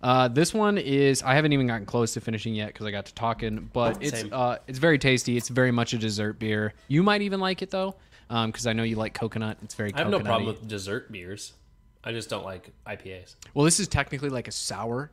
Uh, 0.01 0.27
this 0.29 0.53
one 0.53 0.77
is 0.77 1.21
I 1.23 1.35
haven't 1.35 1.51
even 1.53 1.67
gotten 1.67 1.85
close 1.85 2.13
to 2.13 2.21
finishing 2.21 2.53
yet 2.55 2.67
because 2.67 2.85
I 2.85 2.91
got 2.91 3.05
to 3.07 3.13
talking, 3.13 3.69
but 3.73 4.01
it's 4.01 4.21
Same. 4.21 4.29
uh, 4.31 4.57
it's 4.67 4.79
very 4.79 4.97
tasty. 4.97 5.35
It's 5.35 5.49
very 5.49 5.71
much 5.71 5.93
a 5.93 5.97
dessert 5.97 6.39
beer. 6.39 6.73
You 6.87 7.03
might 7.03 7.21
even 7.21 7.39
like 7.39 7.61
it 7.61 7.69
though, 7.69 7.95
because 8.29 8.65
I 8.65 8.73
know 8.73 8.83
you 8.83 8.95
like 8.95 9.13
coconut. 9.13 9.57
It's 9.63 9.75
very. 9.75 9.93
I 9.93 9.99
have 9.99 10.09
no 10.09 10.19
problem 10.21 10.45
with 10.45 10.67
dessert 10.67 11.11
beers. 11.11 11.53
I 12.03 12.13
just 12.13 12.29
don't 12.29 12.45
like 12.45 12.69
IPAs. 12.87 13.35
Well, 13.53 13.65
this 13.65 13.79
is 13.81 13.89
technically 13.89 14.29
like 14.29 14.47
a 14.47 14.51
sour, 14.53 15.11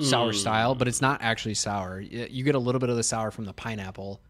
sour 0.00 0.32
Mm. 0.32 0.34
style, 0.34 0.74
but 0.74 0.88
it's 0.88 1.00
not 1.00 1.22
actually 1.22 1.54
sour. 1.54 2.00
You 2.00 2.42
get 2.42 2.56
a 2.56 2.58
little 2.58 2.80
bit 2.80 2.90
of 2.90 2.96
the 2.96 3.04
sour 3.04 3.30
from 3.30 3.44
the 3.44 3.52
pineapple, 3.52 4.20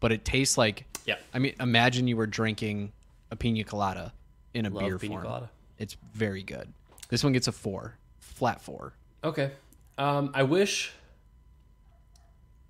but 0.00 0.12
it 0.12 0.24
tastes 0.24 0.56
like. 0.56 0.86
Yeah. 1.04 1.16
I 1.34 1.38
mean, 1.40 1.54
imagine 1.60 2.08
you 2.08 2.16
were 2.16 2.26
drinking 2.26 2.92
a 3.30 3.36
pina 3.36 3.64
colada 3.64 4.14
in 4.54 4.64
a 4.64 4.70
Love 4.70 4.82
beer 4.84 4.98
pina 4.98 5.12
form. 5.14 5.24
colada. 5.24 5.50
It's 5.78 5.96
very 6.14 6.42
good. 6.42 6.72
This 7.10 7.22
one 7.22 7.32
gets 7.34 7.48
a 7.48 7.52
four, 7.52 7.96
flat 8.18 8.62
four. 8.62 8.94
Okay. 9.24 9.52
Um, 9.98 10.30
I 10.34 10.42
wish 10.42 10.92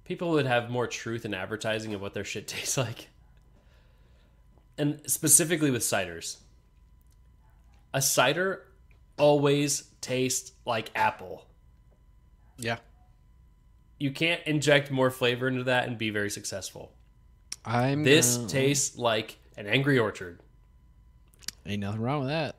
people 0.05 0.31
would 0.33 0.47
have 0.47 0.71
more 0.71 0.87
truth 0.87 1.25
in 1.25 1.35
advertising 1.35 1.95
of 1.95 2.01
what 2.01 2.15
their 2.15 2.25
shit 2.25 2.47
tastes 2.49 2.77
like. 2.77 3.09
And 4.79 5.01
specifically 5.07 5.71
with 5.71 5.83
ciders. 5.83 6.37
A 7.95 8.01
cider 8.03 8.63
always 9.19 9.83
tastes 10.01 10.53
like 10.65 10.91
apple. 10.95 11.45
Yeah. 12.59 12.79
You 13.99 14.11
can't 14.11 14.41
inject 14.47 14.91
more 14.91 15.11
flavor 15.11 15.47
into 15.47 15.65
that 15.65 15.87
and 15.87 15.99
be 15.99 16.11
very 16.11 16.31
successful. 16.31 16.93
I'm 17.65 18.03
This 18.03 18.37
gonna- 18.37 18.49
tastes 18.49 18.97
like 18.99 19.37
an 19.57 19.67
angry 19.67 19.99
orchard. 19.99 20.41
ain't 21.67 21.81
nothing 21.81 22.01
wrong 22.01 22.21
with 22.21 22.29
that. 22.31 22.57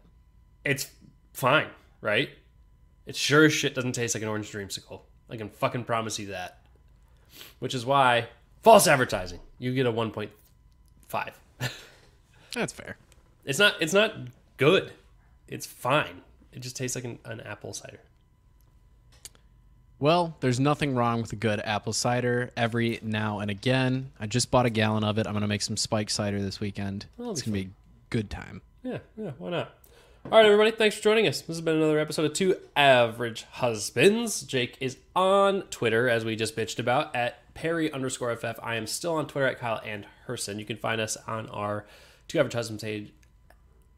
It's 0.64 0.90
fine, 1.34 1.68
right? 2.00 2.30
It 3.06 3.16
sure 3.16 3.46
as 3.46 3.54
shit 3.54 3.76
doesn't 3.76 3.94
taste 3.94 4.16
like 4.16 4.24
an 4.24 4.30
orange 4.30 4.52
dreamsicle. 4.52 5.02
I 5.30 5.38
can 5.38 5.50
fucking 5.50 5.84
promise 5.84 6.20
you 6.20 6.28
that. 6.28 6.60
Which 7.60 7.74
is 7.74 7.86
why 7.86 8.28
false 8.62 8.88
advertising. 8.88 9.40
You 9.60 9.74
get 9.74 9.86
a 9.86 9.92
1.5. 9.92 11.32
That's 12.54 12.74
fair. 12.74 12.98
It's 13.46 13.60
not 13.60 13.76
it's 13.82 13.94
not 13.94 14.14
good. 14.58 14.94
It's 15.48 15.66
fine. 15.66 16.22
It 16.52 16.60
just 16.60 16.78
tastes 16.78 16.96
like 16.96 17.04
an, 17.04 17.20
an 17.26 17.42
apple 17.42 17.74
cider. 17.74 18.00
Well, 20.00 20.36
there's 20.42 20.60
nothing 20.60 20.96
wrong 20.96 21.22
with 21.22 21.32
a 21.34 21.38
good 21.38 21.62
apple 21.64 21.94
cider 21.94 22.52
every 22.58 23.00
now 23.02 23.40
and 23.40 23.50
again. 23.50 24.12
I 24.20 24.28
just 24.28 24.52
bought 24.52 24.66
a 24.66 24.70
gallon 24.70 25.04
of 25.04 25.18
it. 25.18 25.28
I'm 25.28 25.34
gonna 25.34 25.48
make 25.48 25.62
some 25.62 25.78
spike 25.78 26.10
cider 26.10 26.42
this 26.42 26.60
weekend. 26.60 27.06
it's 27.20 27.42
gonna 27.42 27.54
be 27.54 27.62
a 27.62 27.70
good 28.10 28.30
time. 28.30 28.62
Yeah, 28.84 29.00
yeah, 29.18 29.32
why 29.38 29.50
not? 29.50 29.74
All 30.26 30.40
right, 30.40 30.46
everybody, 30.46 30.72
thanks 30.72 30.96
for 30.96 31.04
joining 31.04 31.28
us. 31.28 31.42
This 31.42 31.58
has 31.58 31.62
been 31.62 31.76
another 31.76 32.00
episode 32.00 32.26
of 32.26 32.34
Two 32.34 32.56
Average 32.78 33.44
Husbands. 33.52 34.44
Jake 34.44 34.78
is 34.80 34.98
on 35.14 35.64
Twitter, 35.64 36.08
as 36.08 36.24
we 36.24 36.38
just 36.38 36.56
bitched 36.56 36.80
about, 36.80 37.14
at 37.14 37.54
Perry 37.54 37.92
underscore 37.92 38.34
FF. 38.34 38.58
I 38.64 38.76
am 38.76 38.88
still 38.88 39.16
on 39.16 39.28
Twitter 39.28 39.48
at 39.48 39.60
Kyle 39.60 39.82
and 39.86 40.08
Herson. 40.26 40.60
You 40.60 40.66
can 40.66 40.78
find 40.78 41.02
us 41.02 41.18
on 41.28 41.50
our 41.50 41.86
Two 42.30 42.40
Average 42.40 42.54
Husbands 42.54 42.84
page, 42.84 43.12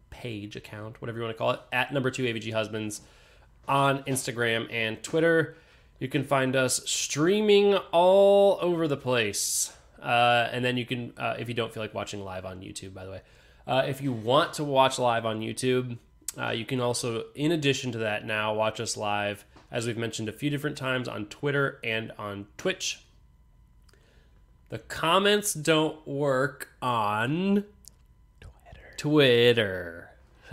page 0.09 0.55
account, 0.55 0.99
whatever 0.99 1.19
you 1.19 1.23
want 1.25 1.35
to 1.35 1.37
call 1.37 1.51
it, 1.51 1.59
at 1.71 1.93
number 1.93 2.09
two 2.09 2.23
AVG 2.23 2.51
Husbands 2.51 3.01
on 3.67 4.01
Instagram 4.03 4.67
and 4.73 5.03
Twitter. 5.03 5.55
You 5.99 6.07
can 6.07 6.23
find 6.23 6.55
us 6.55 6.81
streaming 6.89 7.75
all 7.91 8.57
over 8.61 8.87
the 8.87 8.97
place. 8.97 9.71
Uh, 10.01 10.49
and 10.51 10.65
then 10.65 10.75
you 10.75 10.87
can, 10.87 11.13
uh, 11.17 11.35
if 11.37 11.47
you 11.47 11.53
don't 11.53 11.71
feel 11.71 11.83
like 11.83 11.93
watching 11.93 12.25
live 12.25 12.45
on 12.45 12.61
YouTube, 12.61 12.95
by 12.95 13.05
the 13.05 13.11
way, 13.11 13.21
uh, 13.67 13.83
if 13.87 14.01
you 14.01 14.11
want 14.11 14.53
to 14.53 14.63
watch 14.63 14.97
live 14.99 15.25
on 15.25 15.39
YouTube, 15.39 15.97
uh, 16.37 16.49
you 16.49 16.65
can 16.65 16.79
also, 16.79 17.25
in 17.35 17.51
addition 17.51 17.91
to 17.93 17.97
that, 17.99 18.25
now 18.25 18.53
watch 18.53 18.79
us 18.79 18.97
live, 18.97 19.45
as 19.71 19.87
we've 19.87 19.97
mentioned 19.97 20.29
a 20.29 20.33
few 20.33 20.49
different 20.49 20.77
times, 20.77 21.07
on 21.07 21.25
Twitter 21.25 21.79
and 21.83 22.11
on 22.17 22.47
Twitch. 22.57 23.01
The 24.69 24.79
comments 24.79 25.53
don't 25.53 26.05
work 26.07 26.69
on 26.81 27.65
Twitter 28.39 28.95
Twitter 28.97 30.09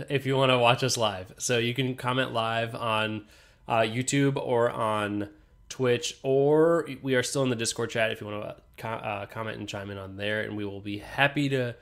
if 0.09 0.25
you 0.25 0.35
want 0.35 0.51
to 0.51 0.57
watch 0.57 0.83
us 0.83 0.97
live. 0.97 1.33
So 1.37 1.57
you 1.57 1.73
can 1.73 1.95
comment 1.95 2.33
live 2.33 2.75
on 2.75 3.25
uh, 3.67 3.79
YouTube 3.79 4.35
or 4.35 4.69
on 4.69 5.29
Twitch, 5.69 6.17
or 6.23 6.87
we 7.01 7.15
are 7.15 7.23
still 7.23 7.43
in 7.43 7.49
the 7.49 7.55
Discord 7.55 7.89
chat 7.89 8.11
if 8.11 8.21
you 8.21 8.27
want 8.27 8.57
to 8.77 8.87
uh, 8.87 9.25
comment 9.27 9.57
and 9.57 9.67
chime 9.67 9.89
in 9.89 9.97
on 9.97 10.17
there, 10.17 10.41
and 10.41 10.55
we 10.55 10.65
will 10.65 10.81
be 10.81 10.99
happy 10.99 11.49
to 11.49 11.75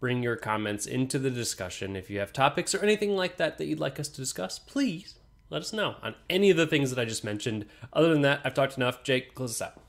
bring 0.00 0.22
your 0.22 0.36
comments 0.36 0.86
into 0.86 1.18
the 1.18 1.30
discussion. 1.30 1.94
If 1.94 2.10
you 2.10 2.18
have 2.18 2.32
topics 2.32 2.74
or 2.74 2.82
anything 2.82 3.14
like 3.14 3.36
that 3.36 3.58
that 3.58 3.66
you'd 3.66 3.78
like 3.78 4.00
us 4.00 4.08
to 4.08 4.16
discuss, 4.16 4.58
please 4.58 5.14
let 5.50 5.60
us 5.60 5.72
know 5.72 5.96
on 6.02 6.14
any 6.28 6.50
of 6.50 6.56
the 6.56 6.66
things 6.66 6.90
that 6.90 6.98
I 7.00 7.04
just 7.04 7.22
mentioned. 7.22 7.66
Other 7.92 8.12
than 8.12 8.22
that, 8.22 8.40
I've 8.44 8.54
talked 8.54 8.76
enough. 8.76 9.02
Jake, 9.02 9.34
close 9.34 9.60
us 9.60 9.68
out. 9.68 9.80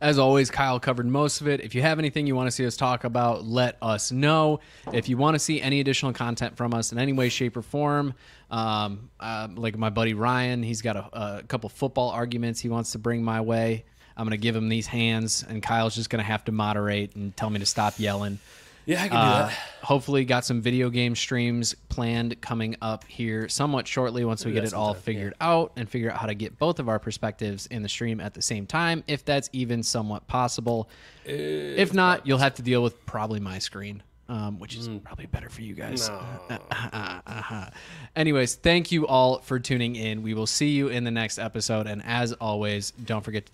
As 0.00 0.18
always, 0.18 0.50
Kyle 0.50 0.80
covered 0.80 1.06
most 1.06 1.42
of 1.42 1.48
it. 1.48 1.60
If 1.60 1.74
you 1.74 1.82
have 1.82 1.98
anything 1.98 2.26
you 2.26 2.34
want 2.34 2.46
to 2.46 2.50
see 2.50 2.64
us 2.64 2.74
talk 2.74 3.04
about, 3.04 3.44
let 3.44 3.76
us 3.82 4.10
know. 4.10 4.60
If 4.94 5.10
you 5.10 5.18
want 5.18 5.34
to 5.34 5.38
see 5.38 5.60
any 5.60 5.80
additional 5.80 6.14
content 6.14 6.56
from 6.56 6.72
us 6.72 6.90
in 6.90 6.98
any 6.98 7.12
way, 7.12 7.28
shape, 7.28 7.54
or 7.54 7.60
form, 7.60 8.14
um, 8.50 9.10
uh, 9.20 9.48
like 9.54 9.76
my 9.76 9.90
buddy 9.90 10.14
Ryan, 10.14 10.62
he's 10.62 10.80
got 10.80 10.96
a, 10.96 11.08
a 11.12 11.42
couple 11.42 11.68
football 11.68 12.08
arguments 12.10 12.60
he 12.60 12.70
wants 12.70 12.92
to 12.92 12.98
bring 12.98 13.22
my 13.22 13.42
way. 13.42 13.84
I'm 14.16 14.24
going 14.24 14.30
to 14.30 14.42
give 14.42 14.56
him 14.56 14.70
these 14.70 14.86
hands, 14.86 15.44
and 15.46 15.62
Kyle's 15.62 15.94
just 15.94 16.08
going 16.08 16.22
to 16.22 16.26
have 16.26 16.46
to 16.46 16.52
moderate 16.52 17.14
and 17.14 17.36
tell 17.36 17.50
me 17.50 17.58
to 17.58 17.66
stop 17.66 17.98
yelling. 17.98 18.38
Yeah, 18.86 19.02
I 19.04 19.08
can 19.08 19.16
Uh, 19.16 19.42
do 19.42 19.48
that. 19.50 19.58
hopefully, 19.82 20.24
got 20.24 20.44
some 20.44 20.60
video 20.60 20.90
game 20.90 21.14
streams 21.14 21.74
planned 21.88 22.40
coming 22.40 22.76
up 22.82 23.04
here 23.06 23.48
somewhat 23.48 23.86
shortly 23.86 24.24
once 24.24 24.44
we 24.44 24.52
get 24.52 24.64
it 24.64 24.72
all 24.74 24.94
figured 24.94 25.34
out 25.40 25.72
and 25.76 25.88
figure 25.88 26.10
out 26.10 26.18
how 26.18 26.26
to 26.26 26.34
get 26.34 26.58
both 26.58 26.78
of 26.80 26.88
our 26.88 26.98
perspectives 26.98 27.66
in 27.66 27.82
the 27.82 27.88
stream 27.88 28.20
at 28.20 28.34
the 28.34 28.42
same 28.42 28.66
time, 28.66 29.04
if 29.06 29.24
that's 29.24 29.48
even 29.52 29.82
somewhat 29.82 30.26
possible. 30.26 30.88
if 31.24 31.92
not, 31.94 32.26
you'll 32.26 32.38
have 32.38 32.54
to 32.54 32.62
deal 32.62 32.82
with 32.82 33.04
probably 33.06 33.38
my 33.40 33.58
screen, 33.58 34.02
um, 34.28 34.58
which 34.58 34.74
is 34.76 34.88
probably 35.04 35.26
better 35.26 35.48
for 35.48 35.62
you 35.62 35.74
guys. 35.74 36.08
uh-huh. 36.08 37.70
Anyways, 38.16 38.56
thank 38.56 38.90
you 38.92 39.06
all 39.06 39.38
for 39.40 39.58
tuning 39.58 39.94
in. 39.96 40.22
We 40.22 40.34
will 40.34 40.46
see 40.46 40.70
you 40.70 40.88
in 40.88 41.04
the 41.04 41.10
next 41.10 41.38
episode. 41.38 41.86
And 41.86 42.02
as 42.04 42.32
always, 42.34 42.90
don't 42.92 43.22
forget 43.24 43.44
to 43.44 43.48